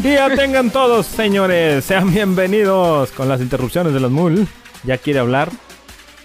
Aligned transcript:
Buen 0.00 0.14
día 0.14 0.34
tengan 0.34 0.70
todos, 0.70 1.04
señores. 1.04 1.84
Sean 1.84 2.10
bienvenidos 2.10 3.10
con 3.10 3.28
las 3.28 3.42
interrupciones 3.42 3.92
de 3.92 4.00
los 4.00 4.10
MUL. 4.10 4.48
Ya 4.82 4.96
quiere 4.96 5.18
hablar 5.18 5.50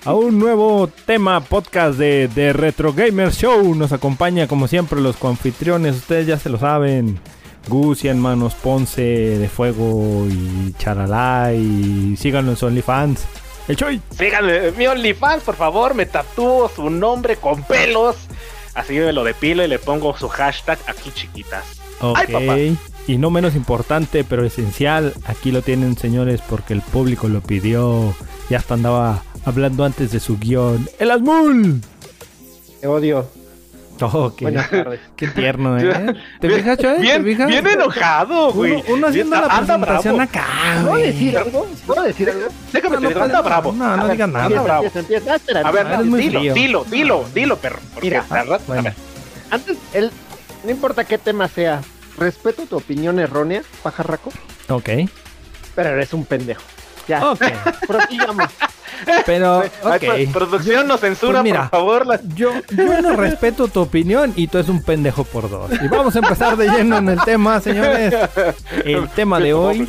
a 0.06 0.14
un 0.14 0.40
nuevo 0.40 0.90
tema 1.06 1.42
podcast 1.42 2.00
de, 2.00 2.30
de 2.30 2.54
Retro 2.54 2.94
Gamer 2.94 3.34
Show. 3.34 3.76
Nos 3.76 3.92
acompaña 3.92 4.48
como 4.48 4.70
siempre 4.70 5.02
los 5.02 5.18
coanfitriones, 5.18 5.98
ustedes 5.98 6.26
ya 6.26 6.40
se 6.40 6.48
lo 6.48 6.58
saben. 6.58 7.20
Gus 7.68 8.06
y 8.06 8.08
hermanos 8.08 8.56
Ponce 8.56 9.02
de 9.02 9.50
Fuego 9.50 10.26
y 10.30 10.74
Charalá 10.78 11.52
y 11.52 12.16
síganlo 12.16 12.52
en 12.52 12.58
su 12.58 12.68
OnlyFans. 12.68 13.26
El 13.68 13.76
Choy. 13.76 14.02
Síganme, 14.18 14.72
mi 14.72 14.88
OnlyFans, 14.88 15.44
por 15.44 15.58
favor, 15.58 15.96
me 15.96 16.06
tatúo 16.06 16.72
su 16.74 16.90
nombre 16.90 17.36
con 17.36 17.62
pelos. 17.64 18.16
Así 18.74 18.94
me 18.94 19.12
lo 19.12 19.26
depilo 19.26 19.66
y 19.66 19.68
le 19.68 19.80
pongo 19.80 20.18
su 20.18 20.30
hashtag 20.30 20.80
aquí 20.88 21.12
chiquitas. 21.12 21.85
Ok. 22.02 22.18
Ay, 22.18 22.28
papá. 22.28 22.58
Y 23.08 23.18
no 23.18 23.30
menos 23.30 23.56
importante, 23.56 24.24
pero 24.24 24.44
esencial, 24.46 25.14
aquí 25.26 25.52
lo 25.52 25.62
tienen 25.62 25.96
señores 25.98 26.42
porque 26.50 26.74
el 26.74 26.82
público 26.82 27.28
lo 27.28 27.42
pidió. 27.42 28.16
Ya 28.50 28.58
hasta 28.58 28.74
andaba 28.74 29.24
hablando 29.46 29.86
antes 29.86 30.12
de 30.12 30.20
su 30.20 30.38
guion. 30.40 30.90
¡El 31.00 31.12
Asmul! 31.12 31.82
Te 32.82 32.88
odio. 32.88 33.28
Oh, 34.02 34.34
qué, 34.36 34.46
Buenas 34.46 34.70
tardes. 34.72 35.00
qué 35.16 35.28
tierno, 35.30 35.78
¿eh? 35.80 36.14
¿Te 36.42 36.50
fijas, 36.50 36.78
Choy? 36.78 36.96
¿Te 36.96 37.02
Bien, 37.02 37.24
fijas? 37.24 37.48
bien 37.48 37.66
enojado, 37.66 38.52
güey. 38.52 38.74
Uno, 38.74 38.84
uno 38.90 39.08
haciendo 39.08 39.36
la 39.38 39.48
presentación 39.58 40.16
bravo. 40.18 40.30
acá, 40.30 40.46
¿Puedo 40.82 40.90
güey. 40.90 41.04
decir 41.06 41.38
algo? 41.38 41.68
¿Puedo 41.88 42.04
decir 42.04 42.30
algo? 42.30 42.48
Déjame 42.74 42.96
No, 42.96 42.98
te 42.98 43.04
no 43.04 43.10
digo, 43.10 43.22
anda 43.22 43.34
puedes- 43.42 43.46
bravo. 43.46 43.72
No, 43.72 43.98
no 43.98 44.08
digas 44.10 44.30
nada. 44.30 44.46
anda 44.48 44.62
bravo. 44.64 44.84
Empieza, 44.84 45.00
empieza. 45.00 45.32
Ah, 45.32 45.36
espera, 45.38 45.60
A 45.62 45.72
ver, 45.72 45.88
eres 45.88 46.06
muy 46.08 46.22
dilo, 46.24 46.40
dilo, 46.54 46.84
dilo, 46.92 47.26
dilo, 47.34 47.58
perro. 47.58 47.80
Mira, 48.02 48.26
la 48.30 48.36
verdad- 48.36 48.62
bueno. 48.68 48.80
a 48.82 48.84
ver. 48.84 48.94
Antes, 49.52 49.78
el, 49.94 50.12
no 50.66 50.72
importa 50.72 51.06
qué 51.06 51.18
tema 51.18 51.48
sea, 51.48 51.82
respeto 52.18 52.66
tu 52.66 52.78
opinión 52.78 53.20
errónea, 53.20 53.62
pajarraco, 53.84 54.32
Ok. 54.70 54.90
pero 55.76 55.90
eres 55.90 56.14
un 56.14 56.26
pendejo. 56.26 56.62
Ya, 57.08 57.30
Ok. 57.32 57.42
prosigamos. 57.88 58.50
Pero, 59.26 59.62
Ay, 59.84 59.98
ok. 60.26 60.32
pro- 60.32 60.48
producción 60.48 60.88
nos 60.88 61.02
censura, 61.02 61.42
Pues 61.42 61.44
mira. 61.44 61.62
por 61.70 61.80
favor. 61.80 62.08
la- 62.08 62.20
Yo, 62.34 62.52
yo 62.72 63.02
no 63.02 63.16
respeto 63.16 63.68
tu 63.68 63.82
opinión 63.82 64.32
y 64.36 64.48
tú 64.48 64.58
eres 64.58 64.70
un 64.70 64.82
pendejo 64.82 65.24
por 65.26 65.50
dos. 65.50 65.70
Y 65.84 65.88
vamos 65.90 66.16
a 66.16 66.20
empezar 66.20 66.56
de 66.58 66.70
lleno 66.70 66.98
en 66.98 67.10
el 67.10 67.22
tema, 67.24 67.60
señores. 67.60 68.14
El 68.86 69.08
tema 69.16 69.40
de 69.40 69.54
hoy 69.54 69.88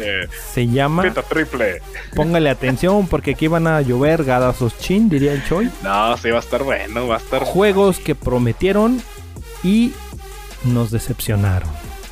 se 0.53 0.67
llama 0.67 1.03
peta 1.05 1.23
triple. 1.23 1.81
Póngale 2.15 2.51
atención 2.51 3.07
porque 3.07 3.31
aquí 3.31 3.47
van 3.47 3.67
a 3.69 3.81
llover 3.81 4.25
gadazos 4.25 4.77
chin, 4.79 5.09
diría 5.09 5.33
el 5.33 5.45
Choi. 5.47 5.71
No, 5.83 6.17
sí, 6.19 6.31
va 6.31 6.39
a 6.39 6.41
estar 6.41 6.65
bueno, 6.65 7.07
va 7.07 7.15
a 7.15 7.19
estar. 7.19 7.45
Juegos 7.45 7.99
que 8.01 8.15
prometieron 8.17 9.01
y 9.63 9.93
nos 10.67 10.91
decepcionaron, 10.91 11.69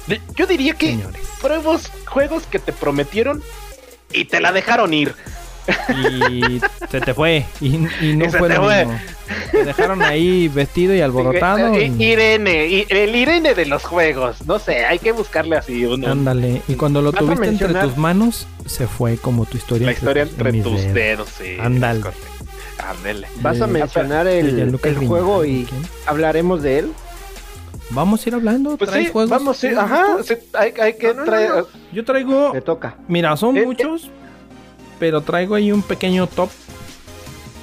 De- 0.06 0.20
Yo 0.36 0.46
diría 0.46 0.74
que 0.74 0.88
señores. 0.88 1.22
pruebos 1.40 1.90
juegos 2.06 2.44
que 2.50 2.58
te 2.58 2.72
prometieron 2.72 3.42
y 4.12 4.24
te 4.26 4.40
la 4.40 4.52
dejaron 4.52 4.92
ir. 4.94 5.14
Y 5.88 6.60
se 6.90 7.00
te 7.00 7.14
fue. 7.14 7.46
Y, 7.60 7.76
y 8.00 8.16
no 8.16 8.26
Y 8.26 8.30
se 8.30 8.38
fue 8.38 8.48
te 8.48 8.54
lo 8.56 8.64
fue. 8.64 8.84
mismo. 8.84 9.00
Te 9.50 9.64
dejaron 9.64 10.02
ahí 10.02 10.48
vestido 10.48 10.94
y 10.94 11.00
alborotado. 11.00 11.74
Y- 11.80 11.84
Irene, 12.04 12.86
el 12.90 13.16
Irene 13.16 13.54
de 13.54 13.64
los 13.66 13.82
juegos. 13.82 14.44
No 14.46 14.58
sé, 14.58 14.84
hay 14.84 14.98
que 14.98 15.12
buscarle 15.12 15.56
así 15.56 15.84
uno. 15.86 16.10
Ándale. 16.12 16.60
Y 16.68 16.74
cuando 16.74 17.00
lo 17.00 17.12
tuviste 17.12 17.46
entre 17.48 17.72
tus 17.74 17.96
manos, 17.96 18.46
se 18.66 18.86
fue 18.86 19.16
como 19.16 19.46
tu 19.46 19.56
historia. 19.56 19.86
La 19.86 19.92
historia 19.94 20.24
entre 20.24 20.52
tus 20.62 20.80
dedos. 20.82 20.94
dedos, 20.94 21.28
sí. 21.38 21.56
Ándale. 21.58 22.02
Ándale. 22.78 23.26
Vas 23.40 23.60
a 23.62 23.66
mencionar 23.66 24.26
el, 24.26 24.76
juego 25.08 25.44
y 25.46 25.64
¿Quién? 25.64 25.82
hablaremos 26.06 26.62
de 26.62 26.80
él. 26.80 26.92
Vamos 27.90 28.24
a 28.24 28.28
ir 28.28 28.34
hablando. 28.34 28.76
Pues 28.76 28.90
¿Traes 28.90 29.06
sí, 29.06 29.12
juegos? 29.12 29.30
vamos, 29.30 29.56
sí, 29.56 29.68
ajá. 29.68 30.16
sí, 30.24 30.34
hay, 30.54 30.72
hay 30.80 30.94
que 30.96 31.08
No, 31.08 31.14
no, 31.14 31.20
no, 31.20 31.24
traer. 31.26 31.50
no. 31.50 31.66
Yo 31.92 32.04
traigo. 32.04 32.52
Te 32.52 32.60
toca. 32.60 32.96
Mira, 33.08 33.36
son 33.36 33.56
Eh, 33.56 33.62
eh. 33.62 33.66
muchos. 33.66 34.10
Pero 34.98 35.20
traigo 35.20 35.54
ahí 35.54 35.70
un 35.72 35.82
pequeño 35.82 36.26
top. 36.26 36.48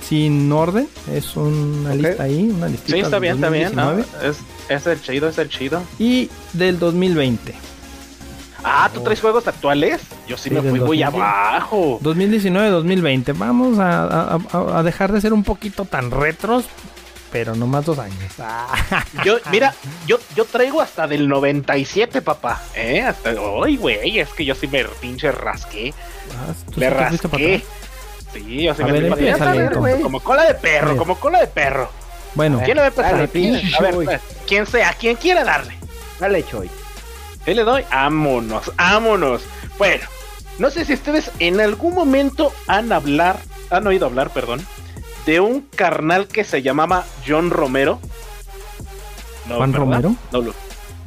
Sin 0.07 0.51
orden. 0.51 0.87
Es 1.11 1.35
una 1.37 1.93
lista 1.95 2.23
ahí. 2.23 2.51
Una 2.53 2.67
listita 2.67 2.93
Sí, 2.97 2.99
está 3.01 3.19
bien, 3.19 3.35
está 3.35 3.49
bien. 3.49 3.73
¿no? 3.75 3.85
2019. 3.93 4.29
Es, 4.29 4.37
es 4.69 4.87
el 4.87 5.01
chido, 5.01 5.29
es 5.29 5.37
el 5.37 5.49
chido. 5.49 5.81
Y 5.99 6.29
del 6.53 6.79
2020. 6.79 7.53
Ah, 8.63 8.89
¿tú 8.93 9.01
traes 9.01 9.21
juegos 9.21 9.47
actuales? 9.47 10.01
Yo 10.27 10.37
sí, 10.37 10.49
Sí, 10.49 10.55
me 10.55 10.61
fui 10.61 10.79
muy 10.81 10.99
2010. 10.99 11.07
abajo. 11.07 11.99
2019-2020. 12.03 13.33
Vamos 13.37 13.79
a, 13.79 14.03
a- 14.03 14.39
a- 14.51 14.79
a 14.79 14.83
dejar 14.83 15.11
de 15.13 15.21
ser 15.21 15.33
un 15.33 15.43
poquito 15.43 15.85
tan 15.85 16.11
retros. 16.11 16.65
Pero 17.31 17.55
no 17.55 17.65
más 17.65 17.85
dos 17.85 17.97
años. 17.97 18.33
Ah, 18.39 19.05
Yo, 19.23 19.37
mira, 19.51 19.73
yo, 20.05 20.19
yo 20.35 20.43
traigo 20.45 20.81
hasta 20.81 21.07
del 21.07 21.29
97, 21.29 22.21
papá. 22.21 22.61
¿Eh? 22.75 23.01
Hasta. 23.01 23.33
Ay, 23.63 23.77
güey, 23.77 24.19
es 24.19 24.29
que 24.29 24.43
yo 24.43 24.53
sí 24.53 24.67
me 24.67 24.83
pinche 24.83 25.31
rasqué. 25.31 25.93
¿tú 26.73 26.79
Le 26.79 26.89
rasqué. 26.89 27.63
Sí, 28.33 28.63
yo 28.63 28.73
sí 28.75 28.81
A 28.81 28.85
me 28.85 28.91
ver, 28.91 29.01
fui 29.01 29.09
para 29.09 29.21
empieza, 29.21 29.51
atrás. 29.51 30.01
Como 30.01 30.19
cola 30.19 30.43
de 30.43 30.53
A 30.53 30.57
perro, 30.57 30.97
como 30.97 31.19
cola 31.19 31.39
de 31.39 31.47
perro. 31.47 31.89
Bueno, 32.33 32.61
¿Quién 32.63 32.75
le 32.75 32.81
va 32.81 32.85
a 32.85 32.89
empezar? 32.89 33.11
Dale, 33.11 33.73
A 33.77 33.81
ver, 33.81 33.93
pues, 33.93 34.21
quien 34.47 34.65
sea, 34.65 34.93
quien 34.93 35.15
quiera 35.17 35.43
darle. 35.43 35.73
Dale, 36.19 36.45
Choy. 36.45 36.69
¿Qué 37.43 37.55
le 37.55 37.63
doy? 37.63 37.83
Vámonos, 37.91 38.71
vámonos. 38.77 39.41
Bueno, 39.77 40.03
no 40.59 40.69
sé 40.69 40.85
si 40.85 40.93
ustedes 40.93 41.31
en 41.39 41.59
algún 41.59 41.93
momento 41.95 42.53
han 42.67 42.91
hablar, 42.91 43.37
han 43.69 43.85
oído 43.87 44.05
hablar, 44.05 44.29
perdón, 44.29 44.65
de 45.25 45.39
un 45.39 45.61
carnal 45.75 46.27
que 46.27 46.43
se 46.43 46.61
llamaba 46.61 47.05
John 47.27 47.49
Romero. 47.49 47.99
No, 49.47 49.55
¿Juan 49.57 49.71
¿verdad? 49.71 49.85
Romero? 49.85 50.15
No, 50.31 50.41
lo- 50.41 50.53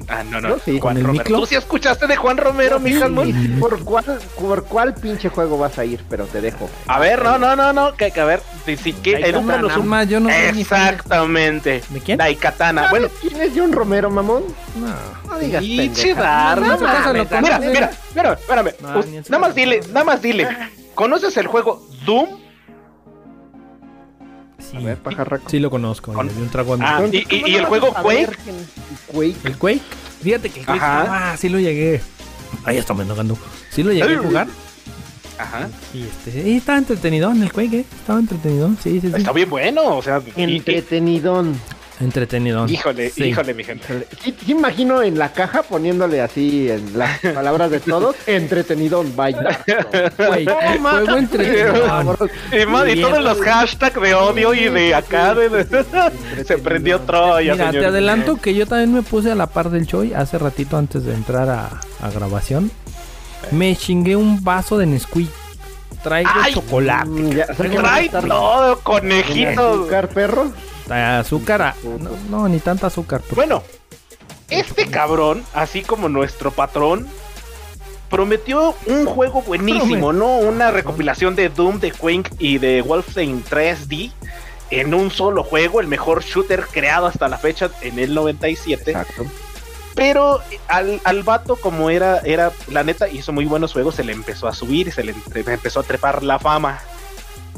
Ah, 0.07 0.23
no, 0.23 0.39
no. 0.39 0.59
Sí. 0.59 0.79
Juan 0.79 0.81
¿Con 0.81 0.97
el 0.99 1.05
Romero. 1.05 1.25
miclo? 1.25 1.41
¿Tú 1.41 1.47
sí 1.47 1.55
escuchaste 1.55 2.07
de 2.07 2.17
Juan 2.17 2.37
Romero, 2.37 2.79
mi? 2.79 2.93
¿Por 3.59 3.83
cuál, 3.85 4.05
¿Por 4.39 4.65
cuál 4.65 4.93
pinche 4.95 5.31
juego 5.31 5.57
vas 5.57 5.79
a 5.79 5.85
ir? 5.87 6.05
Pero 6.11 6.27
te 6.27 6.43
dejo. 6.43 6.69
A 6.89 6.99
ver, 6.99 7.23
no, 7.23 7.39
no, 7.39 7.57
no, 7.57 7.73
no, 7.73 7.95
que, 7.95 8.11
que 8.11 8.21
a 8.21 8.27
ver, 8.27 8.43
si, 8.67 8.77
si, 8.77 8.93
que, 8.93 9.19
nada 9.19 9.39
un- 10.03 10.09
yo 10.09 10.21
no 10.21 10.29
Exactamente. 10.29 11.83
¿De 11.89 12.01
quién? 12.01 12.19
Daikatana. 12.19 12.89
Bueno, 12.91 13.09
¿Sabes 13.09 13.21
quién 13.23 13.41
es 13.41 13.53
John 13.57 13.73
Romero, 13.73 14.11
mamón? 14.11 14.45
No. 14.77 15.31
No 15.33 15.39
digas 15.39 15.63
Pinche. 15.63 16.15
Dark. 16.15 16.61
No, 16.61 16.77
Mira, 17.41 17.59
mira, 17.61 17.91
mira, 18.15 18.33
espérame. 18.35 18.73
Nada 19.29 19.39
más 19.39 19.55
dile, 19.55 19.81
nada 19.89 20.05
más 20.05 20.21
dile. 20.21 20.47
¿Conoces 20.95 21.35
el 21.39 21.47
juego 21.47 21.89
Doom? 22.05 22.44
Sí, 24.71 24.77
A 24.77 24.81
ver, 24.81 24.97
pajarraco. 24.99 25.49
sí 25.49 25.59
lo 25.59 25.71
conozco. 25.71 26.13
Con- 26.13 26.27
le 26.27 26.33
di 26.35 26.43
un 26.43 26.49
trago 26.49 26.75
a 26.75 26.77
mi- 26.77 26.85
Ah, 26.85 26.97
Entonces, 27.05 27.21
y- 27.23 27.25
¿cómo 27.41 27.47
y 27.47 27.53
no 27.53 27.59
el 27.59 27.65
juego 27.67 27.95
Quake? 27.95 28.29
¿El 29.45 29.57
Quake? 29.59 29.81
Fíjate 30.23 30.51
que 30.51 30.61
el 30.61 30.67
Quake. 30.67 30.81
Ajá. 30.81 31.33
Ah, 31.33 31.37
sí 31.37 31.49
lo 31.49 31.59
llegué. 31.61 32.01
Ahí 32.65 32.77
está 32.79 32.95
me 32.95 33.05
tocando. 33.05 33.37
Sí 33.71 33.83
lo 33.83 33.93
llegué 33.93 34.15
a 34.15 34.19
jugar. 34.19 34.47
Ajá. 35.39 35.69
Y 35.93 36.03
este. 36.05 36.49
Y 36.49 36.57
estaba 36.57 36.79
entretenido 36.79 37.31
en 37.31 37.43
el 37.43 37.53
Quake, 37.53 37.79
¿eh? 37.81 37.85
Estaba 38.01 38.21
entretenido. 38.21 38.71
Sí, 38.83 39.01
sí, 39.01 39.09
sí. 39.11 39.17
Está 39.17 39.33
bien 39.33 39.51
bueno, 39.51 39.97
o 39.97 40.03
sea, 40.03 40.23
Entretenidón. 40.37 41.61
Entretenido. 42.01 42.67
híjole, 42.69 43.09
Sí. 43.11 43.25
híjole, 43.27 43.55
mi 43.55 43.63
gente. 43.65 44.07
Imagino 44.49 45.03
en 45.03 45.19
la 45.19 45.33
caja 45.33 45.63
poniéndole 45.63 46.21
así 46.21 46.69
en 46.71 46.99
las 46.99 47.21
palabras 47.21 47.71
de 47.71 47.81
todos, 47.81 48.17
entretenidón. 48.27 49.13
Güey, 49.15 49.35
juego 50.45 51.17
entretenido. 51.17 52.17
Y, 52.53 52.67
man, 52.67 52.89
y 52.91 53.01
todos 53.01 53.23
los 53.23 53.41
hashtags 53.41 54.01
de 54.01 54.15
odio 54.15 54.55
y 54.55 54.69
de 54.71 54.95
acá, 54.95 55.35
de- 55.35 55.49
de- 55.49 56.45
se 56.47 56.59
prendió 56.59 57.01
Troya, 57.01 57.53
Mira, 57.53 57.71
te 57.71 57.87
adelanto 57.87 58.37
que 58.37 58.55
yo 58.55 58.67
también 58.67 58.93
me 58.93 59.03
puse 59.03 59.31
a 59.31 59.35
la 59.35 59.47
par 59.47 59.71
del 59.71 59.87
Choi 59.87 60.13
hace 60.15 60.37
ratito 60.39 60.77
antes 60.77 61.05
de 61.05 61.15
entrar 61.15 61.49
a, 61.49 61.81
a 62.01 62.11
grabación. 62.11 62.71
Me 63.53 63.77
chingué 63.77 64.17
un 64.17 64.43
vaso 64.43 64.79
de 64.79 64.87
Nesquik. 64.87 65.31
Traigo 66.03 66.31
Ay, 66.35 66.53
chocolate. 66.55 67.09
Mm, 67.09 67.31
ya, 67.31 67.47
Trae 67.47 68.11
conejito. 68.83 69.71
azúcar, 69.73 70.09
perro. 70.09 70.53
Azúcar. 70.91 71.63
a- 71.63 71.75
no, 71.85 72.11
no, 72.31 72.49
ni 72.49 72.59
tanta 72.61 72.87
azúcar. 72.89 73.21
porque- 73.21 73.35
Bueno, 73.37 73.63
este 74.51 74.87
cabrón, 74.91 75.45
así 75.55 75.83
como 75.83 76.09
nuestro 76.09 76.51
patrón, 76.51 77.07
prometió 78.11 78.75
un 78.87 79.07
juego 79.07 79.43
buenísimo, 79.43 80.13
¿no? 80.13 80.37
Una 80.39 80.71
recopilación 80.71 81.35
de 81.35 81.49
Doom, 81.49 81.81
de 81.81 81.91
Quake 81.93 82.31
y 82.39 82.59
de 82.59 82.83
Wolfenstein 82.83 83.43
3D 83.45 84.13
en 84.71 84.95
un 84.95 85.11
solo 85.11 85.43
juego, 85.43 85.81
el 85.81 85.89
mejor 85.89 86.23
shooter 86.23 86.67
creado 86.71 87.07
hasta 87.07 87.29
la 87.29 87.39
fecha 87.39 87.71
en 87.83 87.99
el 87.99 88.15
97. 88.15 88.91
Exacto. 88.93 89.25
Pero 89.95 90.41
al, 90.69 91.01
al 91.05 91.23
vato, 91.23 91.57
como 91.57 91.89
era, 91.91 92.19
era, 92.25 92.51
la 92.69 92.83
neta, 92.83 93.09
hizo 93.09 93.33
muy 93.33 93.45
buenos 93.47 93.73
juegos, 93.73 93.95
se 93.95 94.03
le 94.05 94.13
empezó 94.13 94.49
a 94.49 94.53
subir, 94.55 94.93
se 94.93 95.05
le 95.05 95.15
empezó 95.35 95.81
a 95.81 95.83
trepar 95.85 96.23
la 96.25 96.39
fama. 96.39 96.81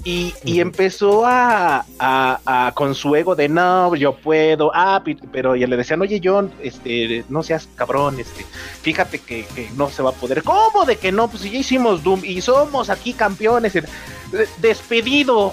Y, 0.08 0.32
y 0.44 0.60
empezó 0.60 1.26
a, 1.26 1.84
a- 1.98 2.38
a- 2.46 2.72
con 2.76 2.94
su 2.94 3.16
ego 3.16 3.34
de 3.34 3.48
no, 3.48 3.92
yo 3.96 4.14
puedo, 4.14 4.70
ah, 4.72 5.02
pero 5.32 5.56
ya 5.56 5.66
le 5.66 5.76
decían, 5.76 6.00
oye 6.00 6.20
John, 6.22 6.52
este, 6.62 7.24
no 7.28 7.42
seas 7.42 7.68
cabrón, 7.74 8.20
este, 8.20 8.46
fíjate 8.82 9.18
que, 9.18 9.44
que 9.46 9.68
no 9.74 9.90
se 9.90 10.04
va 10.04 10.10
a 10.10 10.12
poder. 10.12 10.44
¿Cómo 10.44 10.84
de 10.84 10.94
que 10.94 11.10
no? 11.10 11.26
Pues 11.26 11.42
si 11.42 11.50
ya 11.50 11.58
hicimos 11.58 12.04
Doom 12.04 12.24
y 12.24 12.40
somos 12.40 12.88
aquí 12.88 13.14
campeones, 13.14 13.74
eh, 13.74 13.82
despedido. 14.58 15.52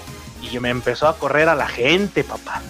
Y 0.52 0.56
me 0.60 0.68
empezó 0.70 1.08
a 1.08 1.16
correr 1.18 1.48
a 1.48 1.56
la 1.56 1.66
gente, 1.66 2.22
papá. 2.22 2.62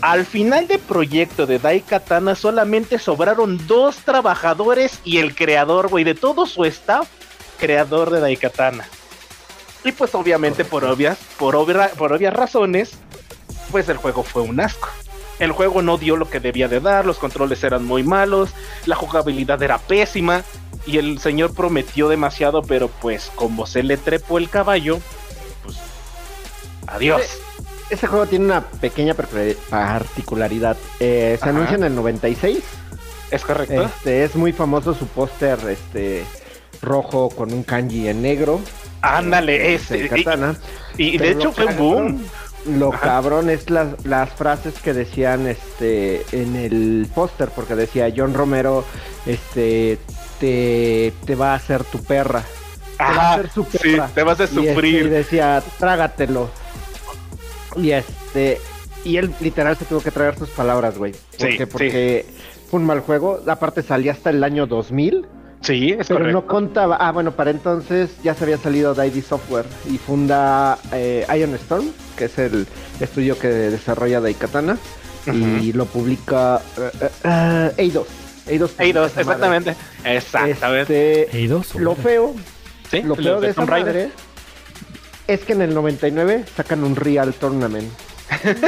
Al 0.00 0.24
final 0.24 0.68
del 0.68 0.78
proyecto 0.78 1.44
de 1.44 1.58
Daikatana 1.58 2.34
solamente 2.34 2.98
sobraron 2.98 3.66
dos 3.66 3.96
trabajadores 3.98 5.00
y 5.04 5.18
el 5.18 5.34
creador, 5.34 5.88
güey, 5.88 6.04
de 6.04 6.14
todo 6.14 6.46
su 6.46 6.64
staff, 6.64 7.06
creador 7.58 8.08
de 8.08 8.20
Daikatana. 8.20 8.86
Y 9.84 9.92
pues 9.92 10.14
obviamente 10.14 10.64
por 10.64 10.84
obvias, 10.84 11.18
por, 11.38 11.56
obra- 11.56 11.90
por 11.90 12.12
obvias 12.12 12.34
razones, 12.34 12.90
pues 13.70 13.88
el 13.88 13.96
juego 13.96 14.22
fue 14.22 14.42
un 14.42 14.60
asco. 14.60 14.88
El 15.38 15.52
juego 15.52 15.80
no 15.80 15.96
dio 15.96 16.16
lo 16.16 16.28
que 16.28 16.38
debía 16.38 16.68
de 16.68 16.80
dar, 16.80 17.06
los 17.06 17.18
controles 17.18 17.64
eran 17.64 17.84
muy 17.86 18.02
malos, 18.02 18.50
la 18.84 18.94
jugabilidad 18.94 19.62
era 19.62 19.78
pésima 19.78 20.42
y 20.86 20.98
el 20.98 21.18
señor 21.18 21.54
prometió 21.54 22.08
demasiado, 22.08 22.60
pero 22.62 22.88
pues 22.88 23.32
como 23.36 23.66
se 23.66 23.82
le 23.82 23.96
trepó 23.96 24.36
el 24.36 24.50
caballo, 24.50 24.98
pues 25.64 25.78
adiós. 26.86 27.22
Ese 27.88 28.06
juego 28.06 28.26
tiene 28.26 28.44
una 28.44 28.60
pequeña 28.60 29.14
particularidad. 29.14 30.76
Eh, 31.00 31.36
se 31.38 31.44
Ajá. 31.48 31.50
anuncia 31.50 31.76
en 31.76 31.84
el 31.84 31.94
96. 31.94 32.62
¿Es 33.30 33.42
correcto? 33.44 33.82
Este, 33.82 34.24
es 34.24 34.34
muy 34.36 34.52
famoso 34.52 34.92
su 34.94 35.06
póster 35.06 35.58
este, 35.68 36.24
rojo 36.82 37.28
con 37.30 37.52
un 37.52 37.62
kanji 37.62 38.08
en 38.08 38.22
negro. 38.22 38.60
Ándale, 39.02 39.74
este, 39.74 40.04
ese. 40.06 40.18
Y, 40.20 40.24
katana. 40.24 40.56
y 40.96 41.18
de 41.18 41.30
hecho 41.30 41.44
lo 41.48 41.52
fue 41.52 41.66
un 41.66 41.76
boom. 41.76 42.24
Lo 42.78 42.92
Ajá. 42.92 43.00
cabrón 43.00 43.48
es 43.48 43.70
las, 43.70 44.04
las 44.04 44.28
frases 44.30 44.74
que 44.82 44.92
decían 44.92 45.46
este 45.46 46.26
en 46.32 46.56
el 46.56 47.08
póster, 47.14 47.48
porque 47.54 47.74
decía 47.74 48.12
John 48.14 48.34
Romero, 48.34 48.84
este 49.24 49.98
te, 50.38 51.12
te 51.24 51.34
va 51.34 51.52
a 51.52 51.54
hacer 51.54 51.84
tu 51.84 52.02
perra. 52.02 52.44
Te 52.98 53.04
va 53.04 53.30
a 53.30 53.34
hacer 53.34 53.50
su 53.50 53.64
sí, 53.64 53.78
perra. 53.78 54.08
te 54.14 54.22
vas 54.22 54.40
a 54.40 54.42
Y, 54.42 54.46
este, 54.46 54.60
y 54.62 54.68
sufrir. 54.68 55.08
decía, 55.10 55.62
trágatelo. 55.78 56.50
Y 57.76 57.92
este, 57.92 58.60
y 59.04 59.16
él 59.16 59.32
literal 59.40 59.76
se 59.78 59.86
tuvo 59.86 60.00
que 60.00 60.10
traer 60.10 60.36
sus 60.38 60.50
palabras, 60.50 60.98
güey. 60.98 61.12
¿Por 61.12 61.50
Sí, 61.50 61.56
qué? 61.56 61.64
sí. 61.64 61.66
Porque 61.66 62.26
fue 62.70 62.78
un 62.80 62.84
mal 62.86 63.00
juego. 63.00 63.40
Aparte 63.46 63.82
salía 63.82 64.12
hasta 64.12 64.28
el 64.28 64.44
año 64.44 64.66
2000, 64.66 65.24
Sí, 65.62 65.90
es 65.90 66.08
pero 66.08 66.20
correcto. 66.20 66.40
no 66.40 66.46
contaba. 66.46 66.96
Ah, 66.96 67.12
bueno, 67.12 67.32
para 67.32 67.50
entonces 67.50 68.10
ya 68.22 68.34
se 68.34 68.44
había 68.44 68.56
salido 68.56 68.94
de 68.94 69.06
ID 69.06 69.22
Software 69.22 69.66
y 69.90 69.98
funda 69.98 70.78
eh, 70.92 71.26
Iron 71.36 71.54
Storm, 71.54 71.90
que 72.16 72.24
es 72.26 72.38
el 72.38 72.66
estudio 72.98 73.38
que 73.38 73.48
desarrolla 73.48 74.20
Daikatana. 74.20 74.78
Y 75.26 75.72
lo 75.74 75.84
publica 75.84 76.62
eh, 76.78 76.90
eh, 77.02 77.08
eh, 77.24 77.72
Eidos. 77.76 78.08
Eidos, 78.46 78.72
madre. 78.78 78.90
exactamente. 79.20 79.76
Exactamente. 80.02 81.22
Este, 81.22 81.36
Eidos, 81.36 81.74
lo 81.74 81.94
feo 81.94 82.34
Sí, 82.90 83.02
lo 83.02 83.14
peor 83.14 83.40
de 83.40 83.46
de 83.46 83.52
esa 83.52 83.64
madre 83.64 84.10
es 85.28 85.40
que 85.44 85.52
en 85.52 85.62
el 85.62 85.74
99 85.74 86.44
sacan 86.56 86.82
un 86.82 86.96
Real 86.96 87.32
Tournament. 87.34 87.88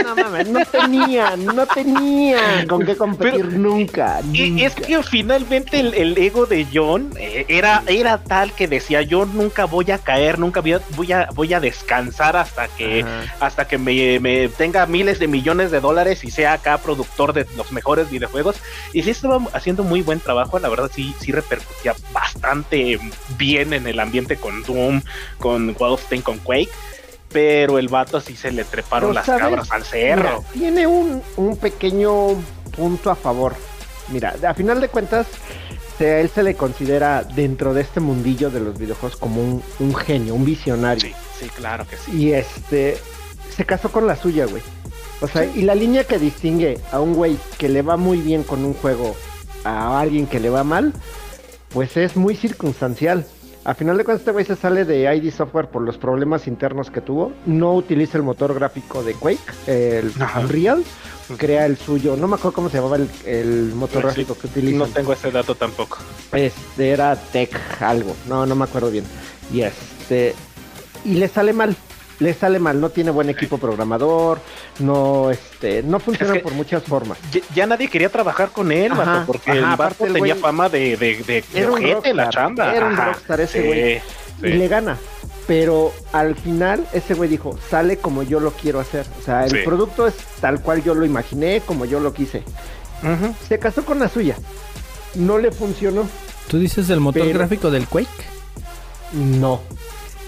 No 0.04 0.16
mames, 0.16 0.48
no 0.48 0.64
tenían, 0.66 1.44
no 1.46 1.66
tenían 1.66 2.66
con 2.66 2.84
qué 2.84 2.96
competir 2.96 3.46
Pero- 3.46 3.58
nunca. 3.58 4.20
Y 4.32 4.62
es 4.62 4.74
nunca. 4.76 4.86
que 4.88 5.02
finalmente 5.02 5.80
el, 5.80 5.94
el 5.94 6.18
ego 6.18 6.46
de 6.46 6.66
John 6.72 7.10
eh, 7.18 7.44
era, 7.48 7.82
era 7.86 8.18
tal 8.22 8.52
que 8.52 8.68
decía 8.68 9.02
yo 9.02 9.24
nunca 9.24 9.64
voy 9.64 9.90
a 9.90 9.98
caer, 9.98 10.38
nunca 10.38 10.60
voy 10.60 10.74
a, 10.74 10.80
voy 10.96 11.12
a, 11.12 11.28
voy 11.34 11.54
a 11.54 11.60
descansar 11.60 12.36
hasta 12.36 12.68
que, 12.68 13.02
Ajá. 13.02 13.34
hasta 13.40 13.66
que 13.68 13.78
me, 13.78 14.18
me 14.20 14.48
tenga 14.48 14.86
miles 14.86 15.18
de 15.18 15.28
millones 15.28 15.70
de 15.70 15.80
dólares 15.80 16.24
y 16.24 16.30
sea 16.30 16.54
acá 16.54 16.78
productor 16.78 17.32
de 17.32 17.46
los 17.56 17.72
mejores 17.72 18.10
videojuegos. 18.10 18.56
Y 18.92 19.02
sí 19.02 19.10
estaba 19.10 19.40
haciendo 19.52 19.82
muy 19.84 20.02
buen 20.02 20.20
trabajo, 20.20 20.58
la 20.58 20.68
verdad 20.68 20.90
sí, 20.94 21.14
sí 21.20 21.32
repercutía 21.32 21.94
bastante 22.12 22.98
bien 23.38 23.72
en 23.72 23.86
el 23.86 24.00
ambiente 24.00 24.36
con 24.36 24.62
Doom, 24.62 25.02
con 25.38 25.74
Wolfenstein, 25.74 26.22
con 26.22 26.38
Quake. 26.38 26.70
Pero 27.32 27.78
el 27.78 27.88
vato 27.88 28.20
sí 28.20 28.36
se 28.36 28.50
le 28.52 28.64
treparon 28.64 29.10
Pero, 29.10 29.14
las 29.14 29.26
¿sabes? 29.26 29.42
cabras 29.42 29.70
al 29.72 29.84
cerro. 29.84 30.22
Mira, 30.38 30.52
tiene 30.52 30.86
un, 30.86 31.22
un 31.36 31.56
pequeño 31.56 32.34
punto 32.76 33.10
a 33.10 33.14
favor. 33.14 33.54
Mira, 34.08 34.34
a 34.46 34.54
final 34.54 34.80
de 34.80 34.88
cuentas, 34.88 35.26
a 36.06 36.20
él 36.20 36.28
se 36.28 36.42
le 36.42 36.54
considera 36.54 37.22
dentro 37.22 37.74
de 37.74 37.82
este 37.82 38.00
mundillo 38.00 38.50
de 38.50 38.60
los 38.60 38.78
videojuegos 38.78 39.18
como 39.18 39.40
un, 39.42 39.62
un 39.78 39.94
genio, 39.94 40.34
un 40.34 40.44
visionario. 40.44 41.00
Sí, 41.08 41.14
sí, 41.40 41.48
claro 41.50 41.86
que 41.88 41.96
sí. 41.96 42.12
Y 42.16 42.32
este 42.32 42.98
se 43.54 43.64
casó 43.64 43.90
con 43.90 44.06
la 44.06 44.16
suya, 44.16 44.46
güey. 44.46 44.62
O 45.20 45.28
sea, 45.28 45.44
y 45.44 45.62
la 45.62 45.74
línea 45.74 46.04
que 46.04 46.18
distingue 46.18 46.78
a 46.90 47.00
un 47.00 47.14
güey 47.14 47.38
que 47.58 47.68
le 47.68 47.82
va 47.82 47.96
muy 47.96 48.18
bien 48.18 48.42
con 48.42 48.64
un 48.64 48.74
juego 48.74 49.14
a 49.64 50.00
alguien 50.00 50.26
que 50.26 50.40
le 50.40 50.50
va 50.50 50.64
mal, 50.64 50.92
pues 51.68 51.96
es 51.96 52.16
muy 52.16 52.34
circunstancial. 52.34 53.24
A 53.64 53.74
final 53.74 53.96
de 53.96 54.04
cuentas, 54.04 54.22
este 54.22 54.32
güey 54.32 54.44
se 54.44 54.56
sale 54.56 54.84
de 54.84 55.14
ID 55.14 55.32
Software 55.32 55.68
por 55.68 55.82
los 55.82 55.96
problemas 55.96 56.48
internos 56.48 56.90
que 56.90 57.00
tuvo. 57.00 57.32
No 57.46 57.74
utiliza 57.74 58.18
el 58.18 58.24
motor 58.24 58.54
gráfico 58.54 59.04
de 59.04 59.14
Quake, 59.14 59.38
el 59.68 60.12
Ajá. 60.20 60.40
Unreal. 60.40 60.82
Crea 61.36 61.66
el 61.66 61.76
suyo. 61.76 62.16
No 62.16 62.26
me 62.26 62.34
acuerdo 62.34 62.52
cómo 62.56 62.68
se 62.68 62.78
llamaba 62.78 62.96
el, 62.96 63.08
el 63.24 63.72
motor 63.74 64.02
sí, 64.02 64.06
gráfico 64.06 64.36
que 64.36 64.48
utiliza. 64.48 64.78
No 64.78 64.86
tengo 64.88 65.12
ese 65.12 65.30
dato 65.30 65.54
tampoco. 65.54 65.98
Este 66.32 66.90
era 66.90 67.14
Tech 67.14 67.56
algo, 67.80 68.16
no, 68.28 68.44
no 68.46 68.54
me 68.56 68.64
acuerdo 68.64 68.90
bien. 68.90 69.04
Y 69.52 69.62
este 69.62 70.34
y 71.04 71.14
le 71.14 71.28
sale 71.28 71.52
mal, 71.52 71.76
le 72.20 72.34
sale 72.34 72.58
mal, 72.58 72.80
no 72.80 72.90
tiene 72.90 73.10
buen 73.10 73.28
equipo 73.30 73.58
programador, 73.58 74.38
no 74.78 75.30
este, 75.30 75.82
no 75.82 75.98
funciona 76.00 76.32
Es 76.34 76.38
que- 76.38 76.44
por 76.44 76.52
muchas 76.52 76.82
formas. 76.84 77.18
Ya, 77.32 77.40
ya 77.54 77.66
nadie 77.66 77.88
quería 77.88 78.08
trabajar 78.10 78.50
con 78.50 78.70
él, 78.72 78.92
Ajá, 78.92 79.04
vato, 79.04 79.26
porque 79.26 79.50
ajá, 79.50 79.58
el 79.58 79.64
aparte 79.64 80.04
el 80.06 80.12
tenía 80.12 80.34
güey- 80.36 80.40
fama 80.40 80.68
de, 80.68 80.96
de, 80.96 81.16
de, 81.16 81.22
de 81.24 81.44
Era 81.54 81.68
un 81.70 81.74
ojete 81.82 82.10
en 82.10 82.16
la 82.16 82.24
rockstar, 82.24 82.44
chamba. 82.46 82.74
era 82.74 82.86
un 82.86 82.92
Ajá, 82.94 83.04
rockstar 83.06 83.40
ese 83.40 83.60
sí, 83.62 83.66
güey. 83.66 83.98
sí. 83.98 84.46
Y 84.46 84.52
le 84.54 84.68
gana. 84.68 84.98
Pero 85.46 85.92
al 86.12 86.36
final 86.36 86.86
ese 86.92 87.14
güey 87.14 87.28
dijo, 87.28 87.58
sale 87.68 87.96
como 87.96 88.22
yo 88.22 88.38
lo 88.38 88.52
quiero 88.52 88.78
hacer. 88.78 89.04
O 89.20 89.22
sea, 89.24 89.44
el 89.44 89.50
Sí. 89.50 89.56
producto 89.64 90.06
es 90.06 90.14
tal 90.40 90.60
cual 90.62 90.82
yo 90.84 90.94
lo 90.94 91.04
imaginé, 91.04 91.60
como 91.66 91.84
yo 91.84 91.98
lo 92.00 92.12
quise. 92.14 92.42
Se 93.48 93.58
casó 93.58 93.84
con 93.84 93.98
la 93.98 94.08
suya. 94.08 94.36
No 95.16 95.38
le 95.38 95.50
funcionó. 95.50 96.06
¿Tú 96.48 96.58
dices 96.58 96.88
el 96.90 97.00
motor 97.00 97.22
Pero- 97.22 97.38
gráfico 97.40 97.70
del 97.72 97.86
Quake? 97.88 98.08
No. 99.12 99.60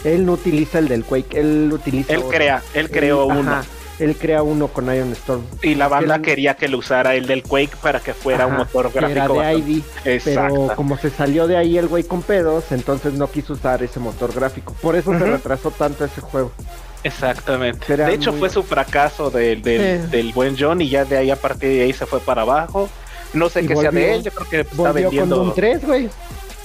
Él 0.05 0.25
no 0.27 0.33
utiliza 0.33 0.79
el 0.79 0.89
del 0.89 1.05
Quake, 1.05 1.41
él 1.41 1.71
utiliza 1.73 2.13
Él 2.13 2.19
otro. 2.21 2.31
crea, 2.31 2.63
él 2.75 2.91
creó 2.91 3.25
Él- 3.33 3.39
uno. 3.39 3.51
ajá, 3.51 3.65
él 3.99 4.17
crea 4.17 4.43
uno 4.43 4.69
con 4.69 4.95
Iron 4.95 5.13
Storm. 5.13 5.43
Y 5.63 5.75
la 5.77 5.89
banda 5.89 6.21
quería 6.21 6.55
que 6.55 6.69
lo 6.69 6.79
usara 6.79 7.15
el 7.15 7.27
del 7.27 7.43
Quake 7.43 7.77
para 7.81 8.01
que 8.01 8.13
fuera 8.13 8.47
un 8.47 8.57
motor 8.57 8.91
que 8.93 8.99
era 8.99 9.09
gráfico. 9.09 9.41
de 9.41 9.55
ID, 9.55 9.83
Exacto. 10.05 10.65
pero 10.67 10.77
como 10.77 10.99
se 10.99 11.11
salió 11.11 11.47
de 11.47 11.57
ahí 11.57 11.79
el 11.79 11.89
güey 11.89 12.03
con 12.05 12.23
pedos, 12.23 12.65
entonces 12.71 13.15
no 13.15 13.31
quiso 13.31 13.53
usar 13.55 13.83
ese 13.83 14.01
motor 14.01 14.35
gráfico. 14.35 14.75
Por 14.83 14.95
eso 14.97 15.13
se 15.19 15.25
retrasó 15.25 15.71
tanto 15.71 16.05
ese 16.05 16.21
juego. 16.21 16.53
Exactamente. 17.03 17.93
Era 17.93 18.07
de 18.07 18.15
hecho, 18.15 18.31
muy- 18.33 18.41
fue 18.41 18.51
su 18.51 18.63
fracaso 18.63 19.31
del, 19.31 19.63
del, 19.63 20.11
del 20.11 20.33
buen 20.33 20.57
John 20.59 20.81
y 20.81 20.89
ya 20.89 21.05
de 21.05 21.17
ahí 21.19 21.31
a 21.31 21.37
partir 21.37 21.69
de 21.71 21.83
ahí 21.83 21.93
se 21.93 22.07
fue 22.07 22.21
para 22.21 22.43
abajo. 22.43 22.89
No 23.35 23.49
sé 23.49 23.67
qué 23.67 23.75
sea 23.77 23.91
de 23.91 24.15
él, 24.15 24.23
yo 24.23 24.31
creo 24.33 24.49
que 24.49 24.61
está 24.61 24.75
Volvió 24.77 24.93
con 24.93 25.03
vendiendo. 25.03 25.37
Doom 25.37 25.55
3, 25.55 25.85
güey. 25.85 26.09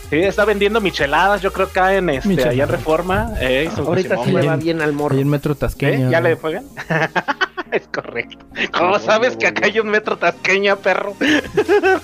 Sí, 0.09 0.17
está 0.17 0.43
vendiendo 0.45 0.81
micheladas, 0.81 1.41
yo 1.41 1.53
creo 1.53 1.67
que 1.71 1.79
acá 1.79 1.95
en 1.95 2.09
este, 2.09 2.27
Micheladas. 2.29 2.53
allá 2.53 2.63
en 2.63 2.69
Reforma. 2.69 3.31
eh, 3.39 3.69
hizo 3.71 3.83
Ahorita 3.87 4.17
sí 4.23 4.31
le 4.31 4.41
va 4.47 4.55
bien 4.55 4.81
al 4.81 4.93
morro. 4.93 5.13
Ahí 5.15 5.21
en 5.21 5.29
Metro 5.29 5.53
¿Eh? 5.53 5.55
Tasqueña. 5.55 6.09
¿Ya 6.09 6.19
le 6.21 6.35
juegan? 6.35 6.65
es 7.71 7.83
correcto. 7.93 8.43
¿Cómo 8.73 8.95
Ah, 8.95 8.99
sabes 8.99 9.35
bueno, 9.35 9.39
que 9.39 9.47
acá 9.47 9.65
hay 9.67 9.79
un 9.79 9.87
metro 9.89 10.17
tasqueña, 10.17 10.75
perro? 10.77 11.13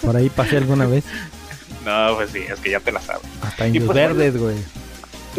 Por 0.02 0.16
ahí 0.16 0.30
pasé 0.30 0.58
alguna 0.58 0.86
vez. 0.86 1.04
No, 1.86 2.16
pues 2.16 2.32
sí, 2.32 2.40
es 2.40 2.60
que 2.62 2.72
ya 2.72 2.80
te 2.80 2.92
la 2.92 3.00
sabes. 3.00 3.22
Hasta 3.44 3.68
Indios 3.68 3.86
pues, 3.86 3.96
Verdes, 3.96 4.36
güey. 4.38 4.56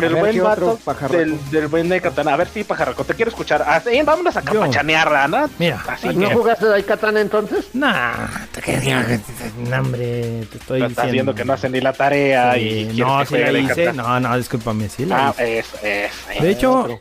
El 0.04 0.12
ver, 0.12 0.20
buen 0.20 0.32
¿qué 0.32 0.42
otro 0.42 0.78
vato 0.84 1.08
del, 1.08 1.50
del 1.50 1.68
buen 1.68 1.88
de 1.88 2.00
Katana. 2.00 2.34
A 2.34 2.36
ver, 2.36 2.48
sí, 2.48 2.64
pajarraco, 2.64 3.04
te 3.04 3.14
quiero 3.14 3.30
escuchar. 3.30 3.64
Ah, 3.66 3.80
sí, 3.80 4.00
vámonos 4.04 4.36
a 4.36 4.40
Yo. 4.42 4.52
campachanear, 4.52 5.28
¿no? 5.30 5.48
Mira, 5.58 5.82
Así 5.88 6.08
¿No 6.08 6.28
que 6.28 6.34
jugaste 6.34 6.66
Daikatana 6.66 7.20
entonces? 7.20 7.66
Nah, 7.74 8.26
te 8.52 8.60
quería- 8.62 9.20
no, 9.68 9.78
hombre, 9.78 10.46
te 10.50 10.58
estoy 10.58 10.82
estás 10.82 10.88
diciendo. 10.90 11.12
viendo 11.12 11.34
que 11.34 11.44
no 11.44 11.52
hacen 11.54 11.72
ni 11.72 11.80
la 11.80 11.92
tarea 11.92 12.54
Sí, 12.54 12.88
y 12.92 12.96
no, 13.00 13.18
que 13.20 13.26
sí 13.26 13.34
la 13.52 13.58
hice. 13.58 13.84
Katana. 13.86 14.02
No, 14.02 14.20
no, 14.28 14.36
discúlpame, 14.36 14.88
sí 14.88 15.06
la 15.06 15.28
Ah, 15.28 15.30
hice. 15.32 15.58
eso, 15.60 15.76
eso. 15.82 16.42
De 16.42 16.50
hecho, 16.50 16.72
otro. 16.80 17.00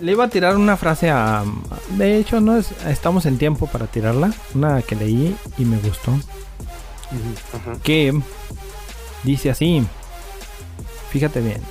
le 0.00 0.12
iba 0.12 0.24
a 0.24 0.28
tirar 0.28 0.56
una 0.56 0.76
frase 0.76 1.10
a. 1.10 1.44
De 1.90 2.16
hecho, 2.18 2.40
no 2.40 2.56
es. 2.56 2.68
Estamos 2.86 3.26
en 3.26 3.38
tiempo 3.38 3.66
para 3.66 3.86
tirarla. 3.86 4.32
Una 4.54 4.80
que 4.82 4.96
leí 4.96 5.36
y 5.58 5.64
me 5.64 5.76
gustó. 5.78 6.12
Que 7.82 8.12
dice 9.22 9.50
así. 9.50 9.86
Fíjate 11.10 11.40
bien. 11.40 11.62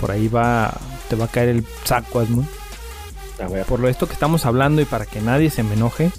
Por 0.00 0.10
ahí 0.10 0.28
va. 0.28 0.74
Te 1.08 1.16
va 1.16 1.24
a 1.26 1.28
caer 1.28 1.48
el 1.50 1.64
saco. 1.84 2.20
A 2.20 3.48
ver. 3.48 3.64
Por 3.66 3.80
lo 3.80 3.88
esto 3.88 4.06
que 4.06 4.12
estamos 4.14 4.44
hablando 4.46 4.82
y 4.82 4.84
para 4.84 5.06
que 5.06 5.20
nadie 5.20 5.50
se 5.50 5.62
me 5.62 5.74
enoje. 5.74 6.10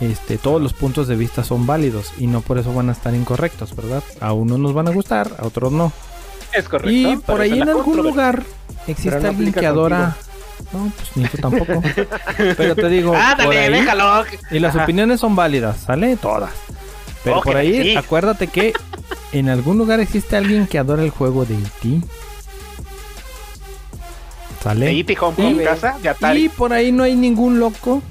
Este, 0.00 0.38
todos 0.38 0.62
los 0.62 0.74
puntos 0.74 1.08
de 1.08 1.16
vista 1.16 1.42
son 1.42 1.66
válidos 1.66 2.12
y 2.18 2.28
no 2.28 2.40
por 2.40 2.58
eso 2.58 2.72
van 2.72 2.88
a 2.88 2.92
estar 2.92 3.12
incorrectos, 3.14 3.74
¿verdad? 3.74 4.02
A 4.20 4.32
unos 4.32 4.58
nos 4.60 4.72
van 4.72 4.86
a 4.86 4.92
gustar, 4.92 5.32
a 5.38 5.44
otros 5.44 5.72
no. 5.72 5.92
Es 6.52 6.68
correcto. 6.68 6.90
Y 6.90 7.16
por 7.16 7.40
ahí 7.40 7.60
en 7.60 7.68
algún 7.68 7.96
lugar 7.96 8.44
existe 8.86 9.18
no 9.20 9.28
alguien 9.28 9.52
que 9.52 9.66
adora 9.66 10.16
No, 10.72 10.92
pues 10.96 11.16
ni 11.16 11.24
tú 11.26 11.36
tampoco. 11.38 11.82
Pero 12.56 12.76
te 12.76 12.88
digo, 12.88 13.10
por 13.12 13.20
Ándale, 13.20 13.58
ahí, 13.58 13.72
déjalo. 13.72 14.24
y 14.52 14.58
las 14.60 14.74
Ajá. 14.76 14.84
opiniones 14.84 15.18
son 15.20 15.34
válidas, 15.34 15.78
¿sale? 15.80 16.16
Todas. 16.16 16.50
Pero 17.24 17.40
por 17.42 17.56
ahí, 17.56 17.82
sí. 17.82 17.96
acuérdate 17.96 18.46
que 18.46 18.72
en 19.32 19.48
algún 19.48 19.78
lugar 19.78 19.98
existe 19.98 20.36
alguien 20.36 20.68
que 20.68 20.78
adora 20.78 21.02
el 21.02 21.10
juego 21.10 21.44
de 21.44 21.54
E.T. 21.56 22.00
¿Sale? 24.62 24.86
De 24.86 24.98
E.T. 25.00 25.16
Home 25.20 25.34
Y- 25.38 25.46
Home 25.46 25.64
Casa, 25.64 25.96
de 26.02 26.08
Atari. 26.08 26.44
Y 26.44 26.48
por 26.48 26.72
ahí 26.72 26.90
no 26.92 27.04
hay 27.04 27.14
ningún 27.14 27.58
loco. 27.60 28.02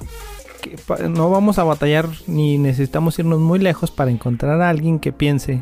Que 0.61 0.75
no 1.07 1.29
vamos 1.29 1.59
a 1.59 1.63
batallar 1.63 2.07
ni 2.25 2.57
necesitamos 2.57 3.19
irnos 3.19 3.39
muy 3.39 3.59
lejos 3.59 3.91
para 3.91 4.09
encontrar 4.11 4.61
a 4.61 4.69
alguien 4.69 4.99
que 4.99 5.11
piense 5.13 5.61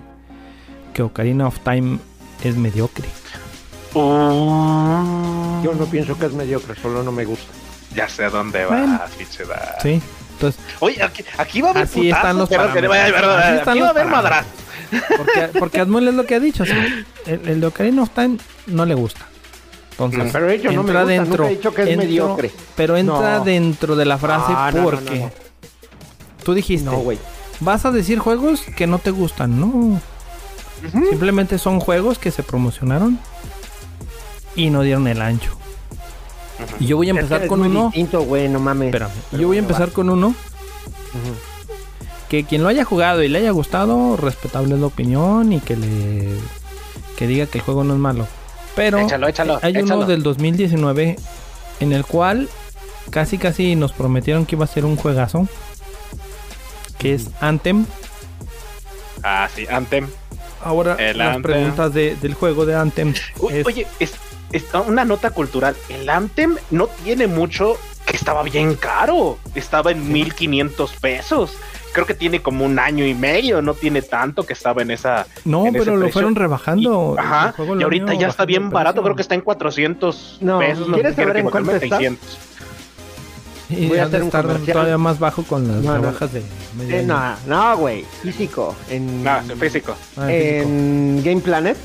que 0.93 1.01
Ocarina 1.03 1.47
of 1.47 1.59
Time 1.59 1.99
es 2.43 2.55
mediocre. 2.55 3.05
Uh, 3.93 5.63
Yo 5.63 5.73
no 5.73 5.85
pienso 5.85 6.17
que 6.17 6.25
es 6.27 6.33
mediocre, 6.33 6.75
solo 6.81 7.03
no 7.03 7.11
me 7.11 7.25
gusta. 7.25 7.45
Ya 7.95 8.07
sé 8.09 8.25
a 8.25 8.29
dónde 8.29 8.65
Bueno. 8.65 8.97
vas, 8.99 9.11
pinche 9.11 9.45
da. 9.45 9.75
Sí. 9.81 10.01
Entonces, 10.33 10.61
Oye, 10.79 11.01
aquí, 11.01 11.23
aquí 11.37 11.61
va 11.61 11.69
a 11.69 11.71
haber 11.71 11.83
Así 11.83 12.01
putazos, 12.01 12.17
están 12.17 12.37
los 12.37 12.49
pero 12.49 12.73
que 12.73 12.81
le 12.81 12.87
vaya- 12.89 13.03
parámetros. 13.05 13.33
pero- 13.35 13.47
Así 13.47 13.57
están 13.57 13.71
aquí 13.71 13.79
va 13.81 13.87
a 13.87 13.89
haber 13.91 14.05
madrazos. 14.07 14.51
porque, 15.17 15.59
porque 15.59 15.79
Admul 15.79 16.07
es 16.09 16.13
lo 16.13 16.25
que 16.25 16.35
ha 16.35 16.39
dicho. 16.39 16.63
o 16.63 16.65
sea, 16.65 16.85
el, 17.25 17.47
el 17.47 17.61
de 17.61 17.67
Ocarina 17.67 18.03
of 18.03 18.09
Time 18.09 18.37
no 18.67 18.85
le 18.85 18.95
gusta. 18.95 19.25
Entonces, 19.97 20.29
Pero 20.33 20.49
ello 20.49 20.71
no 20.73 20.83
me 20.83 20.89
entra 20.89 21.01
gusta, 21.03 21.13
dentro. 21.13 21.37
nunca 21.43 21.51
he 21.51 21.55
dicho 21.55 21.73
que 21.73 21.81
es 21.83 21.87
entro- 21.89 21.97
mediocre. 22.03 22.51
Pero 22.75 22.97
entra 22.97 23.37
No. 23.39 23.45
dentro 23.45 23.95
de 23.95 24.05
la 24.05 24.17
frase 24.17 24.51
Ah, 24.55 24.71
porque 24.83 25.19
no, 25.21 25.31
tú 26.43 26.53
dijiste, 26.53 26.89
güey. 26.89 27.17
vas 27.61 27.85
a 27.85 27.91
decir 27.91 28.19
juegos 28.19 28.61
que 28.75 28.87
no 28.87 28.99
te 28.99 29.11
gustan, 29.11 29.59
no. 29.59 30.01
Simplemente 30.91 31.57
son 31.57 31.79
juegos 31.79 32.19
que 32.19 32.29
se 32.31 32.43
promocionaron 32.43 33.17
y 34.55 34.69
no 34.69 34.81
dieron 34.81 35.07
el 35.07 35.21
ancho. 35.21 35.51
Y 36.79 36.85
yo 36.87 36.97
voy 36.97 37.07
a 37.07 37.11
empezar 37.11 37.43
Es 37.43 37.49
con 37.49 37.61
uno. 37.61 37.85
distinto, 37.85 38.21
güey, 38.23 38.49
no 38.49 38.59
mames. 38.59 38.87
Espérame, 38.87 39.11
Pero 39.31 39.41
yo 39.41 39.47
voy 39.47 39.57
a 39.57 39.59
empezar 39.61 39.91
con 39.91 40.09
uno 40.09 40.35
que 42.29 42.43
quien 42.43 42.63
lo 42.63 42.69
haya 42.69 42.83
jugado 42.83 43.23
y 43.23 43.29
le 43.29 43.39
haya 43.39 43.51
gustado, 43.51 44.17
respetable 44.17 44.75
es 44.75 44.79
la 44.81 44.87
opinión 44.87 45.53
y 45.53 45.59
que 45.61 45.77
le 45.77 46.29
que 47.15 47.27
diga 47.27 47.45
que 47.45 47.59
el 47.59 47.63
juego 47.63 47.83
no 47.85 47.93
es 47.93 47.99
malo. 47.99 48.27
Pero 48.75 48.99
Échalo, 48.99 49.27
échalo, 49.27 49.59
hay 49.61 49.71
échalo. 49.77 49.95
uno 49.97 50.05
del 50.05 50.21
2019 50.23 51.15
en 51.79 51.93
el 51.93 52.05
cual 52.05 52.49
casi 53.09 53.37
casi 53.37 53.75
nos 53.75 53.91
prometieron 53.93 54.45
que 54.45 54.55
iba 54.55 54.65
a 54.65 54.67
ser 54.67 54.83
un 54.85 54.95
juegazo, 54.97 55.47
que 56.97 57.13
es 57.13 57.29
Anthem. 57.39 57.85
Ah, 59.23 59.47
sí, 59.53 59.65
Anthem. 59.69 60.07
Ahora 60.63 60.95
El 60.95 61.17
las 61.19 61.27
Anthem. 61.35 61.41
preguntas 61.43 61.93
de- 61.93 62.15
del 62.15 62.33
juego 62.33 62.65
de 62.65 62.75
Anthem 62.75 63.13
es- 63.51 63.65
Oye, 63.65 63.85
es, 63.99 64.13
es 64.51 64.63
una 64.87 65.05
nota 65.05 65.29
cultural. 65.31 65.75
El 65.89 66.09
Anthem 66.09 66.57
no 66.71 66.87
tiene 66.87 67.27
mucho 67.27 67.77
que 68.05 68.15
estaba 68.17 68.43
bien 68.43 68.75
caro. 68.75 69.37
Estaba 69.53 69.91
en 69.91 70.11
1500 70.11 70.91
pesos. 70.93 71.51
Creo 71.95 72.05
que 72.05 72.13
tiene 72.13 72.41
como 72.41 72.63
un 72.65 72.77
año 72.77 73.05
y 73.05 73.13
medio. 73.15 73.61
No 73.63 73.73
tiene 73.73 74.01
tanto 74.03 74.45
que 74.45 74.53
estaba 74.53 74.81
en 74.83 74.91
esa. 74.91 75.25
no, 75.45 75.61
en 75.65 75.75
ese 75.75 75.79
pero 75.79 75.95
lo 75.95 76.01
precio. 76.01 76.13
fueron 76.13 76.35
rebajando. 76.35 77.15
Y- 77.17 77.19
ajá. 77.19 77.55
Y 77.79 77.83
ahorita 77.83 78.13
ya 78.13 78.27
está 78.27 78.45
bien 78.45 78.69
barato. 78.69 79.01
Creo 79.01 79.15
que 79.15 79.21
está 79.23 79.33
en 79.33 79.41
400 79.41 80.37
No, 80.41 80.59
pesos. 80.59 80.87
¿quieres 80.93 81.15
saber 81.15 81.33
que 81.33 81.39
en 81.39 81.49
cuánto 81.49 81.71
está? 81.71 81.97
600. 81.97 82.37
Y 83.69 83.87
Voy 83.87 83.97
a 83.97 84.03
hacer 84.03 84.21
estar 84.21 84.45
todavía 84.45 84.97
más 84.99 85.17
bajo 85.17 85.41
con 85.43 85.67
las 85.67 85.77
No, 85.77 85.95
no. 85.95 86.01
rebajas 86.01 86.31
de 86.33 86.43
Eh, 86.89 87.03
no, 87.03 87.33
no, 87.47 87.77
güey. 87.77 88.05
Físico. 88.21 88.75
En, 88.91 89.27
Ah, 89.27 89.41
físico. 89.59 89.93
Ah, 90.17 90.27
físico. 90.27 90.29
en 90.29 91.21
Game 91.23 91.41
Planet. 91.41 91.75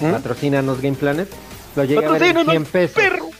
¿Mm? 0.00 0.10
Patrocínanos 0.10 0.82
Game 0.82 0.96
Planet. 0.96 1.28
Lo 1.76 1.84
llegué 1.84 2.04
a 2.04 2.10
ver 2.10 2.22
en 2.22 2.34
Patrocínanos, 2.34 2.50
100 2.52 2.64
pesos. 2.66 2.96
perro. 2.96 3.30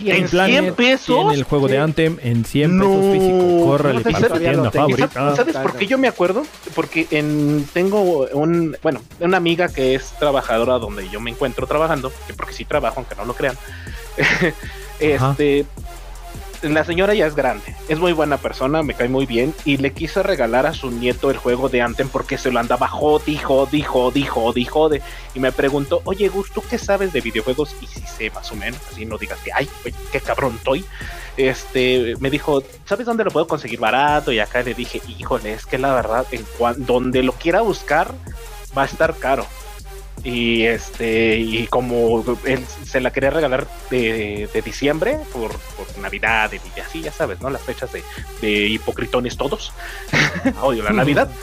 Y 0.00 0.10
¿En 0.10 0.28
Planet 0.28 0.60
100 0.62 0.74
pesos? 0.74 1.06
Tiene 1.16 1.34
el 1.34 1.44
juego 1.44 1.66
de 1.68 1.74
Sí. 1.74 1.78
Anthem 1.80 2.16
en 2.22 2.44
100 2.44 2.76
No. 2.78 2.84
pesos 2.84 3.12
físico. 3.12 3.64
Córrele 3.66 3.98
No 3.98 4.02
para 4.02 4.38
tienda 4.38 4.62
lo 4.64 4.70
tengo. 4.70 4.88
¿Y 4.88 4.92
favorita. 4.94 5.08
sab- 5.32 5.36
¿Sabes 5.36 5.56
por 5.56 5.76
qué 5.76 5.86
yo 5.86 5.98
me 5.98 6.08
acuerdo? 6.08 6.42
Porque 6.74 7.06
en, 7.10 7.68
tengo 7.72 8.26
un, 8.32 8.76
bueno, 8.82 9.00
una 9.20 9.36
amiga 9.36 9.68
que 9.68 9.94
es 9.94 10.12
trabajadora 10.18 10.78
donde 10.78 11.08
yo 11.10 11.20
me 11.20 11.30
encuentro 11.30 11.66
trabajando, 11.66 12.10
que 12.26 12.32
porque 12.34 12.54
sí 12.54 12.64
trabajo, 12.64 13.00
aunque 13.00 13.14
no 13.14 13.24
lo 13.26 13.34
crean. 13.34 13.56
este, 15.00 15.66
la 16.62 16.84
señora 16.84 17.14
ya 17.14 17.26
es 17.26 17.34
grande, 17.34 17.74
es 17.88 17.98
muy 17.98 18.12
buena 18.12 18.36
persona, 18.36 18.82
me 18.82 18.94
cae 18.94 19.08
muy 19.08 19.26
bien 19.26 19.54
y 19.64 19.78
le 19.78 19.92
quiso 19.92 20.22
regalar 20.22 20.66
a 20.66 20.74
su 20.74 20.90
nieto 20.90 21.30
el 21.30 21.36
juego 21.36 21.68
de 21.68 21.82
Anthem 21.82 22.08
porque 22.08 22.38
se 22.38 22.50
lo 22.50 22.60
andaba 22.60 22.88
jodi, 22.88 23.36
jodi, 23.36 23.82
jodi, 23.82 24.24
jodi, 24.24 24.64
jode. 24.64 25.02
Y 25.34 25.40
me 25.40 25.52
preguntó, 25.52 26.02
oye 26.04 26.28
Gus, 26.28 26.50
¿tú 26.50 26.62
qué 26.68 26.78
sabes 26.78 27.12
de 27.12 27.20
videojuegos? 27.20 27.74
Y 27.80 27.86
si 27.86 28.00
sé 28.00 28.30
más 28.30 28.50
o 28.52 28.56
menos, 28.56 28.80
así 28.90 29.04
no 29.04 29.18
digas 29.18 29.38
que, 29.44 29.52
ay, 29.52 29.68
qué 30.12 30.20
cabrón 30.20 30.54
estoy 30.56 30.84
este 31.36 32.16
me 32.20 32.30
dijo, 32.30 32.62
¿sabes 32.84 33.06
dónde 33.06 33.24
lo 33.24 33.30
puedo 33.30 33.46
conseguir 33.46 33.80
barato? 33.80 34.32
Y 34.32 34.38
acá 34.40 34.62
le 34.62 34.74
dije, 34.74 35.00
híjole, 35.18 35.52
es 35.52 35.66
que 35.66 35.78
la 35.78 35.94
verdad, 35.94 36.26
en 36.32 36.44
donde 36.84 37.22
lo 37.22 37.32
quiera 37.32 37.60
buscar, 37.62 38.12
va 38.76 38.82
a 38.82 38.86
estar 38.86 39.16
caro. 39.16 39.46
Y 40.24 40.62
este, 40.64 41.36
y 41.38 41.66
como 41.68 42.22
él 42.44 42.64
se 42.84 43.00
la 43.00 43.10
quería 43.12 43.30
regalar 43.30 43.66
de, 43.90 44.48
de 44.52 44.62
diciembre 44.62 45.18
por, 45.32 45.50
por 45.58 45.98
Navidad 45.98 46.50
y 46.52 46.80
así, 46.80 47.00
ya 47.02 47.12
sabes, 47.12 47.40
¿no? 47.40 47.48
Las 47.50 47.62
fechas 47.62 47.90
de, 47.92 48.02
de 48.42 48.66
hipocritones 48.68 49.36
todos. 49.36 49.72
Odio 50.62 50.82
la 50.82 50.90
Navidad. 50.90 51.30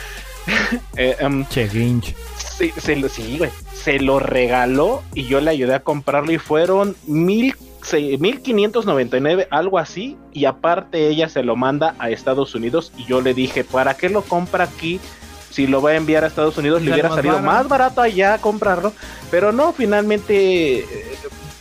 Eh, 0.96 1.18
em, 1.20 1.46
Che, 1.50 1.68
Grinch. 1.68 2.16
Sí, 2.58 2.72
se 2.78 2.96
lo, 2.96 3.10
sí, 3.10 3.38
güey. 3.38 3.52
Se 3.74 4.00
lo 4.00 4.18
regaló 4.20 5.04
y 5.14 5.26
yo 5.26 5.42
le 5.42 5.52
ayudé 5.52 5.74
a 5.76 5.82
comprarlo 5.82 6.32
y 6.32 6.38
fueron 6.38 6.96
mil, 7.06 7.54
se- 7.84 8.18
1599, 8.18 9.50
algo 9.52 9.78
así. 9.78 10.16
Y 10.32 10.46
aparte 10.46 11.10
ella 11.10 11.28
se 11.28 11.44
lo 11.44 11.58
manda 11.58 11.96
a 12.00 12.10
Estados 12.12 12.56
Unidos 12.56 12.94
y 12.98 13.04
yo 13.06 13.20
le 13.20 13.34
dije, 13.34 13.66
¿para 13.66 13.98
qué 13.98 14.08
lo 14.08 14.22
compra 14.22 14.64
aquí? 14.64 15.02
Si 15.58 15.66
lo 15.66 15.82
va 15.82 15.90
a 15.90 15.96
enviar 15.96 16.24
a 16.24 16.28
Estados 16.28 16.56
Unidos, 16.60 16.84
le 16.84 16.92
hubiera 16.92 17.10
más 17.10 17.16
salido 17.16 17.34
barato. 17.34 17.52
más 17.52 17.68
barato 17.68 18.02
allá 18.02 18.38
comprarlo. 18.38 18.94
Pero 19.32 19.52
no, 19.52 19.74
finalmente, 19.74 20.82
eh, 20.82 21.18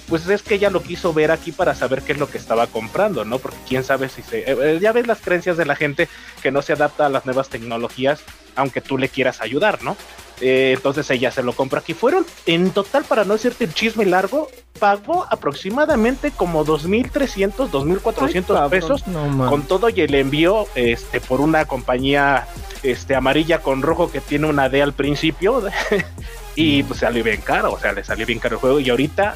pues 0.06 0.28
es 0.28 0.42
que 0.42 0.56
ella 0.56 0.68
lo 0.68 0.82
quiso 0.82 1.14
ver 1.14 1.30
aquí 1.30 1.50
para 1.50 1.74
saber 1.74 2.02
qué 2.02 2.12
es 2.12 2.18
lo 2.18 2.28
que 2.28 2.36
estaba 2.36 2.66
comprando, 2.66 3.24
¿no? 3.24 3.38
Porque 3.38 3.56
quién 3.66 3.84
sabe 3.84 4.10
si 4.10 4.20
se... 4.20 4.40
eh, 4.40 4.44
eh, 4.48 4.78
ya 4.82 4.92
ves 4.92 5.06
las 5.06 5.22
creencias 5.22 5.56
de 5.56 5.64
la 5.64 5.76
gente 5.76 6.10
que 6.42 6.50
no 6.50 6.60
se 6.60 6.74
adapta 6.74 7.06
a 7.06 7.08
las 7.08 7.24
nuevas 7.24 7.48
tecnologías, 7.48 8.20
aunque 8.54 8.82
tú 8.82 8.98
le 8.98 9.08
quieras 9.08 9.40
ayudar, 9.40 9.82
¿no? 9.82 9.96
Eh, 10.40 10.74
entonces 10.76 11.08
ella 11.10 11.30
se 11.30 11.42
lo 11.42 11.52
compra 11.54 11.80
aquí. 11.80 11.94
Fueron, 11.94 12.26
en 12.44 12.70
total, 12.70 13.04
para 13.04 13.24
no 13.24 13.32
decirte 13.34 13.64
el 13.64 13.72
chisme 13.74 14.04
largo, 14.04 14.48
pagó 14.78 15.26
aproximadamente 15.30 16.30
como 16.30 16.64
2.300, 16.64 17.70
2.400 17.70 18.46
cabrón. 18.46 18.70
pesos 18.70 19.06
No, 19.06 19.48
con 19.48 19.62
todo 19.62 19.88
y 19.88 20.00
el 20.00 20.14
envío 20.14 20.66
este, 20.74 21.20
por 21.20 21.40
una 21.40 21.64
compañía 21.64 22.46
este, 22.82 23.14
amarilla 23.14 23.60
con 23.62 23.80
rojo 23.82 24.10
que 24.10 24.20
tiene 24.20 24.46
una 24.46 24.68
D 24.68 24.82
al 24.82 24.92
principio. 24.92 25.62
y 26.54 26.82
pues 26.82 27.00
salió 27.00 27.24
bien 27.24 27.40
caro, 27.40 27.72
o 27.72 27.78
sea, 27.78 27.92
le 27.92 28.04
salió 28.04 28.26
bien 28.26 28.38
caro 28.38 28.56
el 28.56 28.60
juego. 28.60 28.80
Y 28.80 28.90
ahorita 28.90 29.34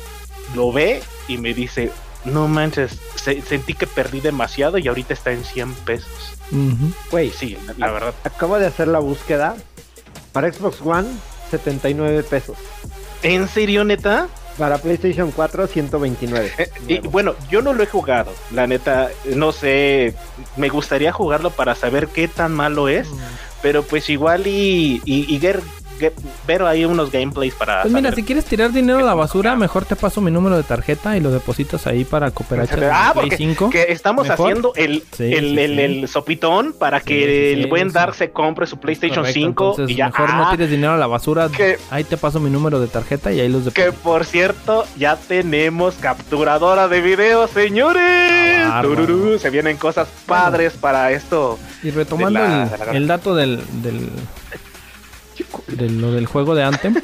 lo 0.55 0.73
ve 0.73 1.03
y 1.29 1.39
me 1.39 1.55
dice, 1.55 1.93
no 2.25 2.49
manches, 2.49 2.99
se- 3.15 3.41
sentí 3.43 3.75
que 3.75 3.87
perdí 3.87 4.21
demasiado 4.21 4.79
y 4.79 4.89
ahorita 4.89 5.15
está 5.15 5.33
en 5.33 5.45
100 5.45 5.73
pesos. 5.75 6.35
Güey, 7.11 7.31
sí, 7.31 7.57
la, 7.67 7.75
la 7.87 7.93
verdad. 7.93 8.15
acabo 8.25 8.59
de 8.59 8.67
hacer 8.67 8.89
la 8.89 8.99
búsqueda. 8.99 9.55
Para 10.33 10.53
Xbox 10.53 10.81
One, 10.83 11.09
79 11.51 12.23
pesos. 12.23 12.57
¿En 13.23 13.49
serio, 13.49 13.85
neta? 13.85 14.29
Para 14.59 14.79
PlayStation 14.79 15.31
4, 15.31 15.67
129. 15.67 16.53
Eh, 16.59 16.71
y 16.87 16.99
bueno, 17.01 17.35
yo 17.51 17.63
no 17.63 17.73
lo 17.73 17.83
he 17.83 17.87
jugado, 17.87 18.33
la 18.53 18.67
neta, 18.67 19.11
no 19.35 19.53
sé, 19.53 20.15
me 20.57 20.69
gustaría 20.69 21.13
jugarlo 21.13 21.51
para 21.51 21.75
saber 21.75 22.09
qué 22.09 22.29
tan 22.29 22.53
malo 22.53 22.89
es, 22.89 23.09
pero 23.63 23.83
pues 23.83 24.11
igual 24.11 24.47
y, 24.47 25.01
y, 25.05 25.35
y 25.35 25.39
ver 26.47 26.63
ahí 26.63 26.85
unos 26.85 27.11
gameplays 27.13 27.55
para... 27.55 27.83
Pues 27.83 27.93
mira, 27.95 28.13
si 28.13 28.23
quieres 28.23 28.45
tirar 28.45 28.73
dinero 28.73 28.99
a 29.01 29.03
la 29.03 29.15
basura, 29.15 29.55
mejor 29.57 29.85
te 29.85 29.97
paso 29.97 30.21
mi 30.21 30.31
número 30.31 30.57
de 30.57 30.63
tarjeta 30.63 31.17
y 31.17 31.21
lo 31.21 31.31
depositas 31.31 31.87
ahí 31.87 32.05
para 32.05 32.31
Cooperacha 32.31 32.77
de 32.77 32.87
Ah, 32.91 33.13
porque 33.15 33.37
5. 33.37 33.71
que 33.71 33.87
estamos 33.91 34.27
Mejor. 34.29 34.47
haciendo 34.49 34.73
el, 34.77 35.03
Sí, 35.13 35.25
el, 35.33 35.55
sí, 35.55 35.59
el, 35.61 35.75
sí. 35.77 35.81
el 35.83 36.09
sopitón 36.09 36.73
para 36.73 37.01
que 37.01 37.53
el 37.53 37.67
buen. 37.67 37.91
Dark 37.93 38.15
se 38.15 38.31
compre 38.31 38.67
su 38.67 38.79
PlayStation 38.79 39.21
Correcto, 39.25 39.41
5 39.41 39.71
entonces 39.73 39.91
y 39.95 39.99
ya... 39.99 40.07
mejor 40.07 40.35
no 40.35 40.47
Ah, 40.47 40.51
tires 40.53 40.71
dinero 40.71 40.93
a 40.93 40.97
la 40.97 41.07
basura. 41.07 41.49
que- 41.49 41.79
Ahí 41.91 42.05
te 42.05 42.17
paso 42.17 42.39
mi 42.41 42.51
número 42.51 42.81
de 42.81 42.87
tarjeta 42.87 43.33
y 43.33 43.41
ahí 43.41 43.49
los 43.49 43.65
que 43.65 43.83
depositas. 43.87 44.03
por 44.03 44.25
cierto, 44.25 44.85
ya 44.97 45.17
tenemos 45.17 45.95
capturadora 45.97 46.87
de 46.89 47.01
video, 47.01 47.49
señores. 47.49 48.63
Ah. 48.67 48.81
Tururú, 48.83 49.39
se 49.39 49.51
vienen 49.51 49.77
cosas 49.77 50.09
padres 50.27 50.75
para 50.75 51.11
esto. 51.13 51.59
Y 51.83 51.91
retomando 51.91 52.39
la- 52.39 52.69
el, 52.93 53.07
dato 53.07 53.35
del, 53.35 53.61
del, 53.83 54.09
de 55.69 55.91
lo 55.91 56.13
del 56.13 56.27
juego 56.27 56.55
de 56.55 56.65
Anthem. 56.65 56.95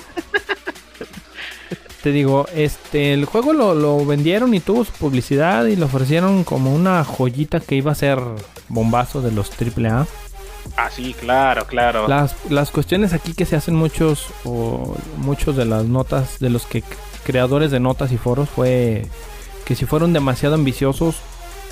te 2.03 2.13
digo, 2.13 2.47
este, 2.55 3.13
el 3.13 3.25
juego 3.25 3.53
lo, 3.53 3.75
lo 3.75 4.05
vendieron 4.05 4.55
y 4.55 4.61
tuvo 4.61 4.85
su 4.85 4.93
publicidad 4.93 5.67
y 5.67 5.77
lo 5.77 5.87
ofrecieron 5.87 6.45
como 6.45 6.75
una 6.75 7.05
joyita 7.05 7.61
que 7.61 7.75
iba 7.75 7.93
a 7.93 7.97
ser 7.97 8.21
bombazo 8.69 9.23
de 9.23 9.33
los 9.33 9.51
AAA. 9.51 10.07
Ah, 10.77 10.91
sí, 10.91 11.15
claro, 11.19 11.67
claro. 11.67 12.09
Las, 12.09 12.35
las 12.51 12.71
cuestiones 12.71 13.13
aquí 13.13 13.35
que 13.35 13.45
se 13.45 13.57
hacen 13.57 13.75
muchos 13.75 14.29
o 14.45 14.97
muchos 15.19 15.57
de 15.57 15.65
las 15.65 15.85
notas 15.85 16.39
de 16.39 16.51
los 16.51 16.67
que 16.67 16.83
creadores 17.25 17.71
de 17.71 17.81
notas 17.81 18.13
y 18.13 18.19
foros 18.19 18.49
fue 18.49 19.07
que 19.65 19.75
si 19.75 19.85
fueron 19.85 20.13
demasiado 20.13 20.55
ambiciosos 20.55 21.17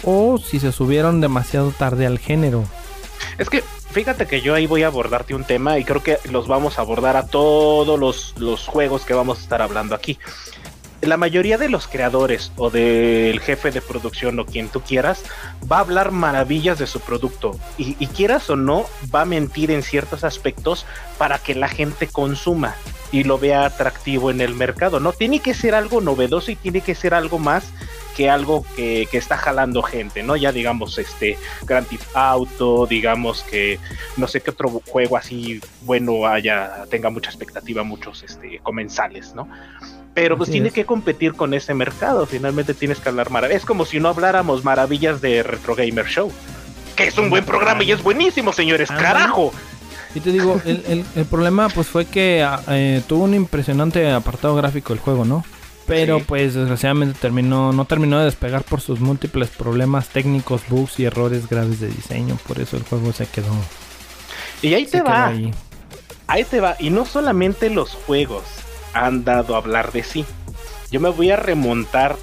o 0.02 0.38
si 0.38 0.58
se 0.58 0.72
subieron 0.72 1.20
demasiado 1.20 1.70
tarde 1.70 2.06
al 2.06 2.18
género. 2.18 2.64
Es 3.38 3.48
que 3.48 3.62
fíjate 3.94 4.26
que 4.26 4.40
yo 4.40 4.54
ahí 4.54 4.66
voy 4.66 4.82
a 4.82 4.88
abordarte 4.88 5.36
un 5.36 5.44
tema 5.44 5.78
y 5.78 5.84
creo 5.84 6.02
que 6.02 6.18
los 6.30 6.48
vamos 6.48 6.78
a 6.78 6.82
abordar 6.82 7.16
a 7.16 7.28
todos 7.28 7.98
los, 7.98 8.34
los 8.38 8.66
juegos 8.66 9.04
que 9.04 9.14
vamos 9.14 9.38
a 9.38 9.42
estar 9.42 9.62
hablando 9.62 9.94
aquí. 9.94 10.18
La 11.00 11.16
mayoría 11.16 11.58
de 11.58 11.68
los 11.68 11.86
creadores 11.86 12.50
o 12.56 12.70
del 12.70 13.38
jefe 13.38 13.70
de 13.70 13.80
producción 13.80 14.40
o 14.40 14.46
quien 14.46 14.68
tú 14.68 14.80
quieras 14.80 15.22
va 15.70 15.76
a 15.76 15.80
hablar 15.80 16.10
maravillas 16.10 16.78
de 16.80 16.88
su 16.88 16.98
producto 16.98 17.56
y, 17.78 17.94
y 18.00 18.08
quieras 18.08 18.50
o 18.50 18.56
no 18.56 18.86
va 19.14 19.20
a 19.20 19.26
mentir 19.26 19.70
en 19.70 19.84
ciertos 19.84 20.24
aspectos 20.24 20.86
para 21.16 21.38
que 21.38 21.54
la 21.54 21.68
gente 21.68 22.08
consuma 22.08 22.74
y 23.12 23.22
lo 23.22 23.38
vea 23.38 23.64
atractivo 23.64 24.32
en 24.32 24.40
el 24.40 24.54
mercado. 24.54 24.98
No 24.98 25.12
tiene 25.12 25.38
que 25.38 25.54
ser 25.54 25.76
algo 25.76 26.00
novedoso 26.00 26.50
y 26.50 26.56
tiene 26.56 26.80
que 26.80 26.96
ser 26.96 27.14
algo 27.14 27.38
más 27.38 27.64
que 28.14 28.30
algo 28.30 28.64
que, 28.76 29.09
que, 29.11 29.18
está 29.18 29.37
jalando 29.37 29.83
gente, 29.83 30.23
¿no? 30.23 30.37
Ya 30.37 30.52
digamos, 30.52 30.99
este, 30.99 31.37
Grand 31.62 31.87
Theft 31.87 32.14
Auto, 32.14 32.87
digamos 32.87 33.42
que 33.42 33.78
no 34.16 34.28
sé 34.28 34.40
qué 34.40 34.50
otro 34.50 34.80
juego 34.87 35.16
así 35.16 35.61
bueno 35.83 36.26
haya, 36.26 36.85
tenga 36.90 37.11
mucha 37.11 37.30
expectativa, 37.30 37.83
muchos 37.83 38.23
este, 38.23 38.61
comensales, 38.62 39.35
¿no? 39.35 39.49
Pero 40.14 40.37
pues 40.37 40.49
así 40.49 40.54
tiene 40.54 40.68
es. 40.68 40.75
que 40.75 40.85
competir 40.85 41.35
con 41.35 41.54
ese 41.54 41.75
mercado, 41.75 42.25
finalmente 42.26 42.73
tienes 42.73 43.00
que 43.00 43.09
hablar 43.09 43.30
maravillas. 43.30 43.62
Es 43.62 43.66
como 43.66 43.85
si 43.85 43.99
no 43.99 44.09
habláramos 44.09 44.64
maravillas 44.64 45.21
de 45.21 45.42
Retro 45.42 45.75
Gamer 45.75 46.06
Show, 46.06 46.30
que 46.94 47.09
es 47.09 47.18
un 47.18 47.30
buen 47.30 47.44
programa 47.44 47.83
y 47.83 47.90
es 47.90 48.02
buenísimo, 48.02 48.52
señores, 48.52 48.90
ah, 48.92 48.97
carajo. 48.97 49.52
Y 50.14 50.21
te 50.21 50.30
digo, 50.30 50.61
el, 50.64 50.85
el, 50.87 51.04
el 51.16 51.25
problema 51.25 51.68
pues 51.68 51.88
fue 51.88 52.04
que 52.04 52.47
eh, 52.68 53.02
tuvo 53.09 53.25
un 53.25 53.35
impresionante 53.35 54.09
apartado 54.12 54.54
gráfico 54.54 54.92
el 54.92 55.00
juego, 55.00 55.25
¿no? 55.25 55.44
Pero 55.86 56.18
sí. 56.18 56.24
pues 56.26 56.54
desgraciadamente 56.54 57.18
terminó 57.20 57.72
no 57.72 57.84
terminó 57.84 58.18
de 58.18 58.26
despegar 58.26 58.62
por 58.62 58.80
sus 58.80 59.00
múltiples 59.00 59.50
problemas 59.50 60.08
técnicos, 60.08 60.62
bugs 60.68 60.98
y 60.98 61.04
errores 61.04 61.48
graves 61.48 61.80
de 61.80 61.88
diseño, 61.88 62.36
por 62.46 62.60
eso 62.60 62.76
el 62.76 62.84
juego 62.84 63.12
se 63.12 63.26
quedó. 63.26 63.52
Y 64.62 64.74
ahí 64.74 64.86
te 64.86 65.02
va. 65.02 65.28
Ahí. 65.28 65.52
ahí. 66.26 66.44
te 66.44 66.60
va 66.60 66.76
y 66.78 66.90
no 66.90 67.04
solamente 67.04 67.70
los 67.70 67.90
juegos 67.90 68.44
han 68.92 69.24
dado 69.24 69.54
a 69.54 69.58
hablar 69.58 69.92
de 69.92 70.02
sí. 70.02 70.24
Yo 70.90 71.00
me 71.00 71.10
voy 71.10 71.30
a 71.30 71.36
remontar 71.36 72.16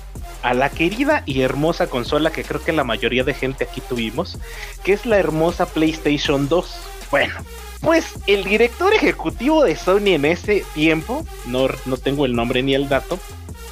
a 0.44 0.54
la 0.54 0.70
querida 0.70 1.24
y 1.26 1.42
hermosa 1.42 1.88
consola 1.88 2.32
que 2.32 2.44
creo 2.44 2.64
que 2.64 2.72
la 2.72 2.84
mayoría 2.84 3.24
de 3.24 3.34
gente 3.34 3.66
aquí 3.66 3.82
tuvimos, 3.82 4.40
que 4.84 4.94
es 4.94 5.06
la 5.06 5.18
hermosa 5.18 5.66
PlayStation 5.68 6.48
2. 6.50 6.76
Bueno, 7.12 7.34
pues 7.82 8.14
el 8.28 8.44
director 8.44 8.94
ejecutivo 8.94 9.64
de 9.64 9.76
Sony 9.76 10.14
en 10.14 10.26
ese 10.26 10.64
tiempo, 10.74 11.26
no, 11.48 11.68
no 11.86 11.98
tengo 11.98 12.26
el 12.26 12.36
nombre 12.36 12.64
ni 12.64 12.74
el 12.74 12.90
dato, 12.90 13.20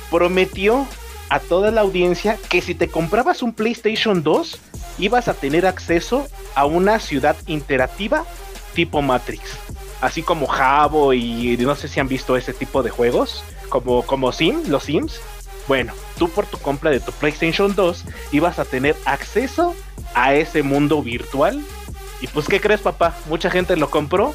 prometió 0.09 0.87
a 1.29 1.39
toda 1.39 1.71
la 1.71 1.81
audiencia 1.81 2.37
que 2.49 2.61
si 2.61 2.75
te 2.75 2.87
comprabas 2.87 3.43
un 3.43 3.53
PlayStation 3.53 4.23
2 4.23 4.59
ibas 4.97 5.27
a 5.27 5.33
tener 5.33 5.65
acceso 5.65 6.27
a 6.55 6.65
una 6.65 6.99
ciudad 6.99 7.35
interactiva 7.47 8.25
tipo 8.73 9.01
Matrix. 9.01 9.57
Así 10.01 10.23
como 10.23 10.47
Jabo 10.47 11.13
y 11.13 11.57
no 11.57 11.75
sé 11.75 11.87
si 11.87 11.99
han 11.99 12.07
visto 12.07 12.37
ese 12.37 12.53
tipo 12.53 12.83
de 12.83 12.89
juegos, 12.89 13.43
como, 13.69 14.03
como 14.03 14.31
Sim, 14.31 14.63
los 14.67 14.83
Sims. 14.83 15.19
Bueno, 15.67 15.93
tú 16.17 16.29
por 16.29 16.45
tu 16.45 16.57
compra 16.57 16.89
de 16.89 16.99
tu 16.99 17.11
PlayStation 17.11 17.75
2 17.75 18.05
ibas 18.31 18.59
a 18.59 18.65
tener 18.65 18.95
acceso 19.05 19.75
a 20.15 20.33
ese 20.33 20.63
mundo 20.63 21.01
virtual. 21.03 21.63
Y 22.21 22.27
pues, 22.27 22.47
¿qué 22.47 22.59
crees, 22.59 22.81
papá? 22.81 23.15
Mucha 23.27 23.49
gente 23.49 23.75
lo 23.77 23.89
compró 23.89 24.33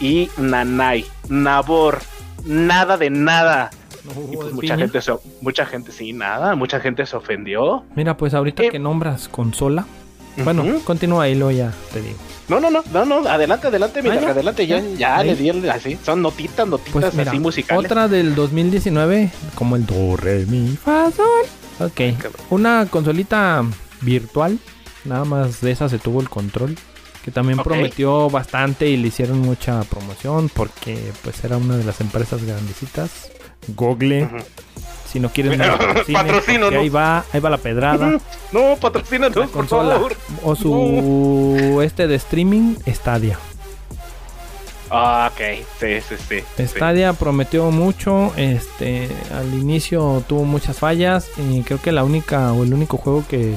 y 0.00 0.30
nanay, 0.36 1.06
nabor, 1.28 2.00
nada 2.44 2.96
de 2.96 3.10
nada. 3.10 3.70
No, 4.06 4.32
y 4.32 4.36
pues 4.36 4.52
mucha 4.52 4.76
gente, 4.76 5.02
se, 5.02 5.12
mucha 5.40 5.66
gente, 5.66 5.92
sí, 5.92 6.12
nada, 6.12 6.54
mucha 6.54 6.80
gente 6.80 7.04
se 7.06 7.16
ofendió. 7.16 7.84
Mira, 7.94 8.16
pues 8.16 8.34
ahorita 8.34 8.64
eh, 8.64 8.70
que 8.70 8.78
nombras 8.78 9.28
consola, 9.28 9.86
uh 10.36 10.40
-huh. 10.40 10.44
bueno, 10.44 10.64
continúa 10.84 11.24
ahí, 11.24 11.34
lo 11.34 11.50
ya 11.50 11.72
te 11.92 12.00
digo. 12.00 12.16
No, 12.48 12.60
no, 12.60 12.70
no, 12.70 12.82
no, 12.92 13.04
no, 13.04 13.28
adelante, 13.28 13.66
adelante, 13.66 14.02
mira, 14.02 14.20
¿Ah, 14.24 14.30
adelante, 14.30 14.66
ya, 14.66 14.80
ya 14.80 15.22
le 15.24 15.34
di 15.34 15.48
el, 15.48 15.68
así, 15.68 15.98
son 16.04 16.22
notitas, 16.22 16.66
notitas 16.66 16.92
pues 16.92 17.14
mira, 17.14 17.30
así 17.32 17.40
musicales. 17.40 17.84
Otra 17.84 18.06
del 18.06 18.36
2019, 18.36 19.30
como 19.56 19.74
el 19.74 19.84
do, 19.84 20.16
re, 20.16 20.46
mi, 20.46 20.76
fa, 20.76 21.10
sol. 21.10 21.26
Ok, 21.80 22.00
una 22.50 22.86
consolita 22.88 23.64
virtual, 24.00 24.58
nada 25.04 25.24
más 25.24 25.60
de 25.60 25.72
esa 25.72 25.88
se 25.88 25.98
tuvo 25.98 26.20
el 26.20 26.28
control 26.28 26.76
que 27.26 27.32
también 27.32 27.58
okay. 27.58 27.72
prometió 27.72 28.30
bastante 28.30 28.88
y 28.88 28.96
le 28.96 29.08
hicieron 29.08 29.40
mucha 29.40 29.82
promoción 29.82 30.48
porque 30.48 30.96
pues 31.24 31.42
era 31.42 31.56
una 31.56 31.76
de 31.76 31.82
las 31.82 32.00
empresas 32.00 32.44
grandecitas 32.44 33.32
Google. 33.68 34.24
Uh 34.24 34.26
-huh. 34.26 34.44
Si 35.06 35.20
no 35.20 35.30
quieren 35.30 35.58
patrocino, 36.12 36.66
ahí 36.66 36.88
va, 36.88 37.24
ahí 37.32 37.40
va 37.40 37.50
la 37.50 37.58
pedrada. 37.58 38.18
No, 38.52 38.76
patrocina 38.76 39.28
no, 39.28 39.46
por 39.48 39.66
favor. 39.66 40.16
O 40.42 40.56
su 40.56 41.66
no. 41.74 41.82
este 41.82 42.06
de 42.06 42.16
streaming, 42.16 42.74
Stadia. 42.86 43.38
Ah, 44.90 45.30
ok, 45.32 45.40
sí, 45.80 46.00
sí, 46.00 46.42
sí. 46.56 46.66
Stadia 46.66 47.12
sí. 47.12 47.16
prometió 47.18 47.70
mucho, 47.70 48.32
este, 48.36 49.08
al 49.32 49.52
inicio 49.54 50.22
tuvo 50.28 50.44
muchas 50.44 50.78
fallas 50.78 51.30
y 51.38 51.62
creo 51.62 51.80
que 51.80 51.92
la 51.92 52.04
única 52.04 52.52
o 52.52 52.62
el 52.62 52.72
único 52.72 52.96
juego 52.96 53.24
que 53.28 53.54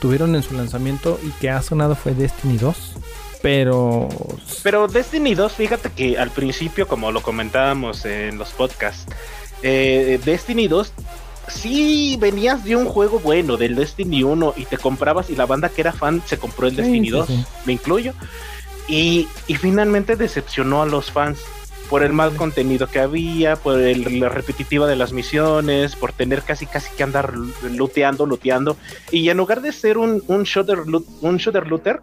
tuvieron 0.00 0.34
en 0.34 0.42
su 0.42 0.54
lanzamiento 0.54 1.18
y 1.22 1.30
que 1.40 1.50
ha 1.50 1.62
sonado 1.62 1.94
fue 1.94 2.14
Destiny 2.14 2.56
2. 2.56 2.97
Pero. 3.42 4.08
Pero 4.62 4.88
Destiny 4.88 5.34
2, 5.34 5.52
fíjate 5.52 5.90
que 5.90 6.18
al 6.18 6.30
principio, 6.30 6.88
como 6.88 7.12
lo 7.12 7.22
comentábamos 7.22 8.04
en 8.04 8.38
los 8.38 8.50
podcasts, 8.50 9.06
eh, 9.62 10.20
Destiny 10.24 10.68
2 10.68 10.92
sí 11.48 12.16
venías 12.20 12.64
de 12.64 12.76
un 12.76 12.84
juego 12.86 13.20
bueno, 13.20 13.56
del 13.56 13.74
Destiny 13.74 14.22
1, 14.22 14.54
y 14.56 14.64
te 14.64 14.78
comprabas, 14.78 15.30
y 15.30 15.36
la 15.36 15.46
banda 15.46 15.68
que 15.68 15.80
era 15.80 15.92
fan 15.92 16.22
se 16.26 16.38
compró 16.38 16.66
el 16.66 16.76
Destiny 16.76 17.06
sí, 17.06 17.12
2, 17.12 17.26
sí, 17.26 17.36
sí. 17.36 17.44
me 17.64 17.72
incluyo. 17.72 18.12
Y, 18.88 19.28
y, 19.46 19.54
finalmente 19.56 20.16
decepcionó 20.16 20.80
a 20.80 20.86
los 20.86 21.10
fans 21.10 21.40
por 21.90 22.02
el 22.02 22.12
mal 22.12 22.34
contenido 22.36 22.86
que 22.86 23.00
había, 23.00 23.56
por 23.56 23.78
el, 23.78 24.20
la 24.20 24.28
repetitiva 24.28 24.86
de 24.86 24.96
las 24.96 25.12
misiones, 25.12 25.94
por 25.94 26.12
tener 26.12 26.42
casi 26.42 26.66
casi 26.66 26.94
que 26.96 27.02
andar 27.02 27.34
looteando, 27.34 28.26
looteando. 28.26 28.76
Y 29.10 29.28
en 29.28 29.36
lugar 29.36 29.60
de 29.60 29.72
ser 29.72 29.98
un, 29.98 30.22
un 30.26 30.44
shooter, 30.44 30.80
un 31.20 31.36
shooter 31.36 31.66
looter 31.66 32.00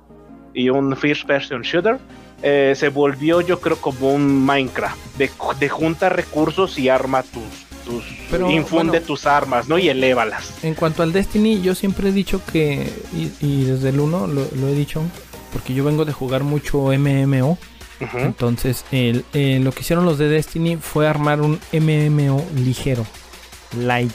y 0.56 0.70
un 0.70 0.96
first 0.96 1.26
person 1.26 1.62
shooter, 1.62 2.00
eh, 2.42 2.74
se 2.76 2.90
volvió 2.90 3.42
yo 3.42 3.60
creo 3.60 3.78
como 3.78 4.12
un 4.12 4.46
Minecraft, 4.46 4.98
de, 5.18 5.30
de 5.60 5.70
junta 5.70 6.10
recursos 6.10 6.80
y 6.80 6.90
arma 6.90 7.24
tus, 7.24 7.44
tus 7.86 8.04
Pero, 8.32 8.50
infunde 8.50 8.92
bueno, 9.00 9.06
tus 9.06 9.26
armas, 9.26 9.68
¿no? 9.68 9.78
Y 9.78 9.90
elévalas. 9.90 10.64
En 10.64 10.74
cuanto 10.74 11.04
al 11.04 11.14
Destiny, 11.14 11.62
yo 11.62 11.76
siempre 11.76 12.10
he 12.10 12.12
dicho 12.12 12.42
que, 12.52 12.92
y, 13.14 13.32
y 13.46 13.66
desde 13.66 13.90
el 13.90 14.00
1 14.00 14.28
lo, 14.28 14.48
lo, 14.56 14.68
he 14.68 14.74
dicho, 14.74 15.02
porque 15.54 15.74
yo 15.74 15.84
vengo 15.84 16.06
de 16.06 16.14
jugar 16.14 16.44
mucho 16.44 16.78
MMO. 16.98 17.58
Uh 18.02 18.04
-huh. 18.04 18.26
Entonces, 18.26 18.84
el, 18.92 19.24
eh, 19.34 19.60
lo 19.64 19.72
que 19.72 19.82
hicieron 19.82 20.06
los 20.06 20.18
de 20.18 20.28
Destiny 20.28 20.76
fue 20.76 21.08
armar 21.08 21.40
un 21.40 21.60
MMO 21.72 22.46
ligero, 22.56 23.06
light, 23.80 24.12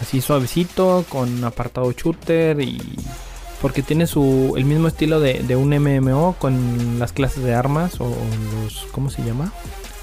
así 0.00 0.20
suavecito, 0.20 1.04
con 1.08 1.44
apartado 1.44 1.92
shooter 1.92 2.60
y 2.60 2.80
porque 3.62 3.82
tiene 3.82 4.06
su 4.08 4.54
el 4.56 4.64
mismo 4.64 4.88
estilo 4.88 5.20
de, 5.20 5.34
de, 5.34 5.54
un 5.56 5.70
MMO 5.70 6.34
con 6.38 6.98
las 6.98 7.12
clases 7.12 7.44
de 7.44 7.54
armas 7.54 8.00
o 8.00 8.12
los 8.64 8.86
¿cómo 8.90 9.08
se 9.08 9.22
llama? 9.22 9.52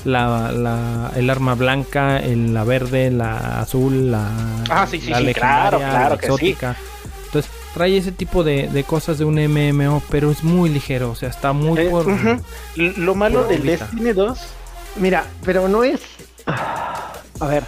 La, 0.05 0.51
la 0.53 1.11
el 1.17 1.29
arma 1.29 1.55
blanca, 1.55 2.17
el, 2.17 2.53
la 2.53 2.63
verde, 2.63 3.11
la 3.11 3.59
azul, 3.59 4.11
la 4.11 4.29
Ah, 4.69 4.87
sí, 4.89 5.01
sí, 5.01 5.09
la 5.09 5.19
sí, 5.19 5.33
claro, 5.33 5.77
claro 5.77 6.09
la 6.09 6.15
exótica. 6.15 6.73
Que 6.73 6.79
sí. 6.79 7.19
Entonces, 7.25 7.51
trae 7.73 7.97
ese 7.97 8.13
tipo 8.13 8.45
de, 8.45 8.69
de, 8.69 8.83
cosas 8.85 9.17
de 9.19 9.25
un 9.25 9.35
MMO, 9.35 10.01
pero 10.09 10.31
es 10.31 10.43
muy 10.43 10.69
ligero, 10.69 11.11
o 11.11 11.15
sea, 11.15 11.29
está 11.29 11.51
muy 11.51 11.79
eh, 11.81 11.89
por, 11.89 12.07
uh 12.07 12.11
-huh. 12.11 12.41
Lo 12.95 13.13
malo 13.13 13.43
del 13.43 13.63
Destiny 13.63 14.13
2, 14.13 14.39
mira, 14.95 15.25
pero 15.43 15.67
no 15.67 15.83
es 15.83 15.99
a 16.47 17.47
ver, 17.47 17.63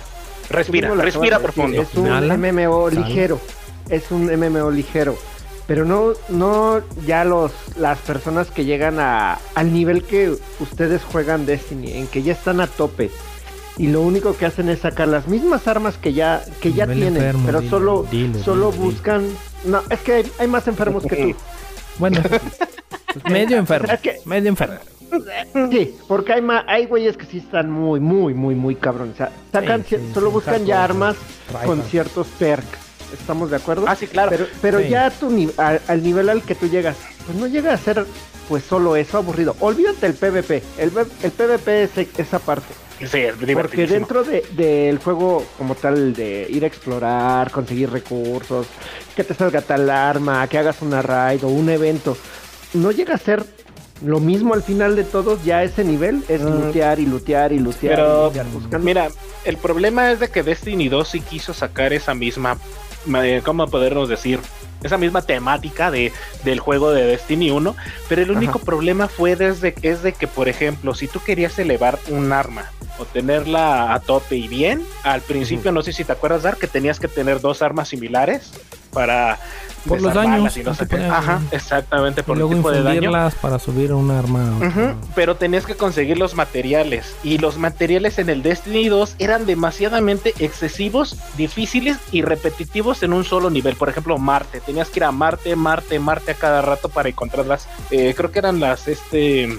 respira, 0.50 0.94
respira 0.96 1.40
profundo. 1.40 1.82
Es 1.82 1.94
un 1.96 2.10
Nala, 2.10 2.38
MMO 2.38 2.90
sal. 2.90 3.04
ligero. 3.04 3.40
Es 3.90 4.10
un 4.12 4.26
MMO 4.26 4.72
ligero 4.72 5.18
pero 5.72 5.86
no, 5.86 6.12
no 6.28 6.82
ya 7.06 7.24
los, 7.24 7.54
las 7.78 7.98
personas 8.00 8.52
que 8.52 8.66
llegan 8.66 9.00
a, 9.00 9.40
al 9.56 9.72
nivel 9.72 10.04
que 10.04 10.36
ustedes 10.60 11.02
juegan 11.02 11.46
Destiny, 11.46 11.94
en 11.94 12.08
que 12.08 12.24
ya 12.24 12.34
están 12.34 12.60
a 12.60 12.68
tope 12.68 13.10
y 13.78 13.88
lo 13.88 14.02
único 14.02 14.36
que 14.36 14.46
hacen 14.46 14.68
es 14.68 14.80
sacar 14.80 15.08
las 15.08 15.30
mismas 15.30 15.70
armas 15.70 15.98
que 15.98 16.12
ya, 16.12 16.44
que 16.60 16.74
ya 16.74 16.88
tienen, 16.88 17.16
enfermo, 17.16 17.44
pero 17.46 17.60
dile, 17.60 17.70
solo, 17.70 18.06
dile, 18.12 18.44
solo 18.44 18.72
dile, 18.74 18.84
buscan, 18.84 19.30
no, 19.64 19.82
es 19.90 20.00
que 20.02 20.14
hay, 20.16 20.32
hay 20.40 20.48
más 20.48 20.68
enfermos 20.68 21.06
que 21.06 21.16
tú. 21.16 21.36
Bueno, 22.00 22.22
pues 23.14 23.26
medio 23.32 23.58
enfermo, 23.58 23.94
es 23.94 24.00
que, 24.02 24.18
medio 24.26 24.50
enfermo. 24.50 24.76
Sí, 25.72 25.96
porque 26.06 26.34
hay 26.34 26.42
más, 26.42 26.66
hay 26.68 26.86
güeyes 26.86 27.16
que 27.16 27.26
sí 27.26 27.38
están 27.38 27.72
muy, 27.72 28.02
muy, 28.02 28.34
muy, 28.34 28.56
muy 28.56 28.76
cabrones. 28.76 29.14
O 29.14 29.18
sea, 29.18 29.32
sacan, 29.54 29.86
sí, 29.86 29.96
sí, 29.96 30.12
solo 30.14 30.32
buscan 30.32 30.66
ya 30.66 30.84
armas 30.84 31.16
con 31.66 31.82
ciertos 31.84 32.28
perks 32.28 32.91
¿Estamos 33.14 33.50
de 33.50 33.58
acuerdo? 33.58 33.86
Ah, 33.88 33.96
sí, 33.96 34.08
claro. 34.08 34.30
Pero, 34.32 34.48
pero 34.62 34.80
sí. 34.80 34.90
ya 34.90 35.10
tu, 35.10 35.54
al, 35.58 35.82
al, 35.88 36.04
nivel 36.04 36.30
al 36.30 36.44
que 36.44 36.56
tú 36.56 36.68
llegas, 36.70 36.98
pues 37.26 37.38
no 37.38 37.48
llega 37.48 37.74
a 37.74 37.78
ser 37.78 38.06
pues 38.48 38.64
solo 38.64 38.96
eso 38.96 39.18
aburrido. 39.18 39.56
Olvídate 39.60 40.08
el 40.08 40.14
PvP. 40.14 40.64
El, 40.78 40.92
el 41.24 41.32
PvP 41.32 41.84
es 41.84 41.92
esa 42.18 42.40
parte. 42.40 42.74
Sí, 43.08 43.24
Porque 43.54 43.88
dentro 43.88 44.24
del 44.24 44.44
de, 44.52 45.00
juego 45.04 45.44
como 45.58 45.76
tal 45.76 46.14
de 46.14 46.46
ir 46.50 46.64
a 46.64 46.68
explorar, 46.68 47.50
conseguir 47.50 47.90
recursos, 47.90 48.68
que 49.16 49.24
te 49.24 49.34
salga 49.34 49.62
tal 49.62 49.90
arma, 49.90 50.48
que 50.48 50.58
hagas 50.58 50.82
una 50.82 51.02
raid 51.02 51.44
o 51.44 51.48
un 51.48 51.70
evento, 51.70 52.16
no 52.74 52.92
llega 52.92 53.16
a 53.16 53.18
ser 53.18 53.44
lo 54.06 54.20
mismo 54.20 54.54
al 54.54 54.64
final 54.64 54.96
de 54.96 55.04
todos, 55.04 55.44
ya 55.44 55.64
ese 55.64 55.84
nivel 55.84 56.24
es 56.28 56.42
mm. 56.42 56.46
lootear 56.46 57.00
y 57.00 57.06
lootear 57.06 57.54
y 57.54 57.60
lootear. 57.60 57.96
Pero, 57.96 58.80
mira, 58.80 59.10
el 59.46 59.58
problema 59.58 60.12
es 60.12 60.20
de 60.20 60.30
que 60.30 60.44
Destiny 60.44 60.90
2 60.90 61.08
sí 61.08 61.22
quiso 61.22 61.54
sacar 61.54 61.94
esa 61.94 62.14
misma, 62.14 62.58
¿cómo 63.44 63.68
podemos 63.68 64.10
decir? 64.10 64.40
esa 64.84 64.98
misma 64.98 65.22
temática 65.22 65.92
de, 65.92 66.12
del 66.44 66.60
juego 66.60 66.92
de 66.92 67.06
Destiny 67.06 67.52
1, 67.52 67.76
pero 68.10 68.22
el 68.22 68.32
único 68.32 68.60
problema 68.60 69.08
fue 69.08 69.36
desde 69.36 69.76
es 69.84 70.02
de 70.02 70.14
que, 70.14 70.28
por 70.28 70.50
ejemplo, 70.50 70.96
si 70.96 71.08
tú 71.08 71.20
querías 71.24 71.60
elevar 71.60 72.00
un 72.10 72.32
arma 72.34 72.66
o 72.98 73.06
tenerla 73.06 73.94
a 73.94 74.00
tope 74.00 74.38
y 74.38 74.48
bien, 74.48 74.82
al 75.04 75.22
principio 75.22 75.72
no 75.72 75.82
sé 75.82 75.94
si 75.94 76.04
te 76.04 76.12
acuerdas 76.12 76.44
dar 76.44 76.58
que 76.58 76.68
tenías 76.68 77.00
que 77.00 77.08
tener 77.08 77.42
dos 77.42 77.62
armas 77.62 77.90
similares 77.90 78.52
para 78.92 79.40
por 79.88 80.02
los 80.02 80.14
daños. 80.14 80.58
Ajá, 81.10 81.42
exactamente, 81.52 82.24
por 82.24 82.40
el 82.40 82.48
tipo 82.48 82.72
de 82.72 82.84
daño. 82.84 83.12
para 83.42 83.60
subir 83.60 83.94
un 83.94 84.12
arma. 84.12 84.60
pero 85.16 85.36
tenías 85.36 85.66
que 85.66 85.76
conseguir 85.76 86.18
los 86.18 86.36
materiales. 86.36 87.16
Y 87.24 87.38
los 87.38 87.58
materiales 87.58 88.20
en 88.20 88.30
el 88.30 88.44
Destiny 88.44 88.90
2 88.90 89.16
eran 89.20 89.46
demasiadamente 89.46 90.34
excesivos, 90.40 91.18
difíciles 91.38 91.98
y 92.12 92.22
repetitivos 92.22 93.04
en 93.04 93.14
un 93.14 93.24
solo 93.24 93.50
nivel. 93.50 93.76
Por 93.76 93.90
ejemplo, 93.90 94.18
Marte. 94.18 94.62
Tenías 94.62 94.90
que 94.90 95.00
ir 95.00 95.04
a 95.04 95.12
Marte, 95.12 95.56
Marte, 95.56 96.00
Marte 96.00 96.32
a 96.32 96.36
cada 96.36 96.62
rato 96.62 96.90
para 96.90 97.10
encontrarlas. 97.10 97.68
Eh, 97.90 98.14
creo 98.16 98.32
que 98.32 98.40
eran 98.40 98.60
las, 98.60 98.88
este... 98.88 99.50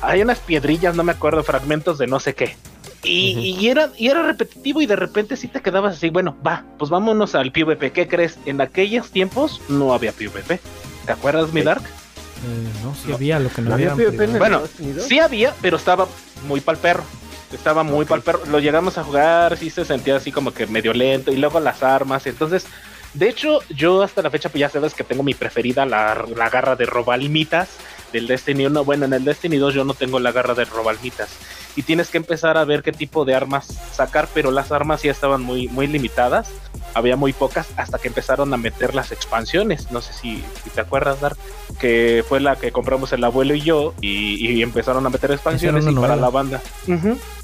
Hay 0.00 0.20
unas 0.20 0.40
piedrillas, 0.40 0.96
no 0.96 1.04
me 1.04 1.12
acuerdo, 1.12 1.44
fragmentos 1.44 1.96
de 1.96 2.08
no 2.08 2.18
sé 2.18 2.34
qué. 2.34 2.56
Y, 3.04 3.66
era, 3.68 3.90
y 3.98 4.08
era 4.08 4.22
repetitivo 4.22 4.80
y 4.80 4.86
de 4.86 4.94
repente 4.94 5.36
sí 5.36 5.48
te 5.48 5.60
quedabas 5.60 5.96
así, 5.96 6.10
bueno, 6.10 6.36
va, 6.46 6.64
pues 6.78 6.90
vámonos 6.90 7.34
al 7.34 7.50
PvP. 7.50 7.90
¿Qué 7.90 8.06
crees? 8.06 8.38
En 8.46 8.60
aquellos 8.60 9.10
tiempos 9.10 9.60
no 9.68 9.92
había 9.92 10.12
PvP. 10.12 10.60
¿Te 11.06 11.12
acuerdas, 11.12 11.52
mi 11.52 11.62
Dark? 11.62 11.82
Eh, 11.82 12.68
no, 12.84 12.94
sí 12.94 13.12
había, 13.12 13.40
lo 13.40 13.50
que 13.50 13.62
no, 13.62 13.74
había. 13.74 13.94
bueno, 14.38 14.62
sí 15.00 15.18
había, 15.18 15.52
pero 15.60 15.76
estaba 15.76 16.06
muy 16.46 16.60
pal 16.60 16.76
perro. 16.76 17.02
Estaba 17.52 17.82
muy 17.82 18.04
pal 18.04 18.22
perro. 18.22 18.40
Lo 18.46 18.60
llegamos 18.60 18.96
a 18.98 19.04
jugar, 19.04 19.56
sí 19.56 19.68
se 19.68 19.84
sentía 19.84 20.16
así 20.16 20.30
como 20.30 20.52
que 20.54 20.66
medio 20.66 20.92
lento. 20.92 21.32
Y 21.32 21.36
luego 21.36 21.58
las 21.58 21.82
armas. 21.82 22.26
Entonces, 22.26 22.66
de 23.14 23.28
hecho, 23.28 23.60
yo 23.68 24.02
hasta 24.02 24.22
la 24.22 24.30
fecha, 24.30 24.48
pues 24.48 24.60
ya 24.60 24.68
sabes 24.68 24.94
que 24.94 25.04
tengo 25.04 25.22
mi 25.24 25.34
preferida, 25.34 25.84
la, 25.84 26.24
la 26.36 26.50
garra 26.50 26.76
de 26.76 26.86
Robalmitas 26.86 27.68
del 28.12 28.26
Destiny 28.26 28.66
1. 28.66 28.84
Bueno, 28.84 29.06
en 29.06 29.12
el 29.12 29.24
Destiny 29.24 29.56
2 29.56 29.74
yo 29.74 29.84
no 29.84 29.94
tengo 29.94 30.20
la 30.20 30.32
garra 30.32 30.54
de 30.54 30.64
Robalmitas 30.64 31.30
y 31.76 31.82
tienes 31.82 32.08
que 32.08 32.18
empezar 32.18 32.58
a 32.58 32.64
ver 32.64 32.82
qué 32.82 32.92
tipo 32.92 33.24
de 33.24 33.34
armas 33.34 33.66
sacar, 33.92 34.28
pero 34.34 34.50
las 34.50 34.72
armas 34.72 35.02
ya 35.02 35.10
estaban 35.10 35.42
muy, 35.42 35.68
muy 35.68 35.86
limitadas, 35.86 36.50
había 36.94 37.16
muy 37.16 37.32
pocas 37.32 37.68
hasta 37.76 37.98
que 37.98 38.08
empezaron 38.08 38.52
a 38.52 38.56
meter 38.56 38.94
las 38.94 39.12
expansiones, 39.12 39.90
no 39.90 40.02
sé 40.02 40.12
si, 40.12 40.44
te 40.74 40.80
acuerdas, 40.80 41.20
Dark, 41.20 41.36
que 41.80 42.24
fue 42.28 42.40
la 42.40 42.56
que 42.56 42.72
compramos 42.72 43.12
el 43.12 43.24
abuelo 43.24 43.54
y 43.54 43.62
yo 43.62 43.94
y, 44.00 44.62
empezaron 44.62 45.04
a 45.06 45.10
meter 45.10 45.32
expansiones 45.32 45.86
y 45.86 45.94
para 45.94 46.16
la 46.16 46.28
banda. 46.28 46.60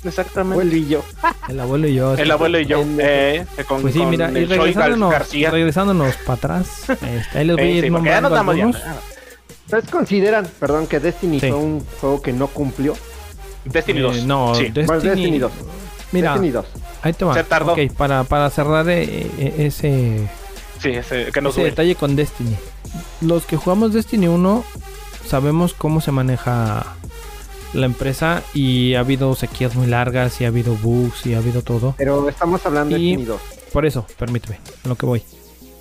exactamente. 0.04 0.54
Abuelo 0.61 0.76
y 0.76 0.88
yo. 0.88 1.02
El 1.48 1.61
abuelo 1.61 1.88
y 1.88 1.94
yo. 1.94 2.14
El 2.14 2.31
abuelo 2.31 2.61
y 2.61 2.66
yo. 2.66 2.85
Eh, 2.98 3.46
con, 3.66 3.81
pues 3.81 3.94
sí, 3.94 4.04
mira, 4.04 4.31
y 4.31 4.44
regresándonos, 4.44 5.33
regresándonos 5.33 6.16
para 6.18 6.35
atrás, 6.35 6.90
este, 6.90 7.38
ahí 7.38 7.46
les 7.46 7.57
voy 7.57 7.64
a 7.64 7.70
ir 7.70 7.90
nombrando 7.90 8.37
algunos. 8.37 8.76
¿Ustedes 9.68 9.90
consideran, 9.90 10.48
perdón, 10.59 10.87
que 10.87 10.98
Destiny 10.98 11.40
fue 11.40 11.52
un 11.52 11.85
juego 12.00 12.22
que 12.22 12.33
no 12.33 12.46
cumplió? 12.46 12.94
Destiny 13.66 14.00
2. 14.00 14.16
Eh, 14.16 14.22
no, 14.24 14.57
Destiny, 14.57 15.38
2. 15.38 15.52
Mira, 16.11 16.31
Destiny 16.31 16.52
2. 16.52 16.66
ahí 17.02 17.12
te 17.12 17.24
va. 17.26 17.35
Se 17.35 17.44
tardó. 17.44 17.72
Ok, 17.72 17.81
para, 17.94 18.24
para 18.24 18.48
cerrar 18.48 18.88
eh, 18.88 19.02
eh, 19.38 19.54
ese, 19.59 20.26
sí, 20.81 20.88
ese, 20.92 21.31
que 21.31 21.40
ese 21.46 21.64
detalle 21.64 21.96
con 21.96 22.16
Destiny. 22.16 22.57
Los 23.20 23.44
que 23.44 23.59
jugamos 23.59 23.92
Destiny 23.92 24.28
1 24.28 24.64
sabemos 25.26 25.74
cómo 25.74 26.00
se 26.00 26.12
maneja 26.12 26.87
la 27.74 27.85
empresa 27.85 28.42
y 28.54 28.94
ha 28.94 29.00
habido 29.00 29.35
sequías 29.35 29.76
muy 29.76 29.87
largas 29.87 30.40
y 30.40 30.46
ha 30.46 30.48
habido 30.48 30.76
bugs 30.76 31.26
y 31.26 31.35
ha 31.35 31.38
habido 31.38 31.61
todo. 31.61 31.94
Pero 31.98 32.26
estamos 32.26 32.64
hablando 32.64 32.96
de 32.96 33.02
Destiny 33.02 33.24
2. 33.26 33.40
Por 33.70 33.85
eso, 33.85 34.07
permíteme, 34.18 34.61
a 34.83 34.88
lo 34.88 34.96
que 34.96 35.04
voy. 35.04 35.22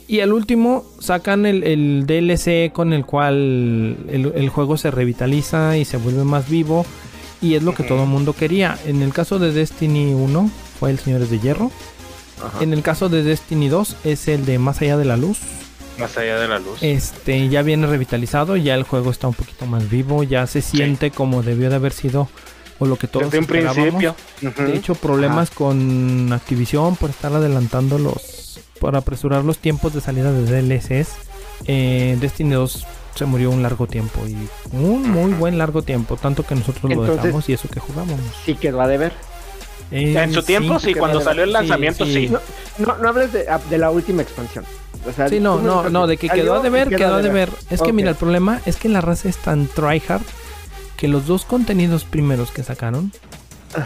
Y 0.07 0.21
al 0.21 0.31
último 0.31 0.85
sacan 0.99 1.45
el, 1.45 1.63
el 1.63 2.05
DLC 2.07 2.71
con 2.71 2.93
el 2.93 3.05
cual 3.05 3.35
el, 4.07 4.31
el, 4.35 4.49
juego 4.49 4.77
se 4.77 4.89
revitaliza 4.89 5.77
y 5.77 5.83
se 5.83 5.97
vuelve 5.97 6.23
más 6.23 6.49
vivo 6.49 6.85
y 7.41 7.55
es 7.55 7.63
lo 7.63 7.73
que 7.73 7.83
todo 7.83 8.03
el 8.03 8.09
mundo 8.09 8.33
quería. 8.33 8.77
En 8.85 9.01
el 9.01 9.11
caso 9.11 9.37
de 9.37 9.51
Destiny 9.51 10.13
1 10.13 10.49
fue 10.79 10.91
el 10.91 10.99
Señores 10.99 11.29
de 11.29 11.39
Hierro. 11.39 11.71
En 12.61 12.71
el 12.71 12.83
caso 12.83 13.09
de 13.09 13.23
Destiny 13.23 13.67
2 13.67 13.97
es 14.05 14.27
el 14.27 14.45
de 14.45 14.59
Más 14.59 14.81
allá 14.81 14.97
de 14.97 15.05
la 15.05 15.17
luz. 15.17 15.39
Más 15.99 16.17
allá 16.17 16.39
de 16.39 16.47
la 16.47 16.59
luz. 16.59 16.81
Este 16.81 17.49
ya 17.49 17.61
viene 17.63 17.87
revitalizado, 17.87 18.55
ya 18.55 18.75
el 18.75 18.83
juego 18.83 19.11
está 19.11 19.27
un 19.27 19.33
poquito 19.33 19.65
más 19.65 19.89
vivo, 19.89 20.23
ya 20.23 20.45
se 20.47 20.61
siente 20.61 21.11
como 21.11 21.41
debió 21.41 21.69
de 21.69 21.75
haber 21.75 21.91
sido 21.91 22.29
o 22.79 22.85
lo 22.85 22.95
que 22.95 23.07
todos 23.07 23.31
Desde 23.31 23.45
principio. 23.45 24.15
De 24.41 24.75
hecho, 24.75 24.95
problemas 24.95 25.49
con 25.49 26.31
Activision 26.31 26.95
por 26.95 27.09
estar 27.09 27.33
adelantando 27.33 27.97
los 27.97 28.36
por 28.79 28.95
apresurar 28.95 29.43
los 29.43 29.57
tiempos 29.59 29.93
de 29.93 30.01
salida 30.01 30.31
de 30.31 30.61
DLCs. 30.61 31.09
Eh, 31.65 32.17
Destiny 32.19 32.53
2 32.53 32.85
se 33.15 33.25
murió 33.25 33.49
un 33.49 33.63
largo 33.63 33.87
tiempo 33.87 34.27
y 34.27 34.37
un 34.71 35.09
muy 35.09 35.33
buen 35.33 35.57
largo 35.57 35.81
tiempo, 35.81 36.17
tanto 36.17 36.43
que 36.43 36.55
nosotros 36.55 36.93
lo 36.93 37.03
dejamos 37.03 37.49
y 37.49 37.53
eso 37.53 37.67
que 37.67 37.79
jugamos. 37.79 38.19
Sí 38.45 38.55
quedó 38.55 38.81
a 38.81 38.87
deber. 38.87 39.11
Eh, 39.89 40.15
en 40.17 40.33
su 40.33 40.43
tiempo, 40.43 40.79
sí, 40.79 40.93
cuando 40.93 41.21
salió 41.21 41.43
el 41.43 41.53
lanzamiento, 41.53 42.05
sí. 42.05 42.29
No, 42.77 42.97
no, 42.97 43.09
hables 43.09 43.33
de, 43.33 43.47
de, 43.69 43.77
la 43.77 43.89
última 43.89 44.21
expansión. 44.21 44.65
O 45.07 45.13
sea, 45.13 45.29
sí, 45.29 45.39
no, 45.39 45.59
no, 45.59 45.89
no, 45.89 46.05
de 46.07 46.17
que 46.17 46.29
quedó 46.29 46.55
a 46.55 46.59
deber, 46.59 46.89
quedó 46.89 47.15
a 47.15 47.21
deber. 47.21 47.49
Es 47.69 47.81
que 47.81 47.93
mira, 47.93 48.09
el 48.09 48.15
problema 48.15 48.61
es 48.65 48.75
que 48.75 48.89
la 48.89 49.01
raza 49.01 49.29
es 49.29 49.37
tan 49.37 49.67
tryhard 49.67 50.21
que 50.97 51.07
los 51.07 51.27
dos 51.27 51.45
contenidos 51.45 52.03
primeros 52.03 52.51
que 52.51 52.63
sacaron 52.63 53.11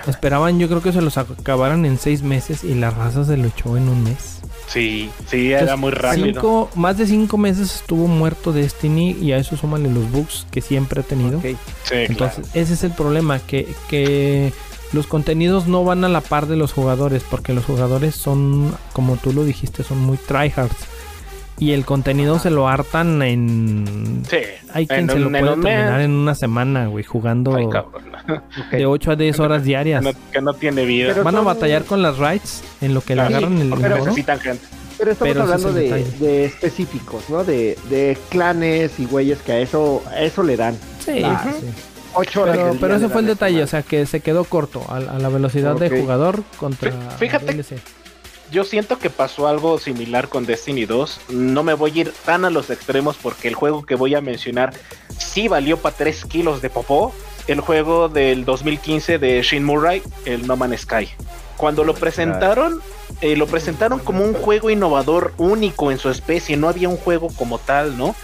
esperaban, 0.08 0.60
yo 0.60 0.68
creo 0.68 0.82
que 0.82 0.92
se 0.92 1.02
los 1.02 1.18
acabaran 1.18 1.86
en 1.86 1.98
seis 1.98 2.24
meses 2.24 2.64
y 2.64 2.74
la 2.74 2.90
raza 2.90 3.24
se 3.26 3.38
lo 3.38 3.48
echó 3.48 3.78
en 3.78 3.90
un 3.90 4.04
mes. 4.04 4.42
Sí, 4.72 5.10
sí, 5.28 5.52
era 5.52 5.76
muy 5.76 5.92
rápido. 5.92 6.70
más 6.76 6.98
de 6.98 7.06
cinco 7.06 7.38
meses 7.38 7.76
estuvo 7.76 8.08
muerto 8.08 8.54
Destiny 8.54 9.18
y 9.22 9.34
a 9.34 9.38
eso 9.38 9.58
súmale 9.58 9.92
los 9.92 10.10
bugs 10.12 10.48
que 10.50 10.62
siempre 10.62 11.02
ha 11.02 11.04
tenido. 11.04 11.42
Entonces, 11.92 12.50
ese 12.54 12.74
es 12.74 12.84
el 12.86 12.92
problema, 12.92 13.40
que, 13.40 13.68
que 13.90 14.54
los 14.94 15.08
contenidos 15.08 15.68
no 15.68 15.84
van 15.84 16.06
a 16.06 16.10
la 16.10 16.22
par 16.22 16.48
de 16.48 16.56
los 16.56 16.72
jugadores, 16.72 17.22
porque 17.30 17.54
los 17.54 17.66
jugadores 17.66 18.16
son, 18.16 18.74
como 18.94 19.18
tú 19.18 19.34
lo 19.34 19.44
dijiste, 19.44 19.84
son 19.84 20.00
muy 20.00 20.16
tryhards. 20.16 20.88
Y 21.60 21.74
el 21.74 21.86
contenido 21.86 22.40
se 22.40 22.50
lo 22.50 22.68
hartan 22.70 23.22
en. 23.22 24.24
Sí. 24.28 24.38
Hay 24.74 24.88
quien 24.88 25.08
se 25.10 25.20
lo 25.20 25.30
puede 25.30 25.44
terminar 25.44 26.02
en 26.02 26.12
una 26.12 26.34
semana, 26.34 26.88
güey, 26.88 27.04
jugando 27.04 27.56
de 28.72 28.86
8 28.86 29.12
a 29.12 29.16
10 29.16 29.40
horas 29.40 29.64
diarias. 29.64 30.04
Que 30.32 30.42
no, 30.42 30.54
tiene 30.54 30.86
vida. 30.86 31.22
Van 31.24 31.36
a 31.36 31.42
batallar 31.42 31.86
con 31.86 32.02
las 32.02 32.18
raids 32.18 32.64
en 32.82 32.94
lo 32.94 33.02
que 33.02 33.16
le 33.16 33.22
agarran 33.22 33.58
el 33.58 33.74
pero 33.80 33.98
necesitan 33.98 34.40
gente. 34.40 34.66
Pero 34.98 35.12
estamos 35.12 35.38
hablando 35.38 35.74
de, 35.74 36.46
específicos, 36.46 37.30
¿no? 37.30 37.44
De, 37.44 37.78
de, 37.90 38.18
clanes 38.30 39.00
y 39.00 39.06
güeyes 39.06 39.40
que 39.40 39.54
a 39.54 39.60
eso, 39.60 40.04
a 40.08 40.22
eso 40.22 40.44
le 40.44 40.58
dan. 40.58 40.78
Sí, 41.04 41.24
sí. 41.24 41.68
pero, 42.44 42.76
pero 42.80 42.96
ese 42.96 43.10
fue 43.10 43.22
el 43.22 43.28
detalle, 43.28 43.64
o 43.64 43.68
sea 43.68 43.82
que 43.82 44.06
se 44.06 44.20
quedó 44.20 44.44
corto 44.44 44.86
a, 44.90 45.00
la 45.00 45.30
velocidad 45.30 45.76
de 45.76 45.90
jugador 45.90 46.44
contra 46.60 46.92
Fíjate, 47.18 47.64
yo 48.52 48.66
siento 48.66 49.00
que 49.00 49.10
pasó 49.10 49.48
algo 49.48 49.80
similar 49.80 50.28
con 50.28 50.46
Destiny 50.46 50.86
2. 50.86 51.22
No 51.30 51.64
me 51.64 51.74
voy 51.74 51.92
a 51.92 52.02
ir 52.02 52.14
tan 52.26 52.44
a 52.44 52.50
los 52.50 52.70
extremos 52.70 53.16
porque 53.16 53.48
el 53.48 53.56
juego 53.56 53.86
que 53.86 53.96
voy 53.96 54.14
a 54.14 54.22
mencionar 54.22 54.74
sí 55.18 55.48
valió 55.48 55.78
para 55.78 55.96
3 55.96 56.26
kilos 56.26 56.62
de 56.62 56.70
popó. 56.70 57.14
El 57.48 57.60
juego 57.62 58.10
del 58.10 58.46
2015 58.46 59.18
de 59.18 59.42
Shin 59.42 59.64
Murray, 59.64 60.02
el 60.26 60.48
No 60.48 60.56
Man's 60.56 60.82
Sky. 60.82 61.10
Cuando 61.58 61.84
lo 61.84 61.94
presentaron, 61.94 62.82
eh, 63.22 63.36
lo 63.36 63.46
presentaron 63.48 64.00
como 64.00 64.24
un 64.24 64.34
juego 64.34 64.70
innovador, 64.70 65.34
único 65.38 65.92
en 65.92 65.98
su 65.98 66.10
especie. 66.10 66.58
No 66.58 66.70
había 66.70 66.90
un 66.90 66.98
juego 66.98 67.28
como 67.36 67.60
tal, 67.60 67.98
¿no? 67.98 68.16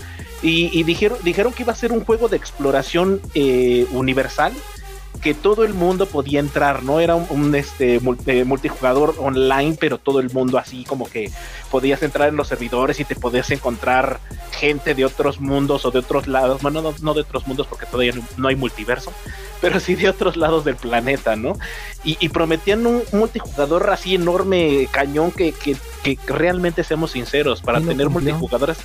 Y, 0.42 0.84
dijeron, 0.84 1.18
dijeron 1.24 1.52
que 1.52 1.64
iba 1.64 1.74
a 1.74 1.76
ser 1.76 1.92
un 1.92 2.06
juego 2.06 2.28
de 2.28 2.38
exploración 2.38 3.22
eh, 3.34 3.88
universal 3.92 4.54
que 5.22 5.34
todo 5.34 5.64
el 5.64 5.74
mundo 5.74 6.06
podía 6.06 6.40
entrar, 6.40 6.84
no 6.84 7.00
era 7.00 7.16
un, 7.16 7.56
este 7.56 8.00
eh, 8.26 8.46
multijugador 8.46 9.16
online, 9.20 9.78
pero 9.80 9.98
todo 9.98 10.20
el 10.20 10.32
mundo 10.32 10.58
así 10.58 10.84
como 10.84 11.10
que 11.10 11.32
podías 11.72 12.04
entrar 12.04 12.30
en 12.30 12.36
los 12.36 12.48
servidores 12.48 13.00
y 13.00 13.06
te 13.06 13.16
podías 13.16 13.50
encontrar 13.52 14.20
gente 14.52 14.96
de 14.96 15.06
otros 15.06 15.40
mundos 15.40 15.86
o 15.86 15.92
de 15.92 16.00
otros 16.00 16.28
lados, 16.28 16.62
bueno, 16.62 16.94
no, 17.02 17.14
de 17.14 17.22
otros 17.22 17.48
mundos 17.48 17.68
porque 17.68 17.86
todavía 17.86 18.14
no, 18.38 18.48
hay 18.48 18.56
multiverso, 18.56 19.12
pero 19.62 19.80
sí 19.80 19.96
de 19.96 20.10
otros 20.10 20.38
lados 20.38 20.66
del 20.66 20.76
planeta, 20.76 21.36
¿no? 21.36 21.54
Y, 22.04 22.30
prometían 22.30 22.86
un 22.86 23.04
multijugador 23.12 23.90
así 23.90 24.16
enorme, 24.16 24.88
cañón, 24.92 25.32
que, 25.32 25.52
que, 25.54 25.76
realmente 26.28 26.86
seamos 26.86 27.12
sinceros, 27.12 27.62
para 27.62 27.82
tener 27.82 28.08
multijugadores 28.10 28.78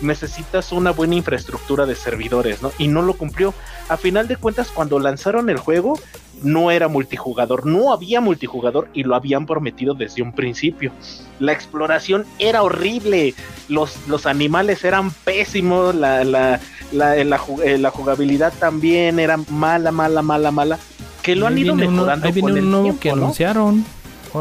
necesitas 0.00 0.72
una 0.72 0.90
buena 0.90 1.14
infraestructura 1.14 1.86
de 1.86 1.94
servidores, 1.94 2.62
¿no? 2.62 2.72
Y 2.78 2.88
no 2.88 3.02
lo 3.02 3.14
cumplió. 3.14 3.54
A 3.88 3.96
final 3.96 4.28
de 4.28 4.36
cuentas, 4.36 4.68
cuando 4.74 4.98
lanzaron 4.98 5.48
el 5.50 5.58
juego, 5.58 5.98
no 6.42 6.70
era 6.70 6.88
multijugador, 6.88 7.66
no 7.66 7.92
había 7.92 8.20
multijugador 8.20 8.88
y 8.92 9.04
lo 9.04 9.14
habían 9.14 9.46
prometido 9.46 9.94
desde 9.94 10.22
un 10.22 10.32
principio. 10.32 10.92
La 11.38 11.52
exploración 11.52 12.26
era 12.38 12.62
horrible, 12.62 13.34
los, 13.68 13.96
los 14.06 14.26
animales 14.26 14.84
eran 14.84 15.10
pésimos, 15.10 15.94
la, 15.94 16.24
la, 16.24 16.60
la, 16.92 17.24
la, 17.24 17.40
eh, 17.64 17.78
la 17.78 17.90
jugabilidad 17.90 18.52
también 18.58 19.18
era 19.18 19.36
mala, 19.36 19.92
mala, 19.92 20.22
mala, 20.22 20.50
mala. 20.50 20.78
Que 21.22 21.34
lo 21.34 21.46
han 21.46 21.58
ido 21.58 21.74
mejorando. 21.74 22.26
ahí 22.26 22.32
viene 22.32 22.48
con 22.48 22.58
el 22.58 22.64
un 22.64 22.70
nuevo 22.70 23.00
que 23.00 23.08
¿no? 23.08 23.14
anunciaron. 23.16 23.84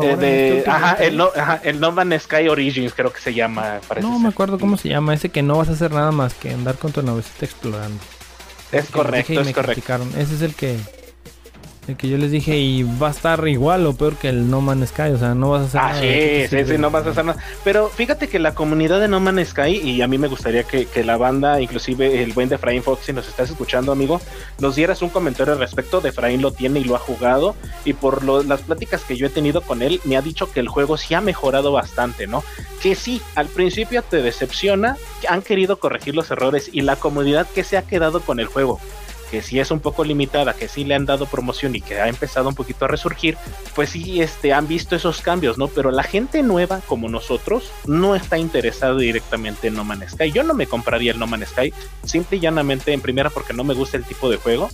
Eh, 0.04 0.16
de- 0.18 0.64
ajá, 0.68 0.94
el 0.96 1.18
no, 1.18 1.30
ajá, 1.36 1.60
el 1.64 1.80
No 1.80 1.92
Man's 1.92 2.24
Sky 2.24 2.48
Origins 2.50 2.94
creo 2.94 3.12
que 3.14 3.20
se 3.20 3.34
llama. 3.34 3.80
parece 3.88 4.08
No 4.08 4.14
ser. 4.14 4.24
me 4.24 4.30
acuerdo 4.30 4.60
cómo 4.60 4.78
se 4.78 4.90
llama. 4.90 5.14
Ese 5.14 5.30
que 5.30 5.42
no 5.42 5.58
vas 5.58 5.70
a 5.70 5.74
hacer 5.74 5.92
nada 5.92 6.12
más 6.12 6.34
que 6.34 6.52
andar 6.52 6.76
con 6.76 6.92
tu 6.92 7.02
navecita 7.02 7.46
explorando. 7.46 8.00
Es 8.72 8.90
correcto, 8.90 9.34
es 9.40 9.46
me 9.46 9.54
correcto. 9.54 9.74
criticaron. 9.74 10.10
Ese 10.18 10.36
es 10.36 10.42
el 10.42 10.56
que. 10.56 10.78
El 11.88 11.98
que 11.98 12.10
yo 12.10 12.18
les 12.18 12.32
dije 12.32 12.58
y 12.58 12.82
va 12.82 13.10
a 13.10 13.12
estar 13.12 13.48
igual 13.48 13.86
o 13.86 13.94
peor 13.94 14.16
que 14.16 14.28
el 14.30 14.50
No 14.50 14.60
Man's 14.60 14.90
Sky. 14.90 15.12
O 15.14 15.20
sea, 15.20 15.36
no 15.36 15.52
vas 15.52 15.62
a 15.62 15.66
hacer 15.66 15.82
Ah, 15.82 15.88
nada. 15.90 16.02
sí, 16.02 16.08
¿de 16.08 16.14
qué 16.14 16.48
te 16.50 16.66
sí, 16.66 16.72
sí, 16.72 16.78
no 16.80 16.90
vas 16.90 17.06
a 17.06 17.12
hacer 17.12 17.26
nada. 17.26 17.40
Pero 17.64 17.90
fíjate 17.90 18.28
que 18.28 18.40
la 18.40 18.56
comunidad 18.56 19.00
de 19.00 19.08
No 19.08 19.20
Man's 19.20 19.50
Sky, 19.50 19.82
y 19.84 20.02
a 20.02 20.08
mí 20.08 20.18
me 20.18 20.28
gustaría 20.28 20.64
que, 20.64 20.88
que 20.88 21.04
la 21.04 21.18
banda, 21.18 21.62
inclusive 21.62 22.24
el 22.24 22.34
buen 22.34 22.50
de 22.50 22.56
Efraín 22.56 22.82
Fox, 22.82 23.06
si 23.06 23.14
nos 23.14 23.28
estás 23.28 23.52
escuchando, 23.52 23.92
amigo, 23.92 24.20
nos 24.58 24.76
dieras 24.76 25.04
un 25.04 25.10
comentario 25.10 25.54
al 25.54 25.60
respecto. 25.60 26.02
De 26.02 26.10
Efraín 26.10 26.42
lo 26.42 26.52
tiene 26.52 26.80
y 26.80 26.86
lo 26.86 26.96
ha 26.96 27.00
jugado. 27.00 27.56
Y 27.86 27.94
por 27.94 28.24
lo- 28.24 28.42
las 28.42 28.62
pláticas 28.62 29.04
que 29.04 29.16
yo 29.16 29.28
he 29.28 29.30
tenido 29.30 29.62
con 29.62 29.84
él, 29.84 30.02
me 30.06 30.18
ha 30.18 30.24
dicho 30.24 30.52
que 30.52 30.62
el 30.62 30.68
juego 30.70 30.98
sí 30.98 31.14
ha 31.14 31.22
mejorado 31.22 31.72
bastante, 31.72 32.26
¿no? 32.26 32.44
Que 32.82 32.96
sí, 32.96 33.22
al 33.36 33.46
principio 33.46 34.02
te 34.02 34.24
decepciona, 34.24 34.98
han 35.30 35.44
querido 35.44 35.78
corregir 35.78 36.16
los 36.16 36.32
errores 36.32 36.68
y 36.74 36.82
la 36.82 36.96
comunidad 36.96 37.46
que 37.54 37.64
se 37.64 37.78
ha 37.78 37.84
quedado 37.84 38.22
con 38.22 38.40
el 38.40 38.48
juego. 38.48 38.80
Que 39.36 39.42
sí 39.42 39.60
es 39.60 39.70
un 39.70 39.82
poco 39.82 40.06
limitada, 40.06 40.54
que 40.54 40.70
sí 40.70 40.86
le 40.86 40.96
han 40.96 41.06
dado 41.06 41.26
promoción 41.26 41.76
y 41.76 41.82
que 41.82 42.00
ha 42.00 42.08
empezado 42.08 42.48
un 42.48 42.56
poquito 42.56 42.86
a 42.86 42.88
resurgir, 42.88 43.36
pues 43.76 43.90
sí 43.90 44.22
este, 44.22 44.54
han 44.54 44.66
visto 44.66 44.96
esos 44.96 45.20
cambios, 45.20 45.58
¿no? 45.58 45.68
Pero 45.68 45.92
la 45.92 46.04
gente 46.04 46.42
nueva 46.42 46.80
como 46.88 47.10
nosotros 47.10 47.70
no 47.86 48.16
está 48.16 48.38
interesada 48.38 48.96
directamente 48.98 49.68
en 49.68 49.74
No 49.74 49.84
Man's 49.84 50.12
Sky. 50.14 50.32
Yo 50.32 50.44
no 50.44 50.54
me 50.54 50.68
compraría 50.68 51.12
el 51.12 51.20
No 51.20 51.28
Man's 51.28 51.50
Sky, 51.50 51.74
simple 52.06 52.38
y 52.38 52.40
llanamente 52.40 52.94
en 52.94 53.02
primera 53.02 53.30
porque 53.30 53.52
no 53.52 53.66
me 53.66 53.74
gusta 53.74 53.98
el 53.98 54.06
tipo 54.06 54.30
de 54.30 54.38
juego 54.38 54.70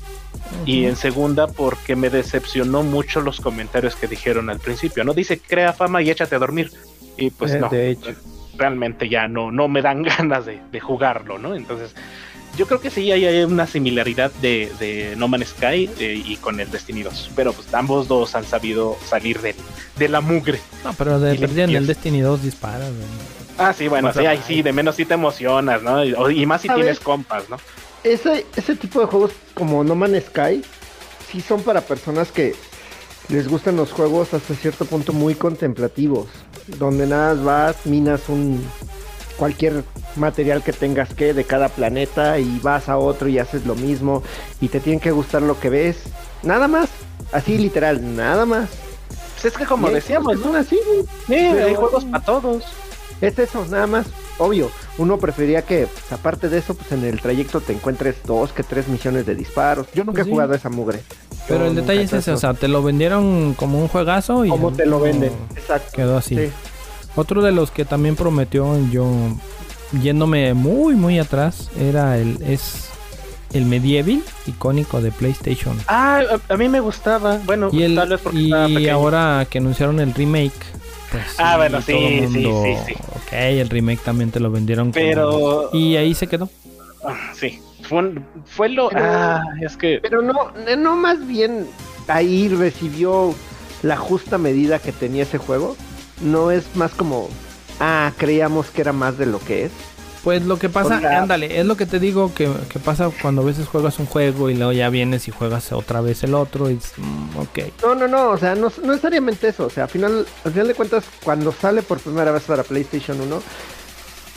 y 0.68 0.86
en 0.86 0.96
segunda 0.96 1.48
porque 1.48 1.96
me 1.96 2.12
decepcionó 2.12 2.84
mucho 2.84 3.20
los 3.22 3.42
comentarios 3.42 3.96
que 3.96 4.06
dijeron 4.08 4.52
al 4.52 4.60
principio, 4.60 5.04
¿no? 5.04 5.16
Dice, 5.16 5.40
crea 5.40 5.74
fama 5.74 6.04
y 6.04 6.12
échate 6.12 6.36
a 6.36 6.40
dormir. 6.40 6.72
Y 7.18 7.32
pues 7.32 7.56
Eh, 7.56 7.60
no, 7.60 7.68
de 7.68 7.90
hecho. 7.90 8.12
realmente 8.58 9.10
ya 9.10 9.28
no, 9.28 9.52
no 9.52 9.68
me 9.68 9.82
dan 9.82 10.04
ganas 10.18 10.46
de, 10.46 10.62
de 10.72 10.80
jugarlo, 10.80 11.40
¿no? 11.40 11.56
Entonces, 11.56 11.96
yo 12.58 12.68
creo 12.68 12.82
que 12.82 12.90
sí 12.90 13.12
hay, 13.12 13.26
hay 13.26 13.44
una 13.44 13.66
similaridad 13.68 14.32
de, 14.42 14.72
de 14.80 15.16
No 15.18 15.28
Man's 15.28 15.50
Sky 15.50 15.90
eh, 16.00 16.22
y 16.26 16.36
con 16.38 16.60
el 16.60 16.70
Destiny 16.70 17.04
2, 17.04 17.32
pero 17.36 17.54
pues 17.54 17.74
ambos 17.74 18.08
dos 18.08 18.36
han 18.36 18.46
sabido 18.46 18.98
salir 19.06 19.40
de, 19.42 19.56
de 19.98 20.10
la 20.10 20.22
mugre. 20.22 20.60
No, 20.84 20.94
pero 20.94 21.20
de 21.20 21.34
en 21.36 21.76
el. 21.76 21.88
Destiny 21.88 22.22
2 22.22 22.44
disparas. 22.44 22.92
Ah, 23.58 23.74
sí, 23.74 23.88
bueno, 23.88 24.10
O 24.10 24.14
sea, 24.14 24.22
sí, 24.22 24.28
ahí 24.28 24.40
sí, 24.46 24.62
de 24.62 24.74
menos 24.74 24.96
sí 24.96 25.06
te 25.06 25.14
emocionas, 25.14 25.82
¿no? 25.82 26.04
Y, 26.04 26.42
y 26.42 26.46
más 26.46 26.62
si 26.62 26.70
tienes 26.70 27.00
compas, 27.00 27.50
¿no? 27.50 27.58
Ese, 28.04 28.46
ese 28.56 28.76
tipo 28.76 29.00
de 29.00 29.06
juegos 29.06 29.32
como 29.54 29.84
No 29.84 29.96
Man's 29.96 30.26
Sky 30.26 30.64
sí 31.32 31.42
son 31.42 31.62
para 31.62 31.82
personas 31.82 32.32
que 32.32 32.56
les 33.30 33.48
gustan 33.48 33.78
los 33.78 33.92
juegos 33.92 34.34
hasta 34.34 34.54
cierto 34.56 34.86
punto 34.86 35.14
muy 35.14 35.36
contemplativos, 35.36 36.28
donde 36.80 37.08
nada 37.08 37.36
más 37.36 37.44
vas, 37.44 37.86
minas 37.86 38.28
un 38.28 38.62
cualquier 39.42 39.84
material 40.18 40.62
que 40.62 40.72
tengas 40.72 41.16
que 41.16 41.34
de 41.34 41.46
cada 41.46 41.68
planeta 41.68 42.38
y 42.38 42.60
vas 42.60 42.88
a 42.90 42.98
otro 43.00 43.28
y 43.28 43.40
haces 43.40 43.66
lo 43.66 43.74
mismo 43.74 44.22
y 44.62 44.68
te 44.68 44.80
tiene 44.80 45.00
que 45.02 45.10
gustar 45.10 45.42
lo 45.42 45.60
que 45.60 45.72
ves, 45.72 45.98
nada 46.44 46.68
más, 46.68 46.90
así 47.32 47.58
literal, 47.58 48.16
nada 48.16 48.46
más. 48.46 48.70
Pues 49.34 49.46
es 49.46 49.58
que 49.58 49.66
como 49.66 49.90
Y 49.90 49.94
decíamos, 49.96 50.38
¿no? 50.46 50.54
así. 50.54 50.78
Sí, 50.86 51.08
Pero- 51.28 51.66
hay 51.66 51.74
juegos 51.74 52.06
para 52.06 52.24
todos. 52.24 52.64
Es 53.20 53.40
eso, 53.40 53.66
nada 53.68 53.88
más. 53.88 54.06
Obvio, 54.38 54.70
uno 55.00 55.18
preferiría 55.18 55.64
que, 55.64 55.88
pues, 55.88 56.12
aparte 56.12 56.48
de 56.48 56.60
eso, 56.60 56.76
pues 56.76 56.92
en 56.92 57.04
el 57.04 57.20
trayecto 57.20 57.62
te 57.62 57.74
encuentres 57.74 58.18
dos 58.26 58.52
que 58.52 58.62
tres 58.62 58.88
misiones 58.90 59.26
de 59.26 59.34
disparos. 59.34 59.88
Yo 59.96 60.04
nunca 60.04 60.18
Pues 60.18 60.26
sí. 60.26 60.30
he 60.30 60.34
jugado 60.34 60.54
a 60.54 60.56
esa 60.58 60.70
mugre. 60.70 61.00
Pero 61.48 61.62
Yo 61.62 61.66
el 61.72 61.76
detalle 61.76 62.04
es 62.04 62.14
ese, 62.14 62.32
o 62.32 62.38
sea, 62.38 62.54
te 62.54 62.68
lo 62.68 62.84
vendieron 62.84 63.56
como 63.56 63.80
un 63.80 63.88
juegazo 63.88 64.46
y... 64.46 64.50
¿Cómo 64.50 64.72
te 64.72 64.86
lo 64.86 65.00
venden? 65.00 65.32
Exacto. 65.56 65.90
Quedó 65.96 66.18
así. 66.18 66.36
Sí. 66.38 66.52
Otro 67.16 67.42
de 67.42 67.52
los 67.52 67.72
que 67.72 67.86
también 67.86 68.16
prometió 68.16 68.78
yo 68.90 69.08
yéndome 70.02 70.54
muy 70.54 70.96
muy 70.96 71.20
atrás 71.20 71.70
era 71.80 72.18
el 72.18 72.42
es 72.44 72.90
el 73.54 73.66
medieval 73.66 74.24
icónico 74.48 75.02
de 75.02 75.12
PlayStation. 75.12 75.78
Ah, 75.88 76.22
a, 76.50 76.54
a 76.54 76.58
mí 76.58 76.70
me 76.70 76.80
gustaba. 76.80 77.38
Bueno, 77.46 77.70
Y 77.74 77.84
el 77.84 77.96
tal 77.96 78.10
vez 78.10 78.22
porque 78.22 78.38
y 78.40 78.88
ahora 78.88 79.46
que 79.50 79.58
anunciaron 79.58 80.00
el 80.00 80.14
remake 80.14 80.54
pues 81.12 81.24
Ah, 81.38 81.58
bueno, 81.58 81.82
sí, 81.82 81.92
sí, 81.92 82.22
mundo, 82.40 82.64
sí, 82.64 82.76
sí. 82.88 82.94
Ok, 83.18 83.34
el 83.34 83.70
remake 83.70 84.02
también 84.02 84.32
te 84.32 84.40
lo 84.40 84.50
vendieron 84.50 84.94
como- 84.94 85.06
Pero- 85.06 85.70
y 85.74 85.98
ahí 85.98 86.14
se 86.14 86.28
quedó. 86.28 86.50
Ah, 87.06 87.34
Sí, 87.36 87.60
fue, 87.84 88.14
fue 88.46 88.70
lo... 88.70 88.88
Pero- 88.90 89.04
ah, 89.04 89.42
es 89.62 89.76
que... 89.76 90.00
Pero 90.02 90.22
no, 90.22 90.52
no 90.78 90.96
más 90.96 91.28
bien 91.28 91.68
ahí 92.08 92.48
recibió 92.48 93.36
la 93.84 93.98
justa 93.98 94.38
medida 94.38 94.80
que 94.80 94.94
tenía 94.94 95.24
ese 95.24 95.38
juego. 95.40 95.76
No 96.22 96.52
es 96.52 96.76
más 96.76 96.92
como, 96.92 97.30
ah, 97.80 98.12
creíamos 98.18 98.68
que 98.68 98.82
era 98.82 98.94
más 98.94 99.18
de 99.18 99.26
lo 99.26 99.40
que 99.40 99.66
es. 99.66 99.72
Pues 100.24 100.44
lo 100.46 100.60
que 100.60 100.70
pasa, 100.70 100.98
ándale, 101.20 101.60
es 101.60 101.66
lo 101.66 101.76
que 101.76 101.88
te 101.88 102.00
digo 102.00 102.32
que, 102.36 102.48
que 102.70 102.78
pasa 102.78 103.10
cuando 103.24 103.42
a 103.42 103.46
veces 103.46 103.68
juegas 103.68 103.98
un 103.98 104.06
juego 104.06 104.52
y 104.52 104.54
luego 104.56 104.72
ya 104.72 104.88
vienes 104.90 105.28
y 105.28 105.32
juegas 105.32 105.72
otra 105.72 106.00
vez 106.02 106.24
el 106.24 106.36
otro 106.36 106.70
y 106.70 106.76
"Mm, 106.98 107.38
ok. 107.40 107.60
No, 107.82 107.96
no, 107.96 108.08
no, 108.08 108.30
o 108.30 108.38
sea, 108.38 108.54
no, 108.54 108.72
no 108.84 108.90
necesariamente 108.92 109.48
eso. 109.48 109.66
O 109.66 109.70
sea, 109.72 109.86
al 109.86 109.90
final, 109.90 110.28
al 110.46 110.52
final 110.52 110.68
de 110.68 110.76
cuentas, 110.76 111.06
cuando 111.24 111.52
sale 111.52 111.82
por 111.82 112.00
primera 112.00 112.32
vez 112.32 112.44
para 112.44 112.62
PlayStation 112.62 113.20
1, 113.20 113.42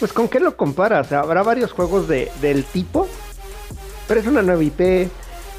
pues 0.00 0.14
con 0.14 0.26
qué 0.28 0.40
lo 0.40 0.56
comparas. 0.56 1.06
O 1.06 1.08
sea, 1.10 1.20
habrá 1.20 1.42
varios 1.42 1.72
juegos 1.72 2.08
de, 2.08 2.32
del 2.40 2.64
tipo, 2.64 3.06
pero 4.08 4.20
es 4.20 4.26
una 4.26 4.40
nueva 4.40 4.62
IP. 4.64 5.10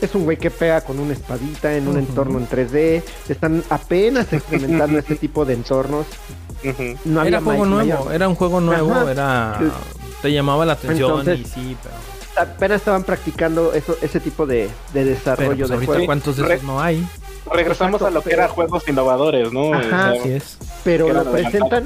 Es 0.06 0.14
un 0.16 0.24
güey 0.24 0.38
que 0.38 0.52
pega 0.52 0.82
con 0.82 1.00
una 1.00 1.14
espadita 1.14 1.76
en 1.76 1.88
un 1.88 1.98
entorno 1.98 2.38
en 2.38 2.48
3D. 2.48 3.02
Están 3.28 3.64
apenas 3.70 4.32
experimentando 4.32 5.00
este 5.00 5.16
tipo 5.16 5.46
de 5.46 5.54
entornos. 5.56 6.06
ujú. 6.64 6.98
No 7.06 7.22
había 7.22 7.30
Era 7.30 7.42
juego 7.42 7.66
no 7.66 7.76
nuevo, 7.84 8.04
había- 8.04 8.16
era 8.16 8.28
un 8.30 8.36
juego 8.36 8.62
nuevo, 8.62 8.92
Ajá. 8.94 9.12
era 9.12 9.60
te 10.22 10.32
llamaba 10.32 10.66
la 10.66 10.74
atención 10.74 11.20
Entonces- 11.22 11.40
y 11.40 11.46
sí, 11.46 11.78
pero, 11.82 11.96
Apenas 12.38 12.82
estaban 12.82 13.04
practicando 13.04 13.72
eso, 13.74 13.96
ese 14.02 14.20
tipo 14.20 14.46
de, 14.46 14.64
de 14.64 14.70
pero 14.94 15.06
desarrollo 15.06 15.56
pues 15.58 15.70
de 15.70 15.74
ahorita 15.76 15.92
juego. 15.94 16.06
cuántos 16.06 16.36
de 16.38 16.44
Re- 16.44 16.54
esos 16.56 16.66
no 16.68 16.82
hay. 16.82 17.08
Regresamos 17.52 18.02
Exacto, 18.02 18.08
a 18.08 18.12
lo 18.12 18.22
que 18.22 18.30
pero- 18.32 18.42
era 18.44 18.52
juegos 18.52 18.88
innovadores, 18.90 19.54
¿no? 19.54 19.74
Ajá, 19.74 19.86
O 19.86 19.90
sea, 19.90 20.10
Así 20.22 20.32
es. 20.34 20.58
pero 20.84 21.14
lo 21.14 21.32
presentan 21.32 21.86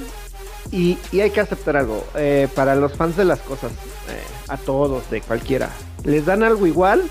y 0.71 0.97
hay 1.19 1.29
que 1.31 1.39
aceptar 1.41 1.77
algo. 1.77 2.03
eh, 2.15 2.47
para 2.55 2.75
los 2.75 2.93
fans 2.93 3.15
de 3.15 3.25
las 3.25 3.39
cosas, 3.39 3.71
eh, 4.09 4.23
a 4.47 4.57
todos, 4.57 5.07
de 5.11 5.21
cualquiera, 5.21 5.69
les 6.03 6.25
dan 6.25 6.41
algo 6.43 6.65
igual, 6.65 7.03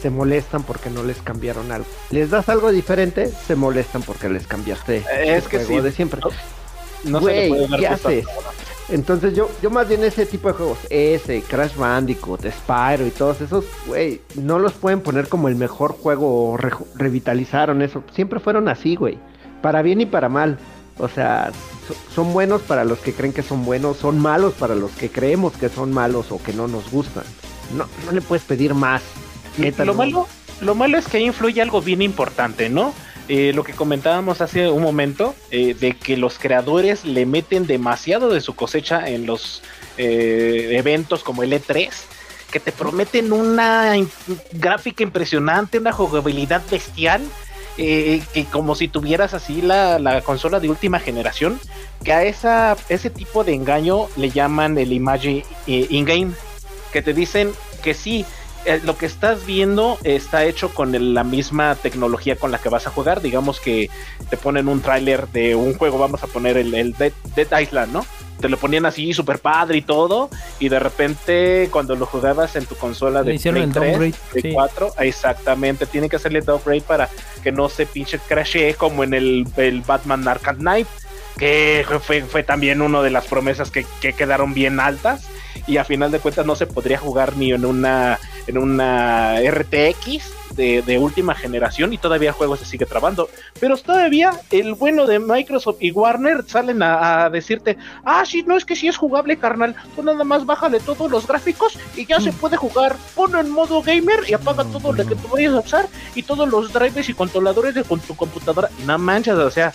se 0.00 0.10
molestan 0.10 0.62
porque 0.62 0.90
no 0.90 1.02
les 1.02 1.18
cambiaron 1.22 1.70
algo. 1.72 1.86
Les 2.10 2.30
das 2.30 2.48
algo 2.48 2.70
diferente, 2.72 3.30
se 3.46 3.54
molestan 3.56 4.02
porque 4.02 4.28
les 4.28 4.46
cambiaste 4.46 4.98
Eh, 4.98 5.36
es 5.36 5.44
el 5.44 5.50
que 5.50 5.58
juego 5.64 5.80
sí. 5.80 5.84
de 5.86 5.92
siempre. 5.92 6.20
no 7.04 7.20
se 7.20 7.26
le 7.26 7.48
Güey, 7.48 7.66
puede 7.66 7.78
¿qué 7.80 7.86
haces? 7.88 8.24
Entonces 8.88 9.34
yo, 9.36 9.48
yo 9.62 9.70
más 9.70 9.86
bien 9.88 10.02
ese 10.02 10.26
tipo 10.26 10.48
de 10.48 10.54
juegos, 10.54 10.78
ese, 10.90 11.42
Crash 11.42 11.76
Bandicoot, 11.76 12.40
Spyro 12.44 13.06
y 13.06 13.10
todos 13.10 13.40
esos, 13.40 13.64
güey, 13.86 14.20
no 14.34 14.58
los 14.58 14.72
pueden 14.72 15.00
poner 15.00 15.28
como 15.28 15.46
el 15.46 15.54
mejor 15.54 15.92
juego 15.92 16.50
o 16.50 16.56
re- 16.56 16.72
revitalizaron 16.96 17.82
eso. 17.82 18.02
Siempre 18.12 18.40
fueron 18.40 18.68
así, 18.68 18.96
güey. 18.96 19.18
Para 19.62 19.82
bien 19.82 20.00
y 20.00 20.06
para 20.06 20.28
mal. 20.28 20.58
O 20.98 21.08
sea, 21.08 21.52
so- 21.86 21.94
son 22.14 22.32
buenos 22.32 22.62
para 22.62 22.84
los 22.84 22.98
que 22.98 23.12
creen 23.12 23.32
que 23.32 23.42
son 23.42 23.64
buenos, 23.64 23.96
son 23.98 24.18
malos 24.18 24.54
para 24.54 24.74
los 24.74 24.90
que 24.90 25.08
creemos 25.08 25.52
que 25.52 25.68
son 25.68 25.92
malos 25.92 26.32
o 26.32 26.42
que 26.42 26.52
no 26.52 26.66
nos 26.66 26.90
gustan. 26.90 27.24
No, 27.76 27.86
no 28.06 28.12
le 28.12 28.20
puedes 28.20 28.44
pedir 28.44 28.74
más. 28.74 29.02
Lo 29.84 29.94
malo, 29.94 30.28
lo 30.60 30.74
malo 30.74 30.98
es 30.98 31.06
que 31.08 31.18
ahí 31.18 31.26
influye 31.26 31.60
algo 31.62 31.80
bien 31.80 32.02
importante, 32.02 32.68
¿no? 32.68 32.94
Eh, 33.28 33.52
lo 33.54 33.62
que 33.62 33.72
comentábamos 33.72 34.40
hace 34.40 34.68
un 34.68 34.82
momento, 34.82 35.34
eh, 35.50 35.74
de 35.74 35.92
que 35.92 36.16
los 36.16 36.38
creadores 36.38 37.04
le 37.04 37.26
meten 37.26 37.66
demasiado 37.66 38.28
de 38.30 38.40
su 38.40 38.56
cosecha 38.56 39.08
en 39.08 39.26
los 39.26 39.62
eh, 39.98 40.70
eventos 40.72 41.22
como 41.22 41.42
el 41.42 41.52
E3, 41.52 41.90
que 42.50 42.60
te 42.60 42.72
prometen 42.72 43.32
una 43.32 43.94
gráfica 44.52 45.02
impresionante, 45.02 45.78
una 45.78 45.92
jugabilidad 45.92 46.62
bestial, 46.70 47.22
eh, 47.78 48.20
que 48.34 48.44
como 48.44 48.74
si 48.74 48.88
tuvieras 48.88 49.32
así 49.32 49.62
la, 49.62 49.98
la 49.98 50.20
consola 50.22 50.60
de 50.60 50.68
última 50.68 50.98
generación, 50.98 51.58
que 52.04 52.12
a 52.12 52.24
esa, 52.24 52.76
ese 52.88 53.10
tipo 53.10 53.44
de 53.44 53.54
engaño 53.54 54.08
le 54.16 54.30
llaman 54.30 54.76
el 54.78 54.92
image 54.92 55.44
eh, 55.66 55.86
in-game, 55.88 56.32
que 56.92 57.02
te 57.02 57.14
dicen 57.14 57.52
que 57.82 57.94
sí, 57.94 58.24
eh, 58.64 58.80
lo 58.84 58.96
que 58.96 59.06
estás 59.06 59.46
viendo 59.46 59.98
está 60.04 60.44
hecho 60.44 60.70
con 60.74 60.94
el- 60.94 61.14
la 61.14 61.24
misma 61.24 61.74
tecnología 61.74 62.36
con 62.36 62.50
la 62.50 62.58
que 62.58 62.68
vas 62.68 62.86
a 62.86 62.90
jugar. 62.90 63.20
Digamos 63.20 63.60
que 63.60 63.90
te 64.28 64.36
ponen 64.36 64.68
un 64.68 64.80
tráiler 64.82 65.28
de 65.28 65.54
un 65.54 65.74
juego, 65.74 65.98
vamos 65.98 66.22
a 66.22 66.26
poner 66.26 66.56
el, 66.56 66.74
el 66.74 66.92
Dead, 66.94 67.12
Dead 67.34 67.60
Island, 67.60 67.92
¿no? 67.92 68.04
te 68.40 68.48
lo 68.48 68.56
ponían 68.56 68.86
así 68.86 69.12
súper 69.12 69.38
padre 69.38 69.76
y 69.76 69.82
todo, 69.82 70.30
y 70.58 70.70
de 70.70 70.78
repente 70.78 71.68
cuando 71.70 71.94
lo 71.94 72.06
jugabas 72.06 72.56
en 72.56 72.64
tu 72.64 72.74
consola 72.74 73.22
de 73.22 73.34
el 73.34 73.38
Play 73.38 73.52
downgrade, 73.66 73.98
3, 74.12 74.16
Play 74.30 74.42
sí. 74.42 74.52
4, 74.54 74.94
exactamente, 75.00 75.84
tiene 75.84 76.08
que 76.08 76.16
hacerle 76.16 76.40
downgrade 76.40 76.80
para 76.80 77.10
que 77.42 77.52
no 77.52 77.68
se 77.68 77.84
pinche 77.84 78.18
crashee 78.18 78.72
como 78.72 79.04
en 79.04 79.12
el, 79.12 79.46
el 79.58 79.82
Batman 79.82 80.26
Arkham 80.26 80.56
Knight, 80.56 80.86
que 81.38 81.84
fue, 82.02 82.22
fue 82.22 82.42
también 82.42 82.80
una 82.80 83.02
de 83.02 83.10
las 83.10 83.26
promesas 83.26 83.70
que, 83.70 83.84
que 84.00 84.14
quedaron 84.14 84.54
bien 84.54 84.80
altas, 84.80 85.24
y 85.66 85.76
a 85.76 85.84
final 85.84 86.10
de 86.10 86.18
cuentas 86.18 86.46
no 86.46 86.56
se 86.56 86.66
podría 86.66 86.96
jugar 86.96 87.36
ni 87.36 87.52
en 87.52 87.66
una, 87.66 88.18
en 88.50 88.58
una 88.58 89.40
RTX. 89.40 90.36
De, 90.50 90.82
de 90.82 90.98
última 90.98 91.36
generación 91.36 91.92
y 91.92 91.98
todavía 91.98 92.30
el 92.30 92.34
juego 92.34 92.56
se 92.56 92.64
sigue 92.64 92.84
trabando 92.84 93.30
pero 93.60 93.76
todavía 93.76 94.32
el 94.50 94.74
bueno 94.74 95.06
de 95.06 95.20
Microsoft 95.20 95.76
y 95.78 95.92
Warner 95.92 96.44
salen 96.44 96.82
a, 96.82 97.24
a 97.24 97.30
decirte, 97.30 97.78
ah, 98.04 98.24
sí, 98.26 98.42
no 98.42 98.56
es 98.56 98.64
que 98.64 98.74
sí 98.74 98.88
es 98.88 98.96
jugable, 98.96 99.36
carnal, 99.36 99.76
tú 99.94 100.02
nada 100.02 100.24
más 100.24 100.44
bájale 100.44 100.80
todos 100.80 101.08
los 101.08 101.28
gráficos 101.28 101.78
y 101.96 102.04
ya 102.04 102.20
se 102.20 102.32
puede 102.32 102.56
jugar, 102.56 102.96
ponlo 103.14 103.38
en 103.38 103.48
modo 103.48 103.80
gamer 103.80 104.24
y 104.26 104.34
apaga 104.34 104.64
todo 104.64 104.92
lo 104.92 105.06
que 105.06 105.14
tú 105.14 105.28
vayas 105.32 105.54
a 105.54 105.60
usar 105.60 105.88
y 106.16 106.24
todos 106.24 106.48
los 106.48 106.72
drivers 106.72 107.08
y 107.08 107.14
controladores 107.14 107.76
de 107.76 107.84
con 107.84 108.00
tu 108.00 108.16
computadora, 108.16 108.70
y 108.82 108.82
no 108.82 108.98
manchas, 108.98 109.38
o 109.38 109.50
sea, 109.52 109.72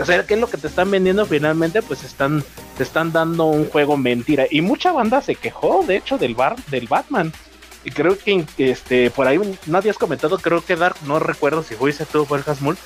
o 0.00 0.04
sea, 0.04 0.24
¿qué 0.24 0.34
es 0.34 0.40
lo 0.40 0.48
que 0.48 0.58
te 0.58 0.68
están 0.68 0.90
vendiendo 0.90 1.26
finalmente? 1.26 1.82
Pues 1.82 2.04
están, 2.04 2.44
te 2.76 2.82
están 2.82 3.12
dando 3.12 3.46
un 3.46 3.68
juego 3.68 3.96
mentira. 3.96 4.46
Y 4.48 4.60
mucha 4.60 4.92
banda 4.92 5.20
se 5.20 5.34
quejó, 5.34 5.84
de 5.86 5.96
hecho, 5.96 6.18
del 6.18 6.34
bar, 6.34 6.56
del 6.66 6.86
Batman. 6.86 7.32
Y 7.88 7.90
creo 7.90 8.18
que 8.18 8.44
este, 8.58 9.10
por 9.10 9.26
ahí 9.26 9.40
nadie 9.64 9.88
has 9.88 9.96
comentado, 9.96 10.36
creo 10.36 10.62
que 10.62 10.76
Dark, 10.76 10.96
no 11.06 11.18
recuerdo 11.18 11.62
si 11.62 11.74
fuiste 11.74 12.04
tú 12.04 12.26
el 12.34 12.42
Hasmul, 12.46 12.76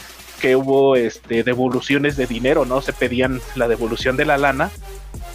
que 0.41 0.55
hubo 0.55 0.95
este 0.95 1.43
devoluciones 1.43 2.17
de 2.17 2.29
dinero, 2.29 2.65
¿no? 2.65 2.81
Se 2.83 2.93
pedían 2.93 3.41
la 3.57 3.67
devolución 3.67 4.17
de 4.17 4.27
la 4.27 4.39
lana 4.39 4.71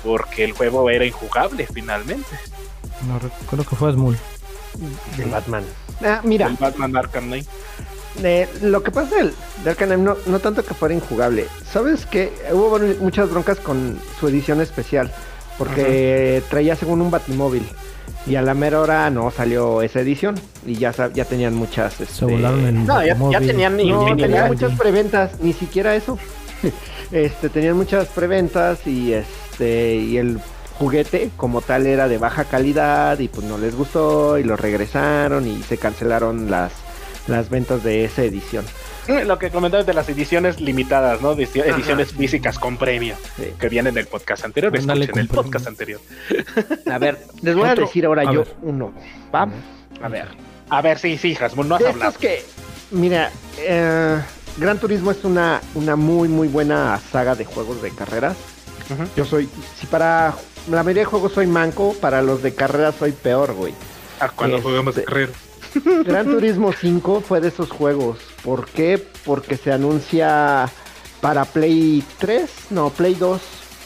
porque 0.06 0.45
el 0.45 0.53
juego 0.53 0.89
era 0.89 1.03
injugable 1.03 1.67
finalmente. 1.67 2.30
No 3.10 3.19
recuerdo 3.19 3.65
que 3.69 3.75
fue 3.75 3.91
Smul. 3.91 4.17
De 5.17 5.25
Batman. 5.25 5.65
Ah, 6.01 6.21
mira, 6.23 6.47
El 6.47 6.53
Batman 6.53 6.95
Arkham 6.95 7.25
Knight. 7.25 7.47
eh, 8.23 8.47
lo 8.62 8.84
que 8.84 8.91
pasa 8.91 9.17
del, 9.17 9.34
del 9.65 9.67
Arkham 9.67 10.01
no, 10.01 10.15
no 10.27 10.39
tanto 10.39 10.63
que 10.63 10.75
fuera 10.75 10.95
injugable. 10.95 11.45
¿Sabes 11.69 12.06
que 12.06 12.32
Hubo 12.53 12.80
muchas 13.01 13.30
broncas 13.30 13.58
con 13.58 13.99
su 14.17 14.30
edición 14.30 14.62
especial. 14.62 15.12
Porque 15.58 16.41
traía 16.49 16.77
según 16.77 17.01
un 17.01 17.12
batimóvil. 17.12 17.67
Y 18.28 18.36
a 18.36 18.42
la 18.42 18.54
mera 18.54 18.82
hora 18.82 19.10
no 19.10 19.32
salió 19.32 19.82
esa 19.82 20.02
edición. 20.02 20.36
Y 20.66 20.76
ya, 20.76 20.94
sab- 20.94 21.13
ya 21.13 21.26
tenían 21.26 21.56
muchas. 21.56 21.94
Se 21.94 22.04
este, 22.04 22.26
volaron 22.26 22.86
No, 22.86 23.04
ya, 23.06 23.40
tenían 23.40 23.78
No, 23.78 23.84
infinidad. 23.84 24.16
tenían 24.28 24.48
muchas 24.48 24.78
preventas, 24.78 25.40
ni 25.40 25.54
siquiera 25.54 25.96
eso. 25.96 26.18
este, 27.12 27.50
tenían 27.50 27.78
muchas 27.78 28.08
preventas 28.08 28.86
y 28.86 29.13
este 29.13 29.96
y 29.96 30.18
el 30.18 30.40
juguete 30.78 31.30
como 31.38 31.62
tal 31.62 31.88
era 31.88 32.08
de 32.08 32.18
baja 32.18 32.44
calidad 32.44 33.18
y 33.20 33.28
pues 33.28 33.46
no 33.48 33.58
les 33.58 33.76
gustó 33.76 34.38
y 34.38 34.44
lo 34.44 34.56
regresaron 34.58 35.48
y 35.48 35.63
se 35.63 35.78
cancelaron 35.78 36.52
las 36.52 36.72
las 37.28 37.50
ventas 37.50 37.84
de 37.84 38.06
esa 38.06 38.24
edición. 38.24 38.66
Lo 39.26 39.39
que 39.39 39.50
comentabas 39.50 39.86
de 39.86 39.93
las 39.93 40.08
ediciones 40.10 40.60
limitadas, 40.60 41.22
¿no? 41.22 41.32
Ajá. 41.32 41.41
Ediciones 41.41 42.12
físicas 42.13 42.60
con 42.60 42.78
premio. 42.78 43.15
Sí. 43.38 43.54
Que 43.60 43.70
vienen 43.70 43.93
del 43.93 44.08
podcast 44.08 44.43
anterior. 44.46 44.76
Ándale, 44.78 45.06
Escuchen 45.06 45.22
el 45.22 45.28
podcast 45.30 45.65
premio. 45.65 46.00
anterior. 46.00 46.02
A 46.91 46.98
ver, 46.98 47.17
les 47.41 47.56
voy 47.56 47.67
a 47.70 47.76
decir 47.76 48.06
ahora 48.06 48.24
A 48.24 48.34
yo 48.34 48.39
ver. 48.43 48.56
uno. 48.62 48.93
¿va? 49.34 49.48
A 50.02 50.08
ver. 50.10 50.28
A 50.70 50.82
ver, 50.82 51.00
sí, 51.00 51.17
sí, 51.17 51.38
Hasmul, 51.39 51.67
no 51.70 51.76
has 51.76 51.82
De 51.82 51.88
hablado. 51.89 52.10
estos 52.12 52.22
que, 52.22 52.43
mira, 52.91 53.32
eh, 53.60 54.22
Gran 54.58 54.78
Turismo 54.80 55.12
es 55.12 55.24
una, 55.24 55.62
una 55.76 55.96
muy 55.96 56.28
muy 56.28 56.48
buena 56.50 57.00
saga 57.12 57.36
de 57.36 57.46
juegos 57.46 57.82
de 57.82 57.91
carreras. 57.91 58.36
Yo 59.15 59.24
soy, 59.26 59.48
si 59.80 59.86
para 59.88 60.34
la 60.70 60.84
mayoría 60.84 61.02
de 61.04 61.06
juegos 61.06 61.34
soy 61.34 61.46
manco, 61.48 61.93
para 62.02 62.22
los 62.22 62.41
de 62.43 62.54
carreras 62.56 62.96
soy 63.00 63.12
peor, 63.12 63.54
güey. 63.54 63.74
Ah, 64.20 64.32
cuando 64.36 64.58
Este- 64.58 64.70
jugamos 64.70 64.96
de 64.96 65.04
carrera. 65.04 65.32
Gran 66.06 66.26
Turismo 66.26 66.72
5 66.74 67.22
fue 67.22 67.42
de 67.42 67.50
esos 67.50 67.70
juegos. 67.70 68.18
¿Por 68.44 68.68
qué? 68.68 69.04
Porque 69.26 69.58
se 69.58 69.72
anuncia 69.72 70.70
para 71.22 71.46
Play 71.46 72.04
3, 72.20 72.50
no, 72.72 72.90
Play 72.90 73.16
2 73.16 73.42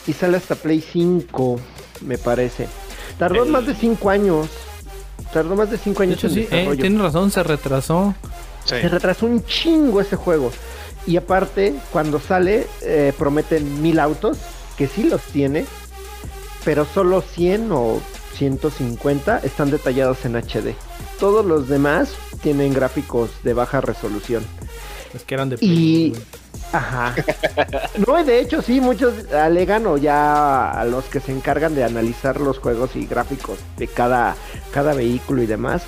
y 0.07 0.13
sale 0.13 0.37
hasta 0.37 0.55
Play 0.55 0.81
5, 0.81 1.59
me 2.01 2.17
parece. 2.17 2.67
Tardó 3.17 3.43
El- 3.43 3.51
más 3.51 3.65
de 3.65 3.75
5 3.75 4.09
años. 4.09 4.47
Tardó 5.33 5.55
más 5.55 5.69
de 5.71 5.77
5 5.77 5.99
De 5.99 6.07
años 6.07 6.17
hecho, 6.19 6.27
en 6.27 6.33
sí, 6.33 6.39
eh, 6.41 6.47
desarrollo. 6.49 6.81
tiene 6.81 7.01
razón, 7.01 7.31
se 7.31 7.43
retrasó. 7.43 8.13
Sí. 8.65 8.75
Se 8.81 8.89
retrasó 8.89 9.25
un 9.25 9.43
chingo 9.45 10.01
ese 10.01 10.15
juego. 10.15 10.51
Y 11.07 11.17
aparte, 11.17 11.73
cuando 11.91 12.19
sale, 12.19 12.67
eh, 12.81 13.13
prometen 13.17 13.81
mil 13.81 13.99
autos, 13.99 14.37
que 14.77 14.87
sí 14.87 15.03
los 15.03 15.21
tiene, 15.21 15.65
pero 16.63 16.85
solo 16.85 17.21
100 17.21 17.71
o 17.71 17.99
150 18.35 19.39
están 19.39 19.71
detallados 19.71 20.25
en 20.25 20.35
HD. 20.35 20.75
Todos 21.21 21.45
los 21.45 21.69
demás 21.69 22.09
tienen 22.41 22.73
gráficos 22.73 23.29
de 23.43 23.53
baja 23.53 23.79
resolución. 23.79 24.43
Es 25.13 25.23
que 25.23 25.35
eran 25.35 25.49
de 25.49 25.57
Y- 25.61 26.11
Play. 26.11 26.23
Ajá. 26.73 27.13
No, 28.07 28.19
y 28.19 28.23
de 28.23 28.39
hecho 28.41 28.61
sí, 28.61 28.81
muchos 28.81 29.13
alegan 29.31 29.85
o 29.85 29.97
ya 29.97 30.71
a 30.71 30.83
los 30.85 31.05
que 31.05 31.19
se 31.19 31.31
encargan 31.31 31.75
de 31.75 31.83
analizar 31.83 32.39
los 32.41 32.57
juegos 32.59 32.95
y 32.95 33.05
gráficos 33.05 33.59
de 33.77 33.87
cada, 33.87 34.35
cada 34.71 34.93
vehículo 34.93 35.43
y 35.43 35.45
demás, 35.45 35.83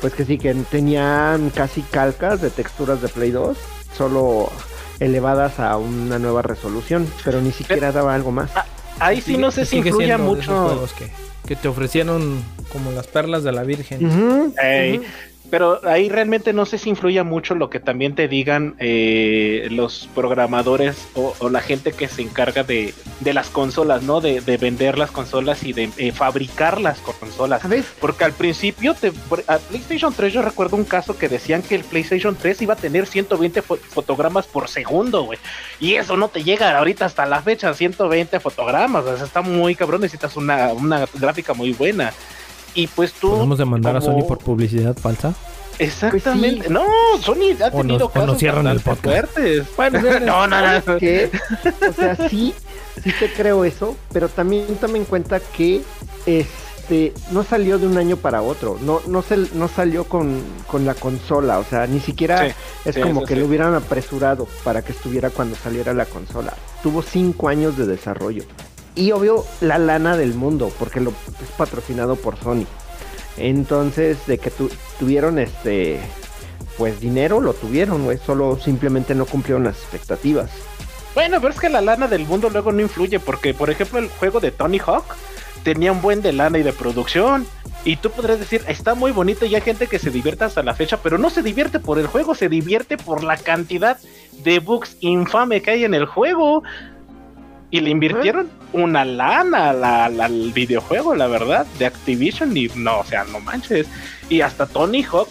pues 0.00 0.14
que 0.14 0.24
sí, 0.24 0.38
que 0.38 0.54
tenían 0.54 1.50
casi 1.50 1.82
calcas 1.82 2.40
de 2.40 2.50
texturas 2.50 3.02
de 3.02 3.08
Play 3.08 3.30
2, 3.32 3.56
solo 3.96 4.50
elevadas 5.00 5.58
a 5.58 5.76
una 5.78 6.18
nueva 6.20 6.42
resolución, 6.42 7.10
pero 7.24 7.40
ni 7.40 7.50
siquiera 7.52 7.90
daba 7.90 8.14
algo 8.14 8.30
más. 8.30 8.50
Ahí 9.00 9.20
sí 9.20 9.36
no 9.36 9.50
sé 9.50 9.64
si 9.64 9.78
esos 9.78 10.20
mucho. 10.20 10.64
juegos 10.66 10.92
que, 10.92 11.10
que 11.48 11.56
te 11.56 11.66
ofrecieron 11.66 12.44
como 12.70 12.92
las 12.92 13.06
perlas 13.06 13.42
de 13.42 13.52
la 13.52 13.62
Virgen. 13.62 14.52
Ey. 14.62 15.00
Pero 15.50 15.80
ahí 15.88 16.10
realmente 16.10 16.52
no 16.52 16.66
sé 16.66 16.76
si 16.76 16.90
influya 16.90 17.24
mucho 17.24 17.54
lo 17.54 17.70
que 17.70 17.80
también 17.80 18.14
te 18.14 18.28
digan 18.28 18.74
eh, 18.78 19.66
los 19.70 20.06
programadores 20.14 21.08
o, 21.14 21.34
o 21.38 21.48
la 21.48 21.62
gente 21.62 21.92
que 21.92 22.06
se 22.06 22.20
encarga 22.20 22.64
de, 22.64 22.92
de 23.20 23.32
las 23.32 23.48
consolas, 23.48 24.02
¿no? 24.02 24.20
De, 24.20 24.42
de 24.42 24.56
vender 24.58 24.98
las 24.98 25.10
consolas 25.10 25.62
y 25.62 25.72
de 25.72 25.88
eh, 25.96 26.12
fabricar 26.12 26.80
las 26.82 26.98
consolas. 26.98 27.62
¿Sabes? 27.62 27.86
Porque 27.98 28.24
al 28.24 28.32
principio, 28.34 28.92
te, 28.94 29.10
a 29.46 29.56
PlayStation 29.58 30.12
3 30.12 30.34
yo 30.34 30.42
recuerdo 30.42 30.76
un 30.76 30.84
caso 30.84 31.16
que 31.16 31.30
decían 31.30 31.62
que 31.62 31.76
el 31.76 31.84
PlayStation 31.84 32.36
3 32.36 32.60
iba 32.62 32.74
a 32.74 32.76
tener 32.76 33.06
120 33.06 33.62
fo- 33.62 33.78
fotogramas 33.78 34.46
por 34.46 34.68
segundo, 34.68 35.22
güey. 35.24 35.38
Y 35.80 35.94
eso 35.94 36.18
no 36.18 36.28
te 36.28 36.44
llega 36.44 36.76
ahorita 36.76 37.06
hasta 37.06 37.24
la 37.24 37.40
fecha, 37.40 37.72
120 37.72 38.38
fotogramas. 38.40 39.04
O 39.06 39.16
sea, 39.16 39.24
está 39.24 39.40
muy 39.40 39.74
cabrón, 39.74 40.02
necesitas 40.02 40.36
una, 40.36 40.74
una 40.74 41.06
gráfica 41.14 41.54
muy 41.54 41.72
buena. 41.72 42.12
Y 42.78 42.86
pues 42.86 43.12
tú... 43.12 43.30
Podemos 43.30 43.58
demandar 43.58 43.96
a 43.96 44.00
Sony 44.00 44.22
por 44.26 44.38
publicidad 44.38 44.96
falsa. 44.96 45.34
Exactamente. 45.80 46.56
Pues 46.56 46.66
sí. 46.68 46.72
No, 46.72 46.84
Sony 47.22 47.56
ha 47.62 47.68
O 47.68 47.80
tenido 47.80 47.98
nos- 47.98 48.02
o 48.02 48.04
nos 48.04 48.12
casos 48.12 48.38
cierran 48.38 48.66
el 48.68 48.80
podcast. 48.80 49.32
fuertes. 49.32 49.66
Bueno, 49.76 50.00
no, 50.20 50.46
no, 50.46 50.80
no. 50.80 50.96
que, 50.98 51.30
o 51.88 51.92
sea, 51.92 52.16
sí, 52.28 52.54
sí 53.02 53.12
te 53.18 53.32
creo 53.32 53.64
eso, 53.64 53.96
pero 54.12 54.28
también 54.28 54.66
toma 54.80 54.96
en 54.96 55.04
cuenta 55.04 55.40
que 55.40 55.82
este 56.26 57.12
no 57.32 57.42
salió 57.44 57.78
de 57.78 57.86
un 57.86 57.98
año 57.98 58.16
para 58.16 58.42
otro, 58.42 58.78
no, 58.80 59.00
no, 59.06 59.22
se, 59.22 59.36
no 59.54 59.68
salió 59.68 60.04
con, 60.04 60.40
con 60.66 60.84
la 60.86 60.94
consola, 60.94 61.58
o 61.58 61.64
sea, 61.64 61.86
ni 61.86 62.00
siquiera 62.00 62.48
Sí, 62.48 62.54
es 62.86 62.94
sí, 62.94 63.00
como 63.00 63.24
que 63.24 63.34
sí. 63.34 63.40
lo 63.40 63.46
hubieran 63.46 63.74
apresurado 63.74 64.46
para 64.64 64.82
que 64.82 64.92
estuviera 64.92 65.30
cuando 65.30 65.54
saliera 65.56 65.92
la 65.94 66.06
consola. 66.06 66.54
Tuvo 66.82 67.02
cinco 67.02 67.48
años 67.48 67.76
de 67.76 67.86
desarrollo. 67.86 68.44
Y 68.98 69.12
obvio, 69.12 69.44
la 69.60 69.78
lana 69.78 70.16
del 70.16 70.34
mundo, 70.34 70.72
porque 70.76 70.98
lo 71.00 71.10
es 71.10 71.50
patrocinado 71.56 72.16
por 72.16 72.36
Sony. 72.36 72.66
Entonces, 73.36 74.18
de 74.26 74.38
que 74.38 74.50
tu- 74.50 74.70
tuvieron 74.98 75.38
este 75.38 76.00
pues 76.76 77.00
dinero 77.00 77.40
lo 77.40 77.54
tuvieron, 77.54 78.04
güey, 78.04 78.18
solo 78.18 78.58
simplemente 78.58 79.14
no 79.14 79.26
cumplieron 79.26 79.64
las 79.64 79.76
expectativas. 79.78 80.50
Bueno, 81.14 81.40
pero 81.40 81.52
es 81.52 81.58
que 81.60 81.68
la 81.68 81.80
lana 81.80 82.06
del 82.06 82.24
mundo 82.24 82.50
luego 82.50 82.70
no 82.72 82.80
influye, 82.80 83.18
porque 83.18 83.52
por 83.54 83.70
ejemplo 83.70 83.98
el 83.98 84.08
juego 84.08 84.38
de 84.40 84.52
Tony 84.52 84.78
Hawk 84.78 85.04
tenía 85.64 85.90
un 85.90 86.00
buen 86.00 86.22
de 86.22 86.32
lana 86.32 86.58
y 86.58 86.62
de 86.62 86.72
producción. 86.72 87.46
Y 87.84 87.96
tú 87.96 88.10
podrías 88.10 88.38
decir, 88.38 88.62
está 88.68 88.94
muy 88.94 89.10
bonito 89.12 89.44
y 89.46 89.54
hay 89.54 89.60
gente 89.60 89.86
que 89.88 89.98
se 89.98 90.10
divierte 90.10 90.44
hasta 90.44 90.62
la 90.62 90.74
fecha, 90.74 90.98
pero 91.02 91.18
no 91.18 91.30
se 91.30 91.42
divierte 91.42 91.80
por 91.80 91.98
el 91.98 92.06
juego, 92.06 92.34
se 92.34 92.48
divierte 92.48 92.96
por 92.96 93.22
la 93.24 93.36
cantidad 93.36 93.98
de 94.44 94.58
bugs 94.60 94.96
infame 95.00 95.62
que 95.62 95.70
hay 95.72 95.84
en 95.84 95.94
el 95.94 96.06
juego. 96.06 96.62
Y 97.70 97.80
le 97.80 97.90
invirtieron 97.90 98.50
una 98.72 99.04
lana 99.04 99.70
a 99.70 99.72
la- 99.74 100.04
al- 100.06 100.20
al 100.20 100.52
videojuego, 100.52 101.14
la 101.14 101.26
verdad, 101.26 101.66
de 101.78 101.86
Activision. 101.86 102.56
Y 102.56 102.68
no, 102.74 103.00
o 103.00 103.04
sea, 103.04 103.24
no 103.24 103.40
manches. 103.40 103.86
Y 104.30 104.40
hasta 104.40 104.66
Tony 104.66 105.02
Hawk 105.04 105.28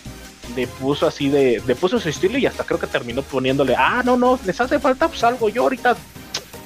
le 0.55 0.67
puso 0.67 1.07
así 1.07 1.29
de, 1.29 1.61
le 1.65 1.75
puso 1.75 1.99
su 1.99 2.09
estilo 2.09 2.37
y 2.37 2.45
hasta 2.45 2.63
creo 2.63 2.79
que 2.79 2.87
terminó 2.87 3.21
poniéndole, 3.21 3.75
ah, 3.77 4.01
no, 4.05 4.15
no, 4.17 4.39
les 4.45 4.59
hace 4.61 4.79
falta 4.79 5.07
pues 5.09 5.23
algo, 5.23 5.49
yo 5.49 5.63
ahorita, 5.63 5.97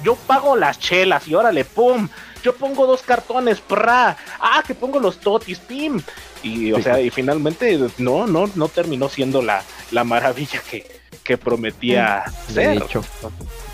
yo 0.04 0.14
pago 0.14 0.54
las 0.56 0.78
chelas 0.78 1.26
y 1.26 1.34
órale, 1.34 1.64
pum, 1.64 2.08
yo 2.44 2.54
pongo 2.54 2.86
dos 2.86 3.02
cartones, 3.02 3.60
pra, 3.60 4.16
ah, 4.40 4.62
que 4.66 4.74
pongo 4.74 5.00
los 5.00 5.18
totis, 5.18 5.58
pim. 5.58 6.00
Y 6.44 6.72
o 6.72 6.76
Sí. 6.76 6.82
sea, 6.84 7.00
y 7.00 7.10
finalmente 7.10 7.78
no, 7.98 8.26
no, 8.26 8.48
no 8.54 8.68
terminó 8.68 9.08
siendo 9.08 9.42
la, 9.42 9.62
la 9.90 10.04
maravilla 10.04 10.60
que, 10.70 10.86
que 11.24 11.38
prometía 11.38 12.24
De 12.48 12.54
ser. 12.54 12.76
hecho, 12.82 13.02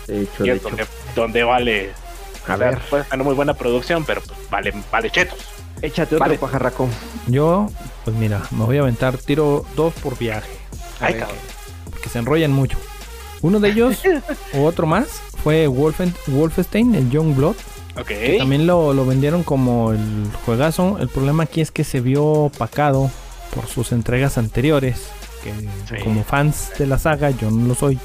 de 0.07 0.21
hecho, 0.23 0.43
Y 0.45 0.47
de 0.49 0.53
es 0.53 0.57
hecho. 0.59 0.69
donde, 0.69 0.85
donde 1.15 1.43
vale 1.43 1.91
A 2.43 2.45
sea, 2.47 2.55
ver. 2.57 2.77
puede 2.89 3.03
tener 3.05 3.25
muy 3.25 3.35
buena 3.35 3.53
producción, 3.53 4.05
pero 4.05 4.21
pues, 4.21 4.37
vale, 4.49 4.73
vale 4.91 5.09
chetos. 5.09 5.39
Échate 5.81 6.15
otro 6.15 6.25
Vale. 6.25 6.37
pajarraco. 6.37 6.89
Yo, 7.27 7.69
pues 8.03 8.15
mira, 8.17 8.41
me 8.51 8.65
voy 8.65 8.77
a 8.77 8.81
aventar 8.81 9.17
tiro 9.17 9.65
dos 9.75 9.93
por 9.95 10.17
viaje. 10.17 10.49
Ay, 10.99 11.13
ver, 11.13 11.21
cabrón. 11.21 11.37
Porque 11.89 12.09
se 12.09 12.19
enrollan 12.19 12.51
mucho. 12.51 12.77
Uno 13.41 13.59
de 13.61 13.69
ellos, 13.69 14.01
o 14.53 14.65
otro 14.65 14.85
más, 14.85 15.07
fue 15.43 15.69
Wolfen- 15.69 16.13
Wolfenstein, 16.27 16.95
el 16.95 17.09
Young 17.09 17.33
Blood. 17.35 17.55
Ok. 17.97 18.11
También 18.37 18.67
lo, 18.67 18.93
lo 18.93 19.05
vendieron 19.05 19.43
como 19.43 19.91
el 19.93 20.27
juegazo. 20.45 20.97
El 20.99 21.07
problema 21.07 21.43
aquí 21.43 21.61
es 21.61 21.71
que 21.71 21.83
se 21.85 22.01
vio 22.01 22.25
opacado 22.25 23.09
por 23.55 23.67
sus 23.67 23.91
entregas 23.93 24.37
anteriores. 24.37 25.09
Que 25.43 25.53
Sí. 25.97 26.03
como 26.03 26.23
fans 26.23 26.71
de 26.77 26.85
la 26.87 26.97
saga, 26.97 27.29
yo 27.31 27.49
no 27.51 27.67
lo 27.67 27.75
soy. 27.75 27.99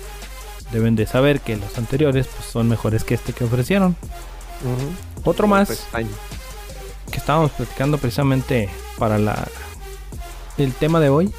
Deben 0.72 0.97
de 0.97 1.07
saber 1.07 1.41
que 1.41 1.57
los 1.57 1.76
anteriores 1.78 2.26
pues, 2.26 2.49
son 2.49 2.68
mejores 2.68 3.05
que 3.05 3.14
este 3.14 3.32
que 3.32 3.45
ofrecieron. 3.45 3.97
Otro 5.24 5.47
más 5.47 5.87
que 7.11 7.18
estábamos 7.18 7.51
platicando 7.53 7.99
precisamente 7.99 8.68
para 8.99 9.18
la 9.18 9.47
el 10.57 10.72
tema 10.72 11.01
de 11.01 11.09
hoy 11.11 11.32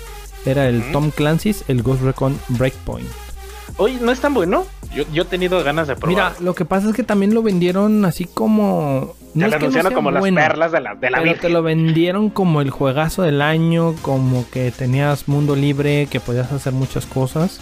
era 0.45 0.67
el. 0.67 0.91
Tom 0.91 1.11
Clancy's, 1.11 1.63
el 1.67 1.81
Ghost 1.81 2.01
Recon 2.03 2.39
Breakpoint. 2.49 3.07
Oye, 3.77 3.97
¿no 3.99 4.11
es 4.11 4.19
tan 4.21 4.33
bueno? 4.33 4.65
Yo, 4.93 5.03
yo 5.11 5.23
he 5.23 5.25
tenido 5.25 5.61
ganas 5.63 5.87
de 5.87 5.95
probar. 5.95 6.09
Mira, 6.09 6.35
lo 6.39 6.53
que 6.53 6.65
pasa 6.65 6.89
es 6.89 6.95
que 6.95 7.03
también 7.03 7.33
lo 7.33 7.41
vendieron 7.41 8.05
así 8.05 8.25
como 8.25 9.15
no 9.35 9.45
es 9.47 9.55
que 9.55 9.83
no 9.83 9.91
como 9.91 10.11
bueno, 10.11 10.39
las 10.39 10.47
perlas 10.49 10.71
de 10.71 10.79
la, 10.81 10.95
de 10.95 11.09
la 11.11 11.17
pero 11.21 11.35
te 11.35 11.49
lo 11.49 11.61
vendieron 11.61 12.29
como 12.29 12.61
el 12.61 12.69
juegazo 12.69 13.21
del 13.23 13.41
año, 13.41 13.93
como 14.01 14.49
que 14.49 14.71
tenías 14.71 15.27
mundo 15.27 15.55
libre, 15.55 16.07
que 16.09 16.19
podías 16.19 16.51
hacer 16.51 16.73
muchas 16.73 17.05
cosas, 17.05 17.59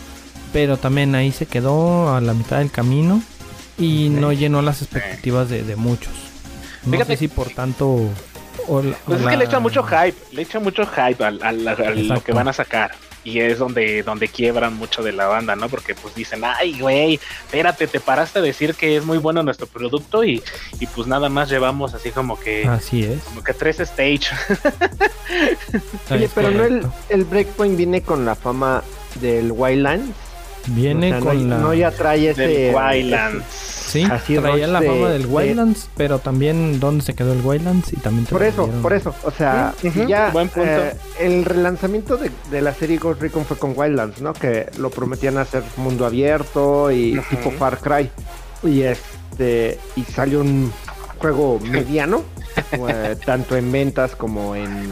pero 0.54 0.78
también 0.78 1.16
ahí 1.16 1.32
se 1.32 1.46
quedó 1.48 2.14
a 2.16 2.22
la 2.22 2.34
mitad 2.34 2.60
del 2.60 2.70
camino 2.72 3.22
y 3.78 4.10
no 4.10 4.32
llenó 4.32 4.62
las 4.62 4.82
expectativas 4.82 5.50
de, 5.50 5.64
de 5.64 5.76
muchos. 5.76 6.14
No 6.86 6.92
Fíjate 6.92 7.14
sé 7.14 7.18
si 7.18 7.28
por 7.28 7.50
tanto... 7.50 7.88
o 8.68 8.82
la- 8.82 8.96
Pues 9.06 9.22
es 9.22 9.28
que 9.28 9.38
le 9.38 9.46
echan 9.46 9.62
mucho 9.64 9.84
hype, 9.84 10.16
le 10.32 10.42
echan 10.44 10.62
mucho 10.64 10.86
hype 10.86 11.24
al, 11.24 11.42
al- 11.42 11.68
al- 11.68 11.82
a 12.12 12.14
lo 12.16 12.24
que 12.24 12.34
van 12.34 12.48
a 12.48 12.54
sacar. 12.54 12.92
Y 13.24 13.40
es 13.40 13.58
donde, 13.58 14.04
donde 14.04 14.28
quiebran 14.28 14.76
mucho 14.76 15.02
de 15.02 15.14
la 15.14 15.28
banda, 15.28 15.56
¿no? 15.56 15.70
Porque 15.70 15.96
pues 15.96 16.14
dicen, 16.14 16.42
ay, 16.44 16.80
güey, 16.80 17.20
espérate, 17.46 17.88
te 17.88 18.00
paraste 18.00 18.40
a 18.40 18.42
decir 18.42 18.76
que 18.76 18.98
es 18.98 19.06
muy 19.06 19.18
bueno 19.18 19.44
nuestro 19.44 19.66
producto 19.68 20.24
y, 20.24 20.44
y 20.80 20.88
pues 20.88 21.08
nada 21.08 21.30
más 21.30 21.50
llevamos 21.50 21.94
así 21.94 22.12
como 22.12 22.40
que, 22.40 22.66
Así 22.68 23.04
es. 23.04 23.22
como 23.24 23.44
que 23.44 23.54
tres 23.54 23.80
stage. 23.80 24.28
Oye, 26.12 26.30
pero 26.36 26.52
no 26.52 26.64
el, 26.66 26.86
el 27.10 27.24
Breakpoint 27.26 27.78
viene 27.78 28.02
con 28.02 28.26
la 28.26 28.36
fama 28.36 28.84
del 29.22 29.52
Wildlands. 29.52 30.14
Viene 30.68 31.08
O 31.08 31.10
sea, 31.10 31.20
no- 31.20 31.26
con 31.26 31.50
la... 31.50 31.58
no, 31.58 31.74
ya 31.74 31.92
trae 31.92 32.30
ese. 32.30 32.48
del 32.48 32.76
Wildlands. 32.76 33.46
Sí, 33.94 34.04
así 34.10 34.38
traía 34.38 34.66
la 34.68 34.80
de- 34.80 34.88
fama 34.88 35.10
del 35.10 35.22
de- 35.24 35.28
Wildlands, 35.28 35.90
pero 35.98 36.20
también 36.20 36.80
dónde 36.80 37.04
se 37.04 37.14
quedó 37.14 37.34
el 37.34 37.42
Wildlands 37.42 37.94
y 37.94 37.98
también 37.98 38.26
Por 38.26 38.42
eso, 38.42 38.62
vendieron. 38.64 38.82
por 38.82 38.94
eso. 38.94 39.14
O 39.24 39.32
sea, 39.32 39.74
Mm, 39.84 39.88
ujú, 39.88 40.08
ya 40.08 40.30
buen 40.32 40.50
punto. 40.50 40.70
eh, 40.70 40.94
el 41.20 41.46
relanzamiento 41.46 42.18
de, 42.18 42.32
de 42.50 42.62
la 42.62 42.74
serie 42.74 42.98
Ghost 42.98 43.22
Recon 43.22 43.46
fue 43.46 43.58
con 43.58 43.74
Wildlands, 43.76 44.22
¿no? 44.22 44.34
Que 44.34 44.68
lo 44.80 44.90
prometían 44.90 45.38
hacer 45.38 45.64
mundo 45.78 46.06
abierto 46.06 46.90
y 46.92 47.18
Ujú. 47.20 47.30
tipo 47.36 47.52
Far 47.52 47.78
Cry. 47.80 48.10
Y 48.64 48.82
este 48.84 49.78
y 49.96 50.04
salió 50.04 50.40
un 50.40 50.72
juego 51.20 51.60
mediano, 51.60 52.24
eh, 52.90 53.16
tanto 53.26 53.56
en 53.58 53.72
ventas 53.72 54.16
como 54.16 54.56
en 54.56 54.92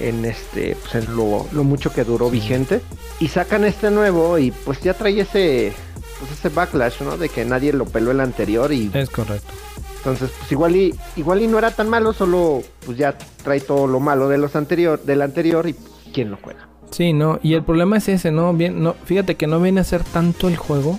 en 0.00 0.24
este 0.24 0.76
pues 0.80 0.94
en 1.06 1.16
lo, 1.16 1.46
lo 1.52 1.64
mucho 1.64 1.92
que 1.92 2.04
duró 2.04 2.30
vigente 2.30 2.80
y 3.20 3.28
sacan 3.28 3.64
este 3.64 3.90
nuevo 3.90 4.38
y 4.38 4.50
pues 4.50 4.80
ya 4.80 4.94
trae 4.94 5.20
ese 5.20 5.72
pues 6.18 6.32
ese 6.32 6.48
backlash, 6.48 7.00
¿no? 7.02 7.16
De 7.16 7.28
que 7.28 7.44
nadie 7.44 7.72
lo 7.72 7.84
peló 7.84 8.10
el 8.10 8.20
anterior 8.20 8.72
y 8.72 8.90
Es 8.94 9.08
correcto. 9.10 9.52
entonces, 9.98 10.30
pues 10.36 10.50
igual 10.52 10.74
y 10.76 10.94
igual 11.16 11.42
y 11.42 11.46
no 11.46 11.58
era 11.58 11.70
tan 11.70 11.88
malo, 11.88 12.12
solo 12.12 12.62
pues 12.84 12.98
ya 12.98 13.16
trae 13.44 13.60
todo 13.60 13.86
lo 13.86 14.00
malo 14.00 14.28
de 14.28 14.38
los 14.38 14.56
anterior, 14.56 15.00
del 15.02 15.22
anterior 15.22 15.68
y 15.68 15.74
pues, 15.74 15.92
quién 16.12 16.30
lo 16.30 16.38
juega. 16.42 16.68
Sí, 16.90 17.12
no, 17.12 17.38
y 17.42 17.52
el 17.54 17.62
problema 17.62 17.98
es 17.98 18.08
ese, 18.08 18.30
¿no? 18.30 18.52
Bien, 18.54 18.82
no, 18.82 18.94
fíjate 19.04 19.34
que 19.36 19.46
no 19.46 19.60
viene 19.60 19.80
a 19.80 19.84
ser 19.84 20.02
tanto 20.04 20.48
el 20.48 20.56
juego, 20.56 20.98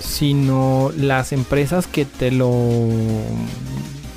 sino 0.00 0.92
las 0.96 1.32
empresas 1.32 1.86
que 1.86 2.04
te 2.04 2.30
lo 2.30 2.52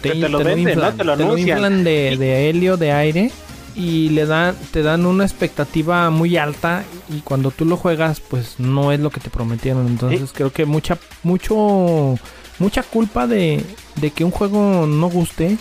Que 0.01 0.11
te 0.11 0.29
lo 0.29 0.37
venden, 0.43 0.79
¿no? 0.79 0.93
Te 0.93 1.03
lo 1.03 1.13
anuncian. 1.13 1.39
inflan 1.57 1.83
de, 1.83 2.15
de 2.17 2.49
helio, 2.49 2.77
de 2.77 2.91
aire 2.91 3.31
y 3.77 4.09
le 4.09 4.25
dan 4.25 4.55
te 4.71 4.81
dan 4.81 5.05
una 5.05 5.23
expectativa 5.23 6.09
muy 6.09 6.35
alta 6.35 6.83
y 7.09 7.19
cuando 7.21 7.51
tú 7.51 7.63
lo 7.63 7.77
juegas 7.77 8.19
pues 8.19 8.55
no 8.57 8.91
es 8.91 8.99
lo 8.99 9.11
que 9.11 9.19
te 9.19 9.29
prometieron. 9.29 9.85
Entonces 9.87 10.31
creo 10.33 10.51
que 10.51 10.65
mucha 10.65 10.97
mucho 11.23 12.17
mucha 12.59 12.81
culpa 12.83 13.27
de, 13.27 13.63
de 13.97 14.11
que 14.11 14.23
un 14.25 14.31
juego 14.31 14.87
no 14.87 15.07
guste 15.09 15.57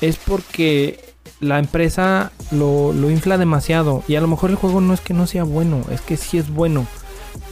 es 0.00 0.16
porque 0.16 1.04
la 1.40 1.58
empresa 1.58 2.32
lo, 2.50 2.92
lo 2.94 3.10
infla 3.10 3.36
demasiado. 3.36 4.02
Y 4.08 4.14
a 4.16 4.20
lo 4.22 4.28
mejor 4.28 4.48
el 4.50 4.56
juego 4.56 4.80
no 4.80 4.94
es 4.94 5.00
que 5.02 5.12
no 5.12 5.26
sea 5.26 5.44
bueno, 5.44 5.84
es 5.90 6.00
que 6.00 6.16
sí 6.16 6.38
es 6.38 6.48
bueno. 6.50 6.86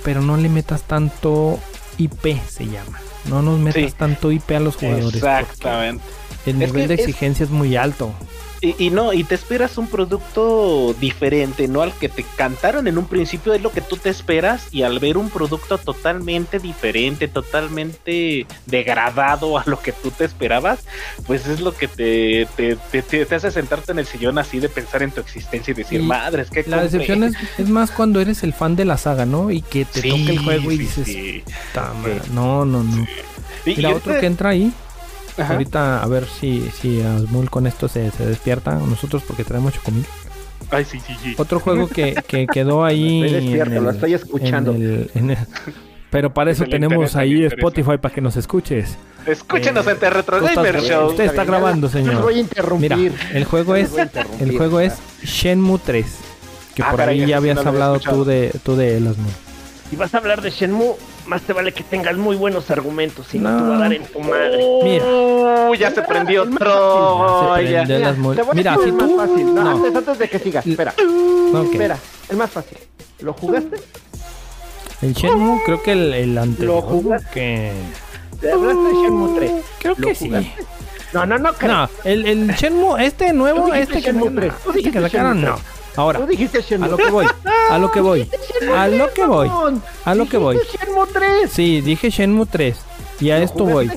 Pero 0.05 0.22
no 0.22 0.36
le 0.38 0.49
metas 0.49 0.82
tanto 0.84 1.59
IP, 1.99 2.40
se 2.49 2.64
llama. 2.66 2.99
No 3.28 3.43
nos 3.43 3.59
metas 3.59 3.82
Sí. 3.90 3.95
tanto 3.99 4.32
IP 4.32 4.53
a 4.57 4.61
los 4.61 4.76
jugadores. 4.76 5.14
Exactamente. 5.16 6.03
El 6.47 6.61
Es 6.62 6.68
nivel 6.72 6.82
que 6.82 6.88
de 6.88 6.95
es- 6.95 7.01
exigencia 7.01 7.45
es 7.45 7.51
muy 7.51 7.76
alto. 7.76 8.12
Y, 8.64 8.76
y 8.86 8.90
no, 8.90 9.12
y 9.12 9.24
te 9.24 9.34
esperas 9.34 9.76
un 9.76 9.88
producto 9.88 10.94
diferente, 11.00 11.66
no 11.66 11.82
al 11.82 11.92
que 11.92 12.08
te 12.08 12.24
cantaron 12.36 12.86
en 12.86 12.96
un 12.96 13.06
principio, 13.06 13.52
es 13.54 13.60
lo 13.60 13.72
que 13.72 13.80
tú 13.80 13.96
te 13.96 14.08
esperas, 14.08 14.68
y 14.70 14.82
al 14.84 15.00
ver 15.00 15.16
un 15.18 15.30
producto 15.30 15.78
totalmente 15.78 16.60
diferente, 16.60 17.26
totalmente 17.26 18.46
degradado 18.66 19.58
a 19.58 19.64
lo 19.66 19.80
que 19.80 19.90
tú 19.90 20.12
te 20.12 20.24
esperabas, 20.24 20.78
pues 21.26 21.46
es 21.48 21.60
lo 21.60 21.74
que 21.74 21.88
te, 21.88 22.46
te, 22.56 22.76
te- 23.02 23.34
hace 23.34 23.50
sentarte 23.50 23.90
en 23.92 23.98
el 23.98 24.06
sillón 24.06 24.38
así 24.38 24.60
de 24.60 24.68
pensar 24.68 25.02
en 25.02 25.10
tu 25.10 25.20
existencia 25.20 25.72
y 25.72 25.74
decir, 25.74 26.00
Y 26.00 26.04
madre, 26.04 26.42
es 26.42 26.50
que 26.50 26.62
La 26.68 26.82
decepción 26.82 27.24
es, 27.24 27.34
es 27.58 27.68
más 27.68 27.90
cuando 27.90 28.20
eres 28.20 28.44
el 28.44 28.52
fan 28.52 28.76
de 28.76 28.84
la 28.84 28.96
saga, 28.96 29.26
¿no? 29.26 29.50
Y 29.50 29.62
que 29.62 29.84
te 29.84 30.02
toca 30.02 30.30
el 30.30 30.38
juego 30.38 30.70
y 30.70 30.78
dices, 30.78 31.08
"Ta 31.74 31.92
madre, 31.94 32.20
no, 32.32 32.64
no, 32.64 32.84
no. 32.84 33.06
Mira, 33.66 33.90
otro 33.96 34.12
que 34.20 34.26
entra 34.26 34.50
ahí, 34.50 34.72
ahorita 35.39 36.03
a 36.03 36.07
ver 36.07 36.26
si, 36.26 36.68
si 36.80 37.01
Asmul 37.03 37.49
con 37.51 37.66
esto 37.66 37.89
se, 37.89 38.11
se 38.11 38.26
despierta, 38.26 38.74
nosotros 38.74 39.22
porque 39.26 39.45
traemos 39.45 39.74
chocomil. 39.74 40.05
Ay, 40.70 40.85
sí, 40.85 40.99
sí, 41.07 41.14
sí. 41.22 41.35
Otro 41.39 41.61
juego 41.61 41.89
que, 41.89 42.14
que 42.26 42.47
quedó 42.47 42.85
ahí. 42.85 43.22
Estoy 43.24 43.41
despierto, 43.41 43.74
el- 43.76 43.85
lo 43.85 43.91
estoy 43.91 44.14
escuchando. 44.14 44.72
en 44.72 44.83
el- 44.83 45.11
en 45.14 45.30
el- 45.30 45.39
pero 46.11 46.33
para 46.35 46.51
Es 46.51 46.59
eso 46.61 46.68
tenemos 46.68 47.16
ahí. 47.16 47.45
Spotify 47.45 47.97
para 48.01 48.14
que 48.14 48.20
nos 48.20 48.37
escuches. 48.37 48.97
Escúchenos 49.26 49.87
Eh, 49.87 49.97
en 50.03 50.12
Retro 50.12 50.41
Gamer 50.43 50.80
Show. 50.83 51.09
usted 51.11 51.24
está 51.24 51.45
grabando, 51.45 51.89
señor. 51.89 52.20
voy 52.22 52.35
a 52.37 52.41
interrumpir. 52.41 52.95
Mira, 52.97 53.14
el 53.33 53.45
juego 53.45 53.74
es 53.76 53.91
voy 53.91 54.01
a 54.01 54.05
interrumpir. 54.05 54.49
el 54.49 54.57
juego 54.59 54.80
es 54.80 54.95
Shenmue 55.22 55.78
3. 55.85 56.07
Que 56.74 56.83
Ah, 56.83 56.91
por 56.91 57.01
caray, 57.01 57.20
ahí 57.22 57.28
ya 57.28 57.37
habías 57.39 57.64
hablado 57.64 57.99
tú 58.01 58.24
de, 58.24 58.51
tú 58.62 58.76
de 58.76 58.97
él, 58.97 59.07
Asmul. 59.07 59.30
Si 59.91 59.97
vas 59.97 60.14
a 60.14 60.18
hablar 60.18 60.41
de 60.43 60.51
Shenmue, 60.51 60.95
más 61.27 61.43
te 61.43 61.53
vale 61.53 61.73
que 61.73 61.83
tengas 61.85 62.16
muy 62.16 62.37
buenos 62.37 62.70
argumentos, 62.70 63.27
si 63.29 63.39
no, 63.39 63.57
te 63.57 63.62
va 63.62 63.77
a 63.77 63.79
dar 63.81 63.93
en 63.93 64.05
tu 64.05 64.20
madre. 64.20 64.64
Mira. 64.83 65.05
Uy, 65.70 65.79
ya 65.79 65.91
se 65.91 66.03
prendió 66.03 66.43
otro. 66.43 67.55
Mira, 67.57 67.85
decir 68.77 68.85
si 68.85 68.89
el 68.91 68.97
tú- 68.97 69.16
más 69.16 69.29
fácil. 69.29 69.55
No, 69.55 69.62
no. 69.64 69.70
Antes, 69.70 69.97
antes 69.97 70.18
de 70.18 70.29
que 70.29 70.39
sigas, 70.39 70.66
espera. 70.66 70.95
Ok. 71.55 71.73
Espera, 71.73 71.99
el 72.29 72.37
más 72.37 72.51
fácil. 72.51 72.79
¿Lo 73.20 73.33
jugaste? 73.35 73.77
El 75.03 75.14
Shenmue, 75.14 75.61
creo 75.64 75.83
que 75.83 75.93
el, 75.93 76.14
el 76.14 76.39
anterior. 76.39 76.83
jugaste? 76.83 77.29
Que... 77.33 77.73
¿Te 78.41 78.53
hablaste 78.53 78.83
de 78.83 78.95
Shenmue 78.95 79.35
3? 79.39 79.53
Creo 79.81 79.95
¿Lo 79.99 80.07
que 80.09 80.14
sí. 80.14 80.29
No, 81.12 81.27
no, 81.27 81.39
no, 81.39 81.53
creo. 81.55 81.73
No, 81.73 81.89
el, 82.05 82.27
el 82.27 82.49
Shenmue, 82.55 83.05
este 83.05 83.33
nuevo, 83.33 83.73
este 83.75 83.95
que, 83.95 84.01
Shenmue 84.01 84.31
no, 84.31 84.41
3, 84.41 84.53
tú 84.64 84.70
este 84.70 84.91
que 84.91 85.01
sacaron, 85.01 85.43
no. 85.43 85.57
3. 85.93 85.99
Ahora, 85.99 86.18
Tú 86.20 86.26
dijiste 86.26 86.62
Shenmue 86.62 86.86
a 86.86 86.90
lo 86.90 86.97
que 86.97 87.11
voy, 87.11 87.26
a 87.70 87.78
lo 87.78 87.90
que 87.93 88.01
voy, 88.01 88.30
a 88.76 88.88
lo 88.88 89.12
que 89.12 89.24
voy, 89.24 89.51
a 90.05 90.14
lo 90.14 90.28
que 90.28 90.36
voy. 90.38 90.57
Shenmue 90.59 91.07
3. 91.12 91.51
Sí, 91.53 91.80
dije 91.80 92.11
Shenmue 92.11 92.47
3 92.47 92.76
y 93.20 93.30
a 93.30 93.38
¿Lo 93.38 93.45
esto 93.45 93.64
voy. 93.64 93.90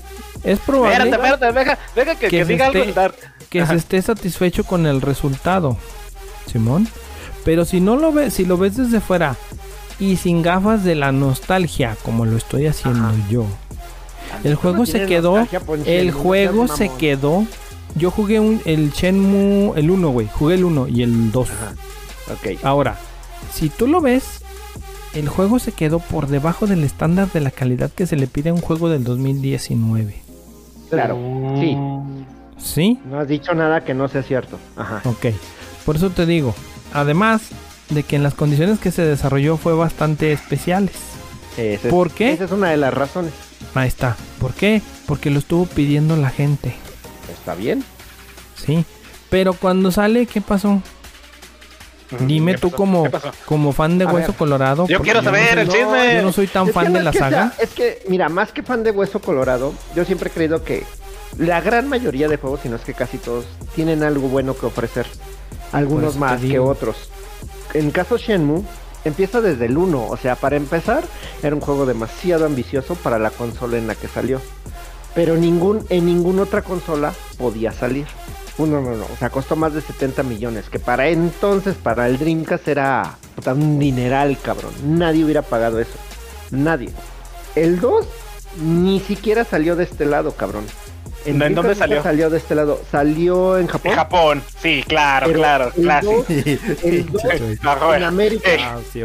Es 0.44 0.60
probable 0.60 1.10
Espérate, 1.10 1.16
espérate, 1.16 1.60
deja, 1.60 1.78
deja 1.96 2.16
que, 2.16 2.28
Que 2.28 2.38
que 2.40 2.46
se 2.46 2.52
diga 2.52 2.68
algo 2.68 2.84
esté- 2.84 3.12
que 3.50 3.62
Ajá. 3.62 3.72
se 3.72 3.78
esté 3.78 4.02
satisfecho 4.02 4.64
con 4.64 4.86
el 4.86 5.02
resultado, 5.02 5.78
Simón. 6.52 6.88
Pero 7.44 7.64
si 7.66 7.80
no 7.80 7.96
lo 7.96 8.12
ves, 8.12 8.34
si 8.36 8.46
lo 8.46 8.58
ves 8.58 8.76
desde 8.78 9.00
fuera 9.00 9.36
y 10.00 10.18
sin 10.18 10.42
gafas 10.42 10.84
de 10.84 10.96
la 10.96 11.12
nostalgia, 11.12 11.96
como 12.04 12.26
lo 12.26 12.38
estoy 12.38 12.68
haciendo 12.68 13.08
Ajá. 13.08 13.16
yo, 13.30 13.46
el 14.44 14.56
juego 14.56 14.86
se 14.86 15.06
quedó, 15.06 15.48
el 15.86 16.12
juego 16.12 16.68
se 16.68 16.90
quedó. 16.90 17.46
Yo 17.96 18.12
jugué 18.12 18.40
un, 18.40 18.62
el 18.66 18.92
Shenmue, 18.92 19.74
el 19.78 19.90
1, 19.90 20.10
güey. 20.10 20.28
Jugué 20.28 20.56
el 20.56 20.66
1 20.66 20.88
y 20.90 21.02
el 21.02 21.32
2. 21.32 21.50
Ok. 22.32 22.64
Ahora, 22.64 22.98
si 23.54 23.70
tú 23.70 23.88
lo 23.88 24.02
ves, 24.02 24.42
el 25.14 25.30
juego 25.30 25.60
se 25.60 25.72
quedó 25.72 26.00
por 26.00 26.28
debajo 26.28 26.68
del 26.68 26.84
estándar 26.84 27.32
de 27.32 27.40
la 27.40 27.52
calidad 27.52 27.90
que 27.90 28.06
se 28.06 28.18
le 28.18 28.28
pide 28.28 28.50
a 28.50 28.54
un 28.54 28.62
juego 28.62 28.90
del 28.90 29.04
2019. 29.04 30.22
Claro, 30.90 31.18
sí. 31.60 31.78
¿Sí? 32.58 33.00
No 33.06 33.20
has 33.20 33.28
dicho 33.28 33.54
nada 33.54 33.84
que 33.84 33.94
no 33.94 34.08
sea 34.08 34.24
cierto. 34.24 34.60
Ajá. 34.76 35.02
Ok. 35.06 35.28
Por 35.86 35.96
eso 35.96 36.10
te 36.10 36.26
digo, 36.26 36.54
además 36.94 37.50
de 37.90 38.04
que 38.04 38.16
en 38.16 38.24
las 38.24 38.34
condiciones 38.34 38.80
que 38.80 38.92
se 38.92 39.04
desarrolló 39.04 39.58
fue 39.58 39.74
bastante 39.74 40.32
especiales. 40.32 40.96
Ese 41.58 41.90
¿Por 41.90 42.12
qué? 42.12 42.34
Esa 42.34 42.46
es 42.46 42.52
una 42.52 42.70
de 42.70 42.78
las 42.78 42.94
razones. 42.94 43.34
Ahí 43.74 43.88
está. 43.88 44.18
¿Por 44.40 44.54
qué? 44.54 44.82
Porque 45.06 45.30
lo 45.30 45.40
estuvo 45.40 45.66
pidiendo 45.66 46.18
la 46.18 46.30
gente. 46.30 46.76
Está 47.46 47.54
bien. 47.54 47.84
Sí. 48.56 48.84
Pero 49.30 49.54
cuando 49.54 49.92
sale, 49.92 50.26
¿qué 50.26 50.42
pasó? 50.42 50.82
Dime 52.22 52.54
¿Qué 52.54 52.58
tú 52.62 52.70
pasó? 52.72 52.78
como, 52.78 53.08
como 53.46 53.72
fan 53.72 54.00
de 54.00 54.06
A 54.06 54.08
Hueso 54.08 54.30
ver. 54.30 54.36
Colorado. 54.38 54.88
Yo 54.88 55.00
quiero 55.02 55.22
saber 55.22 55.56
no 55.56 55.62
el 55.62 55.68
chisme. 55.70 56.16
Yo 56.16 56.22
no 56.24 56.32
soy 56.32 56.48
tan 56.48 56.68
Es 56.70 56.74
fan 56.74 56.92
no 56.92 56.98
de 56.98 57.04
la 57.06 57.14
saga. 57.14 57.52
sea- 57.52 57.64
es 57.64 57.70
que, 57.72 58.02
mira, 58.08 58.30
más 58.30 58.52
que 58.52 58.64
fan 58.64 58.84
de 58.84 58.90
Hueso 58.90 59.20
Colorado, 59.22 59.76
yo 59.96 60.06
siempre 60.06 60.30
he 60.30 60.32
creído 60.32 60.64
que 60.64 60.84
la 61.38 61.62
gran 61.62 61.88
mayoría 61.88 62.28
de 62.28 62.38
juegos, 62.38 62.62
si 62.64 62.70
no 62.70 62.78
es 62.78 62.82
que 62.82 62.96
casi 62.96 63.20
todos, 63.20 63.46
tienen 63.76 64.02
algo 64.02 64.28
bueno 64.28 64.56
que 64.58 64.66
ofrecer. 64.66 65.06
Algunos 65.72 66.16
Pues, 66.16 66.18
más 66.18 66.42
que 66.42 66.58
otros. 66.58 66.96
En 67.76 67.92
caso 67.92 68.18
Shenmue, 68.18 68.64
empieza 69.04 69.40
desde 69.42 69.66
el 69.68 69.78
1. 69.78 70.08
O 70.08 70.18
sea, 70.18 70.36
para 70.36 70.56
empezar, 70.56 71.04
era 71.44 71.54
un 71.54 71.62
juego 71.62 71.86
demasiado 71.86 72.48
ambicioso 72.48 72.96
para 72.96 73.20
la 73.20 73.30
consola 73.30 73.78
en 73.78 73.86
la 73.86 73.94
que 73.94 74.08
salió. 74.08 74.42
Pero 75.16 75.36
ningún, 75.38 75.86
en 75.90 76.06
ninguna 76.06 76.44
otra 76.44 76.62
consola 76.62 77.14
podía 77.38 77.72
salir. 77.72 78.06
Uh, 78.58 78.66
No, 78.68 78.82
no, 78.82 78.96
no. 78.96 79.06
O 79.06 79.18
sea, 79.18 79.30
costó 79.30 79.56
más 79.56 79.74
de 79.74 79.82
70 79.82 80.24
millones. 80.24 80.70
Que 80.70 80.80
para 80.80 81.08
entonces, 81.08 81.76
para 81.76 82.08
el 82.08 82.18
Dreamcast 82.20 82.68
era 82.68 83.18
un 83.48 83.80
dineral, 83.80 84.38
cabrón. 84.42 84.74
Nadie 84.86 85.24
hubiera 85.24 85.42
pagado 85.42 85.80
eso. 85.80 85.98
Nadie. 86.52 86.90
El 87.56 87.80
2 87.80 88.06
ni 88.62 89.00
siquiera 89.00 89.44
salió 89.46 89.76
de 89.76 89.86
este 89.86 90.06
lado, 90.06 90.32
cabrón. 90.34 90.66
¿En 91.26 91.40
dónde 91.56 91.74
salió? 91.74 92.04
salió 92.04 92.30
de 92.30 92.38
este 92.38 92.54
lado. 92.54 92.80
Salió 92.92 93.58
en 93.58 93.66
Japón. 93.68 93.92
En 93.92 93.98
Japón, 93.98 94.44
sí, 94.62 94.84
claro, 94.88 95.26
Pero 95.28 95.40
claro, 95.40 95.66
el 95.76 95.84
clásico. 95.84 96.14
dos- 96.28 96.84
el 96.84 97.06
2 97.12 97.24
No, 97.64 97.94
en. 97.96 98.04
América. 98.04 98.50
Eh, 98.54 98.58
Ah, 98.62 98.78
sí. 98.94 99.02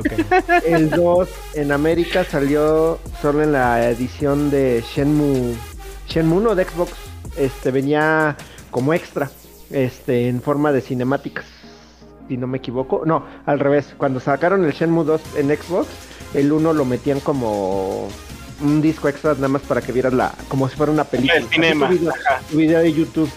El 0.66 0.90
2 0.90 1.28
en 1.54 1.72
América 1.72 2.24
salió 2.24 2.98
solo 3.22 3.42
en 3.42 3.52
la 3.52 3.88
edición 3.88 4.50
de 4.50 4.84
Shenmue. 4.94 5.54
Shenmue 6.10 6.38
1 6.38 6.54
de 6.56 6.64
Xbox. 6.64 6.92
Este 7.36 7.70
venía 7.70 8.36
como 8.70 8.92
extra. 8.92 9.30
Este, 9.70 10.28
en 10.28 10.42
forma 10.42 10.72
de 10.72 10.80
cinemáticas. 10.80 11.46
Si 12.28 12.36
no 12.36 12.46
me 12.46 12.58
equivoco. 12.58 13.02
No, 13.06 13.24
al 13.46 13.60
revés. 13.60 13.94
Cuando 13.96 14.20
sacaron 14.20 14.64
el 14.64 14.72
Shenmue 14.72 15.04
2 15.04 15.20
en 15.36 15.56
Xbox, 15.56 15.88
el 16.34 16.52
1 16.52 16.72
lo 16.72 16.84
metían 16.84 17.20
como 17.20 18.08
un 18.60 18.82
disco 18.82 19.08
extra 19.08 19.34
nada 19.34 19.48
más 19.48 19.62
para 19.62 19.80
que 19.80 19.92
vieras 19.92 20.12
la. 20.12 20.34
como 20.48 20.68
si 20.68 20.76
fuera 20.76 20.92
una 20.92 21.04
película. 21.04 21.38
El 21.38 21.48
cinema, 21.48 21.86
tu 21.88 21.92
video, 21.94 22.10
ajá. 22.10 22.40
tu 22.50 22.56
video 22.56 22.80
de 22.80 22.92
YouTube. 22.92 23.30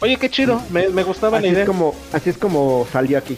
Oye, 0.00 0.16
qué 0.16 0.30
chido, 0.30 0.62
me, 0.70 0.88
me 0.88 1.02
gustaba 1.02 1.38
Así 1.38 1.46
la 1.46 1.52
idea. 1.52 1.62
es 1.64 1.68
como, 1.68 1.94
así 2.12 2.30
es 2.30 2.38
como 2.38 2.86
salió 2.90 3.18
aquí. 3.18 3.36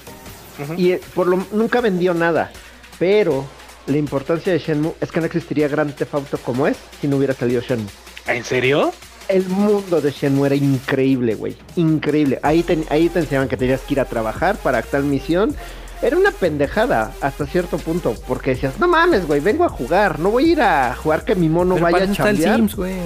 Y 0.77 0.93
eh, 0.93 1.01
por 1.15 1.27
lo 1.27 1.45
nunca 1.51 1.81
vendió 1.81 2.15
nada. 2.15 2.53
Pero 2.99 3.45
la 3.87 3.97
importancia 3.97 4.53
de 4.53 4.61
Shenmue 4.61 4.93
es 5.01 5.11
que 5.11 5.19
no 5.19 5.27
existiría 5.27 5.67
Grand 5.67 5.93
Theft 5.95 6.15
Auto 6.15 6.39
como 6.39 6.67
es 6.69 6.77
si 7.01 7.09
no 7.09 7.17
hubiera 7.17 7.35
salido 7.35 7.61
Shenmue. 7.63 7.91
¿En 8.27 8.45
serio? 8.45 8.93
El 9.29 9.49
mundo 9.49 10.01
de 10.01 10.11
Shenmue 10.11 10.47
era 10.47 10.57
increíble, 10.57 11.35
güey. 11.35 11.57
Increíble. 11.77 12.39
Ahí 12.43 12.63
te, 12.63 12.85
ahí 12.91 13.09
te 13.09 13.21
enseñaban 13.21 13.49
que 13.49 13.57
tenías 13.57 13.81
que 13.81 13.95
ir 13.95 14.01
a 14.01 14.05
trabajar 14.05 14.57
para 14.57 14.83
tal 14.83 15.05
misión. 15.05 15.55
Era 16.03 16.17
una 16.17 16.33
pendejada 16.33 17.15
hasta 17.21 17.47
cierto 17.47 17.79
punto. 17.79 18.15
Porque 18.27 18.51
decías, 18.51 18.79
no 18.79 18.89
mames, 18.89 19.27
güey, 19.27 19.41
vengo 19.41 19.65
a 19.65 19.69
jugar. 19.69 20.19
No 20.19 20.31
voy 20.31 20.45
a 20.45 20.53
ir 20.53 20.63
a 20.63 20.97
jugar 20.97 21.25
que 21.25 21.35
mi 21.35 21.49
mono 21.49 21.75
Pero 21.77 21.85
vaya 21.91 22.05
a 22.05 22.13
chambear. 22.13 22.57
Sims, 22.57 22.77
güey. 22.77 22.95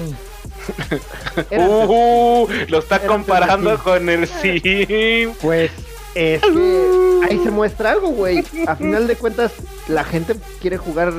Uh, 1.51 2.47
lo 2.67 2.79
está 2.79 2.99
comparando 2.99 3.77
con 3.81 4.09
el 4.09 4.27
Sim. 4.27 5.33
Pues 5.39 5.71
es 6.15 6.41
que 6.41 7.21
ahí 7.29 7.39
se 7.43 7.51
muestra 7.51 7.91
algo, 7.91 8.09
güey. 8.09 8.43
A 8.65 8.75
final 8.75 9.07
de 9.07 9.15
cuentas, 9.15 9.51
la 9.87 10.03
gente 10.03 10.35
quiere 10.59 10.77
jugar, 10.77 11.13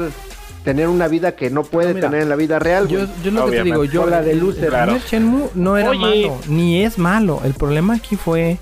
tener 0.69 0.89
una 0.89 1.09
vida 1.09 1.33
que 1.33 1.49
no 1.49 1.63
puede 1.63 1.89
No, 1.89 1.95
mira, 1.95 2.09
tener 2.09 2.23
en 2.25 2.29
la 2.29 2.37
vida 2.37 2.59
real, 2.59 2.89
Yo, 2.89 3.07
yo 3.25 3.31
lo 3.31 3.47
que 3.47 3.57
te 3.57 3.63
digo, 3.65 3.85
yo 3.85 4.03
Bola 4.03 4.21
de 4.21 4.33
el 4.33 4.55
Claro. 4.69 4.99
Shenmue 5.11 5.49
no 5.55 5.79
era 5.79 5.89
Oye. 5.91 5.99
malo, 6.29 6.39
ni 6.47 6.85
es 6.85 6.99
malo. 6.99 7.41
El 7.43 7.55
problema 7.55 7.95
aquí 7.95 8.17
fue 8.17 8.59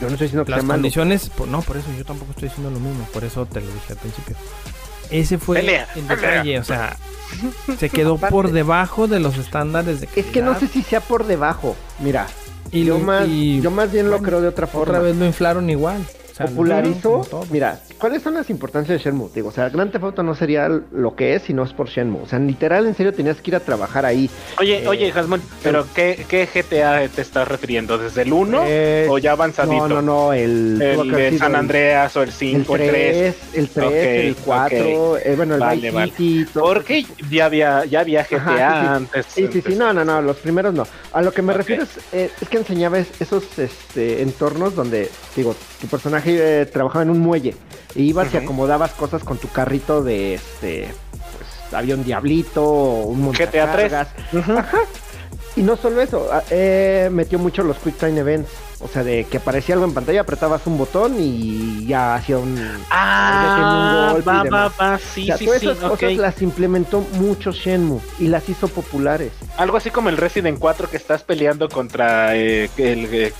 Yo 0.00 0.06
no 0.08 0.14
estoy 0.14 0.26
diciendo 0.26 0.44
que 0.44 0.50
las 0.50 0.60
sea 0.62 0.66
malo. 0.66 0.78
condiciones, 0.78 1.28
por- 1.30 1.46
no, 1.46 1.62
por 1.62 1.76
eso 1.76 1.86
yo 1.96 2.04
tampoco 2.04 2.32
estoy 2.32 2.48
diciendo 2.48 2.70
lo 2.72 2.80
mismo, 2.80 3.06
por 3.12 3.22
eso 3.22 3.46
te 3.46 3.60
lo 3.60 3.66
dije 3.66 3.92
al 3.92 3.98
principio. 3.98 4.34
Ese 5.08 5.38
fue 5.38 5.60
Pelea, 5.60 5.86
el 5.94 6.02
pelea. 6.02 6.30
detalle, 6.30 6.58
o 6.58 6.64
sea, 6.64 6.96
se 7.78 7.90
quedó 7.90 8.14
Aparte- 8.16 8.32
por 8.32 8.50
debajo 8.50 9.06
de 9.06 9.20
los 9.20 9.38
estándares 9.38 10.00
de 10.00 10.08
Es 10.16 10.26
que 10.26 10.40
no 10.42 10.52
calidad, 10.54 10.58
sé 10.58 10.66
si 10.66 10.82
sea 10.82 11.00
por 11.00 11.26
debajo. 11.26 11.76
Mira, 12.00 12.26
y 12.72 12.84
yo, 12.84 12.98
lo- 12.98 13.04
más, 13.04 13.28
y, 13.28 13.60
yo 13.60 13.70
más 13.70 13.92
bien 13.92 14.10
lo 14.10 14.18
creo 14.18 14.40
de 14.40 14.48
otra 14.48 14.66
forma. 14.66 14.90
otra 14.90 14.98
vez 15.00 15.14
lo 15.16 15.24
inflaron 15.26 15.70
igual. 15.70 16.00
o 16.32 16.34
sea, 16.34 16.46
popularizó. 16.46 17.22
Mira, 17.50 17.80
¿cuáles 18.00 18.22
son 18.22 18.34
las 18.34 18.50
importancias 18.50 18.98
de 18.98 19.04
Shenmue? 19.04 19.28
Digo, 19.34 19.48
o 19.50 19.52
sea, 19.52 19.68
Grand 19.68 19.92
Theft 19.92 20.04
Auto 20.04 20.22
no 20.22 20.34
sería 20.34 20.68
lo 20.68 21.14
que 21.14 21.34
es 21.34 21.42
si 21.42 21.52
no 21.54 21.62
es 21.62 21.72
por 21.72 21.88
Shenmue. 21.88 22.22
O 22.22 22.26
sea, 22.26 22.38
literal, 22.38 22.86
en 22.86 22.94
serio, 22.94 23.12
tenías 23.14 23.40
que 23.40 23.50
ir 23.50 23.56
a 23.56 23.60
trabajar 23.60 24.04
ahí. 24.06 24.28
Oye, 24.58 24.82
Eh, 24.82 24.88
oye, 24.88 25.12
Jasmine, 25.12 25.42
pero 25.62 25.86
¿qué, 25.94 26.24
¿qué 26.28 26.46
GTA 26.52 27.06
te 27.08 27.22
estás 27.22 27.46
refiriendo? 27.46 27.98
¿Desde 27.98 28.22
el 28.22 28.32
1 28.32 28.62
Eh, 28.66 29.06
o 29.10 29.18
ya 29.18 29.32
avanzadito? 29.32 29.88
No, 29.88 30.00
no, 30.00 30.02
no, 30.02 30.32
el... 30.32 30.78
de 30.78 31.36
San 31.38 31.50
el- 31.52 31.56
Andreas 31.56 32.16
o 32.16 32.22
el 32.22 32.28
El 32.30 32.34
5, 32.34 32.76
el 32.76 32.88
3. 32.88 32.90
3, 32.90 33.36
el 33.54 33.68
3, 33.68 33.86
Ok, 33.86 33.94
el 33.94 34.36
4, 34.44 35.18
eh, 35.18 35.34
bueno, 35.36 35.54
el 35.54 35.60
Vale, 35.60 35.90
Vice. 35.90 36.16
City. 36.16 36.46
Porque 36.54 37.04
ya 37.30 37.46
había, 37.46 37.84
ya 37.84 38.00
había 38.00 38.24
GTA 38.24 38.36
Ajá, 38.38 38.50
sí, 38.52 38.80
sí. 38.80 38.86
antes. 38.86 39.26
Sí, 39.28 39.48
sí, 39.52 39.62
sí, 39.72 39.74
no, 39.76 39.92
no, 39.92 40.04
no, 40.04 40.22
los 40.22 40.36
primeros 40.38 40.72
no. 40.74 40.86
A 41.12 41.20
lo 41.22 41.32
que 41.32 41.42
me 41.42 41.52
refiero 41.52 41.82
es, 41.82 41.90
eh, 42.12 42.30
es 42.40 42.48
que 42.48 42.56
enseñaba 42.58 42.98
es- 42.98 43.20
esos 43.20 43.58
este, 43.58 44.22
entornos 44.22 44.74
donde, 44.74 45.10
digo, 45.36 45.54
tu 45.80 45.86
personaje 45.88 46.64
trabajaba 46.66 47.02
en 47.02 47.10
un 47.10 47.18
muelle 47.20 47.54
ibas 47.94 48.32
y 48.32 48.36
acomodabas 48.36 48.92
cosas 48.92 49.24
con 49.24 49.38
tu 49.38 49.48
carrito 49.48 50.02
de, 50.02 50.34
este, 50.34 50.88
pues, 51.36 51.74
había 51.74 51.94
un 51.94 52.04
diablito, 52.04 52.64
un 52.64 53.32
GTA 53.32 53.72
3. 53.72 53.92
montacargas. 53.92 54.08
Ujú. 54.32 54.52
Ajá. 54.58 54.78
Y 55.56 55.62
no 55.62 55.76
solo 55.76 56.00
eso, 56.00 56.28
ah, 56.32 56.42
eh, 56.50 57.08
metió 57.10 57.38
mucho 57.38 57.62
los 57.62 57.76
Quick 57.78 57.96
Time 57.98 58.20
Events. 58.20 58.50
O 58.82 58.88
sea, 58.88 59.04
de 59.04 59.24
que 59.24 59.36
aparecía 59.36 59.74
algo 59.74 59.84
en 59.86 59.92
pantalla, 59.92 60.22
apretabas 60.22 60.66
un 60.66 60.78
botón 60.78 61.16
y 61.18 61.84
ya 61.86 62.14
hacía 62.14 62.38
un... 62.38 62.58
Ah, 62.90 64.06
un 64.08 64.12
golpe 64.14 64.26
va, 64.30 64.36
va, 64.38 64.44
demás. 64.44 64.72
va, 64.80 64.94
o 64.94 64.98
sí, 64.98 65.26
sea, 65.26 65.36
sí, 65.36 65.44
todas 65.44 65.60
sí, 65.60 65.68
esas 65.68 65.90
cosas 65.90 66.16
las 66.16 66.42
implementó 66.42 67.00
mucho 67.18 67.52
Shenmue 67.52 68.00
y 68.18 68.28
las 68.28 68.48
hizo 68.48 68.68
populares. 68.68 69.32
Algo 69.58 69.76
así 69.76 69.90
como 69.90 70.08
el 70.08 70.16
Resident 70.16 70.58
4 70.58 70.88
que 70.90 70.96
estás 70.96 71.22
peleando 71.22 71.68
contra 71.68 72.34
eh, 72.36 72.70
el, 72.78 73.04
eh, 73.12 73.32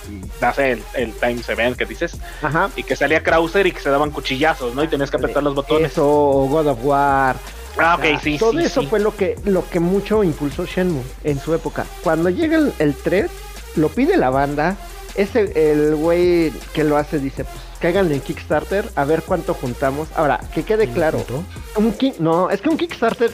no 0.42 0.52
sé, 0.54 0.72
el, 0.72 0.82
el 0.94 1.12
Times 1.14 1.48
Event 1.48 1.76
que 1.78 1.86
dices, 1.86 2.18
Ajá. 2.42 2.68
y 2.76 2.82
que 2.82 2.94
salía 2.94 3.22
Krauser 3.22 3.66
y 3.66 3.72
que 3.72 3.80
se 3.80 3.88
daban 3.90 4.10
cuchillazos, 4.10 4.74
¿no? 4.74 4.84
Y 4.84 4.88
tenías 4.88 5.10
que 5.10 5.16
apretar 5.16 5.42
los 5.42 5.54
botones. 5.54 5.92
Eso, 5.92 6.06
o 6.06 6.46
God 6.48 6.66
of 6.66 6.78
War. 6.82 7.36
Ah, 7.78 7.96
O 7.96 7.98
ok, 7.98 8.20
sí, 8.22 8.36
Todo 8.36 8.52
sí, 8.52 8.58
eso 8.66 8.82
sí. 8.82 8.86
fue 8.88 9.00
lo 9.00 9.16
que, 9.16 9.36
lo 9.44 9.66
que 9.70 9.80
mucho 9.80 10.22
impulsó 10.22 10.66
Shenmue 10.66 11.02
en 11.24 11.40
su 11.40 11.54
época. 11.54 11.86
Cuando 12.02 12.28
llega 12.28 12.58
el, 12.58 12.74
el 12.78 12.94
3, 12.94 13.30
lo 13.76 13.88
pide 13.88 14.18
la 14.18 14.28
banda. 14.28 14.76
Ese, 15.14 15.70
el 15.72 15.96
güey 15.96 16.52
que 16.72 16.84
lo 16.84 16.96
hace 16.96 17.18
dice, 17.18 17.44
pues 17.44 17.56
cáiganle 17.80 18.14
en 18.14 18.20
Kickstarter 18.20 18.88
a 18.94 19.04
ver 19.04 19.22
cuánto 19.22 19.54
juntamos. 19.54 20.08
Ahora, 20.14 20.40
que 20.54 20.62
quede 20.62 20.88
claro, 20.88 21.24
un 21.76 21.92
ki- 21.92 22.14
no, 22.20 22.50
es 22.50 22.60
que 22.60 22.68
un 22.68 22.76
Kickstarter, 22.76 23.30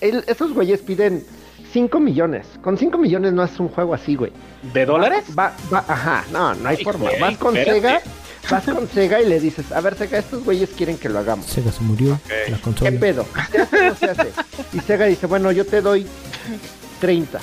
el- 0.00 0.24
esos 0.26 0.52
güeyes 0.54 0.80
piden 0.80 1.24
5 1.72 2.00
millones. 2.00 2.46
Con 2.62 2.76
5 2.78 2.98
millones 2.98 3.32
no 3.32 3.42
es 3.44 3.58
un 3.60 3.68
juego 3.68 3.94
así, 3.94 4.14
güey. 4.14 4.32
¿De 4.74 4.84
dólares? 4.86 5.24
Va, 5.38 5.54
va, 5.72 5.84
ajá, 5.88 6.24
no, 6.32 6.54
no 6.54 6.68
hay 6.68 6.76
Ay, 6.78 6.84
forma. 6.84 7.08
güey, 7.08 7.20
vas 7.20 7.36
con 7.38 7.56
espérate. 7.56 7.80
Sega, 7.80 8.02
vas 8.50 8.64
con 8.64 8.88
Sega 8.88 9.20
y 9.22 9.28
le 9.28 9.40
dices, 9.40 9.70
a 9.72 9.80
ver, 9.80 9.96
Sega, 9.96 10.18
estos 10.18 10.44
güeyes 10.44 10.70
quieren 10.70 10.98
que 10.98 11.08
lo 11.08 11.18
hagamos. 11.18 11.46
Sega 11.46 11.72
se 11.72 11.82
murió, 11.82 12.18
la 12.48 12.56
¿Qué 12.56 12.62
consola. 12.62 12.90
pedo? 13.00 13.26
¿Se 13.50 13.58
hace 13.60 13.78
o 13.78 13.88
no 13.90 13.94
se 13.96 14.06
hace? 14.10 14.28
Y 14.72 14.80
Sega 14.80 15.06
dice, 15.06 15.26
bueno, 15.26 15.50
yo 15.52 15.64
te 15.66 15.80
doy 15.80 16.06
30. 17.00 17.40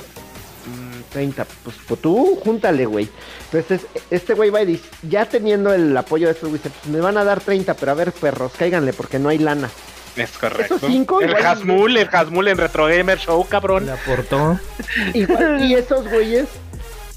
Mm, 1.10 1.12
30, 1.12 1.46
pues, 1.64 1.76
pues 1.86 2.00
tú 2.00 2.38
júntale, 2.42 2.86
güey. 2.86 3.08
Entonces, 3.52 3.86
este 4.10 4.34
güey 4.34 4.50
va 4.50 4.62
y 4.62 4.66
dice, 4.66 4.88
ya 5.02 5.26
teniendo 5.26 5.72
el 5.72 5.96
apoyo 5.96 6.26
de 6.26 6.34
estos 6.34 6.48
güeyes, 6.48 6.72
pues 6.80 6.94
me 6.94 7.00
van 7.00 7.16
a 7.16 7.24
dar 7.24 7.40
30, 7.40 7.74
pero 7.74 7.92
a 7.92 7.94
ver, 7.94 8.12
perros, 8.12 8.52
cáiganle 8.58 8.92
porque 8.92 9.18
no 9.18 9.28
hay 9.28 9.38
lana. 9.38 9.68
Es 10.16 10.36
correcto. 10.38 10.76
Esos 10.76 10.90
cinco 10.90 11.20
el 11.20 11.34
Hasmul, 11.34 11.96
el 11.96 12.08
Hasmul 12.12 12.48
en 12.48 12.58
Retro 12.58 12.86
Gamer 12.86 13.18
Show, 13.18 13.46
cabrón. 13.48 13.86
Le 13.86 13.92
aportó. 13.92 14.58
Igual, 15.14 15.64
y 15.64 15.74
esos 15.74 16.08
güeyes, 16.08 16.46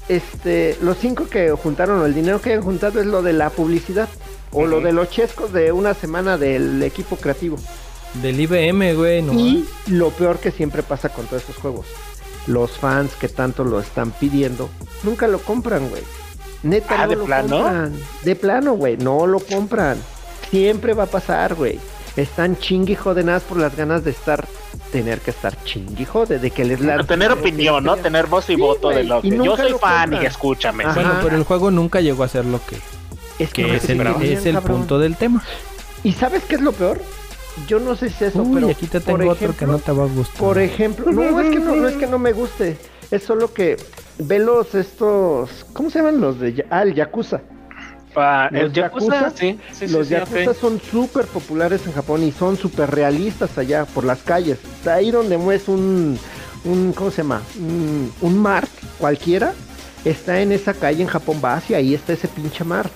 este, 0.08 0.76
los 0.80 0.98
cinco 0.98 1.28
que 1.28 1.50
juntaron, 1.50 2.00
o 2.00 2.06
el 2.06 2.14
dinero 2.14 2.40
que 2.40 2.54
han 2.54 2.62
juntado 2.62 3.00
es 3.00 3.06
lo 3.06 3.22
de 3.22 3.32
la 3.32 3.50
publicidad. 3.50 4.08
O 4.52 4.66
lo 4.66 4.80
de 4.80 4.92
los 4.92 5.10
chescos 5.10 5.52
de 5.52 5.72
una 5.72 5.94
semana 5.94 6.38
del 6.38 6.80
equipo 6.84 7.16
creativo. 7.16 7.58
Del 8.22 8.40
IBM, 8.40 8.94
güey, 8.94 9.22
no. 9.22 9.32
Y 9.32 9.66
lo 9.88 10.10
peor 10.10 10.38
que 10.38 10.50
siempre 10.50 10.82
pasa 10.82 11.08
con 11.08 11.26
todos 11.26 11.42
estos 11.42 11.56
juegos. 11.56 11.86
Los 12.46 12.72
fans 12.72 13.12
que 13.18 13.28
tanto 13.28 13.64
lo 13.64 13.80
están 13.80 14.10
pidiendo, 14.12 14.68
nunca 15.02 15.26
lo 15.26 15.38
compran, 15.40 15.88
güey. 15.88 16.02
Neta, 16.62 17.02
Ah, 17.02 17.04
no 17.04 17.10
¿de 17.10 17.16
lo 17.16 17.24
plano? 17.24 17.48
compran. 17.58 17.92
De 18.22 18.36
plano, 18.36 18.72
güey, 18.74 18.96
no 18.96 19.26
lo 19.26 19.40
compran. 19.40 19.98
Siempre 20.50 20.92
va 20.94 21.04
a 21.04 21.06
pasar, 21.06 21.54
güey. 21.54 21.78
Están 22.16 22.56
chingui 22.56 22.92
y 22.92 22.96
jodenadas 22.96 23.42
por 23.42 23.56
las 23.58 23.74
ganas 23.76 24.04
de 24.04 24.12
estar, 24.12 24.46
tener 24.92 25.20
que 25.20 25.32
estar 25.32 25.56
chingui 25.64 26.04
y 26.04 26.06
jode, 26.06 26.38
de 26.38 26.50
que 26.52 26.64
les 26.64 26.80
la... 26.80 27.02
Tener 27.02 27.32
opinión, 27.32 27.82
¿no? 27.82 27.96
Tener 27.96 28.26
voz 28.26 28.48
y 28.50 28.54
Sí, 28.54 28.60
voto 28.60 28.90
de 28.90 29.02
lo 29.02 29.20
que. 29.20 29.30
Yo 29.30 29.56
soy 29.56 29.72
lo 29.72 29.78
fan 29.80 30.02
compran. 30.10 30.22
y 30.22 30.26
escúchame. 30.26 30.84
Ajá. 30.84 30.94
Bueno, 30.94 31.14
pero 31.22 31.36
el 31.36 31.42
juego 31.42 31.70
nunca 31.72 32.00
llegó 32.00 32.22
a 32.22 32.28
ser 32.28 32.44
lo 32.44 32.60
que, 32.64 32.76
Es 33.40 33.52
que 33.52 33.66
no 33.66 33.74
es 33.74 33.88
el, 33.90 34.00
es 34.22 34.46
el 34.46 34.58
punto 34.58 34.98
del 35.00 35.16
tema. 35.16 35.42
¿Y 36.04 36.12
sabes 36.12 36.44
qué 36.44 36.54
es 36.54 36.60
lo 36.60 36.70
peor? 36.72 37.00
Yo 37.66 37.80
no 37.80 37.96
sé 37.96 38.08
si 38.08 38.24
es 38.24 38.30
eso, 38.30 38.42
Uy, 38.42 38.54
pero 38.54 38.68
aquí 38.70 38.86
te 38.86 39.00
por 39.00 39.18
tengo 39.18 39.32
otro 39.32 39.46
ejemplo, 39.46 39.66
que 39.66 39.72
no 39.72 39.78
te 39.78 39.92
va 39.92 40.04
a 40.04 40.08
gustar. 40.08 40.36
Por 40.38 40.58
ejemplo, 40.58 41.12
no 41.12 41.40
es 41.40 41.50
que 41.50 41.60
no, 41.60 41.76
no 41.76 41.88
es 41.88 41.96
que 41.96 42.06
no 42.06 42.18
me 42.18 42.32
guste, 42.32 42.76
es 43.10 43.22
solo 43.22 43.52
que 43.52 43.76
ve 44.18 44.38
los 44.38 44.74
estos, 44.74 45.66
¿cómo 45.72 45.90
se 45.90 45.98
llaman 45.98 46.20
los 46.20 46.40
de 46.40 46.64
ah, 46.70 46.82
el 46.82 46.94
Yakuza? 46.94 47.40
Ah, 48.16 48.48
el 48.52 48.62
Los 48.62 48.72
Yakuza, 48.72 49.06
Yakuza, 49.06 49.36
sí, 49.36 49.58
los 49.88 50.06
sí, 50.06 50.14
Yakuza 50.14 50.54
son 50.54 50.80
súper 50.80 51.26
populares 51.26 51.84
en 51.86 51.92
Japón 51.92 52.22
y 52.22 52.30
son 52.30 52.56
súper 52.56 52.90
realistas 52.90 53.58
allá 53.58 53.86
por 53.86 54.04
las 54.04 54.22
calles. 54.22 54.58
Ahí 54.86 55.10
donde 55.10 55.36
mueves 55.36 55.66
un, 55.68 56.16
un 56.64 56.92
¿cómo 56.92 57.10
se 57.10 57.22
llama? 57.22 57.42
Un, 57.58 58.12
un 58.20 58.38
mart 58.38 58.70
cualquiera, 58.98 59.52
está 60.04 60.40
en 60.40 60.52
esa 60.52 60.74
calle 60.74 61.02
en 61.02 61.08
Japón, 61.08 61.40
vas 61.40 61.68
y 61.70 61.74
ahí 61.74 61.94
está 61.94 62.12
ese 62.12 62.28
pinche 62.28 62.62
mart. 62.62 62.92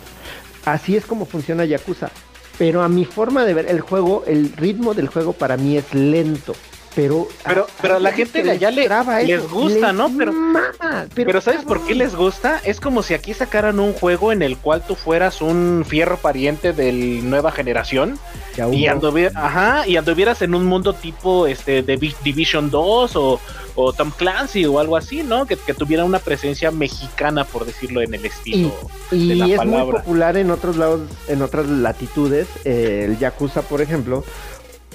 Así 0.65 0.97
es 0.97 1.05
como 1.05 1.27
funciona 1.27 1.65
Yakuza. 1.65 2.11
Pero 2.59 2.83
a 2.83 2.89
mi 2.89 3.05
forma 3.05 3.45
de 3.45 3.55
ver 3.55 3.67
el 3.69 3.81
juego, 3.81 4.25
el 4.27 4.53
ritmo 4.57 4.93
del 4.95 5.07
juego 5.09 5.33
para 5.33 5.57
mí 5.57 5.77
es 5.77 5.95
lento. 5.95 6.55
Pero, 6.97 7.29
Pero- 7.45 7.69
pero 7.81 7.97
a 7.97 8.01
la 8.01 8.11
gente 8.11 8.43
de 8.43 8.51
allá 8.51 8.73
les 8.73 8.91
eso, 8.91 9.49
gusta, 9.49 9.89
les 9.89 9.95
¿no? 9.95 10.11
Pero- 10.19 10.33
mama, 10.33 11.07
Pero 11.15 11.41
¿sabes 11.41 11.63
por 11.63 11.87
qué 11.87 11.95
les 11.95 12.17
gusta? 12.17 12.61
Es 12.65 12.81
como 12.81 13.05
si 13.05 13.15
aquí 13.15 13.35
sacaran 13.35 13.79
un 13.79 13.93
juego 13.93 14.33
en 14.33 14.43
el 14.43 14.57
cual 14.57 14.83
tú 14.85 14.97
fueras 14.97 15.41
un 15.41 15.85
fierro 15.87 16.17
pariente 16.17 16.73
de 16.73 16.91
nueva 17.23 17.53
generación 17.53 18.19
y, 18.57 18.63
hubo. 18.63 18.73
anduvi- 19.01 19.31
ajá, 19.33 19.87
y 19.87 19.97
anduvieras 19.97 20.43
en 20.43 20.57
un 20.57 20.65
mundo 20.67 20.93
tipo 20.93 21.47
este 21.47 21.83
de 21.83 21.97
Divi- 22.01 22.17
Division 22.25 22.69
2 22.69 23.15
o, 23.15 23.39
o 23.81 23.93
Tom 23.93 24.11
Clancy 24.11 24.66
o 24.66 24.81
algo 24.81 24.97
así, 24.97 25.22
¿no? 25.22 25.47
Que, 25.47 25.57
que 25.57 25.72
tuviera 25.72 26.05
una 26.05 26.18
presencia 26.18 26.72
mexicana, 26.72 27.45
por 27.45 27.64
decirlo 27.64 28.01
en 28.03 28.12
el 28.12 28.24
estilo. 28.26 28.74
Y 29.12 29.29
de 29.29 29.35
la 29.37 29.45
es 29.45 29.51
muy 29.51 29.57
palabra. 29.59 29.99
popular 30.01 30.37
en 30.37 30.51
otros 30.51 30.76
lados, 30.76 31.03
en 31.29 31.43
otras 31.43 31.68
latitudes, 31.68 32.49
eh, 32.64 33.03
el 33.09 33.18
Yakuza, 33.20 33.62
por 33.62 33.81
ejemplo, 33.81 34.24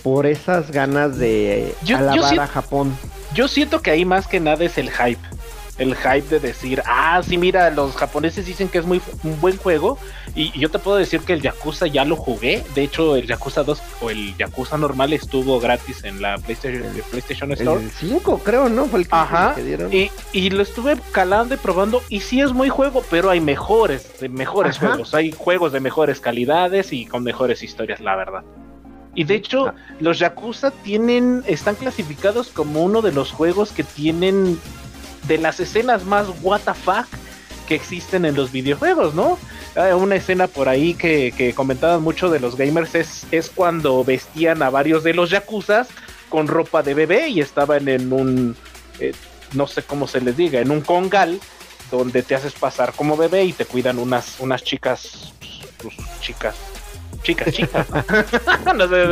por 0.04 0.26
esas 0.26 0.70
ganas 0.72 1.18
de 1.18 1.74
Yo- 1.86 1.98
yo 1.98 1.98
alabar 1.98 2.40
a 2.42 2.48
Japón. 2.48 2.94
Yo 3.34 3.48
siento 3.48 3.82
que 3.82 3.90
ahí 3.92 4.04
más 4.04 4.28
que 4.28 4.42
nada 4.42 4.66
es 4.66 4.78
el 4.78 4.92
hype. 4.92 5.22
El 5.80 5.96
hype 5.96 6.28
de 6.30 6.40
decir, 6.40 6.84
ah, 6.86 7.20
sí, 7.28 7.36
mira, 7.38 7.72
los 7.72 7.96
japoneses 7.96 8.46
dicen 8.46 8.68
que 8.70 8.78
es 8.78 8.86
muy 8.86 9.02
un 9.24 9.42
buen 9.42 9.58
juego. 9.58 9.98
Y, 10.36 10.52
y 10.56 10.60
yo 10.60 10.70
te 10.70 10.78
puedo 10.78 10.98
decir 10.98 11.22
que 11.22 11.34
el 11.34 11.42
Yakuza 11.42 11.88
ya 11.88 12.06
lo 12.06 12.16
jugué. 12.16 12.64
De 12.76 12.84
hecho, 12.84 13.16
el 13.16 13.26
Yakuza 13.26 13.64
2 13.64 13.82
o 14.02 14.10
el 14.12 14.38
Yakuza 14.38 14.78
normal 14.78 15.14
estuvo 15.14 15.60
gratis 15.60 16.04
en 16.04 16.22
la 16.22 16.38
PlayStation, 16.38 16.84
el 16.96 17.02
PlayStation 17.02 17.52
Store. 17.54 17.82
El 17.82 17.90
5, 17.90 18.42
creo, 18.44 18.70
¿no? 18.70 18.86
Fue 18.86 19.00
el 19.00 19.08
que, 19.08 19.16
Ajá. 19.16 19.56
que 19.56 19.64
dieron. 19.64 19.92
Y, 19.92 20.12
y 20.32 20.52
lo 20.52 20.62
estuve 20.62 20.96
calando 21.12 21.56
y 21.56 21.58
probando. 21.58 22.04
Y 22.08 22.20
sí 22.20 22.40
es 22.42 22.52
muy 22.54 22.70
juego, 22.70 23.04
pero 23.10 23.32
hay 23.32 23.42
mejores, 23.42 24.20
de 24.20 24.30
mejores 24.30 24.78
Ajá. 24.78 24.90
juegos. 24.90 25.16
Hay 25.16 25.32
juegos 25.32 25.72
de 25.74 25.80
mejores 25.80 26.20
calidades 26.20 26.94
y 26.94 27.08
con 27.08 27.24
mejores 27.24 27.64
historias, 27.64 28.00
la 28.00 28.16
verdad. 28.16 28.44
Y 29.16 29.24
de 29.26 29.36
hecho, 29.36 29.68
Ah. 29.68 29.76
los 30.00 30.20
Yakuza 30.20 30.70
tienen, 30.70 31.44
están 31.48 31.74
clasificados 31.76 32.50
como 32.50 32.84
uno 32.84 33.02
de 33.02 33.12
los 33.12 33.32
juegos 33.32 33.72
que 33.72 33.84
tienen 33.84 34.60
de 35.28 35.38
las 35.38 35.60
escenas 35.60 36.04
más 36.06 36.28
WTF 36.42 36.90
que 37.68 37.76
existen 37.76 38.26
en 38.26 38.36
los 38.36 38.52
videojuegos, 38.52 39.14
¿no? 39.16 39.38
Una 39.96 40.16
escena 40.16 40.48
por 40.48 40.70
ahí 40.70 40.94
que, 40.94 41.34
que 41.36 41.54
comentaban 41.54 42.02
mucho 42.02 42.30
de 42.30 42.40
los 42.40 42.56
gamers 42.56 42.94
es, 42.94 43.26
es 43.32 43.50
cuando 43.50 44.04
vestían 44.04 44.62
a 44.62 44.70
varios 44.70 45.04
de 45.04 45.14
los 45.14 45.32
Yakuzas 45.32 45.88
con 46.30 46.48
ropa 46.48 46.84
de 46.84 46.94
bebé 46.94 47.30
y 47.30 47.42
estaban 47.42 47.88
en 47.88 48.12
un, 48.12 48.56
eh, 49.00 49.14
no 49.54 49.68
sé 49.68 49.84
cómo 49.84 50.08
se 50.08 50.22
les 50.22 50.36
diga, 50.36 50.60
en 50.60 50.72
un 50.72 50.82
congal 50.82 51.40
donde 51.92 52.24
te 52.24 52.36
haces 52.36 52.54
pasar 52.54 52.94
como 52.94 53.16
bebé 53.18 53.46
y 53.46 53.54
te 53.54 53.66
cuidan 53.66 54.00
unas, 54.00 54.40
unas 54.40 54.64
chicas, 54.64 55.34
pues, 55.78 55.96
chicas, 56.22 56.56
chicas, 57.24 57.54
chicas, 57.54 57.88
¿no? 57.90 58.74
No 58.74 58.88
sé, 58.88 59.04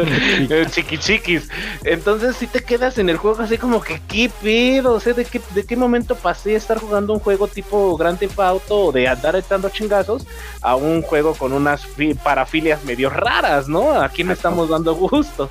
eh, 0.49 0.65
chiqui 0.69 0.97
chiquis. 0.97 1.47
Entonces 1.83 2.35
si 2.35 2.47
te 2.47 2.61
quedas 2.63 2.97
en 2.97 3.09
el 3.09 3.17
juego 3.17 3.41
así 3.41 3.57
como 3.57 3.81
que 3.81 4.01
qué 4.07 4.29
pedo, 4.41 4.93
o 4.93 4.99
sea, 4.99 5.13
de 5.13 5.25
qué, 5.25 5.41
de 5.55 5.65
qué 5.65 5.75
momento 5.75 6.15
pasé 6.15 6.53
a 6.53 6.57
estar 6.57 6.77
jugando 6.79 7.13
un 7.13 7.19
juego 7.19 7.47
tipo 7.47 7.95
Grand 7.97 8.19
Theft 8.19 8.39
Auto 8.39 8.79
o 8.85 8.91
de 8.91 9.07
andar 9.07 9.35
echando 9.35 9.69
chingazos 9.69 10.25
a 10.61 10.75
un 10.75 11.01
juego 11.01 11.33
con 11.33 11.53
unas 11.53 11.85
fi- 11.85 12.13
parafilias 12.13 12.83
medio 12.83 13.09
raras, 13.09 13.67
¿no? 13.67 13.93
Aquí 14.01 14.23
me 14.23 14.33
estamos 14.33 14.69
dando 14.69 14.93
gusto. 14.95 15.49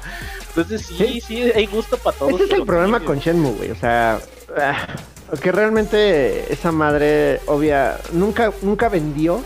Entonces 0.49 0.83
sí, 0.87 0.95
Sí. 0.97 1.21
sí, 1.21 1.43
hay 1.55 1.67
gusto 1.67 1.97
para 1.97 2.17
todos. 2.17 2.35
Ese 2.35 2.45
es 2.45 2.51
el 2.53 2.67
problema 2.67 3.01
con 3.01 3.19
Shenmue, 3.19 3.53
güey. 3.53 3.71
O 3.71 3.77
sea, 3.77 4.19
ah, 4.59 4.87
que 5.41 5.53
realmente 5.53 6.53
esa 6.53 6.73
madre, 6.73 7.41
obvia, 7.47 7.99
nunca, 8.13 8.53
nunca 8.63 8.89
vendió 8.89 9.43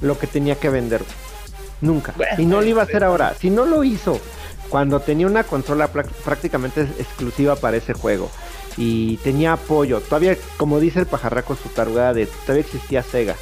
lo 0.00 0.18
que 0.18 0.26
tenía 0.26 0.56
que 0.56 0.68
vender. 0.70 1.02
güey. 1.04 1.29
Nunca. 1.80 2.12
Bueno, 2.16 2.32
y 2.38 2.46
no 2.46 2.60
lo 2.60 2.66
iba 2.66 2.82
a 2.82 2.84
hacer 2.84 3.04
ahora. 3.04 3.34
Si 3.38 3.50
no 3.50 3.64
lo 3.66 3.82
hizo 3.84 4.20
cuando 4.68 5.00
tenía 5.00 5.26
una 5.26 5.44
consola 5.44 5.88
prácticamente 5.88 6.82
exclusiva 6.82 7.56
para 7.56 7.76
ese 7.76 7.92
juego 7.92 8.30
y 8.76 9.16
tenía 9.18 9.54
apoyo, 9.54 10.00
todavía, 10.00 10.36
como 10.56 10.78
dice 10.80 11.00
el 11.00 11.06
pajarraco, 11.06 11.56
su 11.56 11.68
tarugada 11.70 12.12
de 12.14 12.26
todavía 12.26 12.62
existía 12.64 13.02
Sega 13.02 13.34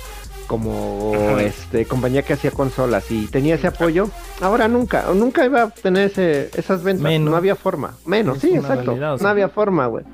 como 0.46 1.12
Ajá. 1.14 1.42
este 1.42 1.84
compañía 1.84 2.22
que 2.22 2.32
hacía 2.32 2.50
consolas 2.50 3.10
y 3.10 3.26
tenía 3.26 3.56
ese 3.56 3.66
apoyo, 3.66 4.08
ahora 4.40 4.66
nunca, 4.66 5.04
o 5.10 5.14
nunca 5.14 5.44
iba 5.44 5.64
a 5.64 5.68
tener 5.70 6.06
ese, 6.10 6.48
esas 6.56 6.82
ventas, 6.82 7.02
Menos. 7.02 7.30
no 7.30 7.36
había 7.36 7.54
forma, 7.54 7.94
menos, 8.06 8.36
Es 8.36 8.42
sí, 8.42 8.54
exacto, 8.56 8.84
realidad, 8.92 9.14
o 9.16 9.18
no 9.18 9.28
había 9.28 9.50
forma, 9.50 9.86
güey. 9.88 10.06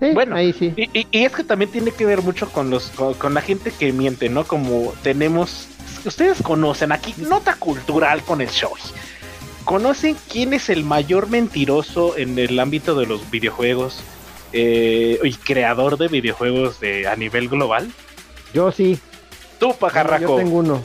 Sí, 0.00 0.10
Bueno, 0.12 0.34
ahí 0.34 0.52
sí. 0.52 0.74
Y, 0.76 0.90
y- 0.98 1.06
y 1.12 1.24
es 1.24 1.32
que 1.32 1.44
también 1.44 1.70
tiene 1.70 1.92
que 1.92 2.04
ver 2.04 2.22
mucho 2.22 2.50
con 2.50 2.70
los 2.70 2.88
con, 2.90 3.14
con 3.14 3.34
la 3.34 3.40
gente 3.40 3.70
que 3.70 3.92
miente, 3.92 4.28
¿no? 4.28 4.42
Como 4.44 4.92
tenemos, 5.04 5.68
ustedes 6.04 6.42
conocen 6.42 6.92
aquí 6.92 7.14
nota 7.18 7.54
cultural 7.54 8.22
con 8.22 8.40
el 8.40 8.48
show. 8.48 8.72
¿Conocen 9.64 10.16
quién 10.30 10.52
es 10.54 10.68
el 10.68 10.84
mayor 10.84 11.28
mentiroso 11.28 12.16
en 12.16 12.38
el 12.38 12.58
ámbito 12.60 12.94
de 12.94 13.06
los 13.06 13.30
videojuegos 13.30 14.00
eh, 14.52 15.18
y 15.22 15.32
creador 15.34 15.98
de 15.98 16.08
videojuegos 16.08 16.78
de 16.78 17.08
a 17.08 17.16
nivel 17.16 17.48
global? 17.48 17.90
Yo 18.54 18.70
sí, 18.70 18.98
Tú, 19.58 19.68
yo 19.68 19.74
pajarraco. 19.74 20.36
tengo 20.36 20.58
uno. 20.58 20.82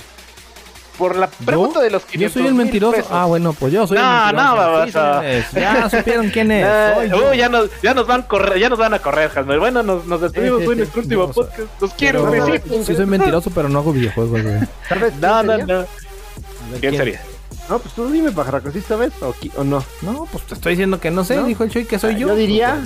Por 1.01 1.15
la 1.15 1.25
pregunta 1.27 1.81
de 1.81 1.89
los 1.89 2.03
500 2.05 2.33
Yo 2.33 2.39
soy 2.39 2.47
el 2.47 2.53
mentiroso. 2.53 2.95
pesos. 2.95 3.11
Ah, 3.11 3.25
bueno, 3.25 3.53
pues 3.53 3.73
yo 3.73 3.87
soy 3.87 3.97
No, 3.97 4.29
el 4.29 4.35
no, 4.35 4.55
mentiroso. 4.55 4.85
Sí, 4.85 4.91
baboso. 4.91 5.21
soy 5.21 5.25
el- 5.31 5.61
Ya 5.63 5.89
supieron 5.97 6.29
quién 6.29 6.51
es. 6.51 6.67
Oh, 7.11 7.33
ya 7.33 7.49
nos, 7.49 7.69
ya 7.81 7.93
nos 7.95 8.05
van 8.05 8.21
a 8.21 8.27
correr, 8.27 8.59
ya 8.59 8.69
nos 8.69 8.77
van 8.77 8.93
a 8.93 8.99
correr, 8.99 9.31
Jasmer. 9.31 9.57
Bueno, 9.57 9.81
nos, 9.81 10.05
nos 10.05 10.21
despedimos 10.21 10.59
Sí, 10.59 10.65
sí, 10.65 10.71
en 10.71 10.75
sí. 10.75 10.77
nuestro 10.81 11.01
último 11.01 11.23
a- 11.23 11.31
podcast. 11.31 11.81
Los 11.81 11.93
quiero, 11.95 12.29
Pero- 12.29 12.45
besitos. 12.45 12.85
Sí 12.85 12.95
soy 12.95 13.05
mentiroso, 13.07 13.49
pero 13.49 13.67
no 13.67 13.79
hago 13.79 13.91
videojuegos, 13.93 14.41
güey. 14.43 14.55
A 14.57 14.67
¿Sabes 14.87 15.15
No, 15.15 15.41
no, 15.41 15.57
no. 15.57 15.85
¿Quién 16.79 16.95
sería? 16.97 17.21
No, 17.67 17.79
pues 17.79 17.93
tú 17.95 18.07
dime, 18.11 18.31
pajarraco, 18.31 18.69
¿sí 18.71 18.81
sabes 18.81 19.11
o, 19.21 19.63
no? 19.63 19.83
No, 20.03 20.27
pues 20.31 20.43
te 20.45 20.53
estoy 20.53 20.73
diciendo 20.73 20.99
que 20.99 21.09
no 21.09 21.23
sé. 21.23 21.35
¿No? 21.37 21.45
Dijo 21.45 21.63
el 21.63 21.71
Choy 21.71 21.85
que 21.85 21.97
soy 21.97 22.13
Ah, 22.13 22.17
yo. 22.17 22.27
yo 22.27 22.35
diría- 22.35 22.77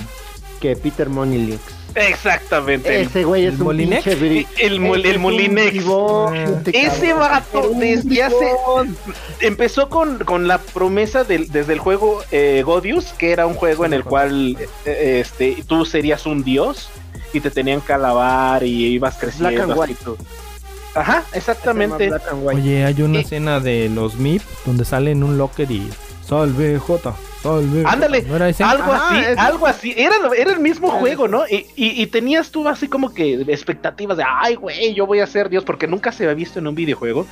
Que 0.65 0.75
Peter 0.75 1.09
Money 1.09 1.57
Exactamente. 1.93 3.01
Ese 3.01 3.23
güey 3.23 3.45
es 3.45 3.53
¿El 3.53 3.59
un 3.61 3.65
Molinex? 3.67 4.03
pinche 4.03 4.19
bri- 4.19 4.47
El, 4.57 4.73
el 5.05 5.19
Molinex. 5.19 5.75
Ese 6.73 7.13
vato 7.13 7.71
desde 7.75 8.23
hace-. 8.23 8.51
Empezó 9.39 9.89
con, 9.89 10.19
con 10.19 10.47
la 10.47 10.57
promesa 10.57 11.23
del- 11.23 11.49
desde 11.51 11.73
el 11.73 11.79
juego 11.79 12.21
eh, 12.31 12.63
Godius, 12.65 13.13
que 13.17 13.31
era 13.31 13.45
un 13.47 13.53
juego 13.53 13.85
en 13.85 13.93
el 13.93 14.03
cual 14.03 14.57
eh, 14.85 15.21
este, 15.23 15.63
tú 15.67 15.85
serías 15.85 16.25
un 16.25 16.43
dios 16.43 16.89
y 17.31 17.39
te 17.39 17.49
tenían 17.51 17.79
que 17.81 17.93
alabar 17.93 18.63
y 18.63 18.87
ibas 18.87 19.15
creciendo. 19.17 19.49
Black 19.49 19.61
and 19.61 19.71
así 19.71 19.79
white. 19.91 20.03
tú. 20.03 20.17
Ajá, 20.95 21.23
exactamente. 21.33 22.07
Black 22.09 22.23
and 22.31 22.45
white. 22.45 22.61
Oye, 22.61 22.85
hay 22.85 23.01
una 23.01 23.19
Y- 23.19 23.21
escena 23.21 23.59
de 23.59 23.89
los 23.89 24.15
MIP 24.15 24.41
donde 24.65 24.83
sale 24.85 25.11
en 25.11 25.23
un 25.23 25.37
locker 25.37 25.69
y. 25.71 25.89
Salve. 26.27 26.79
J". 26.79 27.15
Ándale. 27.85 28.25
Algo 28.63 28.93
Ajá, 28.93 29.09
así, 29.09 29.25
es- 29.31 29.37
algo 29.37 29.67
así. 29.67 29.93
Era, 29.95 30.15
era 30.37 30.51
el 30.51 30.59
mismo 30.59 30.89
juego. 30.91 31.27
¿no? 31.27 31.47
Y, 31.47 31.65
y- 31.75 32.01
y 32.01 32.07
tenías 32.07 32.51
tú 32.51 32.67
así 32.67 32.87
como 32.87 33.13
que 33.13 33.33
expectativas 33.47 34.17
de, 34.17 34.23
ay, 34.27 34.55
güey, 34.55 34.93
yo 34.93 35.05
voy 35.05 35.19
a 35.19 35.27
ser 35.27 35.49
Dios, 35.49 35.63
porque 35.63 35.87
nunca 35.87 36.11
se 36.11 36.23
había 36.23 36.35
visto 36.35 36.59
en 36.59 36.67
un 36.67 36.75
videojuego. 36.75 37.25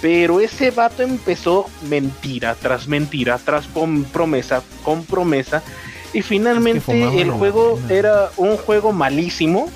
Pero 0.00 0.40
ese 0.40 0.70
vato 0.70 1.02
empezó 1.02 1.66
mentira 1.88 2.54
tras 2.54 2.88
mentira, 2.88 3.38
tras 3.44 3.66
pom- 3.72 4.04
promesa, 4.04 4.62
con 4.82 5.04
promesa. 5.04 5.62
Y 6.12 6.22
finalmente 6.22 6.80
fumaba 6.80 7.12
el 7.14 7.30
juego 7.30 7.78
era 7.90 8.30
un 8.38 8.56
juego 8.56 8.92
malísimo, 8.92 9.68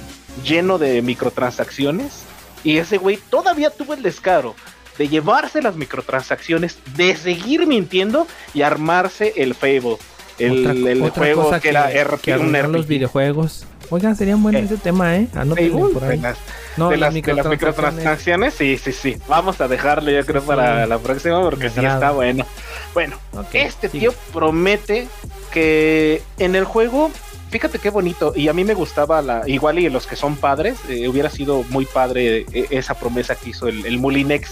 lleno 0.44 0.78
de 0.78 1.02
microtransacciones. 1.02 2.22
Y 2.64 2.78
ese 2.78 2.96
güey 2.98 3.18
todavía 3.28 3.70
tuvo 3.70 3.92
el 3.94 4.02
descaro 4.02 4.54
de 4.98 5.08
llevarse 5.08 5.62
las 5.62 5.76
microtransacciones, 5.76 6.78
de 6.96 7.16
seguir 7.16 7.66
mintiendo 7.66 8.26
y 8.54 8.62
armarse 8.62 9.32
el 9.36 9.54
Fable. 9.54 9.96
El, 10.38 10.66
Otra- 10.66 10.90
el 10.90 11.02
otra 11.02 11.22
juego 11.24 11.42
cosa 11.44 11.60
que, 11.60 11.68
era 11.68 11.88
RPG, 11.88 12.20
que 12.20 12.32
un 12.36 12.54
arruinó 12.56 12.68
los 12.78 12.80
RPG. 12.86 12.88
videojuegos. 12.88 13.66
Oigan, 13.90 14.16
serían 14.16 14.42
buenos 14.42 14.62
Eh. 14.62 14.64
ese 14.64 14.76
tema, 14.78 15.16
¿eh? 15.16 15.28
Por 15.32 16.04
ahí. 16.04 16.16
de 16.16 16.22
las, 16.22 16.38
No, 16.78 16.88
de 16.88 16.96
las 16.96 17.12
las, 17.14 17.22
de 17.22 17.34
las 17.34 17.46
microtransacciones, 17.46 18.54
sí, 18.54 18.78
sí, 18.82 18.92
sí. 18.92 19.16
Vamos 19.28 19.60
a 19.60 19.68
dejarlo 19.68 20.10
yo 20.10 20.24
creo 20.24 20.40
sí. 20.40 20.46
para 20.46 20.86
la 20.86 20.98
próxima 20.98 21.42
porque 21.42 21.68
sí 21.68 21.84
está 21.84 22.10
bueno. 22.12 22.46
Bueno, 22.94 23.16
este 23.52 23.88
sigue. 23.90 24.08
tío 24.08 24.14
promete 24.32 25.06
que 25.52 26.22
en 26.38 26.56
el 26.56 26.64
juego, 26.64 27.10
fíjate 27.50 27.78
qué 27.78 27.90
bonito, 27.90 28.32
y 28.34 28.48
a 28.48 28.52
mí 28.54 28.64
me 28.64 28.74
gustaba 28.74 29.20
la, 29.20 29.42
igual 29.46 29.78
y 29.78 29.88
los 29.90 30.06
que 30.06 30.16
son 30.16 30.36
padres, 30.36 30.76
eh, 30.88 31.06
hubiera 31.08 31.28
sido 31.28 31.62
muy 31.68 31.84
padre 31.84 32.46
eh, 32.52 32.66
esa 32.70 32.94
promesa 32.94 33.34
que 33.34 33.50
hizo 33.50 33.68
el, 33.68 33.84
el 33.84 33.98
Mulinex. 33.98 34.50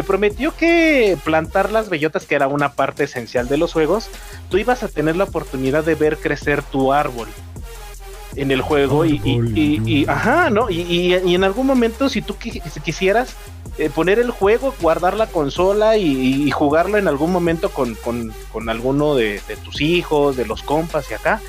Te 0.00 0.04
prometió 0.06 0.56
que 0.56 1.18
plantar 1.24 1.70
las 1.70 1.90
bellotas, 1.90 2.24
que 2.24 2.34
era 2.34 2.48
una 2.48 2.72
parte 2.72 3.04
esencial 3.04 3.48
de 3.48 3.58
los 3.58 3.74
juegos, 3.74 4.08
tú 4.48 4.56
ibas 4.56 4.82
a 4.82 4.88
tener 4.88 5.14
la 5.14 5.24
oportunidad 5.24 5.84
de 5.84 5.94
ver 5.94 6.16
crecer 6.16 6.62
tu 6.62 6.94
árbol 6.94 7.28
en 8.34 8.50
el 8.50 8.62
juego 8.62 9.04
y, 9.04 9.20
y, 9.22 9.82
y, 9.84 10.06
ajá, 10.08 10.48
¿no? 10.48 10.70
Y, 10.70 11.12
en 11.12 11.44
algún 11.44 11.66
momento 11.66 12.08
si 12.08 12.22
tú 12.22 12.34
quisieras 12.82 13.36
eh, 13.76 13.90
poner 13.90 14.18
el 14.18 14.30
juego, 14.30 14.74
guardar 14.80 15.18
la 15.18 15.26
consola 15.26 15.98
y, 15.98 16.50
jugarlo 16.50 16.96
en 16.96 17.06
algún 17.06 17.30
momento 17.30 17.68
con, 17.68 17.94
con, 17.96 18.32
con 18.50 18.70
alguno 18.70 19.14
de, 19.14 19.42
de, 19.48 19.56
tus 19.56 19.82
hijos, 19.82 20.34
de 20.34 20.46
los 20.46 20.62
compas 20.62 21.10
y 21.10 21.14
acá, 21.14 21.42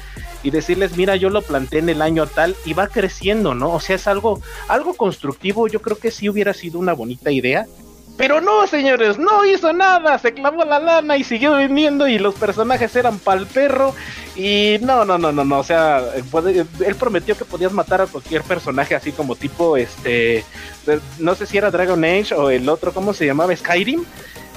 y 0.44 0.50
decirles, 0.50 0.98
mira, 0.98 1.16
yo 1.16 1.30
lo 1.30 1.42
planté 1.42 1.78
en 1.78 1.88
el 1.88 2.02
año 2.02 2.28
tal 2.28 2.58
y 2.66 2.74
va 2.74 2.88
creciendo, 2.88 3.56
¿no? 3.56 3.72
O 3.72 3.80
sea, 3.80 3.96
es 3.96 4.08
algo, 4.08 4.42
algo 4.68 4.94
constructivo, 4.96 5.70
yo 5.70 5.82
creo 5.82 5.98
que 5.98 6.12
sí 6.12 6.28
hubiera 6.28 6.54
sido 6.54 6.80
una 6.80 6.92
bonita 6.92 7.32
idea 7.32 7.66
pero 8.22 8.40
no, 8.40 8.68
señores, 8.68 9.18
no 9.18 9.44
hizo 9.46 9.74
nada, 9.74 10.20
se 10.20 10.32
clavó 10.32 10.64
la 10.64 10.78
lana 10.78 11.18
y 11.18 11.24
siguió 11.24 11.58
viniendo 11.58 12.08
y 12.08 12.20
los 12.20 12.36
personajes 12.36 12.96
eran 12.96 13.18
pal 13.18 13.48
perro. 13.48 13.96
Y 14.36 14.78
no, 14.82 15.06
no, 15.06 15.18
no, 15.18 15.32
no, 15.32 15.44
no, 15.44 15.58
o 15.58 15.64
sea, 15.64 16.04
él 16.14 16.96
prometió 17.00 17.36
que 17.36 17.46
podías 17.46 17.74
matar 17.74 18.02
a 18.02 18.06
cualquier 18.06 18.44
personaje 18.44 18.94
así 18.94 19.12
como 19.12 19.36
tipo, 19.36 19.76
este, 19.76 20.46
no 21.18 21.34
sé 21.34 21.48
si 21.48 21.58
era 21.58 21.72
Dragon 21.72 22.04
Age 22.04 22.36
o 22.36 22.52
el 22.52 22.70
otro, 22.70 22.94
¿cómo 22.94 23.12
se 23.16 23.26
llamaba? 23.26 23.56
Skyrim. 23.56 24.06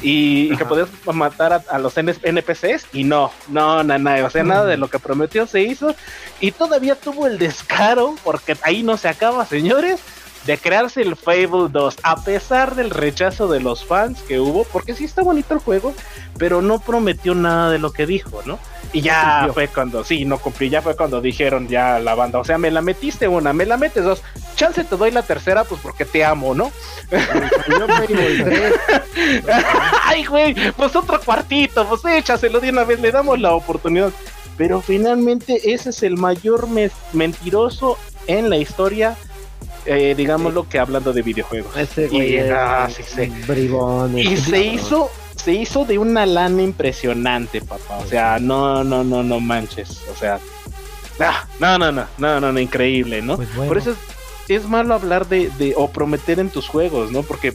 Y, 0.02 0.54
que 0.58 0.66
podías 0.66 0.90
matar 1.06 1.64
a, 1.66 1.78
los 1.78 1.94
NPCs 1.96 2.88
y 2.92 3.04
no, 3.04 3.32
no, 3.48 3.82
no, 3.82 3.98
no, 3.98 4.26
o 4.26 4.28
sea, 4.28 4.42
nada 4.42 4.66
de 4.66 4.76
lo 4.76 4.88
que 4.88 4.98
prometió 4.98 5.46
se 5.46 5.62
hizo 5.62 5.94
y 6.38 6.52
todavía 6.52 6.96
tuvo 6.96 7.26
el 7.26 7.38
descaro, 7.38 8.14
porque 8.22 8.54
ahí 8.60 8.82
no 8.82 8.98
se 8.98 9.08
acaba, 9.08 9.46
señores, 9.46 10.00
de 10.46 10.58
crearse 10.58 11.00
el 11.00 11.16
Fable 11.16 11.68
2, 11.70 11.96
a 12.02 12.22
pesar 12.22 12.74
del 12.74 12.90
rechazo 12.90 13.48
de 13.48 13.60
los 13.60 13.84
fans 13.84 14.20
que 14.22 14.40
hubo, 14.40 14.64
porque 14.64 14.94
sí 14.94 15.04
está 15.04 15.22
bonito 15.22 15.54
el 15.54 15.60
juego, 15.60 15.94
pero 16.38 16.60
no 16.60 16.80
prometió 16.80 17.34
nada 17.34 17.70
de 17.70 17.78
lo 17.78 17.92
que 17.92 18.06
dijo, 18.06 18.42
¿no? 18.44 18.58
Y 18.92 19.00
ya 19.00 19.48
fue 19.52 19.68
cuando, 19.68 20.04
sí, 20.04 20.24
no 20.24 20.38
cumplí, 20.38 20.68
ya 20.68 20.82
fue 20.82 20.96
cuando 20.96 21.20
dijeron 21.20 21.66
ya 21.66 21.98
la 21.98 22.14
banda, 22.14 22.38
o 22.38 22.44
sea, 22.44 22.58
me 22.58 22.70
la 22.70 22.82
metiste 22.82 23.26
una, 23.26 23.52
me 23.52 23.66
la 23.66 23.76
metes 23.76 24.04
dos, 24.04 24.22
chance 24.54 24.84
te 24.84 24.96
doy 24.96 25.10
la 25.10 25.22
tercera, 25.22 25.64
pues 25.64 25.80
porque 25.80 26.04
te 26.04 26.24
amo, 26.24 26.54
¿no? 26.54 26.70
Ay, 30.04 30.24
güey, 30.24 30.54
pues 30.72 30.94
otro 30.94 31.20
cuartito, 31.20 31.88
pues 31.88 32.04
échaselo 32.04 32.60
de 32.60 32.70
una 32.70 32.84
vez, 32.84 33.00
le 33.00 33.10
damos 33.10 33.40
la 33.40 33.54
oportunidad. 33.54 34.12
Pero 34.56 34.80
finalmente 34.80 35.74
ese 35.74 35.90
es 35.90 36.04
el 36.04 36.16
mayor 36.16 36.68
mentiroso 37.12 37.98
en 38.28 38.50
la 38.50 38.56
historia 38.56 39.16
eh, 39.86 40.14
digamos 40.16 40.54
lo 40.54 40.68
que 40.68 40.78
hablando 40.78 41.12
de 41.12 41.22
videojuegos. 41.22 41.72
y, 42.10 42.38
ah, 42.38 42.88
y 44.16 44.36
se 44.36 44.64
hizo, 44.64 45.10
se 45.36 45.52
hizo 45.52 45.84
de 45.84 45.98
una 45.98 46.26
lana 46.26 46.62
impresionante, 46.62 47.60
papá. 47.60 47.98
O 47.98 48.06
sea, 48.06 48.38
no, 48.38 48.82
no, 48.84 49.04
no, 49.04 49.22
no 49.22 49.40
manches. 49.40 50.00
O 50.12 50.16
sea, 50.16 50.38
ah, 51.20 51.46
no, 51.60 51.78
no, 51.78 51.92
no, 51.92 52.06
no, 52.18 52.40
no, 52.40 52.52
no, 52.52 52.60
increíble, 52.60 53.20
¿no? 53.20 53.36
Pues 53.36 53.48
Por 53.50 53.76
eso 53.76 53.94
es, 54.48 54.64
malo 54.68 54.94
hablar 54.94 55.28
de, 55.28 55.50
de, 55.58 55.74
o 55.76 55.88
prometer 55.88 56.38
en 56.38 56.48
tus 56.48 56.68
juegos, 56.68 57.10
¿no? 57.10 57.22
Porque 57.22 57.54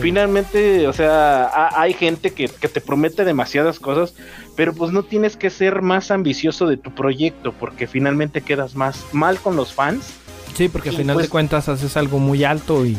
finalmente, 0.00 0.86
o 0.86 0.92
sea, 0.92 1.70
hay 1.78 1.92
gente 1.92 2.32
que, 2.32 2.48
que, 2.48 2.68
te 2.68 2.80
promete 2.80 3.24
demasiadas 3.24 3.80
cosas, 3.80 4.14
pero 4.56 4.72
pues 4.72 4.92
no 4.92 5.02
tienes 5.02 5.36
que 5.36 5.50
ser 5.50 5.82
más 5.82 6.10
ambicioso 6.10 6.66
de 6.66 6.76
tu 6.76 6.94
proyecto, 6.94 7.52
porque 7.52 7.86
finalmente 7.86 8.42
quedas 8.42 8.76
más 8.76 9.04
mal 9.12 9.38
con 9.38 9.56
los 9.56 9.72
fans 9.72 10.14
Sí, 10.54 10.68
porque 10.68 10.90
al 10.90 10.96
final 10.96 11.16
de 11.16 11.22
pues 11.22 11.30
cuentas 11.30 11.68
haces 11.68 11.96
algo 11.96 12.18
muy 12.18 12.44
alto 12.44 12.86
y, 12.86 12.96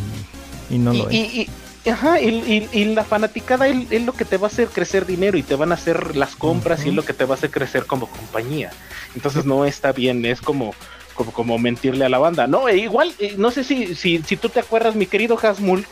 no 0.70 0.94
lo 0.94 1.10
es. 1.10 1.16
Y, 1.16 1.50
ajá, 1.90 2.20
y, 2.20 2.86
la 2.94 3.04
fanaticada 3.04 3.68
es, 3.68 4.02
lo 4.04 4.14
que 4.14 4.26
te 4.26 4.38
va 4.38 4.48
a 4.48 4.50
hacer 4.50 4.68
crecer 4.68 5.06
dinero 5.06 5.38
y 5.38 5.44
te 5.44 5.56
van 5.56 5.72
a 5.72 5.76
hacer 5.76 6.16
las 6.16 6.36
compras 6.36 6.86
y 6.86 6.90
es 6.90 6.96
lo 6.96 7.06
que 7.06 7.14
te 7.14 7.26
va 7.26 7.36
a 7.36 7.38
hacer 7.38 7.52
crecer 7.52 7.86
como 7.86 8.08
compañía. 8.08 8.72
Entonces 9.16 9.46
no 9.46 9.66
está 9.66 9.94
bien, 9.94 10.26
es 10.26 10.42
como, 10.42 10.74
como, 11.14 11.32
como 11.32 11.58
mentirle 11.58 12.06
a 12.06 12.10
la 12.10 12.18
banda. 12.18 12.46
No, 12.48 12.68
e 12.68 12.78
igual, 12.78 13.14
eh, 13.20 13.36
no 13.38 13.52
sé 13.52 13.64
si, 13.64 13.96
si, 13.96 14.22
si 14.22 14.36
tú 14.36 14.50
te 14.50 14.60
acuerdas, 14.60 14.96
mi 14.96 15.06
querido 15.06 15.38
Hasmul, 15.42 15.86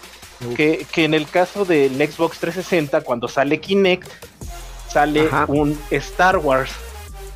que, 0.58 0.86
que, 0.92 1.06
en 1.06 1.14
el 1.14 1.26
caso 1.30 1.64
del 1.64 1.96
Xbox 1.96 2.40
360, 2.40 3.02
cuando 3.02 3.30
sale 3.30 3.62
Kinect, 3.62 4.10
sale 4.90 5.30
un 5.48 5.80
Star 5.92 6.38
Wars, 6.38 6.72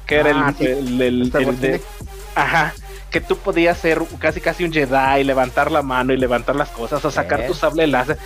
que 0.05 0.15
era 0.15 0.31
el, 0.31 0.37
ah, 0.37 0.53
el, 0.59 1.31
de, 1.61 1.81
Ajá 2.35 2.73
que 3.09 3.21
tú 3.21 3.37
podías 3.37 3.77
ser 3.77 4.01
casi 4.19 4.41
casi 4.41 4.63
un 4.63 4.73
Jedi, 4.73 5.23
levantar 5.23 5.71
la 5.71 5.81
mano 5.81 6.13
y 6.13 6.17
levantar 6.17 6.55
las 6.55 6.69
cosas, 6.69 7.03
o 7.05 7.11
sacar 7.11 7.47
tu 7.47 7.53
sable 7.53 7.87
láser. 7.87 8.17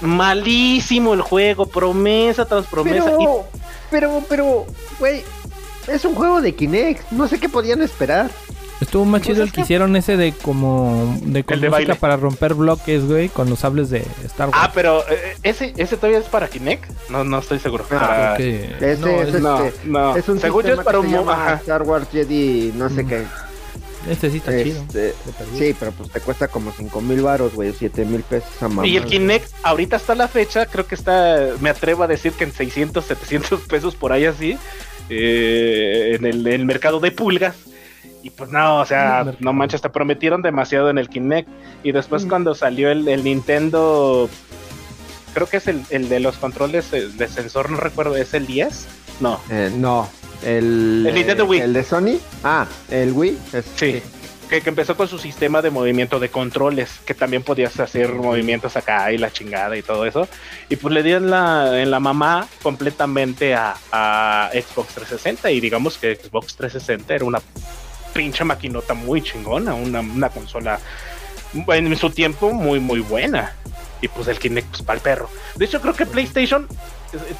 Malísimo 0.00 1.14
el 1.14 1.22
juego, 1.22 1.66
promesa 1.66 2.44
tras 2.44 2.66
promesa. 2.66 3.12
Pero, 3.16 3.44
pero, 3.90 4.22
pero, 4.28 4.66
güey, 4.98 5.22
es 5.88 6.04
un 6.04 6.14
juego 6.14 6.40
de 6.40 6.54
Kinect, 6.54 7.10
no 7.12 7.28
sé 7.28 7.38
qué 7.38 7.48
podían 7.48 7.82
esperar. 7.82 8.30
Estuvo 8.82 9.04
más 9.04 9.22
chido 9.22 9.44
el 9.44 9.52
que 9.52 9.60
hicieron 9.60 9.94
ese 9.94 10.16
de 10.16 10.32
como 10.32 11.16
de, 11.22 11.44
con 11.44 11.60
música 11.60 11.94
para 11.94 12.16
romper 12.16 12.54
bloques, 12.54 13.06
güey, 13.06 13.28
con 13.28 13.48
los 13.48 13.60
sables 13.60 13.90
de 13.90 14.04
Star 14.24 14.48
Wars. 14.48 14.58
Ah, 14.60 14.72
pero 14.74 15.08
eh, 15.08 15.36
ese 15.44 15.72
ese 15.76 15.96
todavía 15.96 16.18
es 16.18 16.24
para 16.24 16.48
Kinect? 16.48 16.90
No 17.08 17.22
no 17.22 17.38
estoy 17.38 17.60
seguro. 17.60 17.86
Ah, 17.92 18.34
ese, 18.36 18.96
no, 18.98 19.06
es, 19.06 19.28
este, 19.28 19.40
no, 19.84 20.16
es 20.16 20.28
un 20.28 20.40
Según 20.40 20.64
yo 20.64 20.74
es 20.74 20.80
para 20.80 20.98
un 20.98 21.14
Star 21.60 21.82
Wars 21.82 22.08
Jedi, 22.10 22.72
no 22.74 22.88
sé 22.88 23.04
mm. 23.04 23.08
qué. 23.08 23.24
Este 24.08 24.30
sí 24.30 24.38
está 24.38 24.50
chido. 24.62 24.80
Este, 24.82 25.14
sí, 25.56 25.76
pero 25.78 25.92
pues 25.92 26.10
te 26.10 26.20
cuesta 26.20 26.48
como 26.48 26.72
5 26.72 27.00
mil 27.00 27.22
baros, 27.22 27.54
güey, 27.54 27.72
7 27.72 28.04
mil 28.04 28.22
pesos 28.22 28.50
a 28.62 28.86
Y 28.86 28.96
el 28.96 29.04
Kinect, 29.04 29.48
ahorita 29.62 29.96
está 29.96 30.14
la 30.14 30.28
fecha, 30.28 30.66
creo 30.66 30.86
que 30.86 30.94
está, 30.94 31.50
me 31.60 31.70
atrevo 31.70 32.02
a 32.02 32.06
decir 32.06 32.32
que 32.32 32.44
en 32.44 32.52
600, 32.52 33.04
700 33.04 33.60
pesos 33.68 33.94
por 33.94 34.12
ahí 34.12 34.24
así, 34.24 34.58
eh, 35.08 36.16
en, 36.18 36.24
el, 36.24 36.64
mercado 36.64 37.00
de 37.00 37.12
pulgas. 37.12 37.56
Y 38.24 38.30
pues 38.30 38.50
no, 38.50 38.80
o 38.80 38.86
sea, 38.86 39.34
no 39.40 39.52
manches, 39.52 39.82
te 39.82 39.90
prometieron 39.90 40.42
demasiado 40.42 40.90
en 40.90 40.98
el 40.98 41.08
Kinect. 41.08 41.48
Y 41.82 41.90
después 41.92 42.24
mm. 42.24 42.28
cuando 42.28 42.54
salió 42.54 42.90
el, 42.90 43.24
Nintendo, 43.24 44.28
creo 45.34 45.48
que 45.48 45.56
es 45.56 45.66
el, 45.66 45.82
el, 45.90 46.08
de 46.08 46.20
los 46.20 46.36
controles 46.36 46.90
de 46.90 47.28
sensor, 47.28 47.70
no 47.70 47.78
recuerdo, 47.78 48.16
¿es 48.16 48.34
el 48.34 48.46
10? 48.46 49.01
No. 49.22 49.40
Eh, 49.50 49.70
no, 49.72 50.10
el, 50.42 51.08
Nintendo 51.14 51.44
Wii. 51.44 51.60
El 51.60 51.72
de 51.72 51.84
Sony. 51.84 52.18
Ah, 52.42 52.66
el 52.90 53.12
Wii. 53.12 53.38
sí. 53.76 54.02
Que, 54.48 54.60
empezó 54.66 54.96
con 54.98 55.08
su 55.08 55.16
sistema 55.16 55.62
de 55.62 55.70
movimiento 55.70 56.18
de 56.18 56.28
controles, 56.28 57.00
que 57.06 57.14
también 57.14 57.42
podías 57.42 57.80
hacer 57.80 58.12
movimientos 58.12 58.76
acá 58.76 59.10
y 59.10 59.16
la 59.16 59.32
chingada 59.32 59.76
y 59.78 59.82
todo 59.82 60.04
eso. 60.04 60.28
Y 60.68 60.76
pues 60.76 60.92
le 60.92 61.02
dieron 61.02 61.30
la, 61.30 61.80
en 61.80 61.90
la 61.90 62.00
mamá 62.00 62.46
completamente 62.62 63.54
a, 63.54 64.50
Xbox 64.52 64.94
360 64.94 65.50
y 65.52 65.60
digamos 65.60 65.96
que 65.96 66.16
Xbox 66.16 66.56
360 66.56 67.14
era 67.14 67.24
una 67.24 67.40
pinche 68.12 68.44
maquinota 68.44 68.92
muy 68.92 69.22
chingona, 69.22 69.72
una, 69.72 70.00
una 70.00 70.28
consola 70.28 70.78
en 71.54 71.96
su 71.96 72.10
tiempo 72.10 72.52
muy 72.52 72.78
muy 72.78 73.00
buena. 73.00 73.54
Y 74.02 74.08
pues 74.08 74.26
el 74.28 74.38
Kinect 74.38 74.68
pues 74.68 74.82
para 74.82 74.96
el 74.96 75.02
perro. 75.02 75.30
De 75.54 75.64
hecho 75.64 75.80
creo 75.80 75.94
que 75.94 76.04
PlayStation 76.04 76.66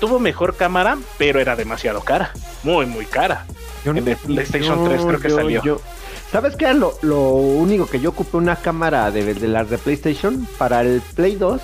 tuvo 0.01 0.19
mejor 0.19 0.57
cámara, 0.57 0.99
pero 1.19 1.41
era 1.41 1.57
demasiado 1.57 2.01
cara. 2.01 2.33
Muy, 2.63 2.87
muy 2.87 3.07
cara. 3.07 3.47
en 3.85 3.97
el 3.97 4.17
PlayStation 4.17 4.85
3 4.85 5.03
creo 5.05 5.21
que 5.21 5.31
salió. 5.31 5.81
¿Sabes 6.31 6.57
qué? 6.57 6.73
Lo, 6.73 6.95
lo 7.03 7.21
único 7.31 7.87
que 7.87 8.01
yo 8.01 8.11
ocupé 8.11 8.39
una 8.39 8.57
cámara 8.57 9.11
de, 9.11 9.35
de 9.35 9.49
las 9.49 9.69
de 9.69 9.77
PlayStation 9.77 10.47
para 10.57 10.81
el 10.81 11.03
Play 11.15 11.37
2 11.37 11.61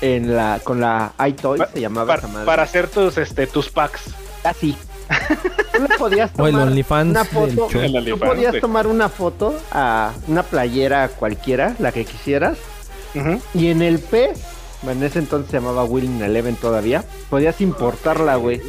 en 0.00 0.34
la 0.34 0.60
con 0.64 0.80
la 0.80 1.12
iToy 1.26 1.60
se 1.72 1.80
llamaba 1.80 2.16
para, 2.16 2.44
para 2.44 2.62
hacer 2.64 2.88
tus 2.88 3.16
este 3.18 3.46
tus 3.46 3.70
packs. 3.70 4.14
Así. 4.44 4.76
Tú 5.72 5.86
podías 5.98 6.32
tomar 6.34 6.68
una 6.68 7.24
foto. 7.24 7.68
Tú 7.68 8.18
podías 8.18 8.60
tomar 8.60 8.86
una 8.86 9.08
foto 9.08 9.54
a 9.70 10.12
una 10.26 10.42
playera 10.42 11.08
cualquiera, 11.08 11.76
la 11.78 11.92
que 11.92 12.04
quisieras. 12.04 12.58
Y 13.54 13.68
en 13.68 13.82
el 13.82 13.98
P 13.98 14.32
en 14.90 15.02
ese 15.02 15.18
entonces 15.18 15.50
se 15.50 15.58
llamaba 15.58 15.84
Willing 15.84 16.22
Eleven 16.22 16.56
todavía, 16.56 17.04
podías 17.30 17.60
importarla, 17.60 18.36
güey. 18.36 18.60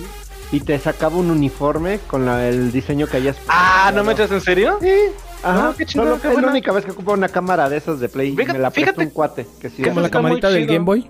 Y 0.52 0.60
te 0.60 0.78
sacaba 0.78 1.18
un 1.18 1.32
uniforme 1.32 2.00
con 2.06 2.28
el 2.30 2.72
diseño 2.72 3.08
que 3.08 3.18
hayas. 3.18 3.38
Ah, 3.48 3.92
¿no 3.96 4.04
me 4.04 4.14
echas 4.14 4.30
en 4.32 4.42
serio? 4.42 4.78
Sí. 4.82 4.94
Ajá, 5.42 5.70
ah, 5.70 5.74
qué 5.78 5.86
chido, 5.86 6.16
es 6.16 6.42
la 6.42 6.48
única 6.48 6.72
vez 6.72 6.86
que 6.86 6.92
ocupo 6.92 7.12
una 7.12 7.28
cámara 7.28 7.68
de 7.68 7.78
esas 7.78 8.00
de 8.00 8.08
Play. 8.08 8.32
me 8.32 8.46
la 8.46 8.70
prestó 8.70 9.02
un 9.02 9.10
cuate. 9.10 9.46
Que 9.60 9.70
sí, 9.70 9.82
como 9.84 10.00
la 10.00 10.10
camarita 10.10 10.50
del 10.50 10.66
Game 10.66 10.86
Boy. 10.86 11.10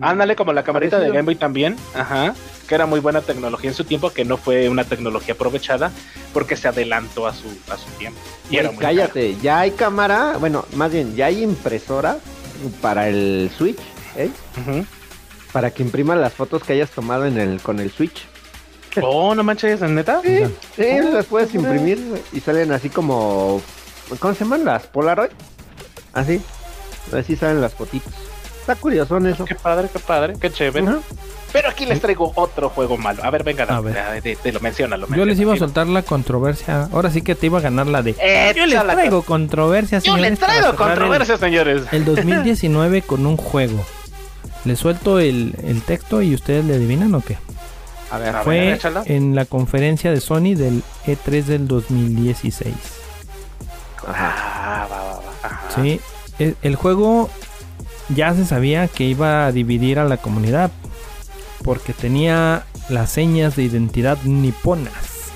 Ándale, 0.00 0.36
como 0.36 0.52
la 0.52 0.62
camarita 0.62 0.98
del 1.00 1.12
Game 1.12 1.24
Boy 1.24 1.36
también. 1.36 1.76
Ajá. 1.94 2.34
Que 2.68 2.74
era 2.74 2.86
muy 2.86 3.00
buena 3.00 3.22
tecnología 3.22 3.70
en 3.70 3.76
su 3.76 3.84
tiempo, 3.84 4.10
que 4.10 4.24
no 4.24 4.36
fue 4.36 4.68
una 4.68 4.84
tecnología 4.84 5.34
aprovechada 5.34 5.90
porque 6.32 6.56
se 6.56 6.68
adelantó 6.68 7.26
a 7.26 7.32
su, 7.32 7.48
a 7.70 7.76
su 7.76 7.88
tiempo. 7.98 8.18
Y 8.50 8.58
era 8.58 8.70
muy 8.70 8.78
cállate, 8.78 9.36
ya 9.40 9.60
hay 9.60 9.70
cámara, 9.70 10.36
bueno, 10.38 10.64
más 10.74 10.92
bien, 10.92 11.14
ya 11.16 11.26
hay 11.26 11.42
impresora 11.42 12.18
para 12.80 13.08
el 13.08 13.50
Switch, 13.56 13.78
¿eh? 14.16 14.30
Para 15.52 15.70
que 15.70 15.82
imprima 15.82 16.14
las 16.16 16.34
fotos 16.34 16.62
que 16.62 16.72
hayas 16.74 16.90
tomado 16.90 17.26
en 17.26 17.38
el 17.38 17.60
con 17.60 17.80
el 17.80 17.90
Switch. 17.90 18.26
Oh, 19.02 19.34
no 19.34 19.42
manches, 19.42 19.82
¿en 19.82 19.94
neta? 19.94 20.22
Sí, 20.22 20.40
las 21.12 21.26
puedes 21.26 21.54
imprimir 21.54 22.22
y 22.32 22.40
salen 22.40 22.72
así 22.72 22.88
como. 22.88 23.60
¿Cómo 24.18 24.34
se 24.34 24.44
llaman? 24.44 24.64
Las 24.64 24.86
Polaroid. 24.86 25.30
Así. 26.12 26.40
Así 27.12 27.36
salen 27.36 27.60
las 27.60 27.74
fotitos. 27.74 28.12
Está 28.60 28.74
curioso 28.74 29.16
en 29.18 29.26
eso. 29.26 29.44
Qué 29.44 29.54
padre, 29.54 29.88
qué 29.92 29.98
padre, 29.98 30.34
qué 30.40 30.50
chévere. 30.50 30.86
Pero 31.52 31.68
aquí 31.70 31.86
les 31.86 32.00
traigo 32.00 32.32
otro 32.34 32.68
juego 32.70 32.98
malo. 32.98 33.24
A 33.24 33.30
ver, 33.30 33.42
venga, 33.44 33.64
A 33.64 33.80
ver. 33.80 34.20
te, 34.22 34.36
te 34.36 34.52
lo 34.52 34.60
menciona, 34.60 34.96
lo 34.96 35.06
Yo 35.08 35.16
les 35.24 35.38
menciona, 35.38 35.42
iba 35.42 35.54
a 35.54 35.58
soltar 35.58 35.86
la 35.86 36.02
controversia. 36.02 36.88
Ahora 36.92 37.10
sí 37.10 37.22
que 37.22 37.34
te 37.34 37.46
iba 37.46 37.58
a 37.58 37.62
ganar 37.62 37.86
la 37.86 38.02
de. 38.02 38.14
Yo 38.56 38.66
les 38.66 38.82
traigo 38.82 39.22
controversia, 39.22 39.98
Yo 39.98 40.12
señores. 40.14 40.30
les 40.32 40.38
para 40.38 40.52
traigo 40.54 40.70
el- 40.70 40.76
controversia, 40.76 41.36
señores. 41.38 41.82
El 41.92 42.04
2019 42.06 43.02
con 43.02 43.24
un 43.26 43.36
juego. 43.36 43.84
¿Les 44.64 44.78
suelto 44.78 45.18
el, 45.20 45.54
el 45.64 45.80
texto 45.82 46.20
y 46.22 46.34
ustedes 46.34 46.64
le 46.64 46.74
adivinan 46.74 47.14
o 47.14 47.20
qué? 47.20 47.38
A 48.10 48.18
ver, 48.18 48.28
a 48.30 48.32
ver, 48.38 48.44
Fue 48.44 48.72
échala. 48.72 49.02
en 49.06 49.34
la 49.34 49.44
conferencia 49.46 50.10
de 50.10 50.20
Sony 50.20 50.54
del 50.56 50.82
E3 51.06 51.44
del 51.44 51.68
2016. 51.68 52.74
Ah, 54.06 54.86
va, 54.90 54.96
va, 54.96 55.12
va. 55.14 55.20
Ajá. 55.42 55.60
Sí, 55.74 56.00
el, 56.38 56.56
el 56.62 56.76
juego 56.76 57.30
ya 58.08 58.34
se 58.34 58.44
sabía 58.44 58.88
que 58.88 59.04
iba 59.04 59.46
a 59.46 59.52
dividir 59.52 59.98
a 59.98 60.04
la 60.04 60.16
comunidad 60.16 60.70
porque 61.62 61.92
tenía 61.92 62.64
las 62.88 63.10
señas 63.10 63.56
de 63.56 63.64
identidad 63.64 64.18
niponas. 64.24 65.30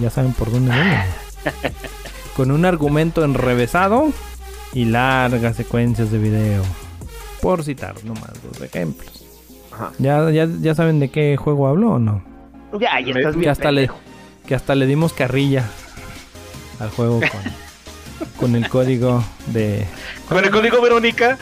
Ya 0.00 0.10
saben 0.10 0.32
por 0.32 0.50
dónde 0.50 0.72
vienen. 0.72 1.02
Con 2.36 2.50
un 2.50 2.64
argumento 2.64 3.24
enrevesado 3.24 4.08
y 4.72 4.86
largas 4.86 5.56
secuencias 5.56 6.10
de 6.10 6.18
video. 6.18 6.62
Por 7.40 7.62
citar 7.62 7.94
nomás 8.04 8.32
dos 8.42 8.60
ejemplos. 8.62 9.24
Ajá. 9.72 9.92
¿Ya, 9.98 10.30
ya, 10.30 10.48
ya 10.60 10.74
saben 10.74 10.98
de 11.00 11.10
qué 11.10 11.36
juego 11.36 11.68
hablo 11.68 11.92
o 11.92 11.98
no? 11.98 12.22
Ya, 12.80 12.98
ya 13.00 13.12
estás 13.12 13.34
Que 13.34 13.38
bien. 13.40 13.50
hasta, 13.50 13.70
le, 13.70 13.82
pendejo. 13.82 13.98
que 14.46 14.54
hasta 14.54 14.74
le 14.74 14.86
dimos 14.86 15.12
carrilla 15.12 15.64
al 16.80 16.90
juego 16.90 17.20
con, 17.20 17.28
con 18.38 18.54
el 18.56 18.68
código 18.68 19.22
de... 19.46 19.86
Con 20.28 20.42
el 20.42 20.50
código 20.50 20.80
Verónica, 20.80 21.38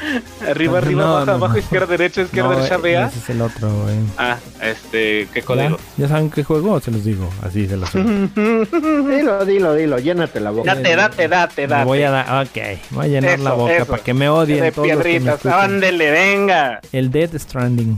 arriba, 0.49 0.79
arriba, 0.79 1.03
No, 1.05 1.13
baja, 1.15 1.25
no, 1.27 1.33
abajo, 1.33 1.53
no. 1.55 1.59
izquierda, 1.59 1.87
derecha, 1.87 2.23
izquierda, 2.23 2.51
No, 2.51 2.57
derecha, 2.57 2.77
vea. 2.79 3.07
Ese 3.07 3.19
es 3.19 3.31
el 3.31 3.41
otro, 3.43 3.71
güey. 3.83 3.97
Ah, 4.19 4.37
este, 4.61 5.29
¿qué 5.33 5.41
¿Ya? 5.41 5.45
código? 5.47 5.77
¿Ya 5.97 6.09
saben 6.09 6.31
qué 6.31 6.43
juego? 6.45 6.81
Se 6.81 6.91
los 6.91 7.05
digo, 7.05 7.29
así 7.43 7.67
se 7.69 7.77
los 7.77 7.93
digo. 7.93 8.09
Dilo, 9.09 9.45
dilo, 9.45 9.75
dilo, 9.75 9.99
llénate 9.99 10.41
la 10.41 10.51
boca. 10.51 10.75
Date, 10.75 10.97
date, 10.97 11.29
date, 11.29 11.63
Me 11.63 11.69
date. 11.69 11.85
voy 11.85 12.03
a 12.03 12.11
dar, 12.11 12.45
ok, 12.47 12.59
voy 12.91 13.05
a 13.07 13.09
llenar 13.09 13.39
la 13.41 13.53
boca 13.53 13.77
eso. 13.77 13.87
para 13.87 14.03
que 14.03 14.15
me 14.15 14.29
odien 14.29 14.61
de 14.63 14.73
todos 14.73 14.89
los 14.89 14.97
que 14.99 15.03
me 15.05 15.11
piedritas, 15.11 15.35
escuchan. 15.37 15.61
ándele, 15.61 16.11
venga. 16.11 16.81
El 16.93 17.11
Dead 17.11 17.31
Stranding, 17.39 17.97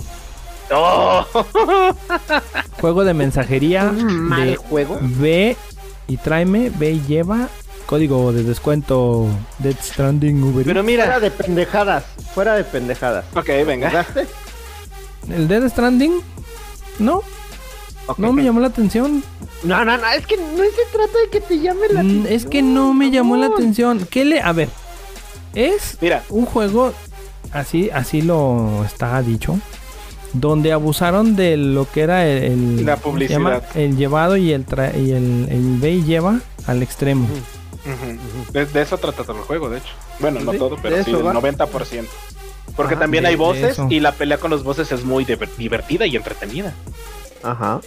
Oh. 0.72 1.24
juego 2.80 3.04
de 3.04 3.14
mensajería 3.14 3.84
mal 3.92 4.46
de 4.46 4.56
juego. 4.56 4.98
ve 5.00 5.56
y 6.08 6.16
tráeme, 6.16 6.70
ve 6.78 6.92
y 6.92 7.00
lleva, 7.02 7.48
código 7.86 8.32
de 8.32 8.42
descuento 8.42 9.26
Dead 9.58 9.76
Stranding 9.80 10.42
Uber 10.42 10.64
Pero 10.64 10.80
Eats. 10.80 10.86
Fuera 10.86 11.06
mira, 11.06 11.20
de 11.20 11.30
pendejadas, 11.30 12.04
fuera 12.34 12.54
de 12.54 12.64
pendejadas. 12.64 13.24
ok, 13.34 13.46
venga. 13.66 13.90
¿Jugaste? 13.90 14.26
El 15.30 15.48
Dead 15.48 15.68
Stranding, 15.68 16.20
no, 16.98 17.22
no 18.18 18.32
me 18.32 18.42
llamó 18.44 18.60
la 18.60 18.66
atención. 18.68 19.22
No, 19.62 19.84
no, 19.84 19.96
no, 19.96 20.06
es 20.10 20.26
que 20.26 20.36
no 20.36 20.42
se 20.64 20.92
trata 20.92 21.18
de 21.24 21.30
que 21.30 21.40
te 21.40 21.58
llame 21.60 21.88
la 21.90 22.02
Mm, 22.02 22.06
atención. 22.06 22.26
Es 22.34 22.46
que 22.46 22.60
no 22.62 22.92
me 22.92 23.10
llamó 23.10 23.36
la 23.36 23.46
atención. 23.46 24.06
¿Qué 24.10 24.24
le, 24.26 24.40
a 24.42 24.52
ver, 24.52 24.68
es 25.54 25.96
Mira, 26.00 26.22
un 26.28 26.44
juego 26.44 26.92
así 27.52 27.88
así 27.92 28.20
lo 28.22 28.82
está 28.84 29.22
dicho 29.22 29.58
donde 30.32 30.72
abusaron 30.72 31.36
de 31.36 31.56
lo 31.56 31.88
que 31.90 32.00
era 32.00 32.26
el, 32.26 32.42
el- 32.80 32.84
La 32.86 32.96
publicidad. 32.96 33.62
el 33.76 33.96
llevado 33.96 34.36
y 34.36 34.50
el 34.52 34.66
tra- 34.66 34.92
y 34.94 35.12
el, 35.12 35.46
el 35.48 35.78
ve 35.78 35.92
y 35.92 36.02
lleva 36.02 36.40
al 36.66 36.82
extremo 36.82 37.28
de, 38.52 38.66
de 38.66 38.82
eso 38.82 38.98
trata 38.98 39.24
todo 39.24 39.36
el 39.38 39.42
juego, 39.42 39.68
de 39.70 39.78
hecho. 39.78 39.88
Bueno, 40.20 40.40
no 40.40 40.52
todo, 40.54 40.76
pero 40.80 41.02
sí, 41.04 41.10
el 41.10 41.26
va. 41.26 41.32
90%. 41.34 42.04
Porque 42.76 42.94
Ajá, 42.94 43.02
también 43.02 43.26
hay 43.26 43.36
voces 43.36 43.78
y 43.90 44.00
la 44.00 44.12
pelea 44.12 44.38
con 44.38 44.50
los 44.50 44.64
voces 44.64 44.90
es 44.90 45.04
muy 45.04 45.24
diver- 45.24 45.54
divertida 45.56 46.06
y 46.06 46.16
entretenida. 46.16 46.72
Ajá. 47.42 47.80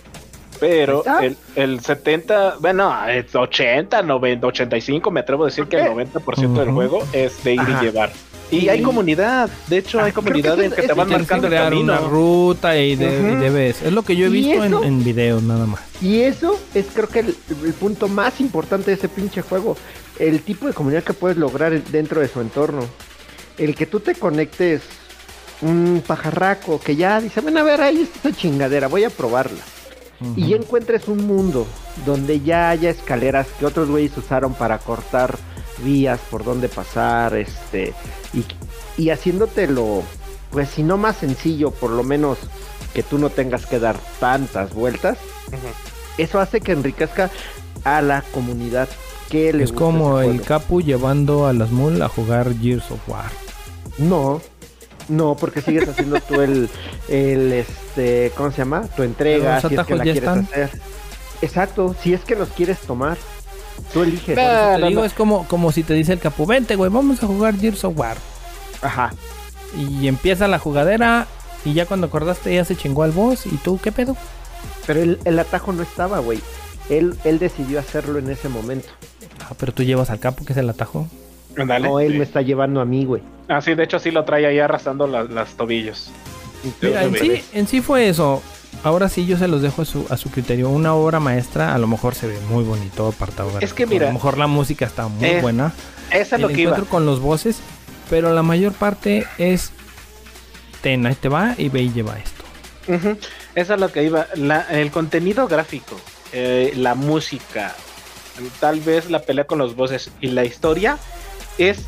Pero 0.60 1.04
el, 1.22 1.38
el 1.56 1.80
70, 1.82 2.56
bueno, 2.60 2.92
es 3.08 3.36
80, 3.36 4.02
90, 4.02 4.48
85, 4.48 5.12
me 5.12 5.20
atrevo 5.20 5.44
a 5.44 5.48
decir 5.48 5.66
¿Por 5.66 5.70
que 5.70 5.78
el 5.78 5.94
qué? 5.94 6.20
90% 6.20 6.54
del 6.54 6.68
Ujú. 6.70 6.76
juego 6.76 7.04
es 7.14 7.44
de 7.44 7.54
ir 7.54 7.60
Ajá. 7.60 7.80
y 7.82 7.86
llevar. 7.86 8.12
Y 8.50 8.70
hay 8.70 8.82
comunidad, 8.82 9.50
de 9.68 9.78
hecho 9.80 10.00
Ah, 10.00 10.06
hay 10.06 10.12
que 10.12 10.16
comunidad 10.16 10.54
eso 10.54 10.62
en 10.64 10.72
es- 10.72 10.80
que 10.80 10.88
te 10.88 10.94
van 10.94 11.08
que 11.10 11.18
marcando 11.18 11.48
el 11.48 11.54
camino. 11.54 11.82
una 11.82 11.98
ruta 11.98 12.78
y, 12.78 12.96
de- 12.96 13.34
y 13.34 13.36
debes 13.36 13.82
es 13.82 13.92
lo 13.92 14.04
que 14.04 14.16
yo 14.16 14.28
he 14.28 14.30
¿Y 14.30 14.32
visto 14.32 14.64
en, 14.64 14.74
en 14.84 15.04
videos 15.04 15.44
nada 15.44 15.66
más 15.66 15.82
Y 16.02 16.22
eso 16.22 16.58
es 16.74 16.86
creo 16.94 17.08
que 17.10 17.20
el, 17.20 17.36
el 17.66 17.74
punto 17.74 18.08
más 18.08 18.40
importante 18.40 18.92
de 18.92 18.98
ese 18.98 19.10
pinche 19.10 19.42
juego. 19.42 19.76
El 20.20 20.42
tipo 20.42 20.66
de 20.68 20.74
comunidad 20.74 21.04
que 21.04 21.14
puedes 21.14 21.38
lograr 21.38 21.82
dentro 21.92 22.22
de 22.22 22.28
su 22.28 22.40
entorno. 22.42 22.82
El 23.58 23.76
que 23.76 23.86
tú 23.86 24.00
te 24.00 24.16
conectes 24.16 24.82
un 25.62 26.04
pajarraco 26.06 26.80
que 26.80 26.96
ya 26.96 27.20
dice, 27.20 27.42
ven 27.42 27.58
a 27.58 27.64
ver, 27.64 27.82
ahí 27.82 28.02
está 28.02 28.30
esa 28.30 28.38
chingadera, 28.40 28.88
voy 28.88 29.04
a 29.04 29.10
probarla. 29.10 29.62
Y 30.36 30.48
ya 30.50 30.56
encuentres 30.56 31.08
un 31.08 31.28
mundo 31.28 31.68
donde 32.06 32.40
ya 32.42 32.70
haya 32.72 32.90
escaleras 32.90 33.48
que 33.60 33.66
otros 33.68 33.88
güeyes 33.90 34.18
usaron 34.18 34.54
para 34.56 34.80
cortar 34.80 35.38
vías 35.84 36.20
por 36.30 36.44
donde 36.44 36.70
pasar, 36.70 37.36
este, 37.36 37.94
y, 38.34 38.46
y 39.02 39.10
haciéndotelo, 39.10 40.04
pues 40.52 40.70
si 40.70 40.84
no 40.84 40.98
más 40.98 41.18
sencillo, 41.18 41.72
por 41.72 41.92
lo 41.92 42.04
menos 42.04 42.38
que 42.94 43.04
tú 43.04 43.18
no 43.18 43.30
tengas 43.30 43.66
que 43.66 43.80
dar 43.80 43.98
tantas 44.20 44.74
vueltas, 44.74 45.18
eso 46.18 46.40
hace 46.40 46.62
que 46.62 46.72
enriquezca 46.72 47.30
a 47.84 48.02
la 48.02 48.22
comunidad 48.34 48.90
que 49.30 49.54
le 49.54 49.64
es 49.64 49.72
gusta 49.72 49.86
como 49.86 50.20
el 50.22 50.30
juego. 50.30 50.44
Capu 50.46 50.82
llevando 50.82 51.48
a 51.48 51.54
las 51.54 51.72
mul 51.72 52.02
a 52.02 52.08
jugar 52.10 52.54
Gears 52.60 52.90
of 52.92 53.08
War 53.08 53.30
No, 53.98 54.42
no, 55.10 55.36
porque 55.36 55.62
sigues 55.62 55.88
haciendo 55.90 56.20
tú 56.22 56.42
el, 56.42 56.70
el, 57.08 57.54
este, 57.54 58.32
¿cómo 58.36 58.52
se 58.52 58.58
llama? 58.60 58.84
Tu 58.96 59.04
entrega, 59.04 59.62
si 59.62 59.76
es 59.76 59.86
que 59.86 59.96
la 59.96 60.06
ya 60.06 60.12
quieres 60.14 60.18
están. 60.30 60.40
hacer. 60.40 60.70
Exacto, 61.42 61.96
si 62.02 62.14
es 62.14 62.22
que 62.22 62.36
los 62.36 62.50
quieres 62.50 62.80
tomar, 62.80 63.18
tú 63.94 64.04
eliges. 64.04 64.36
Te 64.36 64.78
no, 64.80 64.88
digo 64.88 65.02
no. 65.02 65.06
es 65.06 65.14
como 65.14 65.48
como 65.48 65.72
si 65.72 65.84
te 65.84 65.94
dice 65.94 66.14
el 66.14 66.20
Capu 66.20 66.46
vente 66.46 66.76
güey 66.76 66.90
vamos 66.92 67.22
a 67.24 67.28
jugar 67.28 67.58
Gears 67.58 67.84
of 67.84 67.98
War 67.98 68.18
Ajá. 68.82 69.14
y 69.78 70.08
empieza 70.08 70.48
la 70.48 70.60
jugadera 70.60 71.28
y 71.66 71.74
ya 71.74 71.86
cuando 71.86 72.08
acordaste 72.08 72.54
ya 72.54 72.64
se 72.66 72.76
chingó 72.76 73.04
al 73.04 73.12
boss 73.12 73.46
y 73.46 73.58
tú 73.58 73.80
qué 73.82 73.92
pedo 73.92 74.16
Pero 74.86 75.02
el, 75.02 75.20
el 75.26 75.38
atajo 75.40 75.74
no 75.74 75.84
estaba, 75.84 76.20
güey. 76.20 76.40
Él, 76.90 77.16
él 77.26 77.40
decidió 77.40 77.80
hacerlo 77.80 78.20
en 78.20 78.30
ese 78.30 78.48
momento. 78.48 78.88
Ah, 79.42 79.54
pero 79.60 79.74
tú 79.74 79.84
llevas 79.84 80.10
al 80.10 80.20
capo 80.20 80.46
que 80.46 80.54
es 80.54 80.58
el 80.60 80.70
atajo. 80.70 81.08
Ándale. 81.58 81.90
No, 81.90 82.00
él 82.00 82.14
Sí. 82.14 82.18
me 82.20 82.24
está 82.24 82.42
llevando 82.42 82.80
a 82.80 82.86
mí, 82.86 83.04
güey. 83.04 83.22
Ah, 83.50 83.62
sí, 83.62 83.76
de 83.76 83.84
hecho 83.84 84.00
sí 84.00 84.12
lo 84.12 84.24
trae 84.24 84.46
ahí 84.46 84.60
arrastrando 84.60 85.06
las, 85.08 85.30
las 85.30 85.56
tobillos. 85.56 86.10
Mira, 86.82 87.04
en 87.04 87.16
sí, 87.16 87.44
en 87.54 87.68
sí 87.68 87.82
fue 87.82 88.08
eso. 88.08 88.42
Ahora 88.84 89.10
sí 89.10 89.26
yo 89.26 89.38
se 89.38 89.48
los 89.48 89.62
dejo 89.62 89.82
a 89.82 89.86
su, 89.86 90.06
a 90.10 90.18
su 90.18 90.30
criterio. 90.32 90.70
Una 90.70 90.94
obra 90.94 91.20
maestra 91.20 91.74
a 91.74 91.78
lo 91.78 91.88
mejor 91.88 92.16
se 92.16 92.28
ve 92.28 92.40
muy 92.50 92.64
bonito 92.64 93.08
apartado. 93.08 93.52
Es 93.60 93.74
que 93.74 93.86
mira, 93.86 94.06
a 94.06 94.10
lo 94.10 94.14
mejor 94.14 94.38
la 94.38 94.48
música 94.48 94.86
está 94.86 95.08
muy 95.08 95.26
es 95.28 95.42
buena. 95.42 95.74
Esa 96.12 96.36
es 96.38 96.42
lo 96.42 96.48
que 96.50 96.62
iba. 96.62 96.78
con 96.90 97.06
los 97.06 97.20
voces, 97.20 97.58
pero 98.10 98.34
la 98.34 98.44
mayor 98.44 98.72
parte 98.74 99.26
es 99.38 99.72
ten, 100.82 101.06
ahí 101.06 101.16
te 101.16 101.28
va 101.30 101.56
y 101.58 101.70
ve 101.70 101.82
y 101.82 101.92
lleva 101.92 102.18
esto. 102.18 102.44
Esa 103.56 103.74
es 103.74 103.80
lo 103.80 103.92
que 103.92 104.04
iba. 104.04 104.28
La- 104.36 104.66
el 104.70 104.92
contenido 104.92 105.48
gráfico, 105.48 106.00
eh, 106.32 106.72
la 106.78 106.96
música, 106.96 107.76
tal 108.62 108.80
vez 108.80 109.10
la 109.10 109.20
pelea 109.24 109.46
con 109.46 109.58
los 109.58 109.76
voces 109.76 110.12
y 110.22 110.28
la 110.28 110.46
historia 110.46 110.98
es 111.58 111.80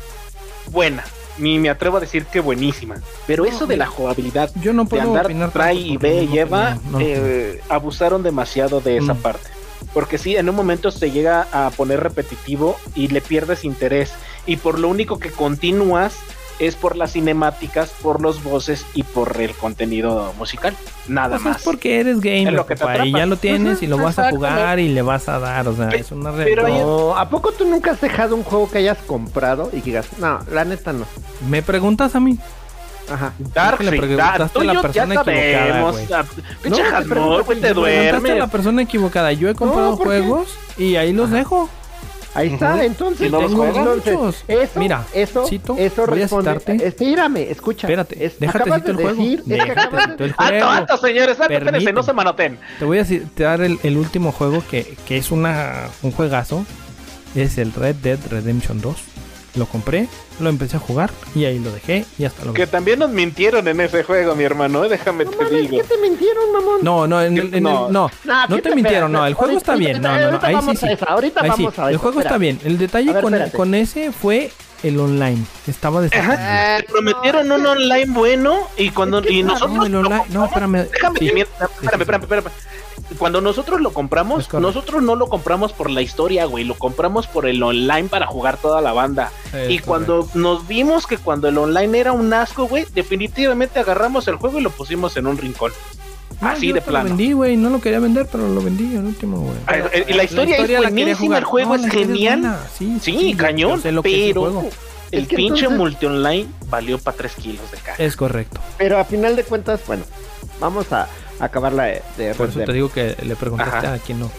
buena. 0.66 1.04
Ni 1.38 1.58
me 1.58 1.70
atrevo 1.70 1.96
a 1.96 2.00
decir 2.00 2.26
que 2.26 2.40
buenísima. 2.40 2.96
Pero 3.26 3.44
eso 3.46 3.66
de 3.66 3.76
la 3.76 3.86
jugabilidad 3.86 4.50
Yo 4.62 4.72
no 4.72 4.84
de 4.84 4.90
puedo 4.90 5.02
andar 5.04 5.26
opinar 5.26 5.50
trae 5.50 5.74
y 5.74 5.96
ve, 5.96 6.26
no 6.26 6.32
lleva, 6.32 6.78
no. 6.90 6.98
eh, 7.00 7.60
abusaron 7.68 8.22
demasiado 8.22 8.80
de 8.80 8.98
esa 8.98 9.14
Mm. 9.14 9.18
parte. 9.22 9.48
Porque 9.94 10.18
sí, 10.18 10.36
en 10.36 10.48
un 10.48 10.54
momento 10.54 10.90
se 10.90 11.10
llega 11.10 11.46
a 11.52 11.70
poner 11.70 12.00
repetitivo 12.00 12.76
y 12.94 13.08
le 13.08 13.20
pierdes 13.20 13.64
interés. 13.64 14.12
Y 14.46 14.56
por 14.56 14.78
lo 14.78 14.88
único 14.88 15.18
que 15.18 15.30
continúas 15.30 16.14
es 16.60 16.76
por 16.76 16.96
las 16.96 17.12
cinemáticas, 17.12 17.90
por 18.02 18.20
los 18.20 18.42
voces 18.44 18.86
y 18.94 19.02
por 19.02 19.40
el 19.40 19.52
contenido 19.54 20.32
musical. 20.38 20.76
Nada 21.08 21.30
Pues 21.38 21.40
es 21.40 21.44
más. 21.46 21.62
porque 21.62 21.98
eres 22.00 22.20
gamer, 22.20 22.48
Es 22.48 22.52
lo 22.54 22.66
que 22.66 22.76
te 22.76 22.84
papá, 22.84 23.04
y 23.06 23.12
ya 23.12 23.26
lo 23.26 23.36
tienes 23.36 23.82
y 23.82 23.86
lo 23.88 23.98
vas 23.98 24.18
a 24.18 24.30
jugar 24.30 24.78
y 24.78 24.88
le 24.88 25.02
vas 25.02 25.28
a 25.28 25.38
dar, 25.38 25.66
o 25.66 25.74
sea, 25.74 25.88
Pe- 25.88 25.98
es 26.00 26.12
una 26.12 26.30
pero 26.32 26.62
realidad. 26.62 26.84
No, 26.84 27.16
¿a 27.16 27.28
poco 27.28 27.50
tú 27.52 27.64
nunca 27.66 27.90
has 27.92 28.00
dejado 28.00 28.36
un 28.36 28.44
juego 28.44 28.70
que 28.70 28.78
hayas 28.78 28.98
comprado 28.98 29.70
y 29.72 29.78
que 29.80 29.86
digas, 29.86 30.06
no, 30.18 30.38
la 30.52 30.64
neta 30.64 30.92
no? 30.92 31.04
Me 31.48 31.62
preguntas 31.62 32.14
a 32.14 32.20
mí. 32.20 32.38
Ajá. 33.10 33.32
Dark 33.38 33.80
le 33.82 33.90
preguntaste 33.90 34.60
a 34.60 34.64
la 34.64 34.82
persona 34.82 35.14
equivocada, 35.14 35.90
güey. 35.90 36.06
Pinche 36.62 36.82
No, 36.82 36.98
te 37.02 37.08
preguntaste 37.08 37.66
a 37.66 37.72
duermes. 37.74 38.38
la 38.38 38.46
persona 38.46 38.82
equivocada. 38.82 39.32
Yo 39.32 39.48
he 39.48 39.54
comprado 39.56 39.96
juegos 39.96 40.56
y 40.78 40.94
ahí 40.94 41.12
los 41.12 41.26
Ajá. 41.28 41.36
dejo. 41.38 41.68
Ahí 42.34 42.48
está, 42.54 42.74
Ujú. 42.74 42.82
entonces. 42.84 43.26
¿Y 43.26 43.30
no 43.30 43.40
los 43.40 43.50
Tengo 43.50 43.62
juegas? 43.64 43.76
entonces, 43.78 44.14
muchos. 44.14 44.44
Eso, 44.46 44.78
Mira, 44.80 45.04
eso, 45.12 45.46
cito, 45.46 45.76
eso 45.78 46.06
voy 46.06 46.18
a 46.18 46.22
responde. 46.22 46.50
citarte. 46.60 46.86
Espérame, 46.86 47.36
escucha. 47.50 47.86
Espérate, 47.88 48.24
es- 48.24 48.38
déjate 48.38 48.64
cito 48.72 48.90
el 48.92 48.96
de 48.96 49.02
juego. 49.02 49.16
decir, 49.22 49.38
es 49.40 49.44
que 49.44 49.50
Déjate 49.54 49.80
cito 50.00 50.16
de- 50.16 50.24
el 50.24 50.32
juego. 50.32 50.66
alto, 50.68 50.96
señores, 50.98 51.40
alto, 51.40 51.92
no 51.92 52.02
se 52.04 52.12
manoten. 52.12 52.58
Te 52.78 52.84
voy 52.84 52.98
a 52.98 53.04
citar 53.04 53.60
el, 53.62 53.78
el 53.82 53.96
último 53.96 54.30
juego 54.32 54.62
que, 54.70 54.96
que 55.06 55.16
es 55.16 55.30
una, 55.30 55.88
un 56.02 56.12
juegazo. 56.12 56.64
Es 57.34 57.58
el 57.58 57.72
Red 57.72 57.96
Dead 57.96 58.18
Redemption 58.30 58.80
2. 58.80 58.96
Lo 59.56 59.66
compré, 59.66 60.06
lo 60.38 60.48
empecé 60.48 60.76
a 60.76 60.78
jugar 60.78 61.10
y 61.34 61.44
ahí 61.44 61.58
lo 61.58 61.72
dejé 61.72 62.04
y 62.18 62.24
hasta 62.24 62.44
lo 62.44 62.52
Que 62.54 62.68
también 62.68 63.00
nos 63.00 63.10
mintieron 63.10 63.66
en 63.66 63.80
ese 63.80 64.04
juego, 64.04 64.36
mi 64.36 64.44
hermano, 64.44 64.84
¿eh? 64.84 64.88
déjame 64.88 65.24
No 65.24 65.30
te 65.32 65.36
mames, 65.44 65.50
digo. 65.62 65.78
¿qué 65.78 65.82
te 65.84 65.98
mintieron, 65.98 66.52
mamón? 66.52 66.78
No, 66.82 67.06
no, 67.08 67.20
en, 67.20 67.36
el- 67.36 67.54
en 67.54 67.62
No. 67.64 67.86
el, 67.88 67.92
no, 67.92 68.10
Nah, 68.24 68.46
no 68.46 68.56
¿qué 68.56 68.62
te 68.62 68.74
mintieron, 68.76 69.10
no, 69.10 69.26
el 69.26 69.34
juego 69.34 69.54
ahorita- 69.54 69.72
está 69.72 69.76
bien, 69.76 70.00
no, 70.00 70.18
no, 70.18 70.30
no, 70.32 70.38
ahí 70.40 70.56
sí, 70.70 70.76
sí. 70.76 70.86
ahorita 71.06 71.40
Ahí 71.42 71.50
sí, 71.56 71.64
vamos 71.64 71.78
a 71.80 71.90
el 71.90 71.96
juego 71.96 72.20
está 72.20 72.38
bien. 72.38 72.60
El 72.64 72.78
detalle 72.78 73.12
ver, 73.12 73.22
con, 73.22 73.34
con 73.50 73.74
ese 73.74 74.12
fue 74.12 74.52
el 74.84 74.98
online. 74.98 75.44
Estaba. 75.66 76.00
Ajá, 76.04 76.76
te 76.78 76.84
prometieron 76.84 77.50
un 77.52 77.66
online 77.66 78.06
bueno 78.08 78.56
y 78.78 78.90
cuando 78.90 79.20
y 79.28 79.42
no, 79.42 79.52
nosotros 79.54 79.76
No, 79.76 79.84
el 79.86 79.94
online, 79.96 80.24
no, 80.30 80.44
espérame. 80.46 80.86
Déjame 80.92 81.18
sí. 81.18 81.30
mienta, 81.34 81.64
espérame, 81.82 82.00
espérame, 82.02 82.22
espérame. 82.22 82.50
Cuando 83.18 83.40
nosotros 83.40 83.80
lo 83.80 83.92
compramos, 83.92 84.52
nosotros 84.52 85.02
no 85.02 85.16
lo 85.16 85.28
compramos 85.28 85.72
por 85.72 85.90
la 85.90 86.00
historia, 86.02 86.44
güey, 86.44 86.64
lo 86.64 86.74
compramos 86.74 87.26
por 87.26 87.46
el 87.46 87.62
online 87.62 88.08
para 88.08 88.26
jugar 88.26 88.56
toda 88.56 88.80
la 88.80 88.92
banda. 88.92 89.30
Es 89.52 89.70
y 89.70 89.78
cuando 89.80 90.28
nos 90.34 90.66
vimos 90.68 91.06
que 91.06 91.18
cuando 91.18 91.48
el 91.48 91.58
online 91.58 91.98
era 91.98 92.12
un 92.12 92.32
asco, 92.32 92.66
güey, 92.66 92.86
definitivamente 92.94 93.80
agarramos 93.80 94.28
el 94.28 94.36
juego 94.36 94.58
y 94.58 94.62
lo 94.62 94.70
pusimos 94.70 95.16
en 95.16 95.26
un 95.26 95.36
rincón. 95.38 95.72
No, 96.40 96.48
Así 96.48 96.68
yo 96.68 96.74
de 96.74 96.80
te 96.80 96.86
Lo 96.86 96.90
plano. 96.92 97.08
vendí, 97.10 97.32
güey. 97.32 97.56
No 97.58 97.68
lo 97.68 97.80
quería 97.82 97.98
vender, 97.98 98.26
pero 98.30 98.48
lo 98.48 98.62
vendí 98.62 98.96
al 98.96 99.04
último, 99.04 99.40
güey. 99.40 99.56
Ah, 99.66 99.76
eh, 99.92 100.06
y 100.08 100.12
la 100.14 100.24
historia, 100.24 100.56
la 100.80 100.88
es 100.88 100.94
buenísima, 100.94 101.16
jugar. 101.18 101.38
el 101.40 101.44
juego 101.44 101.68
No, 101.68 101.74
es 101.74 101.82
la 101.82 101.88
genial. 101.90 102.56
Sí, 102.78 102.98
Sí, 103.02 103.12
sí, 103.18 103.30
yo- 103.32 103.36
cañón, 103.36 103.80
el 103.84 104.00
pero 104.00 104.40
juego. 104.40 104.70
el 105.10 105.22
Es 105.24 105.28
que 105.28 105.36
pinche 105.36 105.64
entonces- 105.66 105.78
multi-online 105.78 106.46
valió 106.70 106.98
para 106.98 107.16
3 107.16 107.34
kilos 107.34 107.70
de 107.72 107.76
caja. 107.78 108.02
Es 108.02 108.16
correcto. 108.16 108.58
Pero 108.78 108.98
a 108.98 109.04
final 109.04 109.36
de 109.36 109.42
cuentas, 109.44 109.80
bueno, 109.86 110.04
vamos 110.60 110.90
a 110.94 111.08
acabar 111.40 111.72
la 111.72 111.84
de, 111.84 112.02
de 112.16 112.34
Por 112.34 112.48
eso 112.48 112.60
te 112.60 112.72
digo 112.72 112.90
que 112.92 113.16
le 113.22 113.36
preguntaste 113.36 113.86
Ajá. 113.86 113.94
a 113.94 113.98
quién 113.98 114.20
no. 114.20 114.30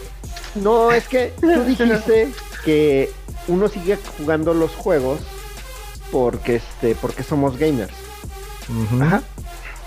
No, 0.54 0.92
es 0.92 1.08
que 1.08 1.32
tú 1.40 1.48
dijiste 1.64 2.28
que 2.64 3.10
uno 3.48 3.68
sigue 3.68 3.98
jugando 4.18 4.54
los 4.54 4.70
juegos 4.72 5.20
porque 6.10 6.56
este, 6.56 6.94
porque 6.94 7.22
somos 7.22 7.56
gamers. 7.58 7.92
Ajá. 9.00 9.22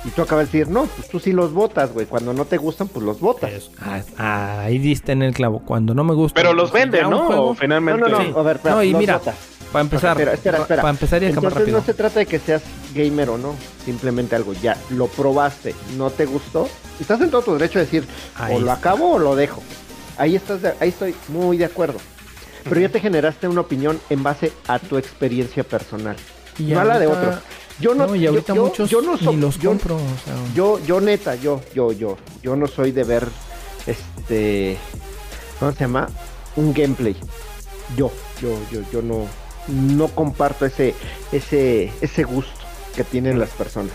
Y 0.03 0.09
tú 0.09 0.21
acabas 0.21 0.51
de 0.51 0.59
decir, 0.59 0.71
no, 0.71 0.83
pues 0.85 1.07
tú 1.09 1.19
sí 1.19 1.31
los 1.31 1.51
votas, 1.51 1.91
güey. 1.91 2.05
Cuando 2.05 2.31
no 2.33 2.45
te 2.45 2.57
gustan, 2.57 2.87
pues 2.87 3.03
los 3.03 3.19
votas. 3.19 3.71
Ah, 4.19 4.59
ahí 4.61 4.77
diste 4.77 5.13
en 5.13 5.23
el 5.23 5.33
clavo. 5.33 5.59
Cuando 5.65 5.95
no 5.95 6.03
me 6.03 6.13
gusta. 6.13 6.39
Pero 6.39 6.53
los 6.53 6.71
ya 6.71 6.79
venden, 6.79 7.09
¿no? 7.09 7.29
No, 7.29 7.55
finalmente. 7.55 8.01
no, 8.01 8.09
no, 8.09 8.21
Sí. 8.21 8.33
a 8.35 8.41
ver, 8.43 8.55
espera, 8.57 8.75
No, 8.75 8.83
y 8.83 8.91
los 8.91 8.99
mira, 9.01 9.17
votas. 9.17 9.35
Para 9.75 9.83
empezar, 9.83 10.11
Espera, 10.17 10.33
espera, 10.33 10.57
espera. 10.59 10.81
para 10.83 10.91
empezar 10.91 11.21
y 11.21 11.25
acabar 11.25 11.37
Entonces 11.43 11.59
rápido. 11.59 11.77
no 11.79 11.85
se 11.85 11.93
trata 11.93 12.19
de 12.19 12.25
que 12.25 12.39
seas 12.39 12.61
gamer 12.93 13.29
o 13.29 13.37
no, 13.37 13.55
simplemente 13.83 14.33
algo, 14.33 14.53
ya, 14.53 14.77
lo 14.91 15.07
probaste, 15.07 15.75
no 15.97 16.09
te 16.11 16.25
gustó, 16.25 16.69
estás 16.97 17.19
en 17.19 17.29
todo 17.29 17.41
tu 17.41 17.53
derecho 17.53 17.79
de 17.79 17.85
decir, 17.85 18.07
Ahí 18.35 18.55
o 18.55 18.59
lo 18.61 18.67
está. 18.71 18.73
acabo 18.79 19.15
o 19.15 19.19
lo 19.19 19.35
dejo. 19.35 19.61
Ahí 20.17 20.37
estás, 20.37 20.61
de- 20.61 20.75
ahí 20.79 20.87
estoy 20.89 21.13
muy 21.27 21.57
de 21.57 21.65
acuerdo. 21.65 21.99
Pero 22.63 22.79
ya 22.79 22.87
te 22.87 23.01
generaste 23.01 23.49
una 23.49 23.59
opinión 23.61 23.99
en 24.09 24.23
base 24.23 24.53
a 24.69 24.79
tu 24.79 24.97
experiencia 24.97 25.65
personal, 25.65 26.15
Y 26.57 26.63
no 26.71 26.79
a 26.79 26.85
la 26.85 26.97
de 26.97 27.07
otros. 27.07 27.35
Yo 27.81 27.93
no, 27.93 28.07
No, 28.07 28.15
y 28.15 28.21
yo- 28.21 28.29
ahorita 28.29 28.55
yo, 28.55 28.63
muchos 28.67 28.89
yo 28.89 29.01
no 29.01 29.17
ni 29.17 29.23
soy, 29.25 29.35
los 29.35 29.59
yo, 29.59 29.71
compro. 29.71 29.95
o 29.97 29.99
sea, 29.99 30.35
yo, 30.55 30.79
yo 30.85 31.01
neta, 31.01 31.35
yo, 31.35 31.59
yo, 31.75 31.91
yo, 31.91 32.17
yo 32.41 32.55
no 32.55 32.65
soy 32.67 32.93
de 32.93 33.03
ver, 33.03 33.27
este, 33.85 34.77
¿cómo 35.59 35.73
se 35.73 35.79
llama? 35.79 36.07
Un 36.55 36.73
gameplay. 36.73 37.15
Yo, 37.97 38.09
yo, 38.41 38.57
yo, 38.71 38.79
yo 38.91 39.01
no, 39.01 39.25
no 39.67 40.07
comparto 40.07 40.65
ese, 40.65 40.93
ese, 41.31 41.91
ese 42.01 42.23
gusto 42.23 42.51
que 42.95 43.03
tienen 43.03 43.39
las 43.39 43.49
personas. 43.49 43.93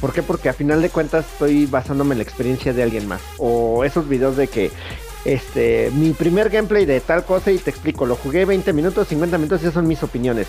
¿Por 0.00 0.12
qué? 0.12 0.22
Porque 0.22 0.48
a 0.48 0.52
final 0.52 0.82
de 0.82 0.90
cuentas 0.90 1.24
estoy 1.24 1.66
basándome 1.66 2.12
en 2.12 2.18
la 2.18 2.24
experiencia 2.24 2.72
de 2.72 2.82
alguien 2.82 3.08
más. 3.08 3.22
O 3.38 3.84
esos 3.84 4.08
videos 4.08 4.36
de 4.36 4.48
que, 4.48 4.70
este, 5.24 5.90
mi 5.94 6.10
primer 6.10 6.50
gameplay 6.50 6.84
de 6.84 7.00
tal 7.00 7.24
cosa 7.24 7.50
y 7.50 7.58
te 7.58 7.70
explico, 7.70 8.04
lo 8.04 8.16
jugué 8.16 8.44
20 8.44 8.72
minutos, 8.72 9.08
50 9.08 9.38
minutos 9.38 9.62
esas 9.62 9.74
son 9.74 9.86
mis 9.86 10.02
opiniones. 10.02 10.46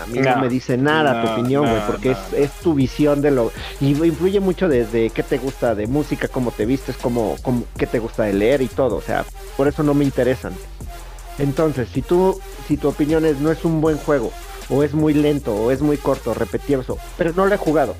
A 0.00 0.06
mí 0.06 0.20
no, 0.20 0.36
No, 0.36 0.42
me 0.42 0.48
dice 0.48 0.76
nada 0.76 1.22
tu 1.22 1.32
opinión, 1.32 1.64
güey, 1.64 1.80
no, 1.80 1.86
porque 1.86 2.12
es, 2.12 2.18
es 2.36 2.52
tu 2.52 2.74
visión 2.74 3.20
de 3.20 3.32
lo... 3.32 3.50
Y 3.80 3.88
influye 3.90 4.38
mucho 4.38 4.68
desde 4.68 5.10
qué 5.10 5.24
te 5.24 5.38
gusta 5.38 5.74
de 5.74 5.88
música, 5.88 6.28
cómo 6.28 6.52
te 6.52 6.64
vistes, 6.64 6.96
cómo, 6.96 7.36
cómo, 7.42 7.64
qué 7.76 7.86
te 7.86 7.98
gusta 7.98 8.24
de 8.24 8.34
leer 8.34 8.62
y 8.62 8.68
todo. 8.68 8.96
O 8.96 9.02
sea, 9.02 9.24
por 9.56 9.66
eso 9.66 9.82
no 9.82 9.94
me 9.94 10.04
interesan. 10.04 10.52
Entonces, 11.38 11.88
si 11.92 12.02
tú, 12.02 12.38
si 12.66 12.76
tu 12.76 12.88
opinión 12.88 13.24
es 13.24 13.38
no 13.40 13.50
es 13.50 13.64
un 13.64 13.80
buen 13.80 13.96
juego, 13.98 14.32
o 14.70 14.82
es 14.82 14.92
muy 14.92 15.14
lento, 15.14 15.54
o 15.54 15.70
es 15.70 15.80
muy 15.80 15.96
corto, 15.96 16.34
repetitivo, 16.34 16.98
pero 17.16 17.32
no 17.34 17.46
lo 17.46 17.54
he 17.54 17.58
jugado, 17.58 17.94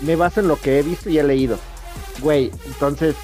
me 0.00 0.16
baso 0.16 0.40
en 0.40 0.48
lo 0.48 0.56
que 0.56 0.78
he 0.78 0.82
visto 0.82 1.08
y 1.08 1.18
he 1.18 1.22
leído. 1.22 1.58
Güey, 2.20 2.50
entonces 2.66 3.14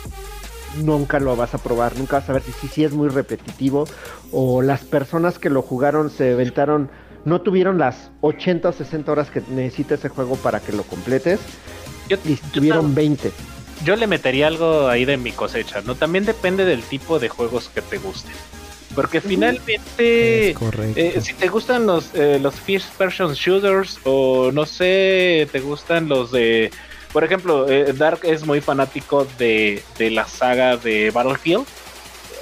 nunca 0.83 1.19
lo 1.19 1.35
vas 1.37 1.55
a 1.55 1.59
probar, 1.59 1.97
nunca 1.99 2.21
vas 2.21 2.29
a 2.31 2.35
ver 2.35 2.43
si 2.43 2.53
sí 2.53 2.69
si 2.69 2.85
es 2.85 2.93
muy 2.93 3.09
repetitivo, 3.09 3.87
o 4.33 4.63
las 4.63 4.81
personas 4.85 5.39
que 5.39 5.51
lo 5.51 5.63
jugaron 5.63 6.11
se 6.11 6.33
aventaron, 6.33 6.91
no 7.25 7.41
tuvieron 7.41 7.79
las 7.79 8.11
80 8.21 8.69
o 8.69 8.73
60 8.73 9.13
horas 9.13 9.31
que 9.31 9.43
necesita 9.51 9.95
ese 9.95 10.09
juego 10.09 10.37
para 10.37 10.61
que 10.61 10.73
lo 10.73 10.83
completes, 10.85 11.41
Yo, 12.09 12.17
y 12.25 12.37
yo 12.37 12.43
tuvieron 12.53 12.95
20. 12.95 13.33
yo 13.85 13.97
le 13.97 14.07
metería 14.07 14.47
algo 14.47 14.89
ahí 14.89 15.05
de 15.05 15.17
mi 15.17 15.33
cosecha, 15.33 15.83
¿no? 15.83 15.95
También 15.95 16.25
depende 16.25 16.65
del 16.65 16.83
tipo 16.83 17.19
de 17.19 17.29
juegos 17.29 17.69
que 17.69 17.83
te 17.83 17.99
gusten. 17.99 18.33
Porque 18.99 19.21
finalmente, 19.21 20.57
eh, 20.97 21.21
si 21.21 21.33
te 21.35 21.47
gustan 21.47 21.87
los, 21.87 22.13
eh, 22.17 22.41
los 22.43 22.57
first 22.57 22.93
person 22.95 23.33
shooters 23.33 24.01
o 24.03 24.51
no 24.51 24.67
sé, 24.67 25.49
te 25.53 25.61
gustan 25.61 26.09
los 26.09 26.33
de... 26.33 26.73
Por 27.13 27.23
ejemplo, 27.23 27.69
eh, 27.69 27.93
Dark 27.93 28.23
es 28.25 28.45
muy 28.45 28.61
fanático 28.61 29.25
de, 29.39 29.85
de 29.99 30.11
la 30.11 30.27
saga 30.27 30.77
de 30.77 31.13
Battlefield. 31.13 31.65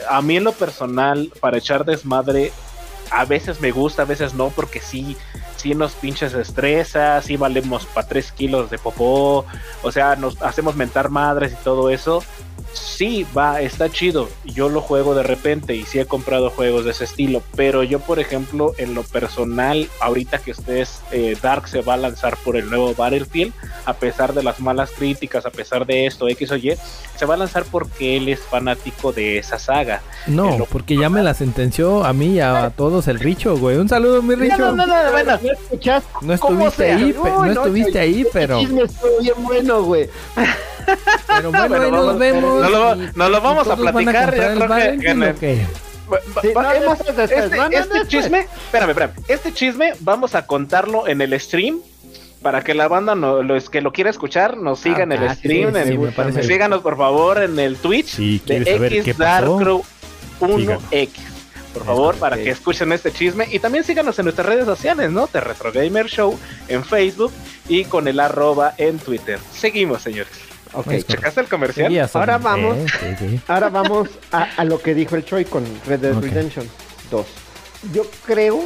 A 0.08 0.22
mí 0.22 0.38
en 0.38 0.44
lo 0.44 0.52
personal, 0.52 1.30
para 1.40 1.58
echar 1.58 1.84
desmadre, 1.84 2.52
a 3.10 3.26
veces 3.26 3.60
me 3.60 3.70
gusta, 3.70 4.02
a 4.02 4.06
veces 4.06 4.32
no, 4.32 4.48
porque 4.48 4.80
sí, 4.80 5.14
sí 5.56 5.74
nos 5.74 5.92
pinches 5.92 6.32
estresa, 6.32 7.20
sí 7.20 7.36
valemos 7.36 7.84
para 7.84 8.08
3 8.08 8.32
kilos 8.32 8.70
de 8.70 8.78
popó, 8.78 9.44
o 9.82 9.92
sea, 9.92 10.16
nos 10.16 10.40
hacemos 10.40 10.74
mentar 10.74 11.10
madres 11.10 11.52
y 11.52 11.62
todo 11.62 11.90
eso. 11.90 12.22
Sí, 12.72 13.26
va, 13.36 13.60
está 13.60 13.88
chido. 13.90 14.28
Yo 14.44 14.68
lo 14.68 14.80
juego 14.80 15.14
de 15.14 15.22
repente 15.22 15.74
y 15.74 15.84
sí 15.84 15.98
he 15.98 16.06
comprado 16.06 16.50
juegos 16.50 16.84
de 16.84 16.90
ese 16.92 17.04
estilo. 17.04 17.42
Pero 17.56 17.82
yo, 17.82 18.00
por 18.00 18.18
ejemplo, 18.18 18.72
en 18.78 18.94
lo 18.94 19.02
personal, 19.02 19.88
ahorita 20.00 20.38
que 20.38 20.50
ustedes, 20.52 21.00
eh, 21.12 21.36
Dark 21.40 21.68
se 21.68 21.80
va 21.82 21.94
a 21.94 21.96
lanzar 21.96 22.36
por 22.44 22.56
el 22.56 22.68
nuevo 22.68 22.94
Battlefield, 22.94 23.52
a 23.84 23.94
pesar 23.94 24.34
de 24.34 24.42
las 24.42 24.60
malas 24.60 24.90
críticas, 24.90 25.46
a 25.46 25.50
pesar 25.50 25.86
de 25.86 26.06
esto, 26.06 26.28
X 26.28 26.50
o 26.52 26.56
Y, 26.56 26.74
se 27.16 27.24
va 27.26 27.34
a 27.34 27.38
lanzar 27.38 27.64
porque 27.70 28.16
él 28.16 28.28
es 28.28 28.40
fanático 28.40 29.12
de 29.12 29.38
esa 29.38 29.58
saga. 29.58 30.02
No, 30.26 30.58
lo- 30.58 30.66
porque 30.66 30.96
ya 30.96 31.08
me 31.08 31.22
la 31.22 31.34
sentenció 31.34 32.04
a 32.04 32.12
mí 32.12 32.34
y 32.34 32.40
a 32.40 32.70
todos 32.76 33.08
el 33.08 33.18
Richo, 33.20 33.56
güey. 33.56 33.76
Un 33.76 33.88
saludo, 33.88 34.22
mi 34.22 34.34
Richo. 34.34 34.58
No, 34.58 34.72
no, 34.72 34.86
no, 34.86 35.04
no, 35.04 35.10
bueno, 35.12 35.38
¿No 35.42 35.52
escuchas? 35.52 36.04
No 36.22 36.38
¿Cómo 36.38 36.66
estuviste 36.68 36.92
ahí, 36.92 37.12
no 37.14 37.22
Uy, 37.40 37.48
no, 37.48 37.52
estuviste 37.62 37.92
yo- 37.92 38.00
ahí, 38.00 38.26
pero, 38.32 38.60
chisme 38.60 38.82
estuvo 38.82 39.18
bien 39.20 39.34
bueno, 39.38 39.82
güey. 39.82 40.08
pero 41.26 41.50
bueno, 41.50 41.68
Bueno, 41.68 41.84
ahí 41.84 41.90
vamos- 41.90 42.06
nos 42.06 42.18
vemos. 42.18 42.55
No 42.62 42.68
lo- 42.70 43.02
y- 43.04 43.08
no 43.14 43.28
lo 43.28 43.40
vamos 43.40 43.66
a 43.68 43.74
todos 43.76 43.92
van 43.92 43.94
platicar, 44.04 44.24
comprar 44.30 44.48
yo 44.48 44.52
este, 47.44 47.56
no, 47.56 47.68
no, 47.68 47.78
este 47.78 47.78
después. 47.94 48.08
chisme, 48.08 48.38
espérame, 48.40 48.90
espérame, 48.90 49.12
este 49.28 49.52
chisme 49.52 49.92
vamos 50.00 50.34
a 50.34 50.46
contarlo 50.46 51.08
en 51.08 51.20
el 51.20 51.38
stream 51.40 51.80
para 52.42 52.62
que 52.62 52.74
la 52.74 52.86
banda 52.86 53.14
no, 53.16 53.42
los 53.42 53.68
que 53.70 53.80
lo 53.80 53.92
quiera 53.92 54.10
escuchar 54.10 54.56
nos 54.56 54.78
siga 54.78 55.02
en 55.02 55.10
el 55.12 55.26
Ah, 55.26 55.34
stream, 55.34 55.72
sí, 55.72 55.78
en- 55.80 56.34
sí, 56.34 56.42
síganos 56.44 56.80
por 56.82 56.96
favor 56.96 57.42
en 57.42 57.58
el 57.58 57.76
Twitch 57.76 58.06
Si 58.06 58.38
de 58.46 58.58
X 58.58 59.04
síganos. 59.16 59.82
1X. 60.40 61.10
Por 61.74 61.84
favor, 61.84 62.14
para 62.16 62.36
que 62.36 62.48
escuchen 62.50 62.90
este 62.92 63.12
chisme 63.12 63.46
y 63.52 63.58
también 63.58 63.84
síganos 63.84 64.18
en 64.18 64.24
nuestras 64.26 64.46
redes 64.46 64.64
sociales, 64.64 65.10
¿no? 65.10 65.28
De 65.30 65.40
Retro 65.40 65.72
Gamer 65.72 66.06
Show 66.06 66.38
en 66.68 66.84
Facebook 66.84 67.32
y 67.68 67.84
con 67.84 68.08
el 68.08 68.18
arroba 68.18 68.72
en 68.78 68.98
Twitter. 68.98 69.38
Seguimos, 69.52 70.00
señores. 70.02 70.32
Ok. 70.76 70.92
¿Checaste 71.06 71.40
el 71.40 71.48
comercial? 71.48 71.86
Seguías, 71.86 72.14
Ahora 72.14 72.36
hombre. 72.36 72.50
vamos. 72.52 72.76
Sí, 73.00 73.06
sí. 73.18 73.40
ahora 73.48 73.68
vamos 73.70 74.08
a, 74.32 74.48
a 74.56 74.64
lo 74.64 74.80
que 74.80 74.94
dijo 74.94 75.16
el 75.16 75.24
Choi 75.24 75.44
con 75.44 75.64
Red 75.86 76.00
Dead. 76.00 76.14
Redemption 76.20 76.66
2. 77.10 77.26
Yo 77.92 78.04
creo, 78.26 78.60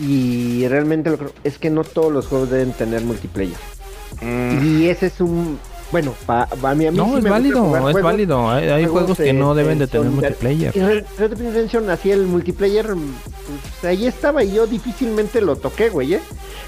y 0.00 0.66
realmente 0.68 1.10
lo 1.10 1.18
creo, 1.18 1.32
es 1.44 1.58
que 1.58 1.70
no 1.70 1.84
todos 1.84 2.12
los 2.12 2.26
juegos 2.26 2.50
deben 2.50 2.72
tener 2.72 3.02
multiplayer. 3.02 3.56
Mm, 4.20 4.64
Y 4.80 4.88
ese 4.88 5.06
es 5.06 5.20
un... 5.20 5.58
Bueno, 5.90 6.14
pa- 6.24 6.46
pa- 6.46 6.70
a 6.70 6.74
mí, 6.74 6.86
a 6.86 6.90
mí 6.90 6.96
sí 6.96 7.02
No, 7.02 7.04
es 7.04 7.10
me 7.10 7.16
gusta 7.20 7.30
válido, 7.30 7.64
jugar 7.64 7.82
es 7.82 7.92
juegos- 7.92 8.02
válido. 8.02 8.50
Hay, 8.50 8.68
hay 8.68 8.84
juegos 8.84 8.90
juegos 8.92 9.16
que 9.18 9.22
de- 9.24 9.32
no 9.34 9.54
deben 9.54 9.78
de 9.78 9.84
de 9.86 9.92
tener 9.92 10.06
multiplayer. 10.08 10.74
Y 10.74 10.80
Red 10.80 11.04
Dead 11.18 11.30
Redemption, 11.38 11.90
así 11.90 12.10
el 12.10 12.24
multiplayer, 12.26 12.86
pues 12.86 13.84
ahí 13.84 14.06
estaba 14.06 14.42
y 14.42 14.54
yo 14.54 14.66
difícilmente 14.66 15.42
lo 15.42 15.56
toqué, 15.56 15.90
güey, 15.90 16.14
¿eh? 16.14 16.20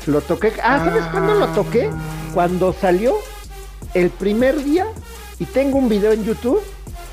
Lo 0.06 0.20
toqué. 0.20 0.52
Ah, 0.62 0.78
¿sabes 0.84 1.04
cuándo 1.06 1.32
lo 1.34 1.46
toqué? 1.48 1.88
Cuando 2.34 2.74
salió 2.74 3.14
el 3.94 4.10
primer 4.10 4.62
día 4.62 4.86
y 5.38 5.44
tengo 5.46 5.78
un 5.78 5.88
video 5.88 6.12
en 6.12 6.24
YouTube 6.24 6.60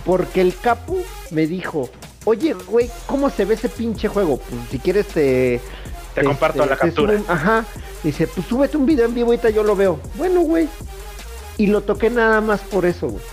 porque 0.06 0.42
el 0.42 0.56
capo 0.58 0.98
me 1.30 1.46
dijo, 1.48 1.90
oye, 2.26 2.54
güey, 2.54 2.90
¿cómo 3.06 3.30
se 3.30 3.46
ve 3.46 3.54
ese 3.56 3.70
pinche 3.70 4.08
juego? 4.08 4.38
Pues 4.38 4.62
si 4.70 4.80
quieres 4.80 5.08
te... 5.08 5.62
Te 6.16 6.24
comparto 6.24 6.66
la 6.66 6.76
te 6.76 6.82
captura. 6.88 7.14
un- 7.14 7.26
ajá. 7.28 7.66
Dice, 8.04 8.28
pues 8.28 8.46
súbete 8.48 8.76
un 8.78 8.86
video 8.86 9.06
en 9.06 9.14
vivo 9.14 9.28
ahorita 9.28 9.50
yo 9.50 9.64
lo 9.64 9.76
veo. 9.76 10.00
Bueno, 10.16 10.42
güey. 10.42 10.68
Y 11.58 11.68
lo 11.68 11.82
toqué 11.82 12.10
nada 12.10 12.42
más 12.42 12.60
por 12.62 12.86
eso, 12.86 13.08
güey. 13.08 13.24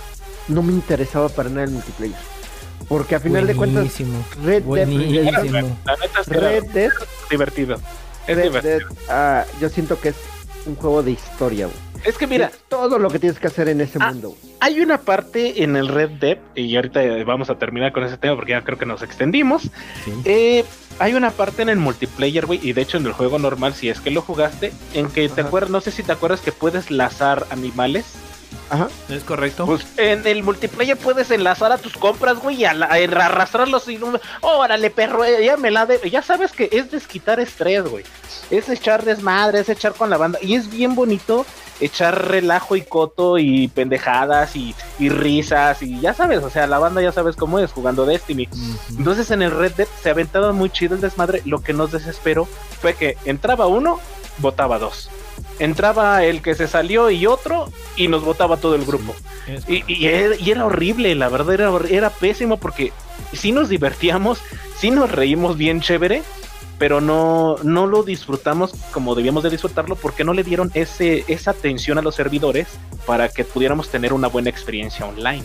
No 0.47 0.63
me 0.63 0.73
interesaba 0.73 1.29
para 1.29 1.49
nada 1.49 1.65
el 1.65 1.71
multiplayer. 1.73 2.17
Porque 2.89 3.17
a 3.17 3.21
final 3.21 3.47
de 3.47 3.55
cuentas, 3.57 3.81
Buenísimo. 3.83 4.25
Red 4.45 4.63
Dead 4.63 4.65
Buenísimo. 4.65 5.77
La 5.85 5.97
neta 5.97 6.21
es 6.21 6.27
Red 6.29 6.65
Dead, 6.73 6.91
divertido. 7.31 7.77
Es 8.27 8.37
Red 8.37 8.43
divertido. 8.45 8.79
Dead, 8.79 8.99
ah, 9.09 9.45
yo 9.61 9.69
siento 9.71 10.01
que 10.01 10.11
es 10.11 10.17
un 10.67 10.77
juego 10.77 11.03
de 11.03 11.11
historia, 11.13 11.67
güey. 11.67 11.77
Es 12.05 12.17
que 12.19 12.27
mira, 12.27 12.47
Es 12.47 12.59
todo 12.69 12.99
lo 12.99 13.11
que 13.11 13.19
tienes 13.19 13.39
que 13.39 13.47
hacer 13.49 13.69
en 13.69 13.81
ese 13.81 13.99
Ah. 14.01 14.11
mundo. 14.13 14.37
hay 14.61 14.81
una 14.81 14.99
parte 14.99 15.63
en 15.63 15.77
el 15.77 15.89
Red 15.89 16.11
Dead, 16.21 16.39
y 16.55 16.75
ahorita 16.77 17.01
vamos 17.25 17.51
a 17.51 17.57
terminar 17.59 17.93
con 17.93 18.05
ese 18.05 18.17
tema 18.17 18.35
porque 18.37 18.53
ya 18.53 18.63
creo 18.65 18.79
que 18.79 18.87
nos 18.87 19.03
extendimos. 19.03 19.63
Sí. 20.05 20.13
Eh, 20.25 20.65
hay 20.99 21.15
una 21.15 21.31
parte 21.31 21.63
en 21.63 21.69
el 21.69 21.77
multiplayer, 21.79 22.47
güey, 22.47 22.61
y 22.63 22.73
de 22.73 22.83
hecho 22.83 22.97
en 22.99 23.07
el 23.07 23.13
juego 23.13 23.39
normal, 23.39 23.75
si 23.75 23.89
es 23.89 24.01
que 24.01 24.11
lo 24.11 24.21
jugaste, 24.23 24.73
en 24.95 25.09
que 25.09 25.29
te 25.29 25.43
acuerdas, 25.43 25.71
no 25.71 25.81
sé 25.81 25.91
si 25.91 26.03
te 26.03 26.13
acuerdas 26.13 26.41
que 26.41 26.53
puedes 26.53 26.91
lazar 26.91 27.47
animales. 27.51 28.07
Ajá. 28.71 28.89
¿Es 29.09 29.25
correcto? 29.25 29.65
Pues 29.67 29.87
en 29.97 30.27
el 30.27 30.43
multiplayer 30.43 30.97
puedes 30.97 31.31
enlazar 31.31 31.73
a 31.73 31.79
tus 31.79 31.95
compras, 31.95 32.39
güey, 32.39 32.57
y 32.57 32.65
a 32.65 32.75
la- 32.75 32.87
a 32.87 32.95
arrastrarlos 33.27 33.89
y 33.89 33.97
no- 33.97 34.19
órale, 34.43 34.91
perro, 34.91 35.25
eh, 35.25 35.45
ya 35.45 35.57
me 35.57 35.71
la 35.71 35.87
de, 35.87 36.09
ya 36.11 36.23
sabes 36.23 36.53
que 36.53 36.69
es 36.73 36.91
desquitar 36.91 37.41
estrés, 37.41 37.85
güey. 37.85 38.05
Es 38.51 38.69
echar 38.69 39.05
desmadre, 39.05 39.61
es 39.61 39.69
echar 39.69 39.93
con 39.95 40.11
la 40.11 40.17
banda 40.17 40.39
y 40.43 40.55
es 40.55 40.71
bien 40.71 40.95
bonito 40.95 41.45
echar 41.81 42.29
relajo 42.29 42.75
y 42.75 42.83
coto 42.83 43.39
y 43.39 43.69
pendejadas 43.69 44.57
y, 44.57 44.75
y 44.99 45.11
risas 45.11 45.81
y 45.83 46.01
ya 46.01 46.13
sabes, 46.13 46.43
o 46.43 46.51
sea, 46.51 46.67
la 46.67 46.79
banda 46.81 47.01
ya 47.01 47.13
sabes 47.13 47.37
cómo 47.37 47.59
es 47.61 47.71
jugando 47.71 48.05
Destiny. 48.05 48.49
Entonces 48.99 49.31
en 49.31 49.43
el 49.43 49.53
Red 49.53 49.73
Dead 49.77 49.89
se 50.03 50.11
aventaba 50.11 50.53
muy 50.53 50.71
chido 50.71 50.95
el 50.97 51.01
desmadre. 51.01 51.41
Lo 51.45 51.61
que 51.61 51.73
nos 51.73 51.93
desesperó 51.93 52.49
fue 52.81 52.95
que 52.95 53.17
entraba 53.25 53.67
uno, 53.69 54.01
votaba 54.39 54.79
dos. 54.79 55.09
Entraba 55.59 56.25
el 56.25 56.43
que 56.43 56.55
se 56.55 56.69
salió 56.69 57.11
y 57.11 57.27
otro, 57.27 57.71
y 57.97 58.09
nos 58.09 58.25
votaba 58.25 58.59
todo 58.59 58.75
el 58.75 58.85
grupo. 58.85 59.15
Y, 59.67 59.83
y 59.87 60.07
era, 60.07 60.37
y 60.37 60.51
era 60.51 60.67
horrible, 60.67 61.15
la 61.15 61.29
verdad 61.29 61.55
era, 61.55 61.73
era 61.91 62.11
pésimo 62.11 62.59
porque 62.59 62.93
sí 63.33 63.53
nos 63.53 63.69
divertíamos, 63.69 64.41
sí 64.77 64.91
nos 64.91 65.11
reímos 65.11 65.57
bien 65.57 65.81
chévere, 65.81 66.23
pero 66.79 67.01
no, 67.01 67.57
no 67.63 67.87
lo 67.87 68.03
disfrutamos 68.05 68.73
como 68.93 69.15
debíamos 69.15 69.43
de 69.43 69.51
disfrutarlo 69.51 69.97
porque 69.97 70.25
no 70.25 70.33
le 70.33 70.45
dieron 70.45 70.71
ese, 70.75 71.25
esa 71.29 71.51
atención 71.51 71.99
a 71.99 72.03
los 72.03 72.15
servidores 72.15 72.69
para 73.05 73.29
que 73.29 73.45
pudiéramos 73.45 73.89
tener 73.89 74.13
una 74.13 74.29
buena 74.29 74.51
experiencia 74.51 75.07
online. 75.07 75.45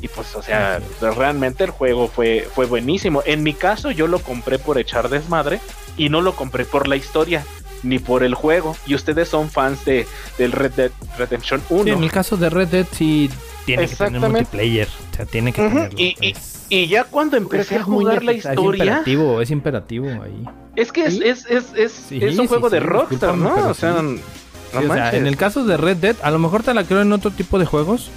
Y 0.00 0.06
pues, 0.06 0.36
o 0.36 0.42
sea, 0.42 0.80
realmente 1.00 1.64
el 1.64 1.70
juego 1.70 2.06
fue, 2.06 2.48
fue 2.54 2.66
buenísimo. 2.66 3.22
En 3.26 3.42
mi 3.42 3.52
caso, 3.52 3.90
yo 3.90 4.06
lo 4.06 4.20
compré 4.20 4.60
por 4.60 4.78
echar 4.78 5.08
desmadre 5.08 5.60
y 5.96 6.08
no 6.08 6.20
lo 6.20 6.36
compré 6.36 6.64
por 6.64 6.86
la 6.86 6.94
historia 6.94 7.44
ni 7.82 7.98
por 7.98 8.22
el 8.22 8.34
juego. 8.34 8.76
Y 8.86 8.94
ustedes 8.94 9.28
son 9.28 9.50
fans 9.50 9.84
de, 9.84 10.06
del 10.38 10.52
Red 10.52 10.72
Dead 10.72 10.90
Redemption 11.16 11.62
1. 11.70 11.84
Sí, 11.84 11.90
en 11.90 12.02
el 12.04 12.10
caso 12.12 12.36
de 12.36 12.50
Red 12.50 12.68
Dead 12.68 12.86
sí 12.92 13.30
tiene 13.66 13.86
que 13.88 13.96
tener 13.96 14.20
multiplayer. 14.20 14.88
O 15.12 15.16
sea, 15.16 15.26
tiene 15.26 15.52
que 15.52 15.62
Ujú, 15.62 15.74
tenerlo. 15.76 15.98
y- 15.98 16.34
y- 16.70 16.86
ya 16.86 17.04
cuando 17.04 17.36
empecé 17.36 17.76
a 17.76 17.82
jugar 17.82 18.22
la 18.22 18.32
necesario, 18.32 18.60
es 18.60 18.64
historia, 18.66 18.84
imperativo, 18.84 19.40
es 19.40 19.50
imperativo 19.50 20.08
ahí. 20.22 20.44
es 20.76 20.92
que 20.92 21.04
es, 21.06 21.14
¿Sí? 21.14 21.22
es, 21.24 21.46
es, 21.46 21.64
es, 21.74 21.92
Sí, 22.08 22.18
es 22.22 22.38
un 22.38 22.44
sí, 22.44 22.48
juego 22.48 22.68
de 22.70 22.78
sí, 22.78 22.84
Rockstar, 22.86 23.36
¿no? 23.36 23.54
O 23.68 23.74
sea, 23.74 23.98
sí. 24.00 24.04
no 24.04 24.10
Sí, 24.12 24.76
o 24.76 24.80
sea, 24.80 24.82
manches. 24.88 25.14
en 25.20 25.26
el 25.26 25.36
caso 25.38 25.64
de 25.64 25.76
Red 25.78 25.96
Dead, 25.96 26.16
a 26.22 26.30
lo 26.30 26.38
mejor 26.38 26.62
te 26.62 26.74
la 26.74 26.84
creo 26.84 27.00
en 27.00 27.12
otro 27.12 27.30
tipo 27.30 27.58
de 27.58 27.64
juegos, 27.64 28.10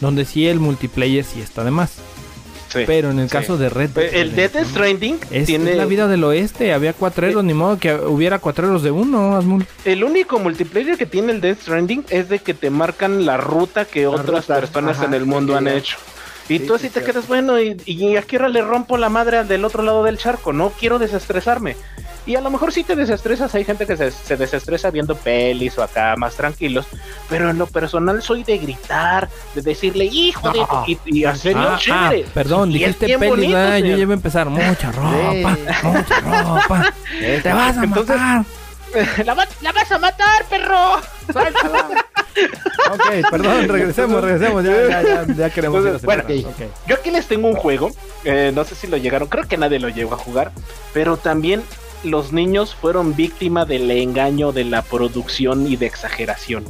donde 0.00 0.24
sí 0.24 0.48
el 0.48 0.58
multiplayer 0.58 1.24
sí 1.24 1.40
está 1.40 1.62
de 1.62 1.70
más. 1.70 1.92
Sí. 2.72 2.84
Pero 2.86 3.10
en 3.10 3.18
el 3.18 3.28
sí. 3.28 3.32
caso 3.32 3.58
de 3.58 3.68
Red 3.68 3.90
Dead, 3.90 4.14
el 4.14 4.34
Death 4.34 4.56
Stranding 4.64 5.18
es, 5.30 5.46
tiene 5.46 5.72
es 5.72 5.76
la 5.76 5.84
vida 5.84 6.08
del 6.08 6.24
oeste, 6.24 6.72
había 6.72 6.94
cuatreros, 6.94 7.44
ni 7.44 7.52
modo 7.52 7.78
que 7.78 7.94
hubiera 7.94 8.38
cuatreros 8.38 8.82
de 8.82 8.90
uno, 8.90 9.36
Asmul. 9.36 9.66
el 9.84 10.04
único 10.04 10.38
multiplayer 10.38 10.96
que 10.96 11.04
tiene 11.04 11.32
el 11.32 11.40
Death 11.42 11.60
Stranding 11.62 12.04
es 12.08 12.30
de 12.30 12.38
que 12.38 12.54
te 12.54 12.70
marcan 12.70 13.26
la 13.26 13.36
ruta 13.36 13.84
que 13.84 14.06
otras 14.06 14.46
ruta, 14.48 14.60
personas 14.60 14.96
ajá, 14.96 15.06
en 15.06 15.14
el 15.14 15.26
mundo 15.26 15.54
han 15.56 15.68
hecho. 15.68 15.98
Y 16.48 16.58
Sí, 16.58 16.66
tú 16.66 16.78
sí, 16.78 16.86
así 16.86 16.90
te 16.98 17.04
quedas 17.04 17.28
bueno 17.28 17.60
y, 17.60 17.76
y 17.86 18.16
a 18.16 18.22
qué 18.22 18.36
hora 18.36 18.48
le 18.48 18.62
rompo 18.62 18.96
la 18.96 19.08
madre 19.08 19.36
al 19.38 19.48
del 19.48 19.64
otro 19.64 19.82
lado 19.82 20.02
del 20.02 20.18
charco, 20.18 20.52
no 20.52 20.70
quiero 20.70 20.98
desestresarme. 20.98 21.76
Y 22.24 22.36
a 22.36 22.40
lo 22.40 22.50
mejor 22.50 22.72
sí 22.72 22.84
te 22.84 22.94
desestresas, 22.94 23.52
hay 23.54 23.64
gente 23.64 23.84
que 23.84 23.96
se, 23.96 24.10
se 24.12 24.36
desestresa 24.36 24.90
viendo 24.90 25.16
pelis 25.16 25.76
o 25.78 25.82
acá 25.82 26.14
más 26.16 26.34
tranquilos, 26.36 26.86
pero 27.28 27.50
en 27.50 27.58
lo 27.58 27.66
personal 27.66 28.22
soy 28.22 28.44
de 28.44 28.58
gritar, 28.58 29.28
de 29.56 29.62
decirle 29.62 30.04
hijo 30.04 30.50
de... 30.50 30.60
Y, 30.86 30.98
y 31.06 31.36
serio, 31.36 31.58
Ah, 31.62 31.74
ah, 31.74 31.78
chévere. 31.80 32.24
perdón, 32.32 32.70
Y 32.70 32.74
dijiste 32.74 33.06
pelis, 33.18 33.28
bonito, 33.28 33.52
¿verdad? 33.54 33.78
yo 33.78 33.86
ya 33.96 33.96
iba 34.02 34.12
a 34.12 34.14
empezar. 34.16 34.48
Mucha 34.48 34.92
ropa, 34.92 35.56
Sí. 35.56 35.86
mucha 35.88 36.20
ropa. 36.20 36.92
Te 37.42 37.52
vas 37.52 37.76
a 37.78 37.84
Entonces- 37.84 38.16
matar. 38.16 38.44
la, 39.24 39.34
va- 39.34 39.48
la 39.62 39.72
vas 39.72 39.90
a 39.90 39.98
matar, 39.98 40.44
perro. 40.50 41.00
Ok, 42.92 43.30
perdón, 43.30 43.68
regresemos, 43.68 44.22
regresemos. 44.22 44.64
Ya, 44.64 44.72
ya, 44.88 45.02
ya, 45.02 45.34
ya 45.34 45.50
queremos 45.50 45.80
ir 45.82 45.88
a 45.88 45.90
Entonces, 45.96 46.04
bueno. 46.04 46.24
Yo 46.86 46.94
aquí 46.96 47.10
les 47.10 47.26
tengo 47.26 47.48
un 47.48 47.56
juego, 47.56 47.90
eh, 48.24 48.52
no 48.54 48.64
sé 48.64 48.74
si 48.74 48.86
lo 48.86 48.96
llegaron, 48.96 49.28
creo 49.28 49.46
que 49.48 49.56
nadie 49.56 49.78
lo 49.78 49.88
llegó 49.88 50.14
a 50.14 50.18
jugar, 50.18 50.52
pero 50.92 51.16
también 51.16 51.62
los 52.04 52.32
niños 52.32 52.74
fueron 52.74 53.14
víctima 53.14 53.64
del 53.64 53.90
engaño 53.90 54.52
de 54.52 54.64
la 54.64 54.82
producción 54.82 55.66
y 55.66 55.76
de 55.76 55.86
exageración. 55.86 56.64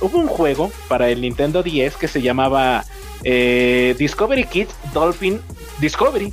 Hubo 0.00 0.18
un 0.18 0.26
juego 0.26 0.70
para 0.88 1.08
el 1.08 1.22
Nintendo 1.22 1.62
10 1.62 1.96
que 1.96 2.08
se 2.08 2.20
llamaba 2.20 2.84
eh, 3.24 3.94
Discovery 3.98 4.44
Kids 4.44 4.74
Dolphin 4.92 5.40
Discovery, 5.80 6.32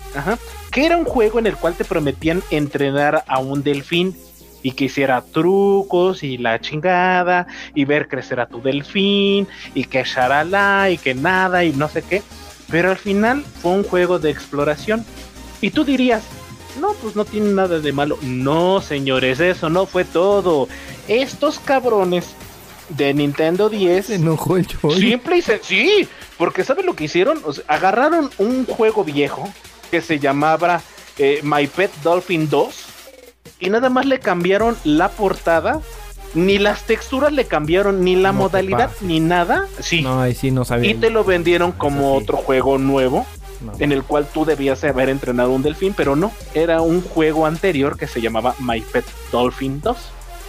que 0.71 0.85
era 0.85 0.97
un 0.97 1.05
juego 1.05 1.39
en 1.39 1.47
el 1.47 1.55
cual 1.55 1.75
te 1.75 1.85
prometían 1.85 2.43
entrenar 2.49 3.23
a 3.27 3.39
un 3.39 3.63
delfín 3.63 4.15
y 4.61 4.71
que 4.71 4.85
hiciera 4.85 5.21
trucos 5.21 6.23
y 6.23 6.37
la 6.37 6.59
chingada 6.59 7.47
y 7.75 7.85
ver 7.85 8.07
crecer 8.07 8.39
a 8.39 8.47
tu 8.47 8.61
delfín 8.61 9.47
y 9.73 9.83
que 9.83 10.03
charalá 10.03 10.89
y 10.89 10.97
que 10.97 11.13
nada 11.13 11.65
y 11.65 11.73
no 11.73 11.89
sé 11.89 12.01
qué. 12.01 12.21
Pero 12.71 12.91
al 12.91 12.97
final 12.97 13.43
fue 13.43 13.71
un 13.71 13.83
juego 13.83 14.19
de 14.19 14.31
exploración. 14.31 15.05
Y 15.61 15.71
tú 15.71 15.83
dirías, 15.83 16.23
no, 16.77 16.93
pues 17.01 17.15
no 17.15 17.25
tiene 17.25 17.51
nada 17.51 17.79
de 17.79 17.91
malo. 17.91 18.17
No, 18.21 18.81
señores, 18.81 19.39
eso 19.39 19.69
no 19.69 19.85
fue 19.85 20.05
todo. 20.05 20.67
Estos 21.07 21.59
cabrones 21.59 22.25
de 22.89 23.13
Nintendo 23.13 23.69
10 23.69 24.05
Se 24.05 24.15
enojó 24.15 24.57
el 24.57 24.67
Choy. 24.67 24.99
Simple 24.99 25.37
y 25.37 25.41
sencillo. 25.41 25.83
Sí, 25.83 26.07
porque 26.37 26.63
¿saben 26.63 26.85
lo 26.85 26.95
que 26.95 27.05
hicieron? 27.05 27.41
O 27.45 27.53
sea, 27.53 27.63
agarraron 27.67 28.29
un 28.37 28.65
juego 28.65 29.03
viejo 29.03 29.51
que 29.91 30.01
se 30.01 30.19
llamaba 30.19 30.81
eh, 31.17 31.39
My 31.43 31.67
Pet 31.67 31.91
Dolphin 32.03 32.49
2 32.49 32.75
y 33.59 33.69
nada 33.69 33.89
más 33.89 34.05
le 34.05 34.19
cambiaron 34.19 34.75
la 34.83 35.09
portada, 35.09 35.81
ni 36.33 36.57
las 36.57 36.83
texturas 36.83 37.31
le 37.31 37.45
cambiaron, 37.45 38.03
ni 38.03 38.15
la 38.15 38.31
No 38.31 38.39
modalidad, 38.39 38.91
ni 39.01 39.19
nada. 39.19 39.67
Sí. 39.79 40.01
No, 40.01 40.21
ahí 40.21 40.33
sí 40.35 40.51
no 40.51 40.65
sabía. 40.65 40.89
y 40.89 40.95
te 40.95 41.09
lo 41.09 41.23
vendieron 41.23 41.71
como 41.71 42.17
sí. 42.17 42.23
otro 42.23 42.37
juego 42.37 42.77
nuevo 42.77 43.25
No. 43.63 43.71
en 43.79 43.91
el 43.91 44.03
cual 44.03 44.27
tú 44.33 44.43
debías 44.45 44.83
haber 44.83 45.09
entrenado 45.09 45.51
un 45.51 45.63
delfín, 45.63 45.93
pero 45.95 46.15
no, 46.15 46.31
era 46.53 46.81
un 46.81 47.01
juego 47.01 47.45
anterior 47.45 47.97
que 47.97 48.07
se 48.07 48.19
llamaba 48.21 48.55
My 48.59 48.81
Pet 48.81 49.05
Dolphin 49.31 49.79
2. 49.81 49.97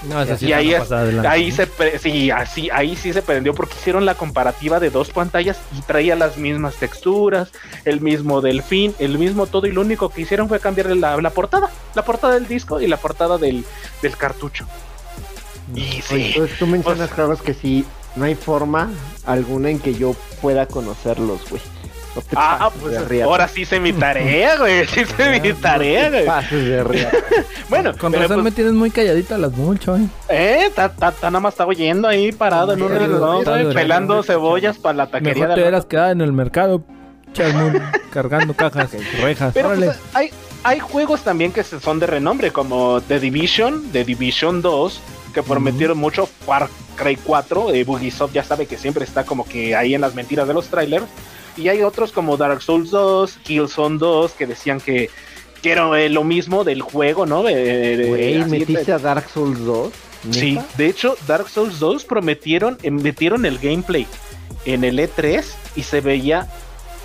No, 0.09 0.21
esa 0.21 0.37
sí 0.37 0.49
Y 0.49 0.53
ahí, 0.53 0.75
es- 0.75 1.55
se 1.55 1.67
pre- 1.67 1.99
sí, 1.99 2.31
así, 2.31 2.69
ahí 2.71 2.95
sí 2.95 3.13
se 3.15 3.23
prendió 3.23 3.55
porque 3.55 3.75
hicieron 3.81 4.05
la 4.05 4.15
comparativa 4.17 4.79
de 4.79 4.91
dos 4.91 5.09
pantallas 5.11 5.57
y 5.75 5.81
traía 5.81 6.15
las 6.15 6.37
mismas 6.37 6.75
texturas, 6.75 7.53
el 7.87 8.03
mismo 8.03 8.43
delfín, 8.43 8.95
el 8.99 9.17
mismo 9.19 9.47
todo, 9.47 9.67
y 9.67 9.73
lo 9.73 9.81
único 9.81 10.11
que 10.11 10.21
hicieron 10.21 10.47
fue 10.49 10.61
cambiarle 10.61 10.97
la, 10.97 11.17
la 11.17 11.31
portada, 11.31 11.71
la 11.95 12.05
portada 12.05 12.35
del 12.35 12.47
disco 12.47 12.81
y 12.83 12.87
la 12.87 12.99
portada 12.99 13.39
del, 13.39 13.65
del 14.03 14.17
cartucho. 14.19 14.67
Y 15.75 16.03
sí, 16.03 16.33
Entonces 16.35 16.59
tú 16.59 16.67
mencionas 16.67 17.09
Pues- 17.09 17.13
juegos 17.13 17.41
que 17.43 17.55
sí, 17.55 17.87
no 18.17 18.25
hay 18.27 18.35
forma 18.35 18.91
alguna 19.25 19.71
en 19.71 19.79
que 19.79 19.95
yo 19.95 20.15
pueda 20.43 20.67
conocerlos, 20.67 21.49
güey. 21.49 21.63
No 22.15 22.23
te 22.23 22.37
ah, 22.37 22.71
pues 22.81 23.23
ahora 23.23 23.49
sí 23.49 23.63
hice 23.63 23.81
mi 23.81 23.93
tarea, 23.93 24.57
güey, 24.59 24.87
sí 24.87 25.01
hice 25.01 25.41
mi 25.43 25.53
tarea, 25.55 26.05
No 26.05 26.11
te 26.11 26.17
güey. 26.17 26.27
pases 26.27 26.65
de 26.65 26.85
riata. 26.85 27.17
Bueno, 27.69 27.93
Con 27.99 28.13
razón 28.13 28.37
me 28.39 28.43
pues, 28.43 28.55
tienes 28.55 28.73
muy 28.75 28.91
calladita 28.91 29.37
las 29.39 29.53
mucho, 29.53 29.97
¿eh? 29.97 30.07
eh, 30.29 30.71
ta, 30.75 30.91
ta- 30.91 31.11
ta 31.13 31.31
nada 31.31 31.41
más 31.41 31.55
estaba 31.55 31.71
oyendo 31.71 32.07
ahí 32.07 32.31
parado 32.31 32.73
en 32.75 32.83
un 32.83 32.93
está 32.93 33.07
durando. 33.07 33.75
pelando 33.75 34.23
cebollas 34.23 34.79
para 34.79 34.95
la 34.99 35.07
taquería 35.07 35.33
Mejor 35.35 35.49
de 35.49 35.55
te 35.55 35.61
hubieras 35.63 35.87
quedado 35.87 36.11
en 36.13 36.21
el 36.21 36.33
mercado, 36.33 36.85
cargando 38.13 38.55
cajas, 38.55 38.91
rejas. 39.21 39.53
Pero 39.55 39.69
Órale. 39.69 39.87
pues, 39.87 39.99
hay, 40.13 40.31
hay 40.63 40.79
juegos 40.81 41.23
también 41.23 41.53
que 41.53 41.63
se- 41.65 41.81
son 41.81 41.99
de 41.99 42.07
renombre, 42.07 42.53
como 42.53 43.01
The 43.01 43.19
Division, 43.21 43.91
The 43.93 44.05
Division 44.05 44.63
2, 44.63 45.01
que 45.33 45.43
prometieron 45.43 45.99
mucho. 45.99 46.27
Far 46.47 46.69
Cry 46.97 47.17
4, 47.17 47.73
eh, 47.75 47.83
Bugisoft 47.85 48.33
ya 48.33 48.45
sabe 48.45 48.67
que 48.67 48.77
siempre 48.77 49.05
está 49.05 49.25
como 49.25 49.45
que 49.45 49.75
ahí 49.75 49.95
en 49.95 50.01
las 50.01 50.15
mentiras 50.15 50.47
de 50.47 50.55
los 50.55 50.69
trailers. 50.69 51.05
Y 51.57 51.69
hay 51.69 51.83
otros 51.83 52.13
como 52.13 52.37
Dark 52.37 52.63
Souls 52.63 52.91
2, 52.91 53.39
Killzone 53.45 53.99
2, 53.99 54.33
que 54.33 54.47
decían 54.47 54.81
que, 54.81 55.11
que 55.63 55.73
era 55.73 56.01
eh, 56.01 56.09
lo 56.09 56.25
mismo 56.25 56.65
del 56.65 56.83
juego, 56.83 57.27
¿no? 57.27 57.43
De- 57.43 57.97
de- 57.97 58.09
¿metiste 58.51 58.93
a 58.93 58.99
Dark 58.99 59.29
Souls 59.33 59.61
2? 59.65 59.93
Sí, 60.31 60.59
de 60.79 60.87
hecho, 60.87 61.17
Dark 61.27 61.49
Souls 61.49 61.79
2 61.79 62.05
prometieron, 62.05 62.79
eh, 62.83 62.91
metieron 62.91 63.45
el 63.45 63.59
gameplay 63.59 64.07
en 64.65 64.83
el 64.85 64.99
E3 64.99 65.45
y 65.77 65.83
se 65.83 66.01
veía 66.01 66.49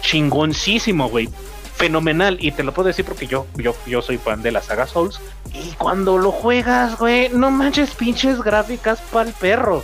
chingoncísimo, 0.02 1.10
güey. 1.10 1.30
Fenomenal. 1.76 2.38
Y 2.42 2.52
te 2.52 2.64
lo 2.64 2.74
puedo 2.74 2.88
decir 2.88 3.06
porque 3.06 3.28
yo, 3.28 3.46
yo, 3.56 3.74
yo 3.88 4.02
soy 4.02 4.18
fan 4.18 4.42
de 4.42 4.52
la 4.52 4.62
saga 4.62 4.88
Souls. 4.88 5.20
Y 5.54 5.72
cuando 5.78 6.18
lo 6.18 6.32
juegas, 6.32 6.98
güey, 6.98 7.30
no 7.30 7.52
manches 7.52 7.92
pinches 7.92 8.42
gráficas 8.42 9.00
pa'l 9.12 9.34
perro. 9.40 9.84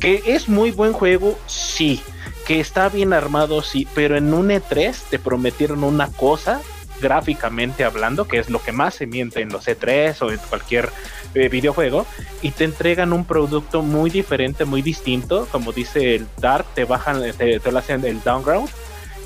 Que 0.00 0.22
es 0.26 0.48
muy 0.48 0.70
buen 0.70 0.92
juego, 0.92 1.38
sí. 1.46 2.00
Que 2.46 2.60
está 2.60 2.88
bien 2.88 3.12
armado, 3.12 3.62
sí. 3.62 3.86
Pero 3.94 4.16
en 4.16 4.32
un 4.32 4.48
E3 4.48 4.94
te 5.10 5.18
prometieron 5.18 5.84
una 5.84 6.08
cosa 6.12 6.60
gráficamente 7.00 7.84
hablando, 7.84 8.26
que 8.26 8.38
es 8.38 8.48
lo 8.50 8.62
que 8.62 8.72
más 8.72 8.94
se 8.94 9.06
miente 9.06 9.40
en 9.40 9.50
los 9.50 9.66
E3 9.66 10.16
o 10.22 10.30
en 10.30 10.38
cualquier 10.38 10.90
eh, 11.34 11.48
videojuego, 11.48 12.06
y 12.42 12.50
te 12.52 12.64
entregan 12.64 13.12
un 13.12 13.24
producto 13.24 13.82
muy 13.82 14.10
diferente, 14.10 14.64
muy 14.64 14.82
distinto, 14.82 15.46
como 15.50 15.72
dice 15.72 16.14
el 16.14 16.26
Dark, 16.38 16.66
te 16.74 16.84
bajan, 16.84 17.22
te, 17.36 17.60
lo 17.70 17.78
hacen 17.78 18.04
el 18.04 18.22
downgrade 18.22 18.68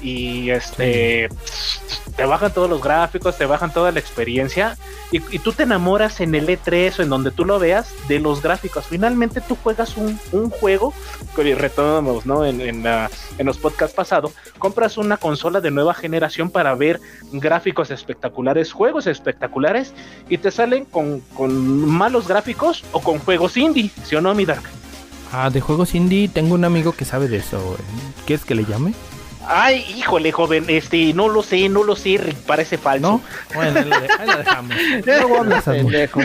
y 0.02 0.50
este 0.50 1.28
te 2.20 2.26
bajan 2.26 2.52
todos 2.52 2.68
los 2.68 2.82
gráficos, 2.82 3.38
te 3.38 3.46
bajan 3.46 3.72
toda 3.72 3.92
la 3.92 3.98
experiencia 3.98 4.76
y, 5.10 5.22
y, 5.34 5.38
tú 5.38 5.52
te 5.52 5.62
enamoras 5.62 6.20
en 6.20 6.34
el 6.34 6.46
E3 6.48 6.98
o 6.98 7.02
en 7.02 7.08
donde 7.08 7.30
tú 7.30 7.46
lo 7.46 7.58
veas 7.58 7.94
de 8.08 8.20
los 8.20 8.42
gráficos. 8.42 8.84
Finalmente 8.84 9.40
tú 9.40 9.56
juegas 9.62 9.96
un, 9.96 10.20
un 10.30 10.50
juego, 10.50 10.92
retomamos 11.34 12.26
¿no? 12.26 12.44
en, 12.44 12.60
en, 12.60 12.84
en, 12.86 13.46
los 13.46 13.56
podcasts 13.56 13.96
pasados, 13.96 14.32
compras 14.58 14.98
una 14.98 15.16
consola 15.16 15.62
de 15.62 15.70
nueva 15.70 15.94
generación 15.94 16.50
para 16.50 16.74
ver 16.74 17.00
gráficos 17.32 17.90
espectaculares, 17.90 18.70
juegos 18.70 19.06
espectaculares 19.06 19.94
y 20.28 20.36
te 20.36 20.50
salen 20.50 20.84
con, 20.84 21.20
con 21.34 21.88
malos 21.88 22.28
gráficos 22.28 22.84
o 22.92 23.00
con 23.00 23.18
juegos 23.18 23.56
indie, 23.56 23.90
¿sí 24.04 24.14
o 24.14 24.20
no, 24.20 24.34
mi 24.34 24.44
Dark? 24.44 24.64
Ah, 25.32 25.48
de 25.48 25.62
juegos 25.62 25.94
indie 25.94 26.28
tengo 26.28 26.54
un 26.54 26.66
amigo 26.66 26.92
que 26.92 27.06
sabe 27.06 27.28
de 27.28 27.38
eso. 27.38 27.78
¿Quieres 28.26 28.44
que 28.44 28.54
le 28.54 28.66
llame? 28.66 28.92
Ay, 29.46 29.84
híjole, 29.96 30.32
joven, 30.32 30.64
este, 30.68 31.12
no 31.14 31.28
lo 31.28 31.42
sé, 31.42 31.68
no 31.68 31.82
lo 31.82 31.96
sé, 31.96 32.20
parece 32.46 32.78
falso. 32.78 33.00
¿No? 33.00 33.20
Bueno, 33.54 33.80
ahí 33.80 34.26
la 34.26 34.36
dejamos. 34.36 34.76
luego 35.06 35.38
hablas, 35.38 35.64
pendejo. 35.64 36.20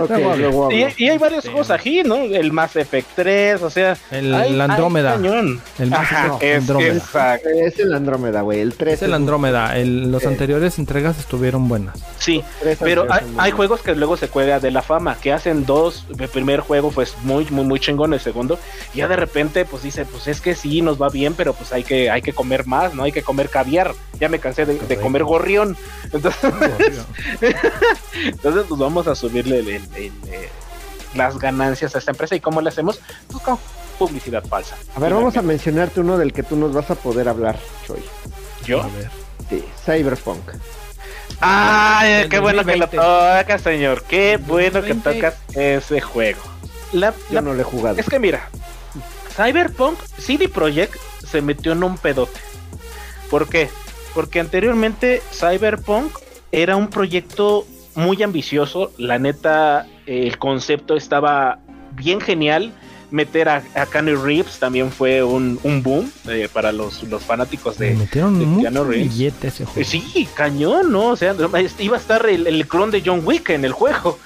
okay, 0.00 0.24
luego 0.38 0.70
y, 0.72 0.86
y, 0.96 1.08
hay 1.08 1.18
varios 1.18 1.44
sí. 1.44 1.50
juegos 1.50 1.70
aquí, 1.70 2.02
¿no? 2.02 2.16
El 2.16 2.52
Mass 2.52 2.76
Effect 2.76 3.08
3, 3.14 3.62
o 3.62 3.70
sea... 3.70 3.96
El, 4.10 4.34
hay, 4.34 4.60
Andrómeda. 4.60 5.14
Hay 5.14 5.26
el 5.78 5.90
Mass 5.90 6.12
Effect 6.12 6.42
es, 6.42 6.60
Andrómeda. 6.60 6.94
Exacto. 6.94 7.48
Es 7.48 7.78
el 7.78 7.94
Andrómeda, 7.94 8.40
güey, 8.42 8.60
el 8.60 8.74
3. 8.74 8.94
Es 8.94 9.02
el 9.02 9.14
Andrómeda. 9.14 9.78
El, 9.78 10.10
los 10.10 10.24
eh. 10.24 10.28
anteriores 10.28 10.78
entregas 10.78 11.18
estuvieron 11.18 11.68
buenas. 11.68 11.98
Sí, 12.18 12.42
pero 12.80 13.06
hay, 13.10 13.24
hay, 13.38 13.50
juegos 13.52 13.82
que 13.82 13.94
luego 13.94 14.16
se 14.16 14.28
cuelga 14.28 14.60
de 14.60 14.70
la 14.70 14.82
fama, 14.82 15.16
que 15.20 15.32
hacen 15.32 15.64
dos, 15.64 16.04
el 16.18 16.28
primer 16.28 16.60
juego 16.60 16.90
pues 16.90 17.16
muy, 17.22 17.46
muy, 17.50 17.64
muy 17.64 17.80
chingón, 17.80 18.14
el 18.14 18.20
segundo, 18.20 18.58
y 18.94 18.98
ya 18.98 19.08
de 19.08 19.16
repente 19.16 19.64
pues 19.64 19.82
dice, 19.82 20.04
pues 20.04 20.28
es 20.28 20.40
que 20.40 20.54
sí, 20.54 20.82
nos 20.82 21.00
va 21.00 21.08
bien, 21.08 21.34
pero 21.34 21.52
pues 21.52 21.72
hay 21.72 21.84
que, 21.84 22.10
hay 22.10 22.22
que 22.22 22.32
comer 22.42 22.66
más, 22.66 22.92
¿no? 22.92 23.04
Hay 23.04 23.12
que 23.12 23.22
comer 23.22 23.48
caviar. 23.48 23.94
Ya 24.18 24.28
me 24.28 24.40
cansé 24.40 24.66
de, 24.66 24.76
de 24.76 24.96
comer 24.96 25.22
gorrión. 25.22 25.76
Entonces, 26.12 26.34
gorrión. 26.42 27.06
entonces 28.12 28.64
pues 28.68 28.80
vamos 28.80 29.06
a 29.06 29.14
subirle 29.14 29.60
el, 29.60 29.68
el, 29.68 29.82
el, 29.94 30.12
las 31.14 31.38
ganancias 31.38 31.94
a 31.94 31.98
esta 31.98 32.10
empresa. 32.10 32.34
¿Y 32.34 32.40
cómo 32.40 32.60
le 32.60 32.68
hacemos? 32.68 33.00
Pues 33.30 33.44
con 33.44 33.58
publicidad 33.96 34.44
falsa. 34.44 34.76
A 34.96 34.98
ver, 34.98 35.14
vamos 35.14 35.36
a 35.36 35.42
mencionarte 35.42 36.00
uno 36.00 36.18
del 36.18 36.32
que 36.32 36.42
tú 36.42 36.56
nos 36.56 36.72
vas 36.74 36.90
a 36.90 36.96
poder 36.96 37.28
hablar, 37.28 37.56
Choy. 37.86 38.02
¿Yo? 38.64 38.82
A 38.82 38.88
ver. 38.88 39.08
Sí, 39.48 39.64
Cyberpunk. 39.84 40.50
¡Ay, 41.40 42.28
qué 42.28 42.40
bueno 42.40 42.64
que 42.64 42.76
lo 42.76 42.88
tocas, 42.88 43.62
señor! 43.62 44.02
¡Qué 44.02 44.36
bueno 44.36 44.82
que 44.82 44.94
tocas 44.94 45.36
ese 45.54 46.00
juego! 46.00 46.40
La, 46.92 47.12
Yo 47.12 47.36
la, 47.36 47.40
no 47.40 47.54
lo 47.54 47.60
he 47.60 47.64
jugado. 47.64 47.98
Es 47.98 48.08
que 48.08 48.18
mira, 48.18 48.48
Cyberpunk, 49.36 49.98
CD 50.18 50.48
Projekt 50.48 50.96
se 51.32 51.42
metió 51.42 51.72
en 51.72 51.82
un 51.82 51.96
pedote. 51.96 52.38
¿Por 53.30 53.48
qué? 53.48 53.70
Porque 54.14 54.38
anteriormente 54.38 55.22
Cyberpunk 55.32 56.12
era 56.52 56.76
un 56.76 56.88
proyecto 56.88 57.66
muy 57.94 58.22
ambicioso. 58.22 58.92
La 58.98 59.18
neta, 59.18 59.86
el 60.06 60.38
concepto 60.38 60.94
estaba 60.94 61.58
bien 61.92 62.20
genial. 62.20 62.72
Meter 63.10 63.48
a, 63.48 63.62
a 63.74 63.86
Keanu 63.86 64.22
Reeves 64.22 64.58
también 64.58 64.90
fue 64.90 65.22
un, 65.22 65.58
un 65.64 65.82
boom 65.82 66.10
eh, 66.28 66.48
para 66.50 66.72
los, 66.72 67.02
los, 67.04 67.22
fanáticos 67.22 67.76
de, 67.76 67.94
metieron 67.94 68.38
de 68.38 68.62
Keanu 68.62 68.84
Reeves. 68.84 69.34
Ese 69.42 69.66
juego. 69.66 69.88
Sí, 69.88 70.28
cañón, 70.34 70.92
¿no? 70.92 71.08
O 71.08 71.16
sea, 71.16 71.34
iba 71.78 71.96
a 71.96 72.00
estar 72.00 72.26
el, 72.26 72.46
el 72.46 72.66
clon 72.66 72.90
de 72.90 73.02
John 73.04 73.20
Wick 73.24 73.50
en 73.50 73.66
el 73.66 73.72
juego. 73.72 74.18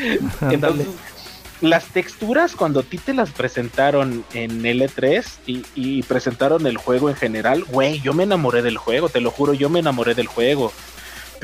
Entonces, 0.50 0.86
las 1.64 1.86
texturas 1.86 2.56
cuando 2.56 2.80
a 2.80 2.82
ti 2.82 2.98
te 2.98 3.14
las 3.14 3.30
presentaron 3.30 4.22
en 4.34 4.62
L3 4.62 5.24
y, 5.46 5.64
y, 5.74 6.02
presentaron 6.02 6.66
el 6.66 6.76
juego 6.76 7.08
en 7.08 7.16
general, 7.16 7.64
güey, 7.64 8.00
yo 8.02 8.12
me 8.12 8.24
enamoré 8.24 8.60
del 8.60 8.76
juego, 8.76 9.08
te 9.08 9.22
lo 9.22 9.30
juro, 9.30 9.54
yo 9.54 9.70
me 9.70 9.80
enamoré 9.80 10.14
del 10.14 10.26
juego. 10.26 10.72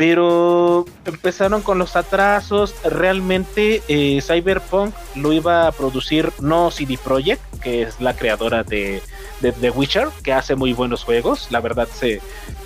Pero 0.01 0.87
empezaron 1.05 1.61
con 1.61 1.79
los 1.79 1.95
atrasos. 1.95 2.75
Realmente 2.85 3.83
eh, 3.87 4.23
Cyberpunk 4.23 4.95
lo 5.15 5.31
iba 5.35 5.67
a 5.67 5.73
producir 5.73 6.33
no 6.41 6.71
CD 6.71 6.97
Projekt, 6.97 7.43
que 7.61 7.83
es 7.83 8.01
la 8.01 8.17
creadora 8.17 8.63
de, 8.63 9.03
de 9.43 9.71
Witcher, 9.71 10.09
que 10.23 10.33
hace 10.33 10.57
muy 10.57 10.73
buenos 10.73 11.05
juegos. 11.05 11.49
La 11.51 11.61
verdad 11.61 11.87
se 11.93 12.23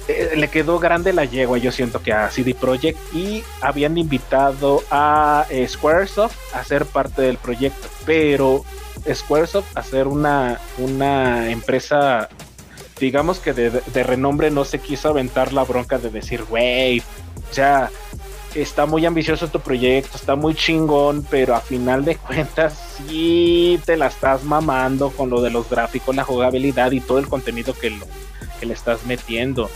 eh, 0.06 0.35
le 0.36 0.47
quedó 0.47 0.78
grande 0.78 1.12
la 1.12 1.24
yegua, 1.24 1.59
yo 1.59 1.73
siento 1.73 2.01
que 2.01 2.12
a 2.12 2.31
CD 2.31 2.55
Projekt 2.55 3.01
y 3.12 3.43
habían 3.61 3.98
invitado 3.98 4.85
a 4.93 5.44
eh, 5.51 5.66
Squaresoft 5.66 6.36
a 6.55 6.62
ser 6.62 6.86
parte 6.86 7.23
del 7.23 7.39
proyecto, 7.39 7.89
pero 8.06 8.65
Squaresoft 9.12 9.77
a 9.77 9.82
ser 9.82 10.06
una 10.06 10.61
una 10.78 11.51
empresa 11.51 12.28
digamos 13.01 13.40
que 13.40 13.52
de, 13.52 13.70
de, 13.70 14.02
renombre 14.05 14.52
no 14.52 14.65
se 14.65 14.78
quiso 14.78 15.09
aventar 15.09 15.52
la 15.52 15.65
bronca 15.65 15.98
de 15.98 16.11
decir, 16.11 16.44
güey, 16.44 17.02
o 17.55 17.56
sea, 17.56 17.89
está 18.56 18.85
muy 18.85 19.06
ambicioso 19.06 19.47
tu 19.47 19.60
proyecto, 19.60 20.16
está 20.16 20.35
muy 20.35 20.56
chingón, 20.56 21.24
pero 21.31 21.55
a 21.55 21.60
final 21.60 22.05
de 22.05 22.16
cuentas 22.16 22.97
sí 22.97 23.78
te 23.85 23.97
la 23.97 24.09
estás 24.09 24.43
mamando 24.43 25.10
con 25.10 25.31
lo 25.31 25.40
de 25.40 25.51
los 25.51 25.70
gráficos, 25.70 26.16
la 26.16 26.24
jugabilidad 26.24 26.90
y 26.90 26.98
todo 26.98 27.20
el 27.20 27.28
contenido 27.28 27.72
que, 27.72 27.90
lo, 27.90 28.06
que 28.59 28.66
le 28.66 28.74
estás 28.74 29.06
metiendo. 29.06 29.70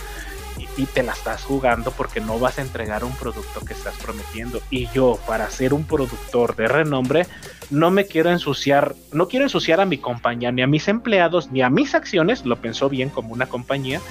Y, 0.57 0.67
y, 0.81 0.87
te 0.87 1.03
la 1.03 1.13
estás 1.13 1.45
jugando 1.45 1.91
porque 1.91 2.19
no 2.19 2.37
vas 2.37 2.59
a 2.59 2.63
entregar 2.63 3.05
un 3.05 3.15
producto 3.15 3.61
que 3.61 3.71
estás 3.71 3.95
prometiendo. 3.95 4.61
Y 4.69 4.89
yo, 4.89 5.17
para 5.25 5.49
ser 5.49 5.73
un 5.73 5.85
productor 5.85 6.57
de 6.57 6.67
renombre, 6.67 7.27
no 7.69 7.91
me 7.91 8.07
quiero 8.07 8.29
ensuciar, 8.29 8.93
no 9.13 9.29
quiero 9.29 9.45
ensuciar 9.45 9.79
a 9.79 9.85
mi 9.85 9.99
compañía, 9.99 10.51
ni 10.51 10.63
a 10.63 10.67
mis 10.67 10.89
empleados, 10.89 11.49
ni 11.49 11.61
a 11.61 11.69
mis 11.69 11.95
acciones, 11.95 12.45
lo 12.45 12.57
pensó 12.57 12.89
bien 12.89 13.09
como 13.09 13.31
una 13.31 13.45
compañía, 13.45 14.01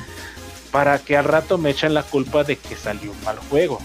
para 0.70 0.98
que 0.98 1.16
al 1.16 1.24
rato 1.24 1.58
me 1.58 1.70
echen 1.70 1.94
la 1.94 2.02
culpa 2.02 2.44
de 2.44 2.56
que 2.56 2.76
salió 2.76 3.10
un 3.10 3.24
mal 3.24 3.38
juego. 3.50 3.80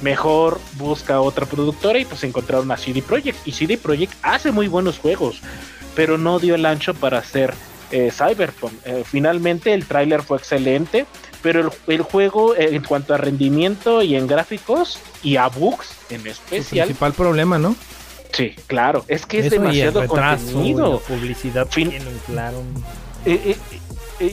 Mejor 0.00 0.60
busca 0.74 1.20
otra 1.20 1.46
productora 1.46 1.98
y 1.98 2.04
pues 2.04 2.24
encontraron 2.24 2.70
a 2.72 2.76
CD 2.76 3.02
Projekt. 3.02 3.46
Y 3.46 3.52
CD 3.52 3.78
Projekt 3.78 4.14
hace 4.22 4.50
muy 4.50 4.68
buenos 4.68 4.98
juegos, 4.98 5.40
pero 5.94 6.18
no 6.18 6.38
dio 6.38 6.54
el 6.54 6.66
ancho 6.66 6.94
para 6.94 7.18
hacer 7.18 7.54
eh, 7.92 8.10
Cyberpunk. 8.10 8.72
Eh, 8.84 9.04
finalmente 9.06 9.72
el 9.74 9.86
tráiler 9.86 10.22
fue 10.22 10.38
excelente, 10.38 11.06
pero 11.42 11.60
el, 11.60 11.70
el 11.94 12.02
juego 12.02 12.56
eh, 12.56 12.74
en 12.74 12.82
cuanto 12.82 13.14
a 13.14 13.18
rendimiento 13.18 14.02
y 14.02 14.16
en 14.16 14.26
gráficos 14.26 14.98
y 15.22 15.36
a 15.36 15.46
bugs 15.48 15.94
en 16.10 16.26
especial. 16.26 16.88
El 16.88 16.94
principal 16.94 17.12
problema, 17.12 17.58
¿no? 17.58 17.76
Sí, 18.32 18.54
claro, 18.66 19.04
es 19.08 19.26
que 19.26 19.40
es 19.40 19.46
Eso 19.46 19.56
demasiado 19.56 20.00
y 20.00 20.04
el 20.04 20.08
retraso, 20.08 20.44
contenido. 20.46 20.92
La 20.92 21.14
publicidad 21.14 21.68
fin 21.68 21.92
claro. 22.26 22.62
Eh, 23.24 23.40
eh, 23.44 23.56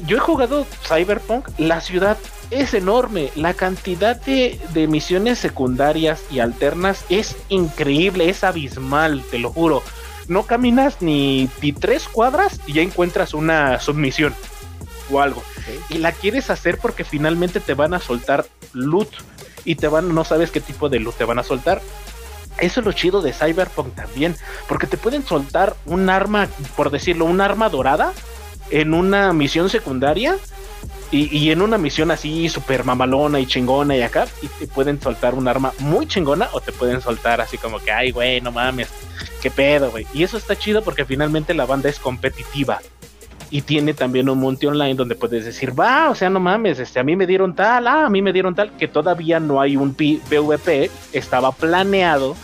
yo 0.05 0.17
he 0.17 0.19
jugado 0.19 0.65
Cyberpunk, 0.87 1.47
la 1.57 1.81
ciudad 1.81 2.17
es 2.51 2.73
enorme, 2.73 3.31
la 3.35 3.53
cantidad 3.53 4.19
de, 4.21 4.59
de, 4.73 4.87
misiones 4.87 5.39
secundarias 5.39 6.21
y 6.31 6.39
alternas 6.39 7.05
es 7.09 7.35
increíble, 7.49 8.29
es 8.29 8.43
abismal, 8.43 9.23
te 9.29 9.39
lo 9.39 9.51
juro. 9.51 9.83
No 10.27 10.43
caminas 10.43 11.01
ni, 11.01 11.49
ni 11.61 11.73
tres 11.73 12.07
cuadras 12.07 12.59
y 12.67 12.73
ya 12.73 12.81
encuentras 12.81 13.33
una 13.33 13.79
submisión 13.79 14.33
o 15.11 15.21
algo. 15.21 15.43
Okay. 15.61 15.79
Y 15.89 15.97
la 15.99 16.11
quieres 16.11 16.49
hacer 16.49 16.77
porque 16.77 17.03
finalmente 17.03 17.59
te 17.59 17.73
van 17.73 17.93
a 17.93 17.99
soltar 17.99 18.45
loot 18.73 19.09
y 19.65 19.75
te 19.75 19.87
van, 19.87 20.13
no 20.13 20.23
sabes 20.23 20.51
qué 20.51 20.61
tipo 20.61 20.89
de 20.89 20.99
loot 20.99 21.15
te 21.15 21.25
van 21.25 21.39
a 21.39 21.43
soltar. 21.43 21.81
Eso 22.59 22.81
es 22.81 22.85
lo 22.85 22.91
chido 22.91 23.21
de 23.21 23.33
Cyberpunk 23.33 23.95
también, 23.95 24.35
porque 24.67 24.85
te 24.85 24.97
pueden 24.97 25.25
soltar 25.25 25.75
un 25.85 26.09
arma, 26.09 26.47
por 26.75 26.91
decirlo, 26.91 27.25
un 27.25 27.41
arma 27.41 27.69
dorada 27.69 28.13
en 28.71 28.93
una 28.93 29.33
misión 29.33 29.69
secundaria 29.69 30.37
y, 31.11 31.35
y, 31.35 31.51
en 31.51 31.61
una 31.61 31.79
misión 31.79 32.11
así 32.11 32.49
súper 32.49 32.83
mamalona 32.83 33.39
y 33.39 33.47
chingona 33.47 33.97
y 33.97 34.03
acá, 34.03 34.27
y 34.43 34.47
te 34.47 34.67
pueden 34.67 35.01
soltar 35.01 35.33
un 35.33 35.47
arma 35.47 35.73
muy 35.79 36.07
chingona 36.07 36.49
o 36.53 36.61
te 36.61 36.71
pueden 36.71 37.01
soltar 37.01 37.41
así 37.41 37.57
como 37.57 37.79
que, 37.79 37.91
ay, 37.91 38.11
güey, 38.11 38.41
no 38.41 38.51
mames, 38.51 38.89
qué 39.41 39.49
pedo, 39.49 39.89
güey. 39.89 40.05
Y 40.13 40.23
eso 40.23 40.37
está 40.37 40.55
chido 40.55 40.83
porque 40.83 41.05
finalmente 41.05 41.55
la 41.55 41.65
banda 41.65 41.89
es 41.89 41.97
competitiva. 41.99 42.79
Y 43.51 43.63
tiene 43.63 43.95
también 43.95 44.29
un 44.29 44.39
monte 44.39 44.67
online 44.67 44.93
donde 44.93 45.15
puedes 45.15 45.43
decir, 45.45 45.77
va, 45.77 46.11
o 46.11 46.15
sea, 46.15 46.29
no 46.29 46.39
mames, 46.39 46.77
este, 46.77 46.99
a 46.99 47.03
mí 47.03 47.15
me 47.15 47.25
dieron 47.25 47.55
tal, 47.55 47.87
ah, 47.87 48.05
a 48.05 48.09
mí 48.09 48.21
me 48.21 48.31
dieron 48.31 48.53
tal, 48.53 48.77
que 48.77 48.87
todavía 48.87 49.39
no 49.39 49.59
hay 49.59 49.75
un 49.75 49.95
PvP, 49.95 50.91
estaba 51.13 51.51
planeado, 51.51 52.35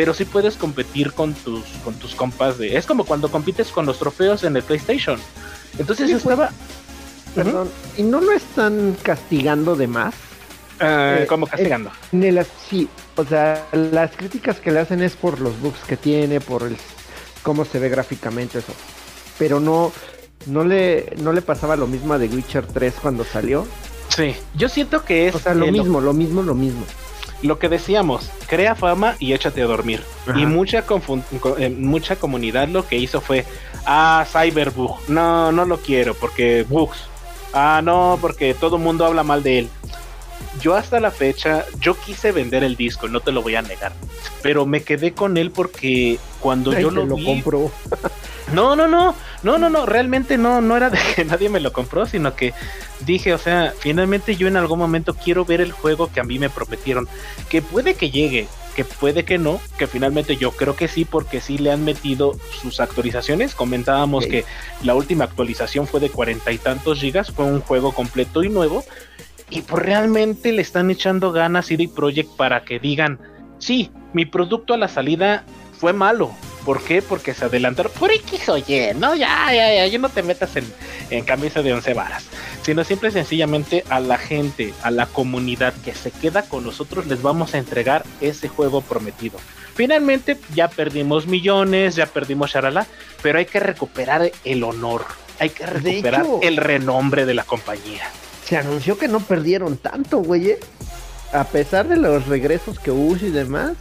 pero 0.00 0.14
sí 0.14 0.24
puedes 0.24 0.56
competir 0.56 1.12
con 1.12 1.34
tus, 1.34 1.62
con 1.84 1.92
tus 1.92 2.14
compas 2.14 2.56
de. 2.56 2.74
Es 2.78 2.86
como 2.86 3.04
cuando 3.04 3.30
compites 3.30 3.68
con 3.68 3.84
los 3.84 3.98
trofeos 3.98 4.44
en 4.44 4.56
el 4.56 4.62
PlayStation. 4.62 5.20
Entonces 5.78 6.08
sí, 6.08 6.16
estaba. 6.16 6.48
Perdón, 7.34 7.68
uh 7.68 7.98
-huh. 7.98 8.00
¿y 8.00 8.02
no 8.04 8.22
lo 8.22 8.32
están 8.32 8.96
castigando 9.02 9.76
de 9.76 9.88
más? 9.88 10.14
Uh, 10.80 11.26
¿Cómo 11.26 11.46
castigando? 11.46 11.90
En 12.12 12.24
el, 12.24 12.46
sí, 12.70 12.88
o 13.14 13.26
sea, 13.26 13.66
las 13.72 14.16
críticas 14.16 14.58
que 14.58 14.72
le 14.72 14.78
hacen 14.80 15.02
es 15.02 15.16
por 15.16 15.38
los 15.38 15.60
bugs 15.60 15.80
que 15.86 15.98
tiene, 15.98 16.40
por 16.40 16.62
el 16.62 16.78
cómo 17.42 17.66
se 17.66 17.78
ve 17.78 17.90
gráficamente 17.90 18.60
eso. 18.60 18.72
Pero 19.38 19.60
no, 19.60 19.92
no 20.46 20.64
le, 20.64 21.12
no 21.18 21.34
le 21.34 21.42
pasaba 21.42 21.76
lo 21.76 21.86
mismo 21.86 22.14
a 22.14 22.18
The 22.18 22.28
Witcher 22.28 22.66
3 22.66 22.94
cuando 23.02 23.22
salió. 23.24 23.66
Sí, 24.08 24.34
yo 24.54 24.70
siento 24.70 25.04
que 25.04 25.28
es. 25.28 25.34
O 25.34 25.38
sea, 25.38 25.52
lo 25.52 25.66
eh, 25.66 25.72
mismo, 25.72 26.00
lo 26.00 26.14
mismo, 26.14 26.42
lo 26.42 26.54
mismo. 26.54 26.86
Lo 27.42 27.58
que 27.58 27.68
decíamos, 27.68 28.30
crea 28.46 28.74
fama 28.74 29.16
y 29.18 29.32
échate 29.32 29.62
a 29.62 29.66
dormir. 29.66 30.02
Ajá. 30.26 30.38
Y 30.38 30.46
mucha, 30.46 30.84
eh, 31.58 31.70
mucha 31.70 32.16
comunidad 32.16 32.68
lo 32.68 32.86
que 32.86 32.96
hizo 32.96 33.20
fue, 33.20 33.44
ah, 33.86 34.24
Cyberbug, 34.30 35.08
no, 35.08 35.52
no 35.52 35.64
lo 35.64 35.78
quiero 35.78 36.14
porque 36.14 36.64
bugs. 36.68 36.98
Ah, 37.52 37.80
no, 37.82 38.18
porque 38.20 38.54
todo 38.54 38.76
el 38.76 38.82
mundo 38.82 39.04
habla 39.04 39.22
mal 39.22 39.42
de 39.42 39.60
él. 39.60 39.68
Yo 40.60 40.74
hasta 40.74 41.00
la 41.00 41.10
fecha, 41.10 41.64
yo 41.80 41.94
quise 41.94 42.32
vender 42.32 42.64
el 42.64 42.76
disco, 42.76 43.08
no 43.08 43.20
te 43.20 43.32
lo 43.32 43.42
voy 43.42 43.54
a 43.56 43.62
negar. 43.62 43.92
Pero 44.42 44.66
me 44.66 44.82
quedé 44.82 45.12
con 45.12 45.36
él 45.36 45.50
porque 45.50 46.18
cuando 46.40 46.72
Ay, 46.72 46.82
yo 46.82 46.90
lo, 46.90 47.06
lo 47.06 47.16
vi... 47.16 47.24
compro. 47.24 47.70
No, 48.52 48.74
no, 48.74 48.88
no, 48.88 49.14
no, 49.42 49.58
no, 49.58 49.70
no, 49.70 49.86
realmente 49.86 50.36
no, 50.36 50.60
no 50.60 50.76
era 50.76 50.90
de 50.90 50.98
que 51.14 51.24
nadie 51.26 51.48
me 51.48 51.60
lo 51.60 51.72
compró, 51.72 52.06
sino 52.06 52.34
que 52.34 52.52
dije, 53.00 53.32
o 53.32 53.38
sea, 53.38 53.72
finalmente 53.78 54.36
yo 54.36 54.48
en 54.48 54.56
algún 54.56 54.78
momento 54.78 55.14
quiero 55.14 55.44
ver 55.44 55.60
el 55.60 55.72
juego 55.72 56.10
que 56.12 56.20
a 56.20 56.24
mí 56.24 56.38
me 56.38 56.50
prometieron, 56.50 57.08
que 57.48 57.62
puede 57.62 57.94
que 57.94 58.10
llegue, 58.10 58.48
que 58.74 58.84
puede 58.84 59.24
que 59.24 59.38
no, 59.38 59.60
que 59.78 59.86
finalmente 59.86 60.36
yo 60.36 60.52
creo 60.52 60.76
que 60.76 60.88
sí, 60.88 61.04
porque 61.04 61.40
sí 61.40 61.58
le 61.58 61.72
han 61.72 61.84
metido 61.84 62.36
sus 62.60 62.80
actualizaciones. 62.80 63.54
Comentábamos 63.54 64.26
que 64.26 64.44
la 64.82 64.94
última 64.94 65.24
actualización 65.24 65.86
fue 65.86 66.00
de 66.00 66.10
cuarenta 66.10 66.52
y 66.52 66.58
tantos 66.58 67.00
gigas, 67.00 67.30
fue 67.30 67.44
un 67.44 67.60
juego 67.60 67.92
completo 67.92 68.42
y 68.42 68.48
nuevo, 68.48 68.84
y 69.48 69.62
pues 69.62 69.82
realmente 69.82 70.52
le 70.52 70.62
están 70.62 70.90
echando 70.90 71.32
ganas 71.32 71.66
CD 71.66 71.88
Projekt 71.88 72.36
para 72.36 72.64
que 72.64 72.78
digan, 72.78 73.18
sí, 73.58 73.90
mi 74.12 74.24
producto 74.24 74.74
a 74.74 74.78
la 74.78 74.88
salida 74.88 75.44
fue 75.78 75.92
malo. 75.92 76.30
¿Por 76.64 76.82
qué? 76.82 77.00
Porque 77.02 77.32
se 77.34 77.46
adelantaron 77.46 77.90
por 77.98 78.12
X 78.12 78.48
o 78.50 78.58
Y, 78.58 78.92
¿no? 78.96 79.14
Ya, 79.14 79.52
ya, 79.52 79.74
ya, 79.74 79.86
yo 79.86 79.98
no 79.98 80.08
te 80.10 80.22
metas 80.22 80.54
en, 80.56 80.64
en 81.10 81.24
camisa 81.24 81.62
de 81.62 81.72
once 81.72 81.94
varas, 81.94 82.24
sino 82.62 82.84
simple 82.84 83.08
y 83.08 83.12
sencillamente 83.12 83.84
a 83.88 83.98
la 84.00 84.18
gente, 84.18 84.74
a 84.82 84.90
la 84.90 85.06
comunidad 85.06 85.72
que 85.84 85.94
se 85.94 86.10
queda 86.10 86.42
con 86.42 86.64
nosotros, 86.64 87.06
les 87.06 87.22
vamos 87.22 87.54
a 87.54 87.58
entregar 87.58 88.04
ese 88.20 88.48
juego 88.48 88.82
prometido. 88.82 89.38
Finalmente 89.74 90.36
ya 90.54 90.68
perdimos 90.68 91.26
millones, 91.26 91.96
ya 91.96 92.04
perdimos 92.06 92.50
charala, 92.50 92.86
pero 93.22 93.38
hay 93.38 93.46
que 93.46 93.60
recuperar 93.60 94.30
el 94.44 94.62
honor, 94.64 95.06
hay 95.38 95.48
que 95.50 95.64
recuperar 95.64 96.20
hecho- 96.22 96.40
el 96.42 96.58
renombre 96.58 97.24
de 97.24 97.32
la 97.34 97.44
compañía. 97.44 98.02
Se 98.44 98.58
anunció 98.58 98.98
que 98.98 99.08
no 99.08 99.20
perdieron 99.20 99.78
tanto, 99.78 100.18
güey. 100.18 100.50
¿eh? 100.50 100.60
A 101.32 101.44
pesar 101.44 101.86
de 101.88 101.96
los 101.96 102.26
regresos 102.26 102.78
que 102.80 102.90
hubo 102.90 103.16
y 103.16 103.30
demás, 103.30 103.72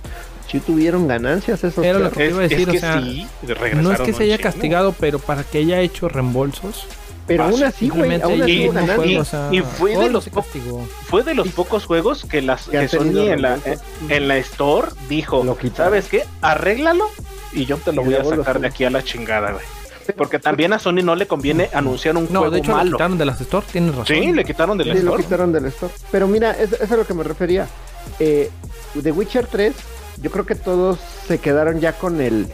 sí 0.50 0.60
tuvieron 0.60 1.08
ganancias 1.08 1.64
esos 1.64 1.84
Era 1.84 2.00
lo 2.00 2.12
que 2.12 2.28
iba 2.30 2.40
a 2.40 2.48
decir, 2.48 2.68
que 2.70 2.78
o 2.78 2.80
sea, 2.80 3.02
sí, 3.02 3.28
No 3.76 3.92
es 3.92 4.02
que 4.02 4.14
se 4.14 4.24
haya 4.24 4.38
chingo. 4.38 4.50
castigado, 4.50 4.96
pero 5.00 5.20
para 5.20 5.44
que 5.44 5.60
haya 5.60 5.80
hecho 5.82 6.10
reembolsos. 6.10 6.86
Pero 7.28 7.44
aún 7.44 7.64
así, 7.64 7.90
güey, 7.90 8.20
aún 8.22 8.42
así 8.42 8.66
fue, 8.66 8.74
ganancias. 8.74 9.22
o 9.22 9.26
sea, 9.26 9.50
y 9.52 9.62
fue 9.62 9.96
de 9.96 10.10
los. 10.10 10.28
Fue 11.08 11.24
de 11.24 11.36
pocos 11.56 11.86
juegos 11.86 12.26
que, 12.26 12.42
las, 12.42 12.68
Que 12.70 12.88
Sony 12.88 13.28
en 13.30 13.42
la, 13.44 13.56
reembolsos. 13.58 13.86
en 14.10 14.28
la 14.28 14.38
Store 14.38 14.88
dijo, 15.08 15.44
Lo. 15.44 15.56
¿sabes 15.76 16.08
qué? 16.08 16.24
Arréglalo 16.42 17.06
y 17.54 17.66
yo 17.66 17.78
te 17.78 17.92
lo 17.94 18.02
Y 18.02 18.06
voy 18.06 18.16
a 18.16 18.24
sacar 18.26 18.60
de 18.60 18.68
aquí 18.68 18.84
a 18.86 18.90
la 18.90 19.04
chingada, 19.04 19.52
güey. 19.52 19.64
Porque 20.18 20.40
también 20.40 20.74
a 20.74 20.80
Sony 20.80 21.04
no 21.04 21.16
le 21.16 21.28
conviene 21.28 21.70
anunciar 21.72 22.18
un 22.18 22.24
No, 22.32 22.40
juego 22.40 22.52
de 22.56 22.60
hecho 22.62 22.72
lo 22.72 22.78
malo. 22.78 22.92
quitaron 22.98 23.18
de 23.20 23.26
las 23.26 23.40
Store, 23.42 23.64
tienes 23.72 23.92
razón. 23.92 24.08
Sí, 24.08 24.32
le 24.34 24.44
quitaron 24.44 24.76
de 24.80 24.86
la 24.86 24.94
Sí, 24.96 25.02
lo 25.02 25.10
Store. 25.12 25.24
quitaron 25.24 25.52
del 25.52 25.66
store. 25.68 25.94
Pero 26.12 26.28
mira, 26.28 26.52
es, 26.54 26.74
es 26.74 26.92
a 26.92 26.98
lo 26.98 27.06
que 27.06 27.14
me 27.14 27.22
refería. 27.24 27.68
Eh, 28.20 28.50
The 29.04 29.12
Witcher 29.12 29.46
3, 29.46 29.72
yo 30.22 30.32
creo 30.32 30.46
que 30.46 30.56
todos 30.56 31.00
se 31.28 31.38
quedaron 31.40 31.80
ya 31.80 31.94
con 31.94 32.22
el. 32.22 32.48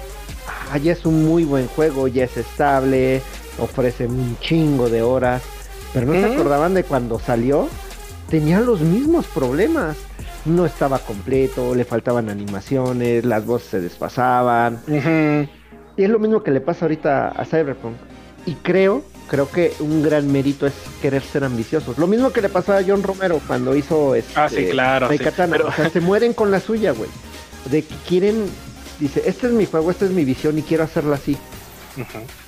Ah, 0.72 0.78
ya 0.78 0.94
es 0.94 1.06
un 1.06 1.26
muy 1.26 1.44
buen 1.44 1.68
juego, 1.68 2.08
ya 2.08 2.24
es 2.26 2.38
estable, 2.38 3.22
ofrece 3.60 4.08
un 4.08 4.38
chingo 4.40 4.90
de 4.90 5.02
horas. 5.02 5.42
Pero 5.94 6.08
no 6.08 6.14
se 6.14 6.26
Ujú. 6.26 6.34
acordaban 6.34 6.74
de 6.74 6.84
cuando 6.84 7.20
salió, 7.20 7.70
tenía 8.30 8.60
los 8.60 8.82
mismos 8.82 9.26
problemas. 9.28 9.96
No 10.46 10.66
estaba 10.66 11.00
completo, 11.00 11.74
le 11.74 11.86
faltaban 11.86 12.30
animaciones, 12.30 13.26
las 13.26 13.46
voces 13.46 13.70
se 13.70 13.82
desfasaban. 13.82 14.80
Y 15.98 16.04
es 16.04 16.10
lo 16.10 16.20
mismo 16.20 16.44
que 16.44 16.52
le 16.52 16.62
pasa 16.62 16.86
ahorita 16.86 17.30
a 17.30 17.46
Cyberpunk. 17.46 17.96
Y 18.46 18.54
creo, 18.56 19.02
creo 19.28 19.50
que 19.50 19.74
un 19.80 20.04
gran 20.04 20.32
mérito 20.32 20.68
es 20.68 20.74
querer 21.02 21.24
ser 21.24 21.46
ambiciosos. 21.46 21.98
Lo 21.98 22.06
mismo 22.06 22.32
que 22.32 22.42
le 22.42 22.50
pasó 22.50 22.74
a 22.74 22.82
John 22.86 23.02
Romero 23.02 23.40
cuando 23.48 23.76
hizo 23.76 24.14
este, 24.14 24.34
Ah, 24.40 24.50
sí, 24.50 24.68
claro, 24.70 25.10
sí. 25.10 25.18
Pero- 25.50 25.68
O 25.68 25.72
sea, 25.72 25.90
se 25.90 26.00
mueren 26.02 26.34
con 26.34 26.52
la 26.52 26.60
suya, 26.60 26.92
güey. 26.92 27.10
De 27.66 27.84
que 27.84 27.96
quieren, 28.08 28.46
dice, 29.00 29.24
este 29.26 29.48
es 29.48 29.54
mi 29.54 29.66
juego, 29.66 29.92
esta 29.92 30.06
es 30.06 30.12
mi 30.12 30.26
visión 30.26 30.58
y 30.58 30.62
quiero 30.62 30.84
hacerlo 30.84 31.14
así. 31.14 31.38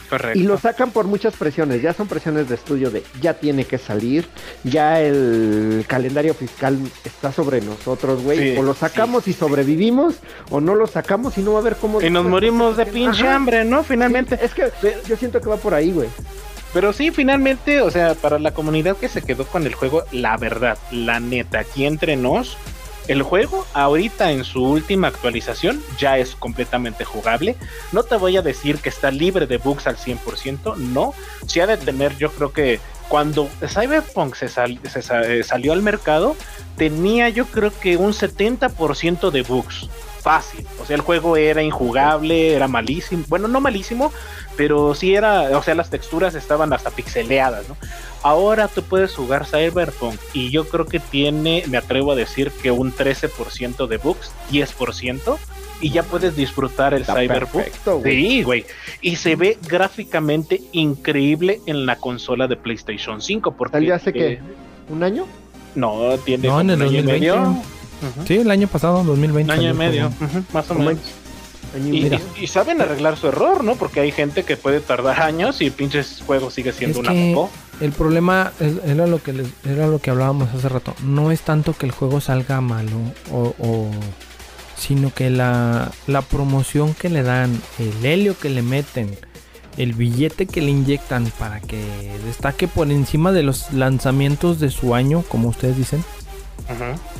Correcto. 0.09 0.39
Y 0.39 0.43
lo 0.43 0.57
sacan 0.57 0.91
por 0.91 1.05
muchas 1.05 1.35
presiones. 1.35 1.81
Ya 1.81 1.93
son 1.93 2.07
presiones 2.07 2.47
de 2.47 2.55
estudio 2.55 2.89
de 2.91 3.03
ya 3.21 3.33
tiene 3.33 3.65
que 3.65 3.77
salir. 3.77 4.25
Ya 4.63 5.01
el 5.01 5.83
calendario 5.87 6.33
fiscal 6.33 6.77
está 7.03 7.31
sobre 7.31 7.61
nosotros, 7.61 8.23
güey. 8.23 8.53
Sí, 8.53 8.57
o 8.57 8.63
lo 8.63 8.73
sacamos 8.73 9.27
y 9.27 9.33
sobrevivimos, 9.33 10.15
o 10.49 10.61
no 10.61 10.75
lo 10.75 10.87
sacamos 10.87 11.37
y 11.37 11.41
no 11.41 11.51
va 11.51 11.59
a 11.59 11.61
haber 11.61 11.75
cómo. 11.75 12.01
Y 12.01 12.09
nos 12.09 12.25
morimos 12.25 12.77
de 12.77 12.85
pinche 12.85 13.23
Ajá. 13.23 13.35
hambre, 13.35 13.65
¿no? 13.65 13.83
Finalmente. 13.83 14.37
Sí, 14.37 14.45
es 14.45 14.53
que 14.53 14.71
yo 15.07 15.17
siento 15.17 15.41
que 15.41 15.49
va 15.49 15.57
por 15.57 15.73
ahí, 15.73 15.91
güey. 15.91 16.07
Pero 16.73 16.93
sí, 16.93 17.11
finalmente, 17.11 17.81
o 17.81 17.89
sea, 17.89 18.13
para 18.13 18.39
la 18.39 18.53
comunidad 18.53 18.97
que 18.97 19.07
se 19.07 19.21
quedó 19.21 19.45
con 19.45 19.65
el 19.65 19.73
juego, 19.73 20.03
la 20.11 20.37
verdad, 20.37 20.77
la 20.91 21.19
neta, 21.19 21.59
aquí 21.59 21.85
entre 21.85 22.15
nos, 22.15 22.57
el 23.07 23.23
juego 23.23 23.65
ahorita 23.73 24.31
en 24.31 24.43
su 24.43 24.63
última 24.63 25.07
actualización 25.07 25.81
ya 25.97 26.17
es 26.17 26.35
completamente 26.35 27.05
jugable. 27.05 27.55
No 27.91 28.03
te 28.03 28.15
voy 28.17 28.37
a 28.37 28.41
decir 28.41 28.79
que 28.79 28.89
está 28.89 29.11
libre 29.11 29.47
de 29.47 29.57
bugs 29.57 29.87
al 29.87 29.97
100%, 29.97 30.75
no. 30.77 31.13
Sí 31.45 31.59
ha 31.59 31.67
de 31.67 31.77
tener, 31.77 32.17
yo 32.17 32.31
creo 32.31 32.51
que 32.51 32.79
cuando 33.07 33.49
Cyberpunk 33.65 34.35
se, 34.35 34.47
eh, 34.47 35.43
salió 35.43 35.73
al 35.73 35.81
mercado, 35.81 36.35
tenía 36.75 37.29
yo 37.29 37.45
creo 37.45 37.71
que 37.79 37.97
un 37.97 38.13
70% 38.13 39.31
de 39.31 39.41
bugs. 39.43 39.89
Fácil. 40.21 40.67
O 40.81 40.85
sea, 40.85 40.97
el 40.97 41.01
juego 41.01 41.37
era 41.37 41.63
injugable, 41.63 42.53
era 42.53 42.67
malísimo. 42.67 43.23
Bueno, 43.29 43.47
no 43.47 43.61
malísimo, 43.61 44.11
pero 44.57 44.93
sí 44.95 45.15
era, 45.15 45.57
o 45.57 45.63
sea, 45.63 45.75
las 45.75 45.89
texturas 45.89 46.35
estaban 46.35 46.73
hasta 46.73 46.89
pixeleadas, 46.91 47.69
¿no? 47.69 47.77
Ahora 48.23 48.67
tú 48.67 48.81
puedes 48.83 49.13
jugar 49.15 49.45
Cyberpunk 49.45 50.19
y 50.33 50.49
yo 50.51 50.67
creo 50.67 50.85
que 50.85 50.99
tiene, 50.99 51.63
me 51.67 51.77
atrevo 51.77 52.11
a 52.11 52.15
decir 52.15 52.51
que 52.61 52.71
un 52.71 52.91
13% 52.93 53.87
de 53.87 53.97
bugs, 53.97 54.31
10%, 54.51 55.37
y 55.79 55.91
ya 55.91 56.01
puedes 56.01 56.35
disfrutar 56.35 56.95
el 56.95 57.01
Está 57.01 57.13
Cyberpunk. 57.13 57.63
perfecto, 57.63 57.99
güey. 57.99 58.15
Sí, 58.15 58.43
güey. 58.43 58.65
Y 59.01 59.15
se 59.17 59.35
ve 59.35 59.57
gráficamente 59.69 60.59
increíble 60.71 61.61
en 61.67 61.85
la 61.85 61.97
consola 61.97 62.47
de 62.47 62.55
PlayStation 62.57 63.21
5. 63.21 63.51
Porque, 63.51 63.73
¿Salió 63.73 63.93
hace 63.93 64.09
eh, 64.09 64.13
qué? 64.13 64.39
¿Un 64.91 65.03
año? 65.03 65.25
No, 65.75 66.17
tiene 66.25 66.47
No, 66.47 66.59
en 66.61 66.71
el 66.71 66.75
un 66.77 66.81
año 66.81 66.91
y 66.91 67.01
2020. 67.03 67.19
medio. 67.19 67.63
Sí, 68.27 68.37
el 68.37 68.49
año 68.49 68.67
pasado, 68.67 69.03
2020. 69.03 69.53
Un 69.53 69.59
año 69.59 69.69
y 69.69 69.73
medio, 69.73 70.11
más 70.51 70.69
o 70.71 70.73
No 70.73 70.79
menos. 70.81 71.01
Y 71.75 71.97
Y, 71.97 72.01
medio. 72.03 72.19
y- 72.39 72.43
y 72.43 72.47
saben 72.47 72.81
arreglar 72.81 73.17
su 73.17 73.27
error, 73.27 73.63
¿no? 73.63 73.75
Porque 73.75 73.99
hay 73.99 74.11
gente 74.11 74.43
que 74.43 74.57
puede 74.57 74.79
tardar 74.79 75.21
años 75.21 75.61
y 75.61 75.69
pinches 75.69 76.21
juego 76.25 76.49
sigue 76.51 76.71
siendo 76.71 77.01
Es 77.01 77.07
una 77.07 77.33
popó. 77.33 77.49
el 77.81 77.91
problema 77.91 78.51
es- 78.59 78.83
era 78.89 79.07
lo 79.07 79.21
que 79.21 79.33
les- 79.33 79.47
era 79.65 79.87
lo 79.87 79.99
que 79.99 80.09
hablábamos 80.11 80.49
hace 80.53 80.69
rato. 80.69 80.93
No 81.03 81.31
es 81.31 81.41
tanto 81.41 81.73
que 81.73 81.85
el 81.85 81.91
juego 81.91 82.21
salga 82.21 82.61
malo 82.61 82.95
o, 83.31 83.53
o- 83.59 83.91
sino 84.77 85.11
que 85.13 85.29
la, 85.29 85.91
la 86.05 86.21
promoción 86.21 86.93
que 86.93 87.09
le 87.09 87.23
dan, 87.23 87.59
el 87.79 88.05
helio 88.05 88.37
que 88.39 88.49
le 88.49 88.61
meten, 88.61 89.17
el 89.75 89.93
billete 89.93 90.45
que 90.47 90.61
le 90.61 90.69
inyectan 90.71 91.31
para 91.39 91.59
que 91.61 91.83
destaque 92.25 92.67
por 92.67 92.89
encima 92.91 93.31
de 93.31 93.43
los 93.43 93.71
lanzamientos 93.73 94.59
de 94.59 94.69
su 94.71 94.93
año, 94.95 95.23
como 95.27 95.49
ustedes 95.49 95.77
dicen, 95.77 96.03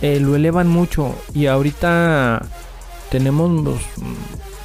eh, 0.02 0.20
lo 0.20 0.36
elevan 0.36 0.68
mucho 0.68 1.16
y 1.34 1.46
ahorita 1.48 2.42
tenemos 3.10 3.50
los, 3.64 3.80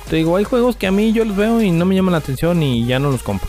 te 0.09 0.17
digo 0.17 0.37
hay 0.37 0.45
juegos 0.45 0.77
que 0.77 0.87
a 0.87 0.93
mí 0.93 1.13
yo 1.13 1.25
los 1.25 1.37
veo 1.37 1.61
y 1.63 1.71
no 1.71 1.85
me 1.85 1.95
llaman 1.95 2.13
la 2.13 2.19
atención 2.19 2.63
y 2.63 2.87
ya 2.87 2.99
no 2.99 3.11
los 3.11 3.23
compro. 3.23 3.49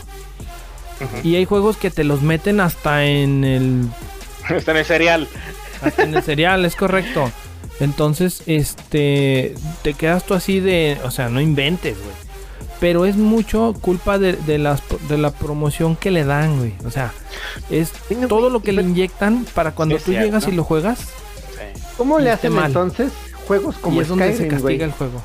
Y 1.22 1.34
hay 1.36 1.44
juegos 1.44 1.76
que 1.76 1.90
te 1.90 2.04
los 2.04 2.22
meten 2.22 2.60
hasta 2.60 3.04
en 3.04 3.44
el 3.44 3.88
Está 4.48 4.72
en 4.72 4.78
el 4.78 4.84
cereal. 4.84 5.28
hasta 5.82 6.02
en 6.04 6.14
el 6.14 6.22
cereal 6.22 6.64
es 6.64 6.76
correcto. 6.76 7.30
Entonces 7.80 8.42
este 8.46 9.54
te 9.82 9.94
quedas 9.94 10.24
tú 10.24 10.34
así 10.34 10.60
de 10.60 10.98
o 11.04 11.10
sea 11.10 11.28
no 11.28 11.40
inventes 11.40 11.96
güey. 11.98 12.14
Pero 12.80 13.06
es 13.06 13.16
mucho 13.16 13.74
culpa 13.80 14.18
de, 14.18 14.34
de 14.34 14.58
las 14.58 14.82
de 15.08 15.18
la 15.18 15.30
promoción 15.32 15.96
que 15.96 16.10
le 16.10 16.24
dan 16.24 16.58
güey. 16.58 16.74
O 16.86 16.90
sea 16.90 17.12
es 17.70 17.92
todo 18.28 18.48
lo 18.50 18.62
que 18.62 18.72
le 18.72 18.82
inyectan 18.82 19.44
para 19.54 19.72
cuando 19.72 19.96
Es 19.96 20.04
tú 20.04 20.12
llegas 20.12 20.46
y 20.48 20.52
lo 20.52 20.64
juegas 20.64 21.00
Sí. 21.00 21.80
¿Cómo 21.96 22.18
le 22.18 22.30
y 22.30 22.32
esté 22.32 22.48
hacen 22.48 22.56
mal. 22.58 22.66
entonces 22.66 23.12
juegos 23.46 23.76
como 23.76 23.98
y 23.98 24.02
es 24.02 24.08
donde 24.08 24.26
se 24.28 24.32
Skyrim, 24.34 24.50
castiga 24.50 24.62
güey? 24.76 24.82
el 24.82 24.92
juego 24.92 25.22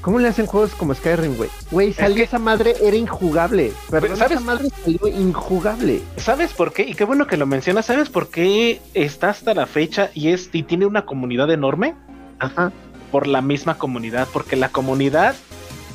¿Cómo 0.00 0.20
le 0.20 0.28
hacen 0.28 0.46
juegos 0.46 0.70
como 0.74 0.94
Skyrim, 0.94 1.36
güey? 1.36 1.50
Güey, 1.72 1.92
salió 1.92 2.16
que- 2.16 2.22
esa 2.22 2.38
madre, 2.38 2.74
era 2.82 2.96
injugable. 2.96 3.72
Perdón, 3.90 4.16
¿sabes? 4.16 4.36
esa 4.38 4.40
madre 4.40 4.68
salió 4.84 5.08
injugable. 5.08 6.00
¿Sabes 6.16 6.52
por 6.52 6.72
qué? 6.72 6.84
Y 6.84 6.94
qué 6.94 7.02
bueno 7.04 7.26
que 7.26 7.36
lo 7.36 7.46
mencionas. 7.46 7.86
¿Sabes 7.86 8.08
por 8.08 8.28
qué 8.28 8.80
está 8.94 9.30
hasta 9.30 9.54
la 9.54 9.66
fecha 9.66 10.10
y 10.14 10.28
es 10.28 10.50
y 10.52 10.62
tiene 10.62 10.86
una 10.86 11.04
comunidad 11.04 11.50
enorme? 11.50 11.94
Ajá. 12.38 12.70
Por 13.10 13.26
la 13.26 13.42
misma 13.42 13.76
comunidad, 13.76 14.28
porque 14.32 14.54
la 14.54 14.68
comunidad 14.68 15.34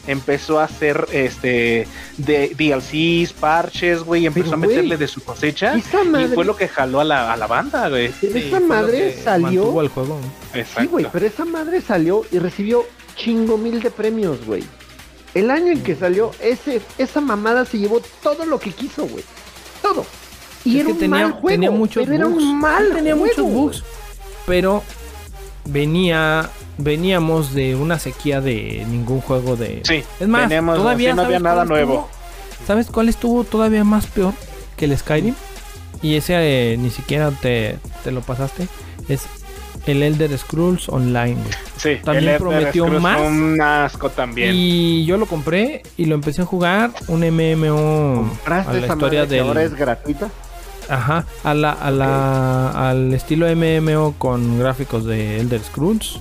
empezó 0.08 0.60
a 0.60 0.66
hacer 0.66 1.08
este 1.12 1.88
de 2.18 2.50
DLCs, 2.58 3.34
parches, 3.34 4.04
güey, 4.04 4.26
empezó 4.26 4.52
Pero, 4.52 4.56
a 4.56 4.60
meterle 4.68 4.98
de 4.98 5.08
su 5.08 5.24
cosecha 5.24 5.76
esa 5.76 6.04
y 6.04 6.28
fue 6.28 6.44
lo 6.46 6.56
que 6.56 6.68
jaló 6.68 7.00
a 7.00 7.04
la, 7.04 7.32
a 7.32 7.38
la 7.38 7.48
banda, 7.48 7.90
güey. 7.90 8.12
Pero 8.20 8.34
Sí, 8.34 8.40
esa 8.48 8.60
madre 8.60 9.18
salió. 9.24 9.66
juego. 9.90 10.20
Exacto. 10.54 10.82
Sí, 10.82 10.88
güey, 10.88 11.08
pero 11.12 11.26
esa 11.26 11.46
madre 11.46 11.82
salió 11.82 12.24
y 12.32 12.40
recibió 12.40 12.84
chingo 13.16 13.58
mil 13.58 13.82
de 13.82 13.92
premios, 13.92 14.46
güey. 14.46 14.64
El 15.34 15.50
año 15.50 15.72
en 15.72 15.82
que 15.84 15.96
salió, 15.96 16.32
ese, 16.42 16.82
esa 16.98 17.20
mamada 17.22 17.66
se 17.66 17.80
llevó 17.80 18.02
todo 18.22 18.46
lo 18.46 18.60
que 18.60 18.72
quiso, 18.72 19.06
güey. 19.08 19.24
Todo. 19.82 20.06
Y 20.66 20.76
Es 20.76 20.82
era 20.82 20.86
que 20.88 20.92
un 20.94 21.00
tenía, 21.00 21.10
mal 21.24 21.32
juego, 21.32 21.48
tenía 21.50 21.72
muchos 21.72 22.06
pero 22.08 22.30
bugs. 22.30 22.38
era 22.44 22.46
un 22.52 22.60
mal 22.60 22.88
Sí, 22.90 22.94
tenía 22.96 23.14
juego, 23.16 23.26
muchos 23.26 23.44
güey. 23.46 23.56
bugs. 23.56 23.84
Pero 24.46 24.84
venía 25.66 26.50
veníamos 26.78 27.54
de 27.54 27.76
una 27.76 28.00
sequía 28.00 28.42
de 28.42 28.86
ningún 28.90 29.22
juego 29.22 29.56
de 29.56 29.82
Sí, 29.84 30.04
Es 30.20 30.28
más, 30.28 30.50
todavía 30.50 31.12
sí, 31.12 31.16
no 31.16 31.22
había 31.24 31.38
¿sabes 31.40 31.42
nada 31.42 31.66
nuevo. 31.66 31.94
estuvo? 31.94 32.66
¿Sabes 32.68 32.88
cuál 32.88 33.10
estuvo 33.10 33.44
todavía 33.44 33.84
más 33.84 34.08
peor 34.08 34.34
que 34.78 34.86
el 34.86 34.98
Skyrim? 34.98 35.36
Y 36.02 36.16
ese 36.16 36.34
eh, 36.74 36.78
ni 36.78 36.90
siquiera 36.90 37.32
te, 37.32 37.78
te 38.04 38.12
lo 38.12 38.22
pasaste. 38.22 38.68
Es 39.08 39.24
el 39.86 40.02
Elder 40.04 40.38
Scrolls 40.38 40.88
Online. 40.90 41.38
Sí, 41.78 41.98
También 42.04 42.30
el 42.30 42.38
prometió 42.38 42.86
Scrolls 42.86 43.02
más. 43.02 43.22
Un 43.22 43.62
asco 43.62 44.10
también. 44.10 44.52
Y 44.54 45.06
yo 45.06 45.18
lo 45.18 45.26
compré 45.26 45.82
y 45.98 46.06
lo 46.06 46.16
empecé 46.16 46.42
a 46.42 46.46
jugar. 46.46 46.92
Un 47.08 47.20
MMO 47.22 48.14
a 48.14 48.16
¿Compraste 48.30 48.72
la 48.74 48.86
esa 48.86 48.94
historia 48.94 49.20
madre 49.22 49.30
que 49.30 49.36
del. 49.36 49.48
ahora 49.48 49.64
es 49.64 49.74
gratuita? 49.76 50.30
Ajá, 50.90 51.26
a 51.46 51.54
la, 51.54 51.72
a 51.72 51.92
la, 51.92 52.90
al 52.90 53.14
estilo 53.14 53.46
MMO 53.56 54.16
con 54.18 54.60
gráficos 54.60 55.06
de 55.06 55.40
Elder 55.40 55.62
Scrolls. 55.64 56.20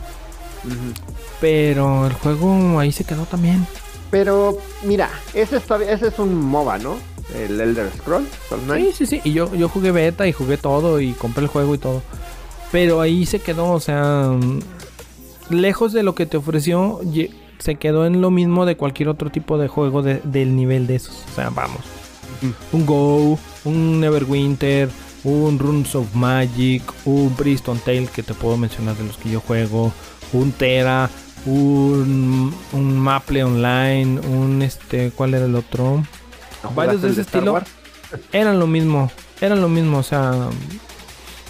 Pero 1.40 2.06
el 2.06 2.12
juego 2.14 2.78
ahí 2.78 2.92
se 2.92 3.04
quedó 3.04 3.24
también. 3.24 3.66
Pero, 4.10 4.58
mira, 4.84 5.10
ese, 5.34 5.56
está, 5.56 5.82
ese 5.82 6.08
es 6.08 6.18
un 6.18 6.34
MOBA, 6.34 6.78
¿no? 6.78 6.96
El 7.34 7.60
Elder 7.60 7.90
Scrolls 7.96 8.28
Online. 8.50 8.90
Sí, 8.92 9.06
sí, 9.06 9.06
sí. 9.06 9.20
Y 9.24 9.32
yo, 9.32 9.54
yo 9.54 9.68
jugué 9.68 9.90
beta 9.90 10.26
y 10.28 10.32
jugué 10.32 10.58
todo 10.58 11.00
y 11.00 11.12
compré 11.12 11.44
el 11.44 11.48
juego 11.48 11.74
y 11.74 11.78
todo. 11.78 12.02
Pero 12.70 13.00
ahí 13.00 13.24
se 13.26 13.38
quedó, 13.40 13.70
o 13.70 13.80
sea, 13.80 14.30
mm, 14.34 14.60
lejos 15.50 15.92
de 15.92 16.02
lo 16.02 16.14
que 16.14 16.26
te 16.26 16.36
ofreció, 16.36 17.00
se 17.58 17.76
quedó 17.76 18.06
en 18.06 18.20
lo 18.20 18.30
mismo 18.30 18.66
de 18.66 18.76
cualquier 18.76 19.08
otro 19.08 19.30
tipo 19.30 19.56
de 19.56 19.68
juego 19.68 20.02
de- 20.02 20.20
del 20.24 20.56
nivel 20.56 20.86
de 20.86 20.96
esos. 20.96 21.24
O 21.32 21.34
sea, 21.34 21.50
vamos. 21.50 21.80
Un 22.72 22.86
Go, 22.86 23.38
un 23.64 24.00
Neverwinter, 24.00 24.90
un 25.24 25.58
Runes 25.58 25.94
of 25.94 26.14
Magic, 26.14 26.82
un 27.04 27.34
Briston 27.36 27.78
Tale 27.78 28.08
que 28.12 28.22
te 28.22 28.34
puedo 28.34 28.56
mencionar 28.56 28.96
de 28.96 29.04
los 29.04 29.16
que 29.16 29.30
yo 29.30 29.40
juego, 29.40 29.92
un 30.32 30.52
Tera, 30.52 31.10
un, 31.46 32.54
un 32.72 32.98
Maple 32.98 33.44
Online, 33.44 34.20
un 34.20 34.62
este, 34.62 35.10
¿cuál 35.10 35.34
era 35.34 35.44
el 35.46 35.54
otro? 35.54 36.02
¿No 36.62 36.70
varios 36.70 37.02
de 37.02 37.10
ese 37.10 37.22
estilo. 37.22 37.60
Eran 38.32 38.58
lo 38.58 38.66
mismo, 38.66 39.10
eran 39.40 39.60
lo 39.60 39.68
mismo, 39.68 39.98
o 39.98 40.02
sea, 40.02 40.32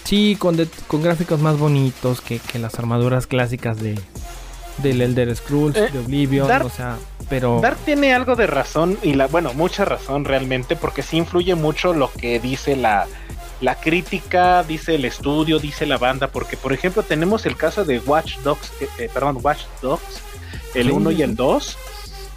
sí, 0.05 0.37
con, 0.39 0.57
de- 0.57 0.69
con 0.87 1.03
gráficos 1.03 1.41
más 1.41 1.59
bonitos 1.59 2.21
que, 2.21 2.39
que 2.39 2.59
las 2.59 2.79
armaduras 2.79 3.27
clásicas 3.27 3.79
de 3.81 3.99
del 4.79 5.03
Elder 5.03 5.35
Scrolls, 5.37 5.77
Eh, 5.77 5.91
de 5.93 5.99
Oblivion, 5.99 6.49
Dark- 6.49 6.65
o 6.65 6.71
sea, 6.71 6.97
pero 7.29 7.61
Dark 7.61 7.77
tiene 7.85 8.15
algo 8.15 8.37
de 8.37 8.47
razón 8.47 8.97
y 9.03 9.13
la, 9.15 9.27
bueno, 9.27 9.53
mucha 9.53 9.85
razón 9.85 10.25
realmente, 10.25 10.77
porque 10.77 11.03
sí 11.03 11.19
influye 11.19 11.55
mucho 11.55 11.93
lo 11.93 12.11
que 12.11 12.41
dice 12.41 12.75
la, 12.75 13.07
la 13.63 13.77
crítica, 13.77 14.63
dice 14.65 14.97
el 14.97 15.05
estudio, 15.07 15.59
dice 15.59 15.87
la 15.87 15.97
banda, 15.97 16.29
porque 16.29 16.57
por 16.59 16.73
ejemplo 16.75 17.03
tenemos 17.03 17.47
el 17.47 17.57
caso 17.57 17.85
de 17.85 18.01
Watch 18.01 18.37
Dogs, 18.41 18.71
eh, 18.83 18.89
eh, 18.99 19.11
perdón, 19.15 19.39
Watch 19.41 19.63
Dogs, 19.81 20.21
el 20.75 20.87
Sí, 20.89 20.93
1 20.93 21.11
sí, 21.11 21.17
y 21.17 21.23
el 21.23 21.31
sí. 21.31 21.37
2. 21.37 21.79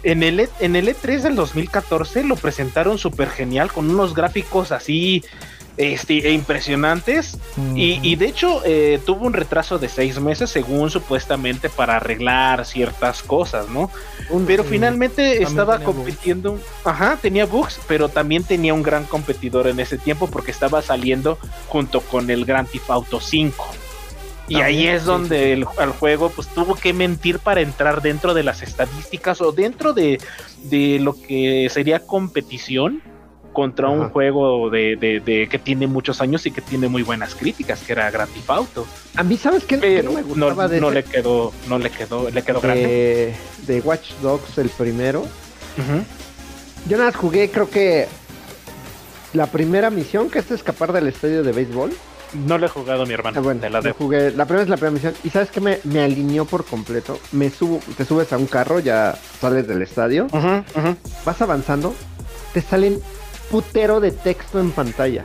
En 0.04 0.22
el, 0.22 0.40
E- 0.40 0.48
en 0.60 0.76
el 0.76 0.88
E3 0.88 1.20
del 1.22 1.34
2014 1.34 2.22
lo 2.22 2.36
presentaron 2.36 2.96
súper 2.96 3.28
genial 3.28 3.72
con 3.72 3.90
unos 3.90 4.14
gráficos 4.14 4.70
así 4.70 5.24
este, 5.76 6.26
e 6.28 6.32
impresionantes. 6.32 7.38
Y, 7.74 8.00
y 8.02 8.16
de 8.16 8.26
hecho 8.26 8.62
eh, 8.64 9.00
tuvo 9.04 9.26
un 9.26 9.32
retraso 9.32 9.78
de 9.78 9.88
seis 9.88 10.18
meses 10.20 10.50
según 10.50 10.90
supuestamente 10.90 11.68
para 11.68 11.96
arreglar 11.96 12.64
ciertas 12.64 13.22
cosas, 13.22 13.68
¿no? 13.68 13.90
Un- 14.30 14.46
Pero 14.46 14.64
finalmente 14.64 15.42
estaba 15.42 15.74
bugs. 15.78 15.84
compitiendo, 15.84 16.58
ajá, 16.84 17.18
tenía 17.20 17.46
bugs, 17.46 17.80
pero 17.86 18.08
también 18.08 18.44
tenía 18.44 18.74
un 18.74 18.82
gran 18.82 19.04
competidor 19.04 19.66
en 19.66 19.80
ese 19.80 19.98
tiempo 19.98 20.26
porque 20.28 20.50
estaba 20.50 20.82
saliendo 20.82 21.38
junto 21.68 22.00
con 22.00 22.30
el 22.30 22.44
Grand 22.44 22.68
Theft 22.68 22.90
Auto 22.90 23.20
5. 23.20 23.66
Y 24.48 24.54
También, 24.54 24.64
ahí 24.66 24.86
es 24.86 25.04
donde 25.04 25.38
sí, 25.38 25.44
sí. 25.44 25.50
El, 25.50 25.66
el 25.82 25.90
juego 25.90 26.30
pues 26.30 26.46
tuvo 26.48 26.76
que 26.76 26.92
mentir 26.92 27.40
para 27.40 27.60
entrar 27.62 28.00
dentro 28.00 28.32
de 28.32 28.44
las 28.44 28.62
estadísticas 28.62 29.40
o 29.40 29.50
dentro 29.50 29.92
de, 29.92 30.20
de 30.62 30.98
lo 31.00 31.20
que 31.20 31.68
sería 31.68 31.98
competición 32.06 33.02
contra 33.56 33.88
un 33.88 34.10
juego 34.10 34.68
de, 34.68 34.96
de- 34.96 35.20
de 35.20 35.48
que 35.48 35.58
tiene 35.58 35.86
muchos 35.86 36.20
años 36.20 36.44
y 36.44 36.50
que 36.50 36.60
tiene 36.60 36.88
muy 36.88 37.02
buenas 37.02 37.34
críticas, 37.34 37.80
que 37.80 37.92
era 37.92 38.10
Grand 38.10 38.30
Theft 38.30 38.50
Auto. 38.50 38.86
A 39.16 39.22
mí, 39.22 39.38
¿sabes 39.38 39.64
qué? 39.64 39.78
Pero 39.78 40.12
me 40.12 40.20
no, 40.20 40.26
gustaba 40.28 40.68
de, 40.68 40.78
no 40.78 40.88
ese? 40.88 40.94
le 40.96 41.04
quedó, 41.04 41.52
no 41.66 41.78
le 41.78 41.88
quedó, 41.88 42.28
le 42.30 42.42
quedó 42.42 42.60
grande. 42.60 43.34
de, 43.66 43.72
de 43.74 43.80
Watch 43.80 44.10
Dogs, 44.20 44.58
el 44.58 44.68
primero? 44.68 45.20
Ujú. 45.22 46.02
Yo 46.86 46.98
nada 46.98 47.08
más 47.10 47.16
jugué, 47.16 47.50
creo 47.50 47.70
que 47.70 48.06
la 49.32 49.46
primera 49.46 49.88
misión, 49.88 50.28
que 50.28 50.40
es 50.40 50.50
escapar 50.50 50.92
del 50.92 51.08
estadio 51.08 51.42
de 51.42 51.52
béisbol. 51.52 51.92
No 52.46 52.58
lo 52.58 52.66
he 52.66 52.68
jugado 52.68 53.06
mi 53.06 53.14
hermano. 53.14 53.38
Ah, 53.38 53.42
bueno, 53.42 53.66
la 53.70 53.80
debo. 53.80 53.94
jugué. 53.96 54.32
La 54.32 54.44
primera 54.44 54.64
es 54.64 54.68
la 54.68 54.76
primera 54.76 54.92
misión. 54.92 55.14
¿Y 55.24 55.30
sabes 55.30 55.50
qué? 55.50 55.60
Me, 55.60 55.78
me 55.84 56.00
alineó 56.00 56.44
por 56.44 56.64
completo. 56.66 57.18
Me 57.32 57.48
subo, 57.48 57.80
te 57.96 58.04
subes 58.04 58.30
a 58.32 58.36
un 58.36 58.46
carro, 58.46 58.80
ya 58.80 59.16
sales 59.40 59.66
del 59.66 59.80
estadio. 59.80 60.26
Vas 61.24 61.40
avanzando. 61.40 61.94
Te 62.52 62.60
salen 62.62 63.00
putero 63.50 64.00
de 64.00 64.10
texto 64.12 64.58
en 64.60 64.70
pantalla. 64.70 65.22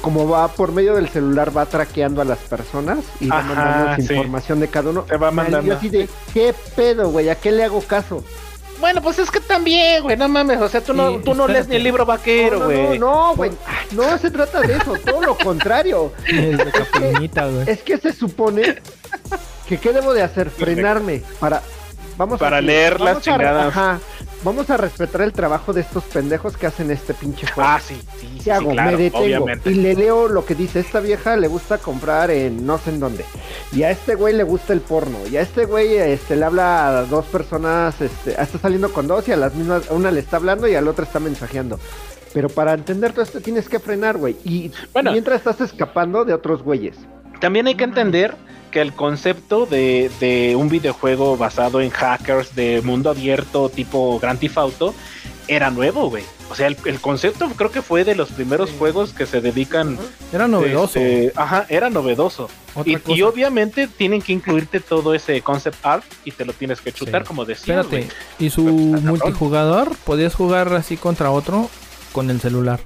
Como 0.00 0.28
va 0.28 0.48
por 0.48 0.72
medio 0.72 0.94
del 0.94 1.08
celular, 1.08 1.56
va 1.56 1.66
traqueando 1.66 2.20
a 2.20 2.24
las 2.24 2.38
personas 2.38 2.98
y 3.20 3.28
va 3.28 3.38
Ajá, 3.38 3.54
mandando 3.54 3.96
sí. 4.06 4.14
información 4.14 4.60
de 4.60 4.68
cada 4.68 4.90
uno. 4.90 5.02
Te 5.02 5.16
va 5.16 5.30
mandando. 5.30 5.74
así 5.74 5.88
de, 5.88 6.08
¿qué 6.34 6.54
pedo, 6.74 7.10
güey? 7.10 7.28
¿A 7.28 7.36
qué 7.36 7.52
le 7.52 7.64
hago 7.64 7.80
caso? 7.82 8.24
Bueno, 8.80 9.00
pues 9.00 9.18
es 9.18 9.30
que 9.30 9.40
también, 9.40 10.02
güey, 10.02 10.16
no 10.18 10.28
mames, 10.28 10.60
o 10.60 10.68
sea, 10.68 10.82
tú 10.82 10.92
no, 10.92 11.12
Sí, 11.12 11.20
tú 11.24 11.34
no 11.34 11.48
lees 11.48 11.66
ni 11.68 11.76
el 11.76 11.82
libro 11.82 12.04
vaquero, 12.04 12.58
no, 12.58 12.68
no, 12.68 12.86
güey. 12.86 12.98
no, 12.98 13.34
güey. 13.36 13.50
No 13.92 14.18
se 14.18 14.30
trata 14.30 14.60
de 14.60 14.76
eso, 14.76 14.94
todo 15.04 15.22
lo 15.22 15.36
contrario. 15.38 16.12
el 16.28 16.56
de 16.58 16.64
güey. 16.64 17.70
Es 17.70 17.82
que 17.82 17.96
se 17.96 18.12
supone 18.12 18.76
que 19.66 19.78
qué 19.78 19.92
debo 19.92 20.12
de 20.12 20.22
hacer, 20.22 20.50
frenarme 20.50 21.22
para 21.40 21.62
vamos 22.18 22.38
Para 22.38 22.58
a, 22.58 22.60
leer 22.60 23.00
las 23.00 23.14
vamos 23.14 23.28
a- 23.28 23.30
chingadas. 23.32 23.66
ajá, 23.68 24.00
vamos 24.44 24.70
a 24.70 24.76
respetar 24.76 25.22
el 25.22 25.32
trabajo 25.32 25.72
de 25.72 25.80
estos 25.80 26.04
pendejos 26.04 26.56
que 26.56 26.66
hacen 26.66 26.90
este 26.90 27.14
pinche 27.14 27.46
juego. 27.46 27.68
Ah, 27.68 27.80
sí, 27.80 27.94
sí, 28.20 28.28
sí, 28.38 28.44
¿Qué 28.44 28.52
hago? 28.52 28.70
sí, 28.70 28.74
claro, 28.76 28.90
me 28.92 28.96
detengo 29.04 29.24
obviamente. 29.24 29.70
y 29.70 29.74
le 29.74 29.94
leo 29.94 30.28
lo 30.28 30.44
que 30.44 30.54
dice. 30.54 30.80
Esta 30.80 31.00
vieja 31.00 31.36
le 31.36 31.48
gusta 31.48 31.78
comprar 31.78 32.30
en 32.30 32.64
no 32.66 32.78
sé 32.78 32.90
en 32.90 33.00
dónde. 33.00 33.24
Y 33.72 33.82
a 33.82 33.90
este 33.90 34.14
güey 34.14 34.34
le 34.34 34.44
gusta 34.44 34.72
el 34.72 34.80
porno. 34.80 35.18
Y 35.30 35.36
a 35.36 35.40
este 35.40 35.64
güey 35.64 35.96
este, 35.96 36.36
le 36.36 36.44
habla 36.44 36.98
a 36.98 37.04
dos 37.04 37.24
personas, 37.26 38.00
este, 38.00 38.40
está 38.40 38.58
saliendo 38.58 38.92
con 38.92 39.06
dos 39.06 39.26
y 39.28 39.32
a 39.32 39.36
las 39.36 39.54
mismas, 39.54 39.90
una 39.90 40.10
le 40.10 40.20
está 40.20 40.36
hablando 40.36 40.68
y 40.68 40.74
a 40.74 40.80
la 40.80 40.90
otra 40.90 41.04
está 41.04 41.18
mensajeando. 41.20 41.78
Pero 42.32 42.48
para 42.48 42.74
entender 42.74 43.12
todo 43.12 43.22
esto 43.22 43.40
tienes 43.40 43.68
que 43.68 43.78
frenar, 43.80 44.18
güey. 44.18 44.36
Y 44.44 44.70
Bueno. 44.92 45.12
mientras 45.12 45.38
estás 45.38 45.60
escapando 45.60 46.24
de 46.24 46.34
otros 46.34 46.62
güeyes. 46.62 46.96
También 47.40 47.66
hay 47.66 47.74
que 47.74 47.84
entender 47.84 48.34
que 48.76 48.82
el 48.82 48.92
concepto 48.92 49.64
de, 49.64 50.10
de 50.20 50.54
un 50.54 50.68
videojuego 50.68 51.38
basado 51.38 51.80
en 51.80 51.88
hackers 51.88 52.54
de 52.54 52.82
mundo 52.82 53.08
abierto 53.08 53.70
tipo 53.70 54.18
Grand 54.20 54.38
Theft 54.38 54.58
Auto 54.58 54.94
era 55.48 55.70
nuevo, 55.70 56.10
güey. 56.10 56.24
O 56.50 56.54
sea, 56.54 56.66
el, 56.66 56.76
el 56.84 57.00
concepto 57.00 57.48
creo 57.56 57.70
que 57.70 57.80
fue 57.80 58.04
de 58.04 58.14
los 58.14 58.28
primeros 58.32 58.70
juegos 58.78 59.14
que 59.14 59.24
se 59.24 59.40
dedican. 59.40 59.96
Era 60.30 60.46
novedoso. 60.46 60.98
este, 60.98 61.32
ajá, 61.36 61.64
era 61.70 61.88
novedoso. 61.88 62.50
Otra 62.74 63.00
Y, 63.06 63.22
obviamente 63.22 63.88
tienen 63.88 64.20
que 64.20 64.34
incluirte 64.34 64.80
todo 64.80 65.14
ese 65.14 65.40
concept 65.40 65.78
art 65.82 66.04
y 66.26 66.32
te 66.32 66.44
lo 66.44 66.52
tienes 66.52 66.82
que 66.82 66.92
chutar, 66.92 67.22
Sí. 67.22 67.28
como 67.28 67.46
decía. 67.46 67.80
Espérate, 67.80 68.08
y 68.38 68.50
su 68.50 68.60
multijugador 68.64 69.96
podías 70.04 70.34
jugar 70.34 70.74
así 70.74 70.98
contra 70.98 71.30
otro 71.30 71.70
con 72.12 72.28
el 72.28 72.42
celular. 72.42 72.80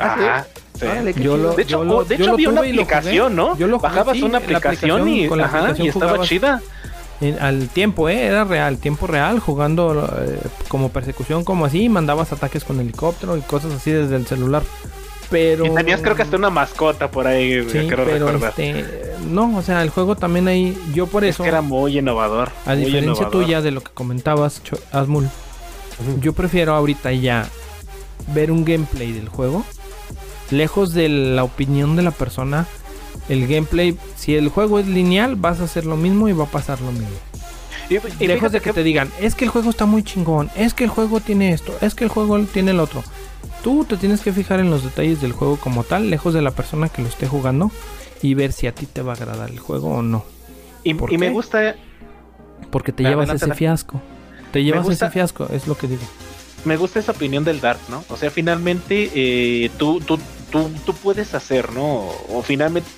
Ah, 0.00 0.14
¿sí? 0.18 0.24
Ajá, 0.24 0.46
sí. 0.78 0.86
Órale, 0.86 1.14
qué 1.14 1.22
Yo 1.22 1.36
lo- 1.36 1.54
De 1.54 1.62
hecho, 1.62 1.78
yo 1.78 1.84
lo- 1.84 2.04
de 2.04 2.08
yo 2.08 2.14
hecho 2.16 2.26
lo 2.26 2.32
había 2.34 2.48
una 2.48 2.60
aplicación, 2.60 3.36
¿no? 3.36 3.56
Yo 3.58 3.66
lo 3.66 3.78
jugué, 3.78 3.88
Bajabas 3.90 4.16
sí, 4.16 4.22
una 4.22 4.38
aplicación, 4.38 4.90
aplicación, 5.00 5.08
y, 5.08 5.28
con 5.28 5.38
la 5.38 5.44
ajá, 5.44 5.58
aplicación 5.58 5.86
y 5.86 5.90
estaba 5.90 6.20
chida. 6.20 6.62
En- 7.20 7.38
al 7.38 7.68
tiempo, 7.68 8.08
¿eh? 8.08 8.22
Era 8.24 8.44
real, 8.44 8.78
tiempo 8.78 9.06
real, 9.06 9.40
jugando 9.40 10.08
eh, 10.26 10.38
como 10.68 10.88
persecución, 10.88 11.44
como 11.44 11.66
así, 11.66 11.88
mandabas 11.90 12.32
ataques 12.32 12.64
con 12.64 12.80
helicóptero 12.80 13.36
y 13.36 13.42
cosas 13.42 13.72
así 13.74 13.90
desde 13.90 14.16
el 14.16 14.26
celular. 14.26 14.62
Pero... 15.28 15.64
Y 15.66 15.70
tenías 15.70 16.00
creo 16.00 16.16
que 16.16 16.22
hasta 16.22 16.36
una 16.36 16.50
mascota 16.50 17.08
por 17.10 17.26
ahí, 17.28 17.62
Sí, 17.70 17.86
pero 17.88 18.04
recordar. 18.04 18.48
este... 18.50 18.84
No, 19.28 19.56
o 19.56 19.62
sea, 19.62 19.82
el 19.82 19.90
juego 19.90 20.16
también 20.16 20.48
ahí... 20.48 20.76
Yo 20.92 21.06
por 21.06 21.22
Es 21.24 21.34
eso, 21.36 21.44
que 21.44 21.50
era 21.50 21.60
muy 21.60 21.98
innovador. 21.98 22.48
a 22.66 22.70
muy 22.70 22.78
diferencia 22.86 23.10
innovador. 23.12 23.30
tuya 23.30 23.60
de 23.62 23.70
lo 23.70 23.80
que 23.82 23.92
comentabas, 23.92 24.60
Asmul, 24.90 25.28
yo 26.20 26.32
prefiero 26.32 26.74
ahorita 26.74 27.12
ya 27.12 27.46
ver 28.34 28.50
un 28.50 28.64
gameplay 28.64 29.12
del 29.12 29.28
juego. 29.28 29.64
Lejos 30.50 30.92
de 30.94 31.08
la 31.08 31.44
opinión 31.44 31.96
de 31.96 32.02
la 32.02 32.10
persona, 32.10 32.66
el 33.28 33.46
gameplay, 33.46 33.96
si 34.16 34.34
el 34.34 34.48
juego 34.48 34.78
es 34.78 34.86
lineal, 34.86 35.36
vas 35.36 35.60
a 35.60 35.64
hacer 35.64 35.86
lo 35.86 35.96
mismo 35.96 36.28
y 36.28 36.32
va 36.32 36.44
a 36.44 36.50
pasar 36.50 36.80
lo 36.80 36.92
mismo. 36.92 37.08
Y, 37.88 38.24
y 38.24 38.26
Lejos 38.28 38.52
de 38.52 38.60
que 38.60 38.72
te 38.72 38.82
digan, 38.84 39.10
es 39.20 39.34
que 39.34 39.44
el 39.44 39.50
juego 39.50 39.70
está 39.70 39.84
muy 39.86 40.02
chingón, 40.04 40.50
es 40.56 40.74
que 40.74 40.84
el 40.84 40.90
juego 40.90 41.20
tiene 41.20 41.52
esto, 41.52 41.76
es 41.80 41.94
que 41.94 42.04
el 42.04 42.10
juego 42.10 42.38
tiene 42.44 42.70
el 42.72 42.80
otro. 42.80 43.02
Tú 43.62 43.84
te 43.84 43.96
tienes 43.96 44.20
que 44.22 44.32
fijar 44.32 44.60
en 44.60 44.70
los 44.70 44.84
detalles 44.84 45.20
del 45.20 45.32
juego 45.32 45.56
como 45.56 45.84
tal, 45.84 46.08
lejos 46.08 46.32
de 46.34 46.40
la 46.42 46.50
persona 46.52 46.88
que 46.88 47.02
lo 47.02 47.08
esté 47.08 47.26
jugando 47.26 47.70
y 48.22 48.34
ver 48.34 48.52
si 48.52 48.66
a 48.66 48.74
ti 48.74 48.86
te 48.86 49.02
va 49.02 49.12
a 49.12 49.16
agradar 49.16 49.50
el 49.50 49.58
juego 49.58 49.88
o 49.88 50.02
no. 50.02 50.24
y- 50.84 50.94
¿por 50.94 51.12
y 51.12 51.18
me 51.18 51.30
gusta 51.30 51.74
Porque 52.70 52.92
te 52.92 53.02
llevas 53.02 53.28
ese 53.30 53.52
fiasco. 53.54 54.00
Te 54.52 54.62
llevas 54.64 54.84
gusta- 54.84 55.06
ese 55.06 55.12
fiasco, 55.12 55.46
es 55.52 55.66
lo 55.66 55.76
que 55.76 55.86
digo. 55.88 56.02
me 56.64 56.76
gusta 56.76 57.00
esa 57.00 57.12
opinión 57.12 57.42
del 57.44 57.60
Dark, 57.60 57.80
¿no? 57.88 58.04
O 58.08 58.16
sea, 58.16 58.30
finalmente 58.30 59.10
eh, 59.14 59.70
tú, 59.78 60.00
tú, 60.00 60.18
tú, 60.50 60.70
tú 60.84 60.94
puedes 60.94 61.34
hacer, 61.34 61.72
¿no? 61.72 62.08
O 62.28 62.42
finalmente 62.42 62.88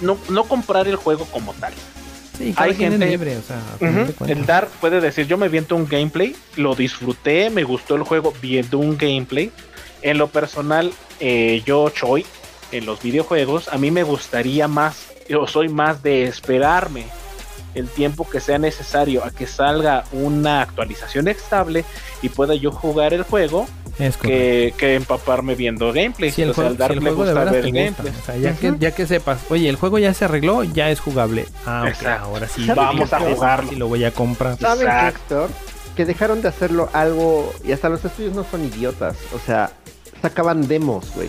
no, 0.00 0.18
no 0.28 0.44
comprar 0.44 0.88
el 0.88 0.96
juego 0.96 1.24
como 1.26 1.52
tal. 1.54 1.72
Sí, 2.36 2.54
Hay 2.56 2.74
gente- 2.74 3.06
libre, 3.06 3.36
o 3.36 3.42
sea. 3.42 3.60
El 4.26 4.46
Dark 4.46 4.68
puede 4.80 5.00
decir, 5.00 5.26
yo 5.26 5.36
me 5.36 5.48
viento 5.48 5.76
un 5.76 5.86
gameplay, 5.86 6.34
lo 6.56 6.74
disfruté, 6.74 7.50
me 7.50 7.62
gustó 7.62 7.94
el 7.94 8.02
juego 8.02 8.32
viendo 8.40 8.78
un 8.78 8.96
gameplay. 8.96 9.52
En 10.00 10.18
lo 10.18 10.28
personal, 10.28 10.92
eh, 11.20 11.62
yo, 11.64 11.88
Choi, 11.90 12.24
en 12.72 12.86
los 12.86 13.02
videojuegos, 13.02 13.68
a 13.68 13.78
mí 13.78 13.90
me 13.90 14.02
gustaría 14.02 14.66
más, 14.66 15.06
yo 15.28 15.46
soy 15.46 15.68
más 15.68 16.02
de 16.02 16.24
esperarme 16.24 17.04
el 17.74 17.88
tiempo 17.88 18.28
que 18.28 18.40
sea 18.40 18.58
necesario 18.58 19.24
a 19.24 19.30
que 19.30 19.46
salga 19.46 20.04
una 20.12 20.60
actualización 20.62 21.28
estable 21.28 21.84
y 22.20 22.28
pueda 22.28 22.54
yo 22.54 22.70
jugar 22.72 23.14
el 23.14 23.22
juego 23.22 23.66
Es 23.98 24.16
que, 24.16 24.74
que 24.78 24.94
empaparme 24.94 25.54
viendo 25.54 25.92
gameplay. 25.92 26.30
Si 26.30 26.42
el 26.42 26.50
o 26.50 26.54
sea, 26.54 26.68
al 26.68 26.76
si 26.76 26.82
el 26.82 27.14
gusta 27.14 27.34
veras 27.34 27.52
ver 27.52 27.62
te 27.62 27.68
el 27.68 27.74
gusta, 27.86 28.02
gameplay. 28.02 28.22
o 28.22 28.24
sea, 28.26 28.36
ya, 28.36 28.54
que, 28.56 28.74
ya 28.78 28.90
que 28.94 29.06
sepas, 29.06 29.40
oye, 29.50 29.68
el 29.68 29.76
juego 29.76 29.98
ya 29.98 30.14
se 30.14 30.24
arregló, 30.24 30.64
ya 30.64 30.90
es 30.90 31.00
jugable. 31.00 31.46
Ah, 31.66 31.82
ok, 31.82 31.88
Exacto. 31.88 32.24
ahora 32.24 32.48
sí. 32.48 32.64
¿Sabes 32.66 32.76
Vamos 32.76 33.12
a 33.12 33.20
jugarlo. 33.20 33.70
Sí, 33.70 33.76
lo 33.76 33.88
voy 33.88 34.04
a 34.04 34.10
comprar. 34.10 34.58
¿Saben 34.58 34.86
Exacto. 34.86 35.44
Héctor? 35.44 35.50
Que 35.96 36.04
dejaron 36.06 36.40
de 36.40 36.48
hacerlo 36.48 36.88
algo. 36.94 37.52
Y 37.64 37.72
hasta 37.72 37.88
los 37.90 38.02
estudios 38.04 38.34
no 38.34 38.44
son 38.50 38.64
idiotas. 38.64 39.16
O 39.34 39.38
sea, 39.38 39.70
sacaban 40.22 40.66
demos, 40.66 41.12
güey. 41.14 41.28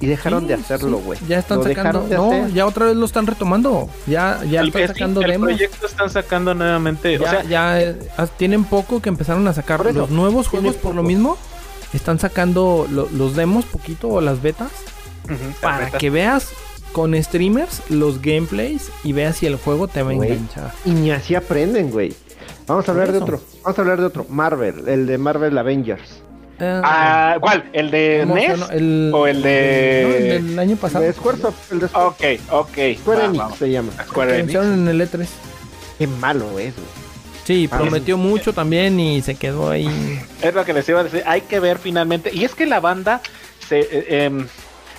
Y 0.00 0.06
dejaron 0.06 0.42
Sí, 0.42 0.48
de 0.48 0.54
hacerlo, 0.54 0.98
sí, 0.98 1.02
güey. 1.04 1.18
Ya 1.28 1.38
están 1.38 1.58
Lo 1.58 1.64
sacando. 1.64 2.00
de 2.06 2.16
No, 2.16 2.28
hacer. 2.30 2.52
ya 2.52 2.66
otra 2.66 2.86
vez 2.86 2.96
lo 2.96 3.04
están 3.06 3.26
retomando. 3.26 3.88
Ya, 4.06 4.40
ya 4.48 4.60
el, 4.60 4.68
están 4.68 4.82
sí, 4.82 4.88
sacando 4.88 5.20
el 5.22 5.30
demos. 5.30 5.48
proyecto 5.48 5.86
están 5.86 6.10
sacando 6.10 6.54
nuevamente. 6.54 7.18
Ya, 7.18 7.24
o 7.26 7.30
sea, 7.30 7.42
ya 7.44 7.80
eh, 7.80 7.96
ah, 8.18 8.26
tienen 8.26 8.64
poco 8.64 9.00
que 9.00 9.08
empezaron 9.08 9.46
a 9.48 9.52
sacar 9.54 9.80
eso, 9.86 9.92
los 10.00 10.10
nuevos 10.10 10.48
juegos 10.48 10.74
por 10.76 10.94
lo 10.94 11.00
poco. 11.02 11.08
mismo. 11.08 11.38
Están 11.92 12.18
sacando 12.18 12.86
lo- 12.90 13.08
los 13.12 13.36
demos 13.36 13.64
poquito 13.64 14.08
o 14.08 14.20
las 14.20 14.42
betas 14.42 14.70
para 15.60 15.90
que 15.90 16.10
veas 16.10 16.50
con 16.92 17.20
streamers 17.22 17.82
los 17.90 18.20
gameplays 18.22 18.90
y 19.04 19.12
veas 19.12 19.36
si 19.36 19.46
el 19.46 19.56
juego 19.56 19.88
te 19.88 20.02
va 20.02 20.10
a 20.10 20.14
enganchar. 20.14 20.72
Y 20.84 20.90
ni 20.90 21.10
así 21.10 21.34
aprenden, 21.34 21.90
güey. 21.90 22.14
Vamos 22.66 22.88
a 22.88 22.92
hablar 22.92 23.12
de 23.12 23.18
otro. 23.18 23.40
Vamos 23.62 23.78
a 23.78 23.82
hablar 23.82 24.00
de 24.00 24.06
otro. 24.06 24.26
Marvel, 24.28 24.88
el 24.88 25.06
de 25.06 25.18
Marvel 25.18 25.56
Avengers. 25.58 26.22
Eh, 26.58 26.80
Ah, 26.82 27.36
¿Cuál? 27.40 27.68
¿El 27.74 27.90
de 27.90 28.24
¿cómo 28.26 28.34
se 28.40 28.48
NES? 28.48 28.70
El- 28.70 29.10
o 29.14 29.26
el 29.26 29.42
de- 29.42 30.02
no, 30.08 30.14
el 30.14 30.46
del 30.46 30.58
año 30.58 30.76
pasado. 30.76 31.04
El 31.04 31.12
de 31.12 31.18
Squaresoft, 31.18 31.72
el 31.72 31.80
de 31.80 31.86
Ok, 31.86 32.22
ok. 32.50 32.98
Square 32.98 33.24
Enix 33.26 33.40
va, 33.40 33.56
se 33.56 33.70
llama. 33.70 33.92
Square 34.08 34.38
Enix. 34.38 34.56
anunciaron 34.56 34.72
en 34.80 34.88
el 34.88 35.00
E3. 35.02 35.28
Qué 35.98 36.06
malo 36.06 36.46
es, 36.58 36.74
güey. 36.74 37.05
Sí, 37.46 37.68
Ah, 37.70 37.78
prometió 37.78 38.18
mucho 38.18 38.52
también 38.52 38.98
y 39.00 39.22
se 39.22 39.36
quedó 39.36 39.70
ahí. 39.70 40.20
Es 40.42 40.52
lo 40.54 40.64
que 40.64 40.72
les 40.72 40.88
iba 40.88 41.00
a 41.00 41.04
decir. 41.04 41.22
Hay 41.26 41.42
que 41.42 41.60
ver 41.60 41.78
finalmente. 41.78 42.30
Y 42.34 42.44
es 42.44 42.54
que 42.54 42.66
la 42.66 42.80
banda 42.80 43.20
se, 43.68 43.80
eh, 43.80 44.24
em, 44.24 44.46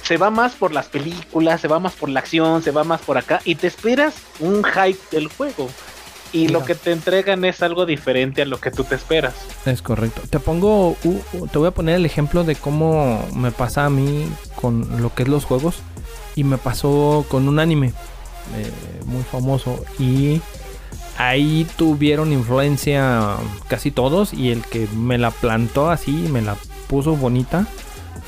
se 0.02 0.18
va 0.18 0.30
más 0.30 0.54
por 0.54 0.72
las 0.74 0.88
películas, 0.88 1.60
se 1.60 1.68
va 1.68 1.80
más 1.80 1.94
por 1.94 2.08
la 2.10 2.20
acción, 2.22 2.64
se 2.64 2.72
va 2.72 2.84
más 2.86 3.02
por 3.02 3.18
acá. 3.18 3.42
Y 3.44 3.56
te 3.56 3.68
esperas 3.68 4.14
un 4.40 4.64
hype 4.64 5.00
del 5.12 5.28
juego. 5.28 5.70
Y 6.34 6.50
lo 6.50 6.64
que 6.66 6.76
te 6.76 6.92
entregan 6.92 7.46
es 7.46 7.62
algo 7.64 7.86
diferente 7.86 8.42
a 8.42 8.46
lo 8.46 8.60
que 8.60 8.70
tú 8.70 8.84
te 8.84 8.96
esperas. 8.96 9.34
Es 9.66 9.82
correcto. 9.82 10.22
Te 10.30 10.40
pongo, 10.40 10.90
u- 11.04 11.22
u- 11.34 11.48
te 11.48 11.58
voy 11.58 11.68
a 11.70 11.72
poner 11.72 11.96
el 11.96 12.06
ejemplo 12.06 12.44
de 12.44 12.56
cómo 12.56 13.26
me 13.34 13.52
pasa 13.52 13.86
a 13.86 13.90
mí 13.90 14.28
con 14.56 15.02
lo 15.02 15.14
que 15.16 15.24
es 15.24 15.30
los 15.30 15.46
juegos. 15.46 15.76
Y 16.36 16.44
me 16.44 16.58
pasó 16.58 17.26
con 17.30 17.48
un 17.48 17.60
anime 17.60 17.88
eh, 18.58 18.72
muy 19.06 19.24
famoso. 19.24 19.84
Y 20.00 20.42
ahí 21.18 21.68
tuvieron 21.78 22.32
influencia 22.34 23.36
casi 23.68 23.92
todos. 23.92 24.34
Y 24.34 24.52
el 24.52 24.62
que 24.64 24.88
me 24.96 25.18
la 25.18 25.32
plantó 25.32 25.90
así, 25.90 26.12
me 26.12 26.42
la 26.42 26.56
puso 26.88 27.16
bonita, 27.16 27.66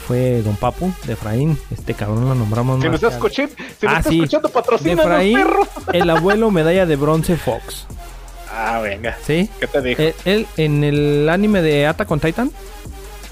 fue 0.07 0.41
Don 0.41 0.55
Papu 0.55 0.91
de 1.05 1.13
Efraín. 1.13 1.57
Este 1.71 1.93
cabrón 1.93 2.27
lo 2.27 2.35
nombramos 2.35 2.81
Si 2.81 2.89
me 2.89 2.95
estás 2.95 3.13
escuchando, 3.13 3.53
si 3.79 3.85
me 3.85 3.91
Ah, 3.93 3.97
estás 3.99 4.11
sí. 4.11 4.17
escuchando, 4.19 4.49
patrocina 4.49 5.01
Efraín, 5.03 5.37
perro. 5.37 5.67
el 5.93 6.09
abuelo 6.09 6.51
medalla 6.51 6.85
de 6.85 6.95
bronce 6.95 7.37
Fox. 7.37 7.85
Ah, 8.51 8.79
venga. 8.81 9.15
¿Sí? 9.25 9.49
¿Qué 9.59 9.67
te 9.67 9.81
dijo? 9.81 10.01
Él, 10.01 10.15
él 10.25 10.47
en 10.57 10.83
el 10.83 11.29
anime 11.29 11.61
de 11.61 11.85
Attack 11.85 12.09
on 12.09 12.19
Titan, 12.19 12.51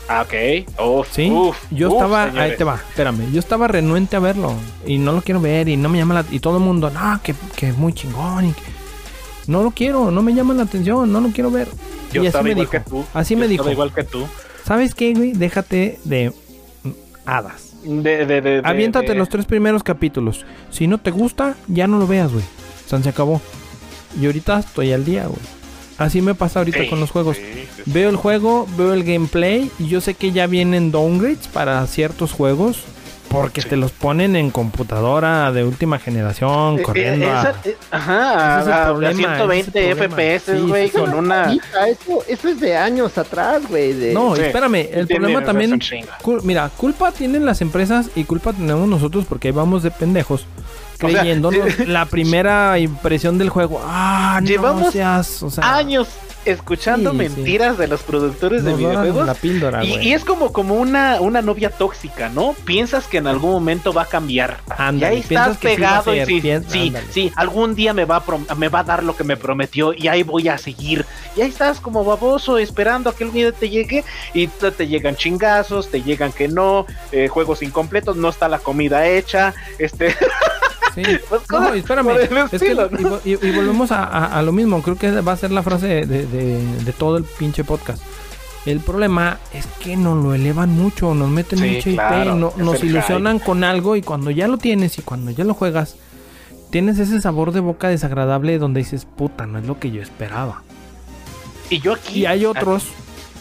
ah, 0.07 0.21
ok. 0.21 0.79
Uf, 0.85 1.07
sí. 1.11 1.29
uf, 1.31 1.57
yo 1.71 1.87
uf, 1.89 1.95
estaba, 1.95 2.23
ahí 2.39 2.55
te 2.55 2.63
va, 2.63 2.75
espérame. 2.75 3.31
Yo 3.33 3.39
estaba 3.39 3.67
renuente 3.67 4.15
a 4.15 4.19
verlo 4.19 4.53
y 4.85 4.99
no 4.99 5.11
lo 5.13 5.21
quiero 5.23 5.41
ver 5.41 5.67
y 5.69 5.75
no 5.75 5.89
me 5.89 5.97
llama 5.97 6.13
la 6.13 6.25
y 6.29 6.39
todo 6.39 6.57
el 6.57 6.63
mundo, 6.63 6.91
no, 6.91 7.19
que, 7.23 7.33
que 7.55 7.69
es 7.69 7.77
muy 7.77 7.93
chingón 7.93 8.45
y 8.45 8.53
que- 8.53 8.76
no 9.47 9.63
lo 9.63 9.71
quiero, 9.71 10.11
no 10.11 10.21
me 10.21 10.33
llama 10.33 10.53
la 10.53 10.63
atención, 10.63 11.11
no 11.11 11.21
lo 11.21 11.29
quiero 11.29 11.49
ver. 11.51 11.67
Yo 12.13 12.23
y 12.23 12.27
así 12.27 12.37
me 12.43 12.55
dijo, 12.55 12.69
que 12.71 12.79
tú. 12.81 13.05
así 13.13 13.33
Yo 13.35 13.39
me 13.39 13.47
dijo. 13.47 13.69
igual 13.69 13.93
que 13.93 14.03
tú. 14.03 14.25
¿Sabes 14.65 14.93
qué, 14.95 15.13
güey? 15.13 15.31
Déjate 15.33 15.99
de 16.03 16.33
hadas. 17.25 17.63
De, 17.83 18.25
de, 18.25 18.41
de, 18.41 18.61
Aviéntate 18.63 19.09
de- 19.09 19.15
los 19.15 19.29
tres 19.29 19.45
primeros 19.45 19.83
capítulos. 19.83 20.45
Si 20.71 20.87
no 20.87 20.97
te 20.97 21.11
gusta, 21.11 21.55
ya 21.67 21.87
no 21.87 21.99
lo 21.99 22.07
veas, 22.07 22.31
güey. 22.31 22.43
San 22.85 23.03
se 23.03 23.09
acabó. 23.09 23.41
Y 24.19 24.25
ahorita 24.25 24.59
estoy 24.59 24.91
al 24.93 25.05
día, 25.05 25.27
güey. 25.27 25.39
Así 25.97 26.21
me 26.21 26.35
pasa 26.35 26.59
ahorita 26.59 26.79
Sí, 26.83 26.89
con 26.89 26.99
los 26.99 27.11
juegos. 27.11 27.37
sí, 27.37 27.43
sí, 27.53 27.67
sí. 27.77 27.81
Veo 27.87 28.09
el 28.09 28.15
juego, 28.17 28.67
veo 28.77 28.93
el 28.93 29.03
gameplay 29.03 29.71
y 29.79 29.87
yo 29.87 29.99
sé 30.01 30.13
que 30.13 30.31
ya 30.31 30.45
vienen 30.47 30.91
downgrades 30.91 31.47
para 31.47 31.85
ciertos 31.87 32.33
juegos 32.33 32.79
porque 33.29 33.61
Sí. 33.61 33.69
te 33.69 33.77
los 33.77 33.91
ponen 33.91 34.35
en 34.35 34.51
computadora 34.51 35.51
de 35.51 35.63
última 35.63 35.99
generación 35.99 36.79
Eh, 36.79 36.81
corriendo. 36.81 37.25
eh, 37.25 37.29
a- 37.29 37.41
esa- 37.41 37.55
eh, 37.65 37.77
ajá, 37.91 38.61
es 38.61 38.67
a- 38.67 38.81
a 38.83 38.85
problema, 38.85 39.11
ese 39.11 39.21
es 39.21 39.27
120 39.27 39.89
el 39.91 39.97
problema. 39.97 40.15
FPS, 40.15 40.61
güey, 40.67 40.87
sí, 40.87 40.91
sí. 40.93 40.99
con 40.99 41.13
una... 41.13 41.53
Eso, 41.53 42.23
eso 42.27 42.47
es 42.49 42.59
de 42.59 42.77
años 42.77 43.17
atrás, 43.17 43.61
güey. 43.69 43.93
de- 43.93 44.13
No, 44.13 44.35
Sí. 44.35 44.41
espérame, 44.43 44.87
el 44.91 45.07
problema 45.07 45.43
también... 45.43 45.79
cul- 46.23 46.41
mira, 46.43 46.69
culpa 46.77 47.11
tienen 47.11 47.45
las 47.45 47.61
empresas 47.61 48.09
y 48.15 48.23
culpa 48.23 48.53
tenemos 48.53 48.87
nosotros 48.87 49.25
porque 49.27 49.49
ahí 49.49 49.53
vamos 49.53 49.83
de 49.83 49.91
pendejos. 49.91 50.45
O 51.01 51.09
sea, 51.09 51.23
la 51.87 52.05
primera 52.07 52.79
impresión 52.79 53.37
del 53.37 53.49
juego. 53.49 53.79
Ah, 53.85 54.39
no 54.41 54.47
Llevamos 54.47 54.91
seas, 54.93 55.43
o 55.43 55.49
sea, 55.51 55.75
Años 55.75 56.07
escuchando 56.45 57.11
Sí, 57.11 57.17
sí. 57.17 57.23
mentiras 57.23 57.77
de 57.77 57.87
los 57.87 58.03
productores 58.03 58.63
de 58.63 58.71
nos 58.71 58.79
videojuegos. 58.79 59.25
la 59.27 59.33
píldora, 59.33 59.83
Y, 59.83 60.13
es 60.13 60.23
como, 60.23 60.53
como 60.53 60.75
una, 60.75 61.19
una 61.21 61.41
novia 61.41 61.69
tóxica, 61.69 62.29
¿no? 62.29 62.55
Piensas 62.65 63.07
que 63.07 63.17
en 63.17 63.27
algún 63.27 63.51
momento 63.51 63.93
va 63.93 64.03
a 64.03 64.05
cambiar. 64.05 64.59
Ándale, 64.69 65.15
y 65.15 65.17
ahí 65.17 65.21
estás 65.21 65.57
que 65.57 65.69
sí 65.69 65.75
pegado 65.75 66.15
y 66.15 66.25
sí, 66.25 66.41
sí, 66.67 66.93
sí, 67.11 67.31
algún 67.35 67.75
día 67.75 67.93
me 67.93 68.05
va, 68.05 68.23
a 68.49 68.55
me 68.55 68.69
va 68.69 68.79
a 68.79 68.83
dar 68.83 69.03
lo 69.03 69.15
que 69.15 69.23
me 69.23 69.37
prometió 69.37 69.93
y 69.93 70.07
ahí 70.07 70.23
voy 70.23 70.47
a 70.47 70.57
seguir. 70.57 71.05
Y 71.35 71.41
ahí 71.41 71.49
estás 71.49 71.79
como 71.79 72.03
baboso 72.03 72.57
esperando 72.57 73.09
a 73.09 73.15
que 73.15 73.23
el 73.23 73.31
día 73.31 73.51
te 73.51 73.69
llegue 73.69 74.03
y 74.33 74.47
te, 74.47 74.71
te 74.71 74.87
llegan 74.87 75.15
chingazos, 75.15 75.89
te 75.89 76.01
llegan 76.01 76.31
que 76.31 76.47
no, 76.47 76.85
eh, 77.11 77.27
juegos 77.27 77.61
incompletos, 77.61 78.15
no 78.15 78.29
está 78.29 78.47
la 78.47 78.59
comida 78.59 79.07
hecha, 79.07 79.53
este... 79.79 80.15
Sí. 81.05 81.17
pues, 81.29 81.41
No, 81.51 81.73
espérame, 81.73 82.09
es 82.51 82.59
que 82.59 82.71
y, 82.71 82.75
vo- 82.75 83.19
y- 83.23 83.31
y 83.47 83.51
volvemos 83.51 83.91
a, 83.91 84.03
a- 84.03 84.37
a 84.39 84.41
lo 84.41 84.51
mismo, 84.51 84.81
creo 84.81 84.97
que 84.97 85.11
va 85.21 85.31
a 85.33 85.37
ser 85.37 85.51
la 85.51 85.63
frase 85.63 85.87
de, 85.87 86.05
de- 86.05 86.25
de- 86.25 86.83
de 86.83 86.93
todo 86.93 87.17
el 87.17 87.23
pinche 87.23 87.63
podcast. 87.63 88.01
El 88.65 88.79
problema 88.81 89.37
es 89.53 89.65
que 89.79 89.95
nos 89.95 90.21
lo 90.21 90.33
elevan 90.33 90.69
mucho, 90.71 91.13
nos 91.15 91.29
meten 91.29 91.59
Sí, 91.59 91.65
mucho 91.75 91.89
IP, 91.89 91.95
claro, 91.95 92.35
no- 92.35 92.49
es 92.49 92.57
nos 92.57 92.83
ilusionan 92.83 93.39
con 93.39 93.63
algo 93.63 93.95
y 93.95 94.01
cuando 94.01 94.29
ya 94.31 94.47
lo 94.47 94.57
tienes 94.57 94.97
y 94.97 95.01
cuando 95.03 95.31
ya 95.31 95.43
lo 95.45 95.53
juegas, 95.53 95.95
tienes 96.69 96.99
ese 96.99 97.21
sabor 97.21 97.53
de 97.53 97.61
boca 97.61 97.87
desagradable 97.87 98.57
donde 98.59 98.79
dices, 98.81 99.05
puta, 99.05 99.45
no 99.45 99.57
es 99.59 99.65
lo 99.65 99.79
que 99.79 99.91
yo 99.91 100.01
esperaba. 100.01 100.63
Y 101.69 101.79
yo 101.79 101.93
aquí... 101.93 102.19
Y 102.21 102.25
hay 102.25 102.45
otros, 102.45 102.83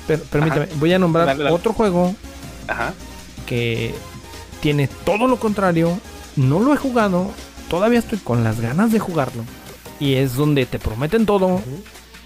per- 0.06 0.22
permíteme, 0.22 0.68
voy 0.76 0.92
a 0.92 0.98
nombrar 1.00 1.26
Dale, 1.26 1.42
dale. 1.44 1.54
otro 1.56 1.72
juego 1.72 2.14
Ajá. 2.68 2.92
que 3.46 3.94
tiene 4.60 4.88
todo 5.04 5.26
lo 5.26 5.38
contrario. 5.38 5.98
No 6.36 6.60
lo 6.60 6.72
he 6.74 6.76
jugado. 6.76 7.30
Todavía 7.68 7.98
estoy 7.98 8.18
con 8.18 8.44
las 8.44 8.60
ganas 8.60 8.92
de 8.92 8.98
jugarlo. 8.98 9.44
Y 9.98 10.14
es 10.14 10.34
donde 10.34 10.66
te 10.66 10.78
prometen 10.78 11.26
todo. 11.26 11.62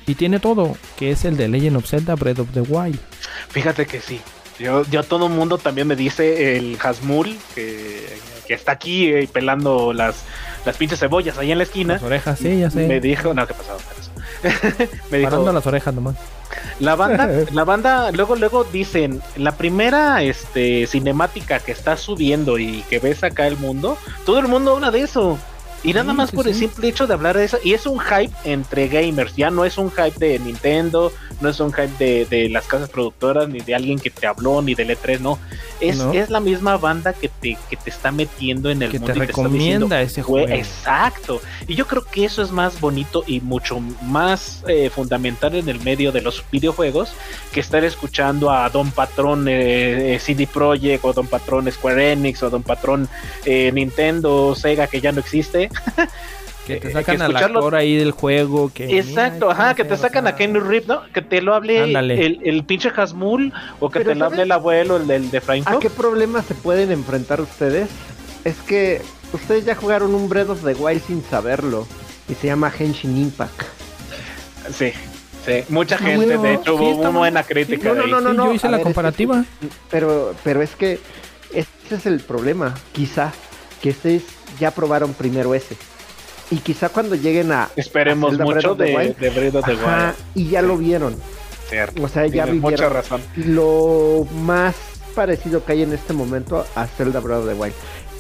Y 0.06 0.14
tiene 0.14 0.40
todo. 0.40 0.76
Que 0.96 1.12
es 1.12 1.24
el 1.24 1.36
de 1.36 1.48
Legend 1.48 1.76
of 1.76 1.86
Zelda 1.86 2.14
Breath 2.14 2.40
of 2.40 2.48
the 2.52 2.60
Wild. 2.60 2.98
Fíjate 3.48 3.86
que 3.86 4.00
sí. 4.00 4.20
Yo, 4.58 4.84
yo 4.90 5.02
todo 5.02 5.26
el 5.26 5.32
mundo 5.32 5.56
también 5.56 5.86
me 5.86 5.96
dice 5.96 6.56
el 6.56 6.76
Hasmul 6.82 7.38
que, 7.54 8.06
que 8.46 8.52
está 8.52 8.72
aquí 8.72 9.06
eh, 9.06 9.28
pelando 9.32 9.94
las, 9.94 10.24
las 10.66 10.76
pinches 10.76 10.98
cebollas 10.98 11.38
ahí 11.38 11.50
en 11.52 11.58
la 11.58 11.64
esquina. 11.64 11.94
Las 11.94 12.02
orejas, 12.02 12.38
sí, 12.38 12.58
ya 12.58 12.70
sé. 12.70 12.86
Me 12.86 13.00
dijo, 13.00 13.32
no, 13.32 13.46
¿qué 13.46 13.54
pasó? 13.54 13.78
me 15.10 15.18
dijo, 15.18 15.30
Parando 15.30 15.52
las 15.52 15.66
orejas 15.66 15.94
nomás. 15.94 16.16
La 16.81 16.97
banda, 16.97 17.28
la 17.52 17.65
banda, 17.65 18.11
luego, 18.11 18.36
luego 18.36 18.65
dicen, 18.65 19.23
la 19.36 19.52
primera 19.52 20.23
este 20.23 20.86
cinemática 20.86 21.61
que 21.61 21.73
está 21.73 21.97
subiendo 21.97 22.59
y 22.59 22.82
que 22.90 22.98
ves 22.98 23.23
acá 23.23 23.47
el 23.47 23.57
mundo, 23.57 23.97
todo 24.27 24.39
el 24.39 24.48
mundo 24.48 24.74
habla 24.74 24.90
de 24.90 25.02
eso. 25.02 25.39
Y 25.82 25.93
nada 25.94 26.11
Sí, 26.12 26.16
más 26.16 26.31
sí, 26.31 26.36
por 26.36 26.47
el 26.48 26.55
simple 26.55 26.89
hecho 26.89 27.07
de 27.07 27.15
hablar 27.15 27.36
de 27.39 27.44
eso. 27.44 27.59
Y 27.65 27.73
es 27.73 27.86
un 27.86 27.98
hype 27.98 28.32
entre 28.44 28.89
gamers. 28.89 29.35
Ya 29.36 29.51
no 29.51 29.65
es 29.65 29.78
un 29.78 29.90
hype 29.90 30.19
de 30.19 30.39
Nintendo, 30.39 31.12
no 31.40 31.48
es 31.48 31.59
un 31.61 31.73
hype 31.73 31.93
de, 31.98 32.27
de 32.27 32.48
las 32.51 32.66
casas 32.66 32.90
productoras, 32.90 33.48
ni 33.48 33.61
de 33.61 33.74
alguien 33.74 33.98
que 33.98 34.11
te 34.11 34.27
habló, 34.27 34.61
ni 34.61 34.74
del 34.74 34.90
E3, 34.90 35.20
no. 35.20 35.39
Es, 35.81 35.97
No. 35.97 36.12
es 36.12 36.28
la 36.28 36.40
misma 36.40 36.77
banda 36.77 37.15
que 37.15 37.28
te, 37.28 37.57
que 37.70 37.77
te 37.77 37.89
está 37.89 38.11
metiendo 38.12 38.69
en 38.70 38.82
el 38.82 38.90
Que 38.90 38.98
mundo. 38.98 39.15
te 39.15 39.19
y 39.20 39.23
está 39.23 39.48
diciendo, 39.48 39.97
ese 39.97 40.23
"Güey, 40.23 40.44
juego. 40.47 40.59
Exacto. 40.61 41.40
Y 41.66 41.74
yo 41.74 41.86
creo 41.86 42.05
que 42.05 42.27
eso 42.27 42.43
es 42.43 42.51
más 42.52 42.78
bonito 42.81 43.24
y 43.27 43.40
mucho 43.40 43.81
más 44.02 44.62
eh, 44.69 44.90
fundamental 44.90 45.55
en 45.55 45.69
el 45.70 45.81
medio 45.81 46.12
de 46.12 46.20
los 46.20 46.44
videojuegos 46.52 47.12
que 47.52 47.61
estar 47.61 47.82
escuchando 47.85 48.51
a 48.51 48.69
Don 48.69 48.90
Patrón 48.90 49.48
eh, 49.48 50.15
eh, 50.15 50.19
CD 50.19 50.47
Projekt 50.47 51.05
o 51.05 51.12
Don 51.15 51.27
Patrón 51.27 51.70
Square 51.73 52.12
Enix 52.12 52.43
o 52.43 52.51
Don 52.51 52.62
Patrón 52.62 53.09
eh, 53.47 53.70
Nintendo, 53.73 54.55
Sega 54.55 54.86
que 54.86 55.01
ya 55.01 55.12
no 55.12 55.20
existe. 55.20 55.69
Que 56.66 56.76
te 56.76 56.88
eh, 56.88 56.92
sacan 56.92 57.16
que 57.16 57.22
a 57.22 57.28
la 57.28 57.48
cora 57.52 57.78
ahí 57.78 57.97
del 57.97 58.12
juego. 58.12 58.70
Que, 58.72 58.98
Exacto, 58.98 59.47
mira, 59.48 59.52
ajá, 59.64 59.74
que 59.74 59.82
te 59.84 59.97
sacan 59.97 60.26
a 60.26 60.36
Kenny 60.36 60.60
Rip, 60.60 60.86
¿no? 60.86 61.02
Que 61.12 61.22
te 61.22 61.40
lo 61.42 61.55
hable 61.55 61.82
el, 61.82 62.38
el 62.44 62.64
pinche 62.64 62.90
Hasmul 62.94 63.52
o 63.80 63.88
que 63.90 64.01
Pero 64.01 64.10
te 64.10 64.14
lo 64.16 64.26
hable 64.26 64.42
el 64.42 64.52
abuelo, 64.52 64.98
el 64.98 65.06
del 65.06 65.30
de 65.30 65.40
Frank. 65.40 65.66
¿A 65.66 65.78
qué 65.80 65.88
problemas 65.90 66.44
se 66.44 66.55
pueden 66.55 66.92
enfrentar 66.92 67.40
ustedes? 67.40 67.88
Es 68.44 68.56
que 68.59 69.01
ustedes 69.32 69.64
ya 69.64 69.74
jugaron 69.74 70.14
un 70.14 70.28
Breath 70.28 70.51
of 70.51 70.64
the 70.64 70.74
Wild 70.74 71.02
sin 71.05 71.24
saberlo. 71.24 71.86
Y 72.28 72.34
se 72.34 72.47
llama 72.47 72.70
Henshin 72.78 73.16
Impact. 73.16 73.62
Sí, 74.72 74.92
sí. 75.44 75.64
Mucha 75.70 75.97
Ah, 75.97 75.98
gente, 75.98 76.26
bueno, 76.26 76.42
de 76.42 76.55
hecho, 76.55 76.76
sí, 76.78 76.84
hubo 76.84 77.01
una 77.01 77.09
buena 77.09 77.42
crítica. 77.42 77.88
No, 77.94 78.06
no, 78.06 78.20
no, 78.20 78.32
no, 78.32 78.47
yo 78.47 78.52
hice 78.55 78.68
a 78.68 78.70
la 78.70 78.76
ver, 78.76 78.86
es 78.86 78.88
que- 78.88 78.94
comparativa. 78.94 79.44
pero, 79.90 80.34
pero 80.44 80.62
es 80.62 80.76
que 80.76 81.01
ese 81.52 81.94
es 81.97 82.06
el 82.06 82.20
problema. 82.20 82.74
Quizá 82.92 83.32
que 83.81 83.90
ustedes 83.90 84.23
ya 84.59 84.70
probaron 84.70 85.12
primero 85.15 85.55
ese. 85.55 85.77
Y 86.51 86.57
quizá 86.59 86.89
cuando 86.89 87.15
lleguen 87.15 87.52
a. 87.52 87.69
Esperemos 87.77 88.28
a 88.35 88.36
Zelda 88.36 88.44
Breath 88.44 88.57
mucho 88.65 88.74
de, 88.74 89.16
de 89.19 89.31
Breath 89.31 89.55
of 89.57 89.65
the 89.66 89.73
ajá, 89.73 90.15
Wild. 90.35 90.47
y 90.47 90.51
ya 90.51 90.62
lo 90.62 90.77
vieron. 90.77 91.15
Cierto. 91.69 92.02
O 92.02 92.09
sea, 92.09 92.27
ya 92.27 92.44
Tienes 92.44 92.61
mucha 92.62 92.77
vivieron 92.77 92.93
razón. 92.94 93.23
lo 93.36 94.27
más 94.43 94.74
parecido 95.15 95.65
que 95.65 95.73
hay 95.73 95.82
en 95.82 95.93
este 95.93 96.12
momento 96.12 96.66
a 96.74 96.86
Zelda 96.86 97.20
Breath 97.20 97.40
of 97.40 97.48
the 97.48 97.55
Wild. 97.55 97.74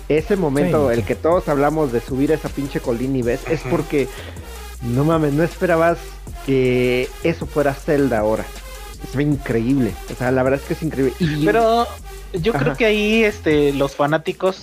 Ese 0.08 0.36
momento, 0.36 0.90
Sí. 0.90 0.98
el 0.98 1.04
que 1.04 1.14
todos 1.16 1.48
hablamos 1.48 1.92
de 1.92 2.00
subir 2.00 2.30
a 2.32 2.34
esa 2.34 2.48
pinche 2.48 2.80
colina 2.80 3.18
y 3.18 3.22
ves, 3.22 3.40
es 3.48 3.60
porque 3.68 4.08
no 4.82 5.04
mames, 5.04 5.32
no 5.32 5.42
esperabas 5.44 5.98
que 6.46 7.08
eso 7.22 7.46
fuera 7.46 7.74
Zelda 7.74 8.18
ahora. 8.20 8.44
Es 9.12 9.18
increíble. 9.20 9.92
O 10.12 10.16
sea, 10.16 10.30
la 10.30 10.42
verdad 10.42 10.60
es 10.60 10.66
que 10.66 10.74
es 10.74 10.82
increíble. 10.82 11.14
Y 11.20 11.44
Pero 11.46 11.86
yo 12.32 12.52
creo 12.52 12.76
que 12.76 12.86
ahí 12.86 13.22
este, 13.24 13.72
los 13.72 13.94
fanáticos, 13.96 14.62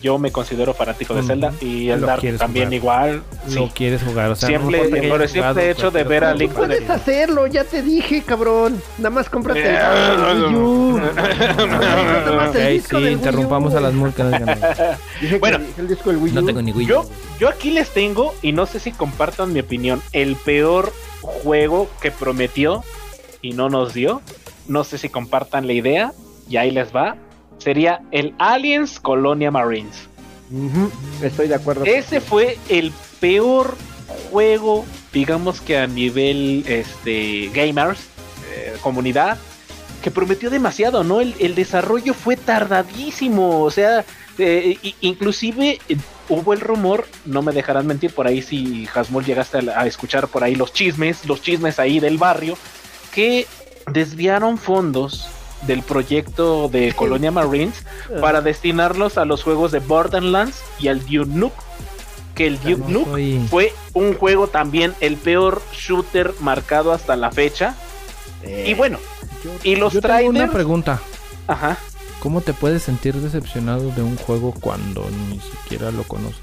yo 0.00 0.18
me 0.18 0.30
considero 0.32 0.74
fanático 0.74 1.14
de. 1.14 1.22
Zelda 1.22 1.52
y 1.60 1.88
el 1.90 2.00
Dark 2.02 2.22
también 2.38 2.66
jugar. 2.66 2.74
igual. 2.74 3.22
Lo 3.48 3.66
sí. 3.66 3.72
quieres 3.74 4.02
jugar. 4.02 4.30
O 4.30 4.34
sea, 4.36 4.48
no 4.50 4.70
Siempre- 4.70 5.08
por 5.08 5.22
el 5.22 5.28
simple 5.28 5.40
jugado 5.50 5.60
hecho 5.60 5.90
de 5.90 6.04
ver 6.04 6.24
a 6.24 6.34
Link 6.34 6.52
juego. 6.52 6.66
puedes 6.68 6.88
hacerlo, 6.90 7.46
ya 7.46 7.64
te 7.64 7.82
dije, 7.82 8.22
cabrón. 8.22 8.80
Nada 8.98 9.10
más 9.10 9.28
cómprate 9.28 9.60
el 9.60 9.76
Eh, 9.76 10.46
Wii 10.48 10.54
U. 10.56 11.00
Sí, 12.88 12.96
interrumpamos 13.08 13.74
U. 13.74 13.76
a 13.78 13.80
las 13.80 13.92
multas. 13.94 14.24
Bueno. 15.40 15.58
el 15.78 15.88
disco 15.88 16.10
del 16.10 16.18
Wii 16.18 16.32
U. 16.32 16.34
No 16.34 16.44
tengo 16.44 16.62
ni 16.62 16.72
Wii. 16.72 16.86
Yo, 16.86 17.04
yo 17.38 17.48
aquí 17.48 17.70
les 17.70 17.90
tengo, 17.90 18.34
y 18.42 18.52
no 18.52 18.66
sé 18.66 18.78
si 18.80 18.92
compartan 18.92 19.52
mi 19.52 19.60
opinión, 19.60 20.02
el 20.12 20.36
peor 20.36 20.92
juego 21.20 21.88
que 22.00 22.10
prometió 22.10 22.82
y 23.42 23.52
no 23.52 23.68
nos 23.68 23.94
dio. 23.94 24.20
No 24.66 24.84
sé 24.84 24.98
si 24.98 25.08
compartan 25.08 25.66
la 25.66 25.72
idea, 25.74 26.12
y 26.48 26.56
ahí 26.56 26.70
les 26.70 26.94
va. 26.94 27.16
Sería 27.58 28.02
el 28.10 28.34
Aliens 28.38 29.00
Colonia 29.00 29.50
Marines. 29.50 30.08
Estoy 31.22 31.48
de 31.48 31.54
acuerdo. 31.54 31.84
Ese 31.84 32.20
fue 32.20 32.58
el 32.68 32.92
peor 33.20 33.76
juego, 34.30 34.84
digamos 35.12 35.60
que 35.60 35.78
a 35.78 35.86
nivel 35.86 36.64
este 36.66 37.50
gamers, 37.54 38.00
eh, 38.52 38.76
comunidad, 38.82 39.38
que 40.02 40.10
prometió 40.10 40.50
demasiado, 40.50 41.02
¿no? 41.02 41.20
El, 41.20 41.34
el 41.38 41.54
desarrollo 41.54 42.12
fue 42.12 42.36
tardadísimo, 42.36 43.62
o 43.62 43.70
sea, 43.70 44.04
eh, 44.38 44.78
inclusive 45.00 45.78
eh, 45.88 45.96
hubo 46.28 46.52
el 46.52 46.60
rumor, 46.60 47.06
no 47.24 47.42
me 47.42 47.52
dejarán 47.52 47.86
mentir 47.86 48.12
por 48.12 48.26
ahí 48.26 48.42
si 48.42 48.88
Hasmul 48.92 49.24
llegaste 49.24 49.58
a 49.70 49.86
escuchar 49.86 50.28
por 50.28 50.42
ahí 50.44 50.54
los 50.54 50.72
chismes, 50.72 51.24
los 51.26 51.40
chismes 51.40 51.78
ahí 51.78 52.00
del 52.00 52.18
barrio, 52.18 52.58
que 53.12 53.46
desviaron 53.92 54.58
fondos 54.58 55.28
del 55.66 55.82
proyecto 55.82 56.68
de 56.68 56.92
Colonia 56.94 57.30
Marines 57.30 57.84
para 58.20 58.40
destinarlos 58.40 59.18
a 59.18 59.24
los 59.24 59.42
juegos 59.42 59.72
de 59.72 59.78
Borderlands 59.80 60.62
y 60.78 60.88
al 60.88 61.00
Duke 61.00 61.26
Nukem. 61.26 61.50
Que 62.34 62.46
el 62.48 62.56
Duke 62.60 62.76
No 62.88 63.00
Nukem 63.00 63.12
soy- 63.12 63.46
fue 63.48 63.72
un 63.92 64.14
juego 64.14 64.48
también 64.48 64.92
el 65.00 65.16
peor 65.16 65.62
shooter 65.72 66.34
marcado 66.40 66.92
hasta 66.92 67.14
la 67.16 67.30
fecha. 67.30 67.74
Y 68.66 68.74
bueno, 68.74 68.98
y 69.62 69.76
los 69.76 69.92
Yo 69.92 70.00
tengo 70.02 70.28
una 70.30 70.50
pregunta. 70.50 71.00
Ajá. 71.46 71.78
¿Cómo 72.20 72.40
te 72.40 72.52
puedes 72.54 72.82
sentir 72.82 73.14
decepcionado 73.14 73.90
de 73.90 74.02
un 74.02 74.16
juego 74.16 74.52
cuando 74.60 75.06
ni 75.30 75.38
siquiera 75.40 75.90
lo 75.90 76.02
conoces? 76.04 76.40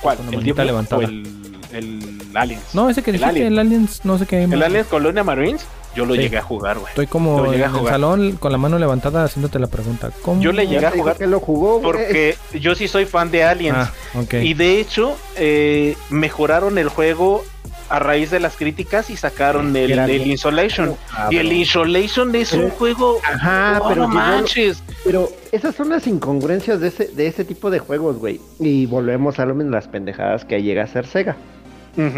¿Cuál? 0.00 0.16
Con 0.18 0.34
¿El 0.34 0.44
Duke 0.44 0.64
levantada. 0.64 1.00
o 1.02 1.04
el, 1.04 1.26
el 1.72 2.22
Aliens? 2.34 2.74
No, 2.74 2.90
ese 2.90 3.02
que 3.02 3.10
El 3.10 3.18
dijiste, 3.18 3.30
Alien. 3.30 3.46
el 3.52 3.58
Aliens, 3.58 4.00
no 4.04 4.18
sé 4.18 4.26
qué. 4.26 4.42
El 4.44 4.62
Aliens 4.62 4.88
Colonia 4.88 5.22
Marines, 5.22 5.64
yo 5.94 6.04
lo 6.06 6.14
Sí. 6.14 6.20
llegué 6.22 6.38
a 6.38 6.42
jugar, 6.42 6.78
güey. 6.78 6.88
Estoy 6.90 7.06
como 7.06 7.52
en 7.52 7.62
el 7.62 7.70
salón 7.86 8.32
con 8.36 8.52
la 8.52 8.58
mano 8.58 8.78
levantada 8.78 9.24
haciéndote 9.24 9.58
la 9.58 9.66
pregunta. 9.66 10.10
¿Cómo? 10.22 10.40
Yo 10.40 10.52
le 10.52 10.66
llegué 10.66 10.86
a 10.86 10.90
jugar 10.90 11.16
que 11.16 11.26
lo 11.26 11.40
jugó, 11.40 11.78
güey. 11.78 11.82
Porque 11.84 12.36
yo 12.58 12.74
sí 12.74 12.88
soy 12.88 13.06
fan 13.06 13.30
de 13.30 13.44
Aliens. 13.44 13.76
Ah. 14.14 14.24
Y 14.36 14.54
de 14.54 14.80
hecho, 14.80 15.16
eh, 15.36 15.96
mejoraron 16.10 16.78
el 16.78 16.88
juego 16.88 17.44
a 17.88 17.98
raíz 17.98 18.30
de 18.30 18.40
las 18.40 18.56
críticas 18.56 19.10
y 19.10 19.16
sacaron 19.16 19.76
el, 19.76 19.98
el. 19.98 20.26
Insolation. 20.26 20.96
Ah, 21.12 21.28
y 21.30 21.36
el 21.36 21.52
Insolation 21.52 22.34
es 22.34 22.52
un 22.54 22.70
juego. 22.70 23.18
Ajá, 23.22 23.82
pero 23.86 24.02
no 24.02 24.08
que 24.08 24.14
yo 24.14 24.20
manches. 24.20 24.82
Pero 25.04 25.28
esas 25.50 25.74
son 25.74 25.90
las 25.90 26.06
incongruencias 26.06 26.80
de 26.80 26.88
ese, 26.88 27.08
de 27.08 27.26
ese 27.26 27.44
tipo 27.44 27.70
de 27.70 27.80
juegos, 27.80 28.16
güey. 28.18 28.40
Y 28.58 28.86
volvemos 28.86 29.38
a 29.38 29.44
lo 29.46 29.54
mismo, 29.54 29.72
las 29.72 29.88
pendejadas 29.88 30.44
que 30.46 30.62
llega 30.62 30.84
a 30.84 30.86
ser 30.86 31.06
Sega. 31.06 31.36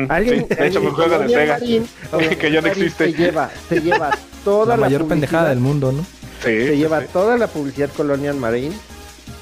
Alguien, 0.09 0.47
sí, 0.49 0.55
de 0.55 0.67
hecho, 0.67 0.79
alguien- 0.79 0.87
un 0.87 0.91
juego 0.95 1.11
de 1.11 1.17
Colonia 1.17 1.39
Sega. 1.39 1.59
Marine- 1.59 1.87
Colonia 2.11 2.39
Que 2.39 2.53
ya 2.53 2.61
no 2.61 2.67
existe. 2.69 3.05
Se 3.07 3.13
lleva, 3.17 3.51
se 3.69 3.81
lleva 3.81 4.11
toda 4.45 4.67
la 4.67 4.77
la, 4.77 4.81
mayor 4.87 5.07
pendejada 5.09 5.49
del 5.49 5.59
mundo, 5.61 5.93
¿no? 5.93 6.03
Sí, 6.43 6.51
Se 6.67 6.77
lleva 6.77 7.01
sí. 7.01 7.07
toda 7.13 7.37
la 7.39 7.47
publicidad 7.47 7.91
Colonial 7.97 8.37
Marine, 8.37 8.75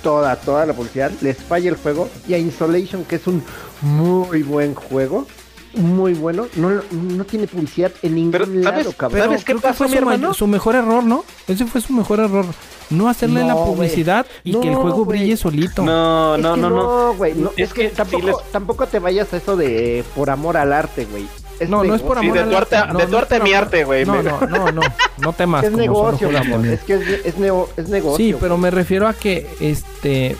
toda, 0.03 0.37
toda 0.37 0.65
la 0.67 0.73
publicidad, 0.73 1.11
les 1.21 1.37
falla 1.37 1.69
el 1.69 1.77
juego. 1.77 2.09
Y 2.29 2.35
a 2.35 2.39
Insolation, 2.39 3.05
que 3.05 3.17
es 3.17 3.27
un 3.27 3.43
muy 3.81 4.43
buen 4.43 4.75
juego, 4.75 5.27
muy 5.75 6.15
bueno, 6.15 6.47
no, 6.57 6.71
no 6.91 7.25
tiene 7.25 7.47
publicidad 7.47 7.91
en 8.03 8.15
ningún 8.15 8.33
Pero, 8.33 8.47
lado, 8.47 8.83
¿sabes? 8.83 8.97
cabrón. 8.97 9.21
¿Sabes 9.23 9.45
qué 9.45 9.55
pasó, 9.57 9.75
fue 9.75 9.89
mi 9.89 9.97
hermano? 9.97 10.35
su 10.35 10.47
mejor 10.47 10.75
error, 10.75 11.03
¿no? 11.05 11.25
Ese 11.49 11.65
fue 11.67 11.81
su 11.81 11.93
mejor 11.93 12.21
error. 12.21 12.45
No 12.91 13.09
hacerle 13.09 13.41
No, 13.41 13.47
la 13.49 13.55
publicidad 13.65 14.27
y 14.45 14.53
que 14.55 14.69
el 14.69 14.75
No, 14.75 14.81
juego 14.83 15.05
güey. 15.05 15.19
brille 15.21 15.37
solito. 15.37 15.83
No, 15.83 16.35
Es 16.37 16.43
no, 16.43 16.55
que 16.55 16.61
no, 16.61 16.71
no. 16.71 17.15
güey, 17.15 17.35
no, 17.35 17.51
Es 17.57 17.69
es 17.69 17.73
que 17.73 17.83
que 17.85 17.89
sí 17.91 17.97
tampoco, 17.97 18.27
les- 18.27 18.53
tampoco 18.53 18.87
te 18.87 18.99
vayas 18.99 19.33
a 19.33 19.37
eso 19.39 19.57
de 19.57 20.01
eh, 20.01 20.05
por 20.15 20.29
amor 20.31 20.57
al 20.59 20.73
arte, 20.73 21.07
güey. 21.07 21.27
Es 21.59 21.69
No, 21.71 21.85
no 21.85 21.95
es 21.95 22.03
por 22.03 22.19
Sí, 22.19 22.25
amor 22.27 22.35
de 22.37 22.43
al 22.43 22.51
tu 22.51 22.57
arte. 22.57 22.77
No, 22.77 22.99
de 22.99 23.05
no 23.05 23.11
tu 23.11 23.17
es 23.17 23.23
arte 23.23 23.35
a 23.35 23.39
por 23.39 23.49
mi 23.49 23.55
amor. 23.55 23.65
arte, 23.65 23.85
güey. 23.85 24.05
No, 24.05 24.23
no, 24.23 24.41
no, 24.41 24.73
no, 24.73 24.83
no 25.19 25.33
temas. 25.33 25.65
Es 25.65 25.73
negocio, 25.73 26.29
también. 26.31 26.65
Es 26.67 26.81
que 26.81 26.95
es, 26.95 27.27
es, 27.27 27.39
nego- 27.39 27.69
es 27.77 27.89
negocio. 27.89 28.17
Sí, 28.19 28.37
pero 28.39 28.59
me 28.59 28.71
refiero 28.71 29.07
a 29.09 29.15
que 29.15 29.47
este 29.61 30.37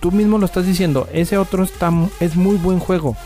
tú 0.00 0.12
mismo 0.12 0.36
lo 0.36 0.44
estás 0.44 0.66
diciendo, 0.66 1.08
ese 1.14 1.38
otro 1.38 1.64
está 1.64 1.90
mu- 1.90 2.10
es 2.20 2.36
muy 2.36 2.56
buen 2.56 2.80
juego. 2.80 3.16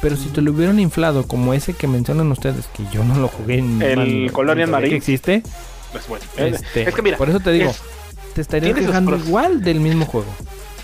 Pero 0.00 0.16
si 0.16 0.28
te 0.30 0.40
lo 0.40 0.52
hubieran 0.52 0.80
inflado 0.80 1.26
como 1.26 1.52
ese 1.52 1.74
que 1.74 1.86
mencionan 1.86 2.30
ustedes, 2.32 2.66
que 2.74 2.82
yo 2.92 3.04
no 3.04 3.16
lo 3.16 3.28
jugué 3.28 3.58
en 3.58 3.82
El 3.82 4.32
Colonial 4.32 4.68
ni 4.68 4.72
sabía 4.72 4.88
que 4.88 4.90
Marine. 4.90 4.96
existe, 4.96 5.42
Pues 5.92 6.08
bueno, 6.08 6.24
este, 6.36 6.88
es 6.88 6.94
que 6.94 7.02
mira, 7.02 7.16
por 7.18 7.28
eso 7.28 7.40
te 7.40 7.52
digo, 7.52 7.70
es- 7.70 7.82
te 8.34 8.40
estarías 8.40 8.74
quejando 8.78 9.16
igual 9.16 9.62
del 9.62 9.80
mismo 9.80 10.06
juego. 10.06 10.28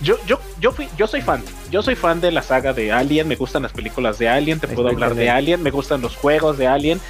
yo, 0.02 0.16
yo, 0.26 0.38
yo 0.60 0.72
fui, 0.72 0.88
yo 0.98 1.06
soy 1.06 1.22
fan. 1.22 1.42
Yo 1.70 1.80
soy 1.82 1.94
fan 1.94 2.20
de 2.20 2.30
la 2.32 2.42
saga 2.42 2.72
de 2.74 2.92
Alien. 2.92 3.26
Me 3.28 3.36
gustan 3.36 3.62
las 3.62 3.72
películas 3.72 4.18
de 4.18 4.28
Alien. 4.28 4.60
Te 4.60 4.68
puedo 4.68 4.88
hablar 4.88 5.14
de. 5.14 5.30
Alien. 5.30 5.62
Me 5.62 5.70
gustan 5.70 6.02
los 6.02 6.14
juegos 6.16 6.58
de 6.58 6.66
Alien. 6.66 7.00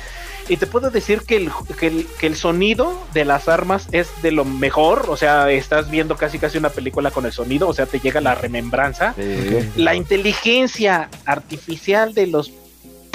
Y 0.49 0.57
te 0.57 0.67
puedo 0.67 0.91
decir 0.91 1.23
que 1.23 1.37
el, 1.37 1.51
que, 1.79 1.87
el, 1.89 2.07
que 2.19 2.27
el 2.27 2.37
sonido 2.37 2.97
de 3.13 3.25
las 3.25 3.49
armas 3.49 3.89
es 3.93 4.09
de 4.23 4.31
lo 4.33 4.45
mejor. 4.45 5.07
O 5.09 5.17
sea, 5.17 5.51
estás 5.51 5.91
viendo 5.91 6.17
casi 6.17 6.39
casi 6.39 6.59
una 6.59 6.71
película 6.71 7.11
con 7.11 7.27
el 7.27 7.33
sonido. 7.33 7.69
O 7.69 7.75
sea, 7.75 7.87
te 7.87 7.99
llega 7.99 8.21
la 8.21 8.35
remembranza. 8.35 9.15
La 9.77 9.95
inteligencia 9.95 11.09
artificial 11.25 12.15
de 12.15 12.27
los 12.29 12.53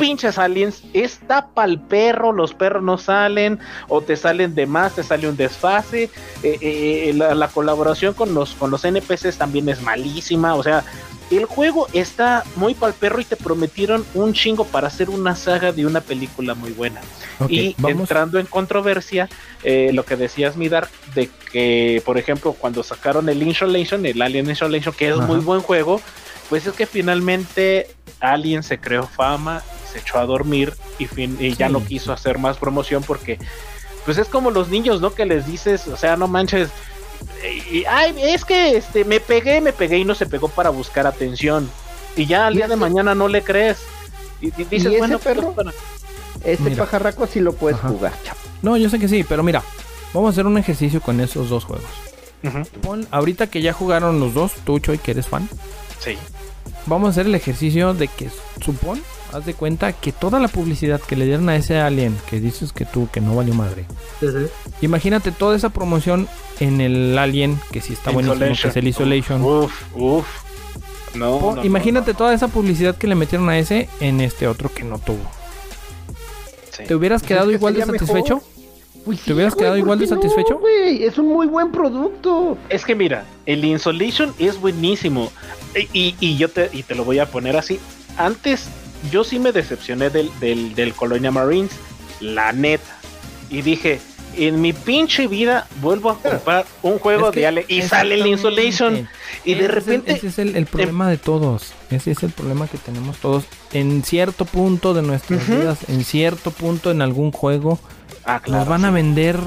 pinches 0.01 0.37
aliens 0.37 0.83
está 0.93 1.47
pa'l 1.47 1.79
perro, 1.79 2.33
los 2.33 2.53
perros 2.53 2.83
no 2.83 2.97
salen, 2.97 3.59
o 3.87 4.01
te 4.01 4.15
salen 4.17 4.55
de 4.55 4.65
más, 4.65 4.95
te 4.95 5.03
sale 5.03 5.29
un 5.29 5.37
desfase. 5.37 6.09
eh, 6.43 6.57
eh, 6.61 7.13
la, 7.15 7.35
la 7.35 7.47
colaboración 7.47 8.13
con 8.13 8.33
los, 8.33 8.53
con 8.55 8.71
los 8.71 8.83
NPCs 8.83 9.37
también 9.37 9.69
es 9.69 9.81
malísima. 9.81 10.55
O 10.55 10.63
sea, 10.63 10.83
el 11.29 11.45
juego 11.45 11.87
está 11.93 12.43
muy 12.55 12.73
pa'l 12.73 12.93
perro 12.93 13.21
y 13.21 13.25
te 13.25 13.35
prometieron 13.35 14.03
un 14.15 14.33
chingo 14.33 14.65
para 14.65 14.87
hacer 14.87 15.09
una 15.09 15.35
saga 15.35 15.71
de 15.71 15.85
una 15.85 16.01
película 16.01 16.55
muy 16.55 16.71
buena. 16.71 16.99
Y 17.47 17.75
vamos. 17.77 18.01
entrando 18.01 18.39
en 18.39 18.45
controversia, 18.45 19.29
eh, 19.63 19.91
lo 19.93 20.03
que 20.03 20.15
decías, 20.15 20.57
Midar, 20.57 20.89
de 21.15 21.29
que, 21.51 22.01
por 22.05 22.17
ejemplo, 22.17 22.53
cuando 22.53 22.83
sacaron 22.83 23.29
el 23.29 23.41
Insolation, 23.43 24.05
el 24.05 24.21
Alien 24.21 24.49
Insolation, 24.49 24.93
que 24.93 25.09
es 25.09 25.17
Ajá. 25.17 25.25
muy 25.25 25.39
buen 25.39 25.61
juego, 25.61 26.01
Pues 26.51 26.67
es 26.67 26.73
que 26.73 26.85
finalmente 26.85 27.87
alguien 28.19 28.61
se 28.61 28.77
creó 28.77 29.07
fama, 29.07 29.63
se 29.91 29.99
echó 29.99 30.19
a 30.19 30.25
dormir 30.25 30.73
y, 30.99 31.05
fin, 31.05 31.37
y 31.39 31.55
ya 31.55 31.67
Sí. 31.67 31.73
no 31.73 31.83
quiso 31.83 32.11
hacer 32.11 32.37
más 32.39 32.57
promoción 32.57 33.03
porque, 33.03 33.39
pues 34.05 34.17
es 34.17 34.27
como 34.27 34.51
los 34.51 34.67
niños, 34.67 34.99
¿no? 34.99 35.13
Que 35.15 35.25
les 35.25 35.47
dices, 35.47 35.87
o 35.87 35.95
sea, 35.95 36.17
no 36.17 36.27
manches, 36.27 36.67
y- 37.71 37.85
ay, 37.85 38.13
es 38.21 38.43
que 38.43 38.75
este, 38.75 39.05
me 39.05 39.21
pegué, 39.21 39.61
me 39.61 39.71
pegué 39.71 39.97
y 39.99 40.03
no 40.05 40.13
se 40.13 40.25
pegó 40.25 40.49
para 40.49 40.69
buscar 40.71 41.07
atención. 41.07 41.69
Y 42.17 42.25
ya 42.25 42.47
al 42.47 42.53
¿Y 42.53 42.57
día 42.57 42.67
de 42.67 42.75
mañana 42.75 43.15
no 43.15 43.29
le 43.29 43.41
crees. 43.43 43.77
Y, 44.41 44.47
y 44.47 44.51
dices, 44.65 44.87
ese 44.87 44.97
bueno, 44.97 45.19
pues, 45.19 45.35
perro? 45.35 45.53
para- 45.53 45.71
Ese 46.43 46.63
Mira. 46.63 46.83
pajarraco 46.83 47.27
sí 47.27 47.39
lo 47.39 47.53
puedes 47.53 47.79
Ajá. 47.79 47.87
jugar, 47.87 48.13
chavo. 48.25 48.39
No, 48.61 48.75
yo 48.75 48.89
sé 48.89 48.99
que 48.99 49.07
sí, 49.07 49.23
pero 49.23 49.41
mira, 49.41 49.63
vamos 50.13 50.27
a 50.27 50.31
hacer 50.31 50.45
un 50.45 50.57
ejercicio 50.57 50.99
con 51.01 51.21
esos 51.21 51.49
dos 51.49 51.63
juegos. 51.63 51.85
Pon, 52.81 53.07
ahorita 53.11 53.47
que 53.47 53.61
ya 53.61 53.71
jugaron 53.71 54.19
los 54.19 54.33
dos, 54.33 54.51
tú, 54.65 54.79
Choy, 54.79 54.97
que 54.97 55.11
eres 55.11 55.27
fan, 55.27 55.47
Sí. 55.99 56.17
Vamos 56.85 57.07
a 57.07 57.11
hacer 57.11 57.25
el 57.27 57.35
ejercicio 57.35 57.93
de 57.93 58.07
que 58.07 58.29
supón, 58.63 59.01
haz 59.33 59.45
de 59.45 59.53
cuenta 59.53 59.93
que 59.93 60.11
toda 60.11 60.39
la 60.39 60.47
publicidad 60.47 60.99
que 61.01 61.15
le 61.15 61.25
dieron 61.25 61.47
a 61.49 61.55
ese 61.55 61.79
alien 61.79 62.17
que 62.29 62.39
dices 62.39 62.73
que 62.73 62.85
tú, 62.85 63.07
que 63.11 63.21
no 63.21 63.35
valió 63.35 63.53
madre. 63.53 63.85
Imagínate 64.81 65.31
toda 65.31 65.55
esa 65.55 65.69
promoción 65.69 66.27
en 66.59 66.81
el 66.81 67.17
alien 67.17 67.59
que 67.71 67.81
sí 67.81 67.93
está 67.93 68.11
buenísimo, 68.11 68.39
que 68.61 68.67
es 68.67 68.75
el 68.77 68.87
Isolation. 68.87 69.41
Uf, 69.43 69.73
uf. 69.95 70.25
No, 71.15 71.39
Po- 71.39 71.49
no, 71.51 71.55
no, 71.57 71.65
imagínate 71.65 72.11
no. 72.13 72.17
toda 72.17 72.33
esa 72.33 72.47
publicidad 72.47 72.95
que 72.95 73.07
le 73.07 73.15
metieron 73.15 73.49
a 73.49 73.57
ese 73.59 73.89
en 73.99 74.21
este 74.21 74.47
otro 74.47 74.71
que 74.73 74.83
no 74.83 74.97
tuvo. 74.97 75.19
Sí. 76.71 76.83
¿Te 76.85 76.95
hubieras 76.95 77.21
Pues 77.21 77.27
quedado 77.27 77.49
que 77.49 77.55
igual 77.55 77.73
de 77.73 77.85
satisfecho? 77.85 78.35
mejor. 78.35 78.51
Pues 79.03 79.19
¿Te 79.21 79.33
hubieras 79.33 79.55
quedado 79.55 79.77
igual 79.77 79.97
de 79.99 80.07
¿por 80.07 80.19
qué 80.19 80.27
satisfecho? 80.29 80.53
No, 80.53 80.59
güey, 80.59 81.03
es 81.03 81.17
un 81.17 81.27
muy 81.27 81.47
buen 81.47 81.71
producto. 81.71 82.57
Es 82.69 82.85
que 82.85 82.93
mira, 82.95 83.25
el 83.47 83.65
Insolation 83.65 84.31
es 84.37 84.61
buenísimo. 84.61 85.31
Y, 85.93 86.15
y- 86.19 86.37
yo 86.37 86.49
te, 86.49 86.69
y 86.73 86.83
te 86.83 86.95
lo 86.95 87.03
voy 87.05 87.19
a 87.19 87.25
poner 87.25 87.55
así. 87.57 87.79
Antes, 88.17 88.65
yo 89.11 89.23
sí 89.23 89.39
me 89.39 89.51
decepcioné 89.51 90.09
del, 90.09 90.29
del, 90.39 90.75
del 90.75 90.93
Colonia 90.93 91.31
Marines, 91.31 91.71
la 92.19 92.51
neta. 92.51 92.97
Y 93.49 93.61
dije, 93.61 93.99
en 94.37 94.61
mi 94.61 94.73
pinche 94.73 95.27
vida 95.27 95.67
vuelvo 95.81 96.09
a 96.11 96.17
comprar 96.19 96.65
un 96.83 96.99
juego 96.99 97.27
Es 97.27 97.33
que 97.33 97.39
de 97.41 97.47
Ale. 97.47 97.65
Y 97.67 97.81
sale 97.81 98.15
el. 98.15 98.27
Insolation. 98.27 99.07
Y 99.45 99.55
de 99.55 99.65
Ese 99.65 99.65
es 99.65 99.69
el- 99.69 99.75
repente. 99.75 100.11
ese 100.13 100.27
es 100.27 100.39
el, 100.39 100.55
el 100.55 100.65
problema 100.65 101.09
de 101.09 101.17
todos. 101.17 101.73
Ese 101.89 102.11
es 102.11 102.23
el 102.23 102.31
problema 102.31 102.67
que 102.67 102.77
tenemos 102.77 103.17
todos. 103.17 103.45
En 103.73 104.03
cierto 104.03 104.45
punto 104.45 104.93
de 104.93 105.01
nuestras 105.01 105.47
vidas, 105.47 105.79
en 105.89 106.03
cierto 106.03 106.51
punto 106.51 106.91
en 106.91 107.01
algún 107.01 107.31
juego, 107.31 107.79
Ah, 108.23 108.39
claro. 108.41 108.59
nos 108.59 108.67
van 108.69 108.85
a 108.85 108.91
vender 108.91 109.39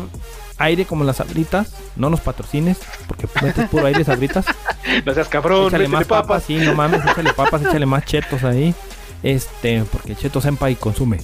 aire 0.59 0.85
como 0.85 1.05
las 1.05 1.17
sabritas. 1.17 1.73
No 1.97 2.11
nos 2.11 2.21
patrocines, 2.21 2.79
porque 3.07 3.29
metes 3.43 3.69
puro 3.69 3.87
aire 3.87 4.05
sabritas. 4.05 4.47
No 5.07 5.15
seas 5.15 5.29
cabrón, 5.29 5.69
échale 5.69 5.89
más 5.89 6.05
papas, 6.07 6.27
papas. 6.27 6.43
sí, 6.45 6.57
no 6.59 6.75
mames, 6.75 7.01
échale 7.05 7.33
papas, 7.33 7.63
échale 7.63 7.87
más 7.87 8.05
chetos 8.05 8.45
ahí. 8.45 8.75
Este, 9.23 9.83
porque 9.91 10.15
cheto 10.15 10.43
senpai 10.43 10.77
consume. 10.77 11.21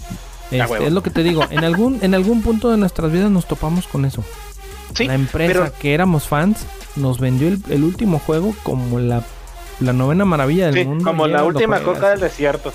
Este, 0.50 0.86
es 0.86 0.92
lo 0.92 1.02
que 1.02 1.10
te 1.10 1.22
digo, 1.22 1.44
en 1.50 1.62
algún, 1.62 1.98
en 2.02 2.14
algún 2.14 2.40
punto 2.42 2.70
de 2.70 2.78
nuestras 2.78 3.12
vidas 3.12 3.30
nos 3.30 3.46
topamos 3.46 3.86
con 3.86 4.06
eso. 4.06 4.24
Sí, 4.94 5.06
la 5.06 5.14
empresa 5.14 5.52
pero- 5.52 5.72
que 5.78 5.92
éramos 5.94 6.24
fans 6.26 6.64
nos 6.96 7.20
vendió 7.20 7.48
el, 7.48 7.62
el 7.68 7.84
último 7.84 8.18
juego 8.18 8.54
como 8.62 8.98
la, 8.98 9.22
la 9.78 9.92
novena 9.92 10.24
maravilla 10.24 10.66
del 10.66 10.74
sí, 10.74 10.84
mundo. 10.84 11.04
como 11.04 11.26
la 11.26 11.44
última 11.44 11.80
coca 11.80 12.08
del 12.10 12.20
desierto. 12.20 12.72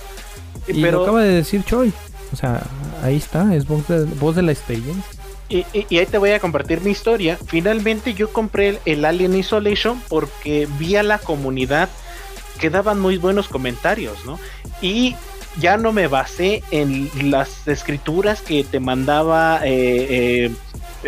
Y 0.67 0.81
pero, 0.81 0.99
lo 0.99 1.03
acaba 1.03 1.21
de 1.23 1.29
decir 1.33 1.63
Choi. 1.63 1.91
O 2.31 2.35
sea, 2.35 2.61
ahí 3.03 3.17
está, 3.17 3.53
es 3.55 3.67
voz 3.67 3.87
de, 3.87 4.05
voz 4.05 4.35
de 4.35 4.43
la 4.43 4.51
experiencia. 4.51 5.03
Y, 5.49 5.63
ahí 5.73 6.05
te 6.05 6.17
voy 6.17 6.31
a 6.31 6.39
compartir 6.39 6.81
mi 6.81 6.91
historia. 6.91 7.37
Finalmente 7.47 8.13
yo 8.13 8.31
compré 8.33 8.69
el, 8.69 8.79
el 8.85 9.05
Alien 9.05 9.35
Isolation 9.35 10.01
porque 10.07 10.67
vi 10.79 10.95
a 10.95 11.03
la 11.03 11.19
comunidad 11.19 11.89
que 12.59 12.69
daban 12.69 12.99
muy 12.99 13.17
buenos 13.17 13.47
comentarios, 13.47 14.25
¿no? 14.25 14.39
Y 14.81 15.15
ya 15.59 15.77
no 15.77 15.91
me 15.91 16.07
basé 16.07 16.63
en 16.71 17.09
las 17.29 17.67
escrituras 17.67 18.41
que 18.41 18.63
te 18.63 18.79
mandaba 18.79 19.61
eh, 19.63 20.51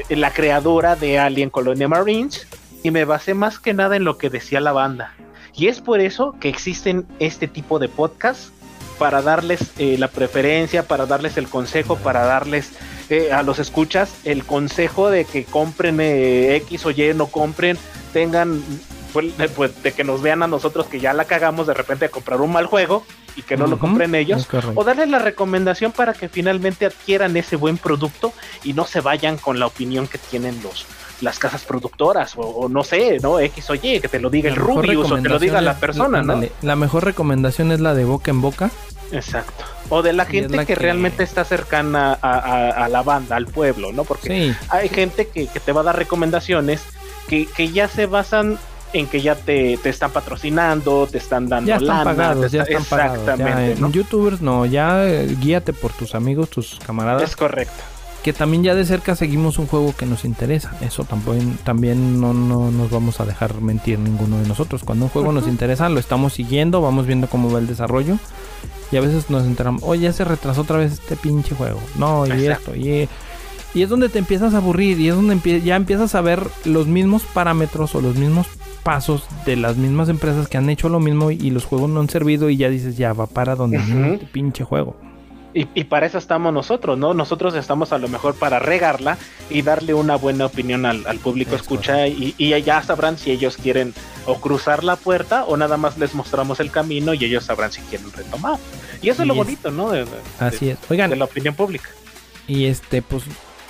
eh, 0.09 0.15
la 0.15 0.31
creadora 0.31 0.95
de 0.95 1.19
Alien 1.19 1.49
Colonia 1.49 1.87
Marines 1.87 2.47
y 2.83 2.91
me 2.91 3.05
basé 3.05 3.33
más 3.33 3.59
que 3.59 3.73
nada 3.73 3.95
en 3.95 4.03
lo 4.03 4.17
que 4.17 4.29
decía 4.29 4.61
la 4.61 4.71
banda. 4.71 5.13
Y 5.53 5.67
es 5.67 5.81
por 5.81 5.99
eso 5.99 6.35
que 6.39 6.49
existen 6.49 7.05
este 7.19 7.47
tipo 7.47 7.79
de 7.79 7.89
podcasts 7.89 8.51
para 8.97 9.21
darles 9.21 9.59
eh, 9.77 9.95
la 9.97 10.07
preferencia, 10.07 10.83
para 10.87 11.05
darles 11.05 11.37
el 11.37 11.47
consejo, 11.47 11.97
para 11.97 12.25
darles 12.25 12.71
eh, 13.09 13.31
a 13.31 13.43
los 13.43 13.59
escuchas 13.59 14.09
el 14.23 14.43
consejo 14.43 15.09
de 15.09 15.25
que 15.25 15.45
compren 15.45 15.99
eh, 16.01 16.55
X 16.57 16.85
o 16.85 16.91
Y, 16.91 17.13
no 17.13 17.27
compren, 17.27 17.77
tengan, 18.13 18.61
pues, 19.13 19.37
de- 19.37 19.49
pues, 19.49 19.71
que 19.95 20.03
nos 20.03 20.21
vean 20.21 20.43
a 20.43 20.47
nosotros 20.47 20.87
que 20.87 20.99
ya 20.99 21.13
la 21.13 21.25
cagamos 21.25 21.67
de 21.67 21.73
repente 21.73 22.05
a 22.05 22.09
comprar 22.09 22.41
un 22.41 22.51
mal 22.51 22.65
juego 22.65 23.05
y 23.35 23.43
que 23.43 23.55
no 23.55 23.67
lo 23.67 23.77
compren 23.79 24.15
ellos. 24.15 24.45
O 24.75 24.83
darles 24.83 25.09
la 25.09 25.19
recomendación 25.19 25.91
para 25.91 26.13
que 26.13 26.27
finalmente 26.27 26.85
adquieran 26.87 27.37
ese 27.37 27.55
buen 27.55 27.77
producto 27.77 28.33
y 28.63 28.73
no 28.73 28.85
se 28.85 28.99
vayan 28.99 29.37
con 29.37 29.59
la 29.59 29.67
opinión 29.67 30.07
que 30.07 30.17
tienen 30.17 30.59
los 30.63 30.85
las 31.21 31.39
casas 31.39 31.63
productoras 31.63 32.35
o, 32.37 32.41
o 32.41 32.69
no 32.69 32.83
sé, 32.83 33.19
¿no? 33.21 33.39
X 33.39 33.69
o 33.69 33.75
Y, 33.75 33.99
que 33.99 34.07
te 34.07 34.19
lo 34.19 34.29
diga 34.29 34.49
La 34.49 34.55
el 34.55 34.61
Rubius 34.61 35.11
o 35.11 35.15
que 35.15 35.29
lo 35.29 35.39
diga 35.39 35.61
la 35.61 35.75
persona, 35.75 36.21
¿no? 36.21 36.41
La 36.61 36.75
mejor 36.75 37.03
recomendación 37.05 37.71
es 37.71 37.79
la 37.79 37.93
de 37.93 38.05
boca 38.05 38.31
en 38.31 38.41
boca. 38.41 38.69
Exacto. 39.11 39.63
O 39.89 40.01
de 40.01 40.11
la 40.13 40.25
gente 40.25 40.55
la 40.57 40.65
que, 40.65 40.73
que- 40.73 40.79
realmente 40.79 41.23
está 41.23 41.43
cercana 41.45 42.17
a, 42.21 42.33
a- 42.39 42.85
a 42.85 42.89
la 42.89 43.01
banda, 43.03 43.35
al 43.37 43.47
pueblo, 43.47 43.93
¿no? 43.93 44.03
Porque 44.03 44.27
Sí, 44.51 44.55
hay 44.69 44.89
gente 44.89 45.27
que, 45.27 45.47
que 45.47 45.59
te 45.61 45.71
va 45.71 45.79
a 45.81 45.85
dar 45.85 45.95
recomendaciones 45.97 46.81
que, 47.29 47.45
que 47.45 47.69
ya 47.71 47.87
se 47.87 48.05
basan 48.05 48.59
en 48.93 49.07
que 49.07 49.21
ya 49.21 49.35
te, 49.35 49.77
te 49.77 49.89
están 49.89 50.11
patrocinando, 50.11 51.07
te 51.11 51.17
están 51.17 51.47
dando 51.49 51.67
ya 51.69 51.75
están 51.75 51.87
lana, 51.87 52.03
pagados, 52.03 52.51
te 52.51 52.57
ya 52.57 52.63
está- 52.63 52.77
están 52.79 52.85
pagados. 52.99 53.25
ya, 53.25 53.33
Exactamente, 53.33 53.71
en 53.73 53.81
¿no? 53.81 53.91
youtubers 53.91 54.41
no, 54.41 54.65
ya 54.65 55.05
eh, 55.07 55.35
guíate 55.39 55.73
por 55.73 55.91
tus 55.93 56.13
amigos, 56.15 56.49
tus 56.49 56.77
camaradas. 56.85 57.23
Es 57.23 57.35
correcto. 57.35 57.83
Que 58.27 58.33
también 58.33 58.61
ya 58.61 58.75
de 58.75 58.83
cerca 58.83 59.15
seguimos 59.15 59.57
un 59.57 59.67
juego 59.67 59.95
que 59.95 60.05
nos 60.05 60.25
interesa. 60.25 60.75
Eso 60.81 61.05
también, 61.05 61.57
también 61.63 62.19
no, 62.19 62.33
no 62.33 62.71
nos 62.71 62.91
vamos 62.91 63.21
a 63.21 63.25
dejar 63.25 63.61
mentir 63.61 63.99
ninguno 63.99 64.37
de 64.41 64.45
nosotros. 64.49 64.83
Cuando 64.83 65.05
un 65.05 65.11
juego 65.11 65.31
nos 65.31 65.47
interesa, 65.47 65.87
lo 65.87 65.97
estamos 65.97 66.33
siguiendo, 66.33 66.81
vamos 66.81 67.07
viendo 67.07 67.27
cómo 67.29 67.49
va 67.49 67.59
el 67.59 67.67
desarrollo. 67.67 68.17
Y 68.91 68.97
a 68.97 68.99
veces 68.99 69.29
nos 69.29 69.45
enteramos, 69.45 69.81
oye, 69.85 70.01
ya 70.01 70.11
se 70.11 70.25
retrasó 70.25 70.63
otra 70.63 70.75
vez 70.75 70.91
este 70.91 71.15
pinche 71.15 71.55
juego. 71.55 71.79
No, 71.97 72.27
y 72.27 72.31
Exacto. 72.31 72.73
esto, 72.73 72.75
y, 72.75 73.07
y 73.73 73.81
es 73.83 73.87
donde 73.87 74.09
te 74.09 74.19
empiezas 74.19 74.53
a 74.53 74.57
aburrir. 74.57 74.99
Y 74.99 75.07
es 75.07 75.15
donde 75.15 75.33
empie- 75.37 75.63
ya 75.63 75.77
empiezas 75.77 76.13
a 76.13 76.19
ver 76.19 76.45
los 76.65 76.85
mismos 76.85 77.23
parámetros 77.33 77.95
o 77.95 78.01
los 78.01 78.17
mismos 78.17 78.47
pasos 78.83 79.23
de 79.45 79.55
las 79.55 79.77
mismas 79.77 80.09
empresas 80.09 80.49
que 80.49 80.57
han 80.57 80.69
hecho 80.69 80.89
lo 80.89 80.99
mismo 80.99 81.31
y 81.31 81.49
los 81.49 81.63
juegos 81.63 81.89
no 81.89 82.01
han 82.01 82.09
servido. 82.09 82.49
Y 82.49 82.57
ya 82.57 82.67
dices, 82.67 82.97
ya 82.97 83.13
va 83.13 83.25
para 83.25 83.55
donde 83.55 83.77
este 83.77 84.25
pinche 84.25 84.65
juego. 84.65 84.97
Y, 85.57 85.67
y 85.73 85.85
para 85.85 86.05
eso 86.05 86.19
estamos 86.19 86.53
nosotros, 86.53 86.99
¿no? 86.99 87.15
Nosotros 87.15 87.55
estamos 87.55 87.91
a 87.91 87.97
lo 87.97 88.07
mejor 88.07 88.35
para 88.35 88.59
regarla 88.59 89.17
y 89.49 89.63
darle 89.63 89.95
una 89.95 90.15
buena 90.15 90.45
opinión 90.45 90.85
al, 90.85 91.07
al 91.07 91.17
público 91.17 91.55
Es 91.55 91.61
escucha 91.61 92.05
y, 92.07 92.35
y 92.37 92.61
ya 92.61 92.83
sabrán 92.83 93.17
si 93.17 93.31
ellos 93.31 93.57
quieren 93.57 93.93
o 94.27 94.35
cruzar 94.39 94.83
la 94.83 94.97
puerta 94.97 95.45
o 95.45 95.57
nada 95.57 95.77
más 95.77 95.97
les 95.97 96.13
mostramos 96.13 96.59
el 96.59 96.69
camino 96.69 97.15
y 97.15 97.25
ellos 97.25 97.45
sabrán 97.45 97.71
si 97.71 97.81
quieren 97.81 98.11
retomar. 98.11 98.59
Y 99.01 99.09
eso 99.09 99.23
es 99.23 99.27
lo 99.27 99.33
es- 99.33 99.37
bonito, 99.39 99.71
¿no? 99.71 99.89
De, 99.89 100.05
de- 100.05 100.11
Así 100.39 100.69
es. 100.69 100.77
Oigan, 100.89 101.09
de 101.09 101.15
la 101.15 101.25
opinión 101.25 101.55
pública. 101.55 101.89
Y 102.47 102.65
este, 102.65 103.01
pues 103.01 103.23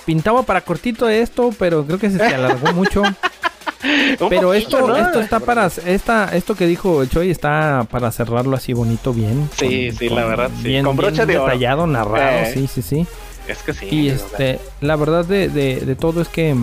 pintaba 0.04 0.42
para 0.42 0.60
cortito 0.60 1.08
esto, 1.08 1.54
pero 1.58 1.86
creo 1.86 1.98
que 1.98 2.10
se, 2.10 2.18
se 2.18 2.34
alargó 2.34 2.70
mucho. 2.74 3.02
Pero 4.28 4.54
esto, 4.54 4.86
¿no? 4.86 4.96
esto 4.96 5.20
está 5.20 5.40
para, 5.40 5.66
esta, 5.66 6.34
esto 6.36 6.54
que 6.56 6.66
dijo 6.66 7.02
el 7.02 7.08
Choi 7.08 7.30
está 7.30 7.86
para 7.90 8.10
cerrarlo 8.10 8.56
así 8.56 8.72
bonito, 8.72 9.12
bien. 9.12 9.48
Sí, 9.56 9.92
sí, 9.92 10.08
la 10.08 10.24
verdad, 10.24 10.50
sí. 10.62 10.80
Con 10.82 10.96
broche 10.96 11.16
bien 11.24 11.28
de 11.28 11.38
oro. 11.38 11.44
detallado, 11.46 11.86
narrado, 11.86 12.38
Eh. 12.46 12.50
sí, 12.54 12.66
sí, 12.66 12.82
sí. 12.82 13.06
Es 13.46 13.58
que 13.62 13.72
sí. 13.72 13.86
Y 13.90 14.08
este, 14.08 14.58
la 14.80 14.96
verdad 14.96 15.24
de, 15.24 15.48
de, 15.48 15.76
de 15.80 15.94
todo 15.96 16.20
es 16.20 16.28
que 16.28 16.54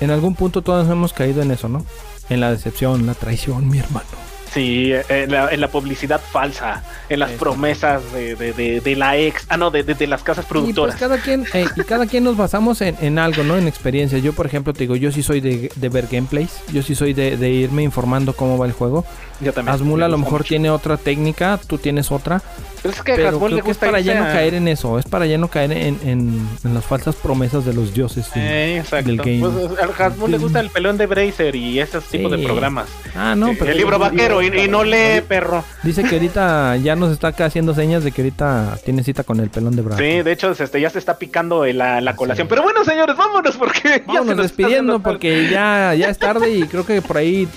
en 0.00 0.10
algún 0.10 0.34
punto 0.34 0.62
todos 0.62 0.88
hemos 0.88 1.12
caído 1.12 1.42
en 1.42 1.50
eso, 1.50 1.68
¿no? 1.68 1.84
En 2.30 2.40
la 2.40 2.50
decepción, 2.50 3.04
la 3.06 3.14
traición, 3.14 3.68
mi 3.68 3.78
hermano. 3.78 4.06
Sí, 4.54 4.92
en 5.08 5.32
la, 5.32 5.50
en 5.50 5.60
la 5.60 5.66
publicidad 5.68 6.20
falsa, 6.20 6.84
en 7.08 7.18
las 7.18 7.30
Eso. 7.32 7.40
promesas 7.40 8.12
de, 8.12 8.36
de, 8.36 8.52
de, 8.52 8.80
de 8.80 8.94
la 8.96 9.16
ex, 9.16 9.46
ah 9.48 9.56
no, 9.56 9.72
de, 9.72 9.82
de, 9.82 9.94
de 9.94 10.06
las 10.06 10.22
casas 10.22 10.44
Y 10.44 10.48
productoras. 10.48 10.94
pues 10.94 11.00
cada 11.00 11.20
quien, 11.20 11.44
eh, 11.54 11.66
y 11.76 11.82
cada 11.82 12.06
quien 12.06 12.22
nos 12.22 12.36
basamos 12.36 12.80
en, 12.80 12.96
en 13.00 13.18
algo, 13.18 13.42
¿no? 13.42 13.56
En 13.56 13.66
experiencias. 13.66 14.22
Yo, 14.22 14.32
por 14.32 14.46
ejemplo, 14.46 14.72
te 14.72 14.80
digo, 14.84 14.94
yo 14.94 15.10
sí 15.10 15.24
soy 15.24 15.40
de, 15.40 15.72
de 15.74 15.88
ver 15.88 16.06
gameplays. 16.10 16.60
Yo 16.72 16.82
sí 16.84 16.94
soy 16.94 17.14
de, 17.14 17.36
de 17.36 17.50
irme 17.50 17.82
informando 17.82 18.32
cómo 18.32 18.56
va 18.56 18.66
el 18.66 18.72
juego. 18.72 19.04
Yo 19.40 19.52
también. 19.52 19.74
Asmul 19.74 19.98
me 19.98 20.04
a 20.04 20.08
lo 20.08 20.18
mejor 20.18 20.40
mucho. 20.42 20.44
tiene 20.48 20.70
otra 20.70 20.96
técnica, 20.98 21.58
tú 21.66 21.76
tienes 21.78 22.12
otra. 22.12 22.40
Pero 22.84 22.94
es 22.94 23.02
que 23.02 23.12
a 23.12 23.28
Hasbul 23.30 23.30
le 23.32 23.36
creo 23.38 23.48
que 23.54 23.60
es 23.60 23.64
gusta 23.64 23.86
para 23.86 24.00
ya 24.00 24.14
no 24.20 24.24
caer 24.26 24.52
en 24.54 24.68
eso. 24.68 24.98
Es 24.98 25.06
para 25.06 25.24
ya 25.24 25.38
no 25.38 25.48
caer 25.48 25.72
en, 25.72 25.98
en, 26.04 26.48
en 26.64 26.74
las 26.74 26.84
falsas 26.84 27.14
promesas 27.16 27.64
de 27.64 27.72
los 27.72 27.94
dioses. 27.94 28.26
sí. 28.26 28.38
Eh, 28.38 28.76
exacto. 28.78 29.08
del 29.08 29.16
game. 29.16 29.40
Pues, 29.40 29.78
al 29.80 30.30
le 30.30 30.36
gusta 30.36 30.60
el 30.60 30.68
pelón 30.68 30.98
de 30.98 31.06
Bracer 31.06 31.56
y 31.56 31.80
ese 31.80 32.00
tipo 32.02 32.28
Sí. 32.28 32.36
de 32.36 32.44
programas. 32.44 32.88
Ah, 33.16 33.34
no, 33.34 33.52
pero 33.58 33.70
el 33.70 33.78
libro 33.78 33.98
vaquero 33.98 34.42
y, 34.42 34.48
y 34.48 34.68
no 34.68 34.84
lee, 34.84 35.22
perro. 35.26 35.64
dice 35.82 36.02
que 36.02 36.16
ahorita 36.16 36.76
ya 36.76 36.94
nos 36.94 37.10
está 37.10 37.28
acá 37.28 37.46
haciendo 37.46 37.74
señas 37.74 38.04
de 38.04 38.12
que 38.12 38.20
ahorita 38.20 38.78
tiene 38.84 39.02
cita 39.02 39.24
con 39.24 39.40
el 39.40 39.48
pelón 39.48 39.74
de 39.76 39.80
brazo. 39.80 40.02
Sí, 40.02 40.20
de 40.22 40.32
hecho 40.32 40.50
este, 40.50 40.78
ya 40.78 40.90
se 40.90 40.98
está 40.98 41.16
picando 41.16 41.64
la, 41.64 42.02
la 42.02 42.14
colación. 42.16 42.46
Sí. 42.46 42.50
Pero 42.50 42.62
bueno, 42.64 42.84
señores, 42.84 43.16
vámonos 43.16 43.56
porque 43.56 43.80
ya 43.82 44.02
Vámonos 44.06 44.26
nos 44.26 44.30
está 44.32 44.42
despidiendo 44.42 45.00
porque 45.00 45.48
ya, 45.50 45.94
ya 45.94 46.08
es 46.10 46.18
tarde 46.18 46.50
y 46.50 46.62
creo 46.68 46.84
que 46.84 47.00
por 47.00 47.16
ahí 47.16 47.48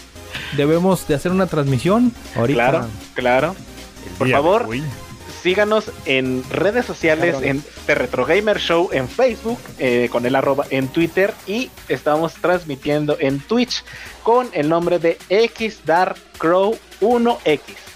debemos 0.56 1.06
de 1.08 1.16
hacer 1.16 1.34
una 1.34 1.48
transmisión 1.48 2.14
ahorita. 2.36 2.70
Claro, 2.70 2.86
claro. 3.14 3.56
Por 4.18 4.30
favor, 4.30 4.68
síganos 5.48 5.91
en 6.06 6.44
redes 6.49 6.86
sociales, 6.86 7.38
en 7.41 7.64
The 7.86 7.95
Retro 7.95 8.26
Gamer 8.26 8.60
Show, 8.60 8.90
en 8.91 9.07
Facebook, 9.07 9.57
eh, 9.80 10.10
con 10.11 10.26
el 10.26 10.36
arroba 10.36 10.65
en 10.72 10.90
Twitter 10.90 11.34
y 11.45 11.72
estamos 11.88 12.34
transmitiendo 12.34 13.15
en 13.18 13.40
Twitch 13.40 13.86
con 14.24 14.49
el 14.52 14.68
nombre 14.68 14.99
de 14.99 15.18
XDarkCrow1X. 15.30 17.86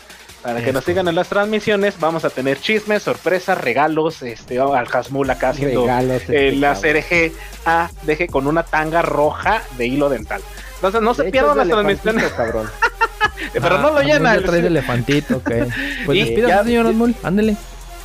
Para 0.44 0.64
que 0.64 0.74
nos 0.74 0.84
sigan 0.84 1.08
en 1.08 1.16
las 1.16 1.30
transmisiones, 1.30 2.00
vamos 2.00 2.26
a 2.26 2.32
tener 2.32 2.60
chismes, 2.60 3.04
sorpresas, 3.04 3.60
regalos, 3.60 4.24
este, 4.24 4.60
al 4.60 4.88
Hasmul 4.92 5.30
acá 5.30 5.50
haciendo 5.50 5.88
eh, 6.30 6.54
la 6.56 6.74
CRGA 6.74 7.92
deje 8.04 8.28
con 8.28 8.48
una 8.48 8.64
tanga 8.64 9.04
roja 9.04 9.62
de 9.78 9.86
hilo 9.86 10.10
dental. 10.10 10.42
Entonces 10.76 11.02
no 11.02 11.14
se 11.14 11.26
pierdan 11.26 11.58
las 11.58 11.68
transmisiones. 11.68 12.32
Cabrón. 12.32 12.68
Pero 13.54 13.78
no 13.78 13.92
lo 13.92 13.98
ah, 13.98 14.04
llena. 14.04 14.34
El... 14.34 14.44
Trae 14.44 14.66
elefantito, 14.66 15.38
ok. 15.38 15.52
Pues 16.06 16.18
y 16.18 16.22
despidas, 16.22 16.66
señor 16.66 16.88
Hasmul, 16.88 17.16
ándele. 17.22 17.56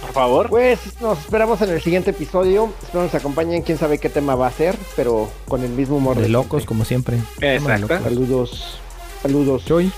Por 0.03 0.13
favor. 0.13 0.49
Pues 0.51 0.79
nos 1.01 1.19
esperamos 1.19 1.61
en 1.63 1.71
el 1.71 1.81
siguiente 1.81 2.11
episodio. 2.11 2.71
Espero 2.83 3.05
nos 3.05 3.15
acompañen. 3.15 3.63
Quién 3.63 3.79
sabe 3.79 3.99
qué 3.99 4.11
tema 4.11 4.35
va 4.35 4.49
a 4.49 4.53
ser, 4.53 4.77
pero 4.95 5.31
con 5.49 5.63
el 5.63 5.71
mismo 5.71 5.97
humor. 5.97 6.19
De, 6.19 6.29
locos, 6.29 6.67
como 6.67 6.85
siempre. 6.85 7.19
Exacto. 7.41 7.89
Saludos. 7.89 8.79
Saludos. 9.23 9.65
Joy. 9.65 9.91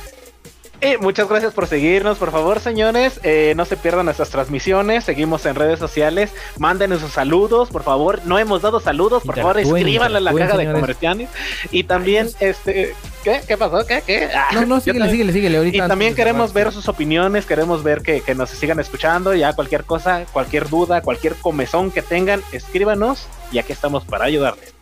Eh, 0.81 0.97
muchas 1.01 1.29
gracias 1.29 1.53
por 1.55 1.67
seguirnos, 1.67 2.19
por 2.19 2.31
favor, 2.31 2.61
señores. 2.61 3.19
Eh, 3.25 3.53
no 3.57 3.65
se 3.65 3.77
pierdan 3.77 4.05
nuestras 4.05 4.31
transmisiones. 4.31 5.03
Seguimos 5.03 5.45
en 5.45 5.57
redes 5.57 5.81
sociales. 5.81 6.31
Mándenos 6.57 7.01
sus 7.01 7.11
saludos, 7.13 7.69
por 7.69 7.83
favor. 7.83 8.21
No 8.27 8.39
hemos 8.39 8.63
dado 8.63 8.79
saludos, 8.79 9.25
por 9.25 9.35
favor, 9.35 9.59
escríbanle 9.59 10.19
a 10.19 10.21
la 10.21 10.33
caja 10.33 10.53
de 10.57 10.59
señores. 10.63 10.81
comerciales. 10.81 11.31
Y 11.73 11.83
también, 11.83 12.29
este, 12.39 12.95
¿qué? 13.25 13.41
¿Qué 13.49 13.57
pasó? 13.57 13.85
¿Qué? 13.87 14.03
¿Qué? 14.07 14.29
Ah, 14.33 14.47
No, 14.55 14.67
no, 14.67 14.79
síguele, 14.81 15.01
también- 15.01 15.11
síguele, 15.11 15.33
síguele. 15.33 15.59
Ahorita 15.59 15.85
Y 15.85 15.89
también 15.89 16.15
queremos 16.15 16.53
ver 16.53 16.71
sus 16.71 16.89
opiniones, 16.89 17.45
queremos 17.45 17.83
ver 17.83 18.03
que, 18.03 18.21
que 18.21 18.37
nos 18.37 18.49
sigan 18.51 18.79
escuchando. 18.79 19.35
Ya 19.35 19.55
cualquier 19.55 19.83
cosa, 19.83 20.27
cualquier 20.33 20.69
duda, 20.69 21.01
cualquier 21.03 21.35
comezón 21.35 21.91
que 21.91 22.03
tengan, 22.03 22.41
escríbanos 22.53 23.27
y 23.51 23.59
aquí 23.59 23.73
estamos 23.73 24.05
para 24.05 24.27
ayudarles. 24.27 24.75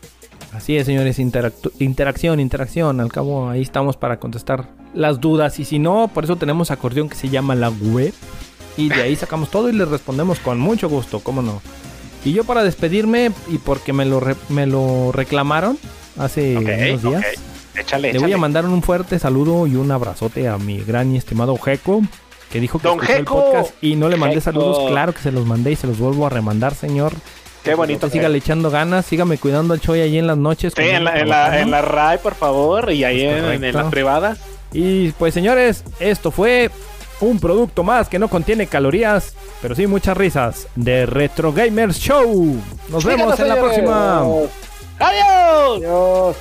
Así 0.52 0.76
es, 0.76 0.84
señores, 0.86 1.18
interacción, 1.18 2.38
interacción. 2.40 3.00
Al 3.00 3.10
cabo, 3.12 3.48
ahí 3.48 3.62
estamos 3.62 3.96
para 3.96 4.18
contestar 4.18 4.68
las 4.96 5.20
dudas. 5.20 5.58
Y 5.60 5.64
si 5.64 5.78
no, 5.78 6.10
por 6.12 6.24
eso 6.24 6.34
tenemos 6.36 6.70
acordeón 6.72 7.08
que 7.08 7.14
se 7.16 7.28
llama 7.28 7.54
la 7.54 7.68
web. 7.70 8.12
Y 8.76 8.88
de 8.88 9.02
ahí 9.02 9.16
sacamos 9.16 9.50
todo 9.50 9.68
y 9.70 9.72
les 9.72 9.88
respondemos 9.88 10.38
con 10.40 10.58
mucho 10.58 10.88
gusto, 10.88 11.20
cómo 11.20 11.40
no. 11.42 11.62
Y 12.24 12.32
yo 12.32 12.44
para 12.44 12.62
despedirme, 12.64 13.30
y 13.48 13.58
porque 13.58 13.92
me 13.92 14.04
lo, 14.04 14.18
re- 14.20 14.34
me 14.48 14.66
lo 14.66 15.12
reclamaron 15.12 15.78
hace 16.18 16.56
unos 16.58 17.02
días. 17.02 17.24
Échale, 17.78 18.12
le 18.12 18.18
voy 18.18 18.32
a 18.32 18.38
mandar 18.38 18.64
un 18.66 18.82
fuerte 18.82 19.18
saludo 19.18 19.66
y 19.66 19.76
un 19.76 19.90
abrazote 19.92 20.48
a 20.48 20.58
mi 20.58 20.78
gran 20.80 21.14
y 21.14 21.18
estimado 21.18 21.56
Jeco, 21.56 22.02
que 22.50 22.58
dijo 22.60 22.78
que 22.78 22.88
¡Don 22.88 22.98
escuchó 23.00 23.18
el 23.18 23.24
podcast 23.24 23.74
y 23.82 23.96
no 23.96 24.08
le 24.08 24.16
mandé 24.16 24.36
Jeco. 24.36 24.44
saludos. 24.44 24.90
Claro 24.90 25.12
que 25.14 25.20
se 25.20 25.30
los 25.30 25.46
mandé 25.46 25.72
y 25.72 25.76
se 25.76 25.86
los 25.86 25.98
vuelvo 25.98 26.26
a 26.26 26.30
remandar, 26.30 26.74
señor. 26.74 27.12
Qué 27.62 27.74
bonito. 27.74 28.06
Que 28.08 28.12
siga 28.12 28.28
le 28.28 28.38
echando 28.38 28.70
ganas, 28.70 29.06
sígame 29.06 29.38
cuidando 29.38 29.74
al 29.74 29.80
Choy 29.80 30.00
ahí 30.00 30.18
en 30.18 30.26
las 30.26 30.36
noches. 30.38 30.72
Sí, 30.76 30.82
en 30.82 31.04
la, 31.04 31.18
en, 31.20 31.28
la, 31.28 31.60
en 31.60 31.70
la 31.70 31.82
RAI, 31.82 32.18
por 32.18 32.34
favor, 32.34 32.92
y 32.92 33.04
ahí 33.04 33.22
Es 33.24 33.42
en, 33.44 33.64
en 33.64 33.74
las 33.74 33.86
privadas. 33.90 34.38
Y 34.76 35.12
pues 35.12 35.32
señores, 35.32 35.82
esto 36.00 36.30
fue 36.30 36.70
un 37.22 37.40
producto 37.40 37.82
más 37.82 38.10
que 38.10 38.18
no 38.18 38.28
contiene 38.28 38.66
calorías, 38.66 39.32
pero 39.62 39.74
sí 39.74 39.86
muchas 39.86 40.14
risas 40.14 40.68
de 40.74 41.06
Retro 41.06 41.50
Gamers 41.50 41.98
Show. 41.98 42.60
Nos 42.90 43.02
vemos 43.02 43.40
en 43.40 43.48
la 43.48 43.56
próxima. 43.56 44.18
¡Adiós! 44.98 45.78
Adiós. 45.78 46.36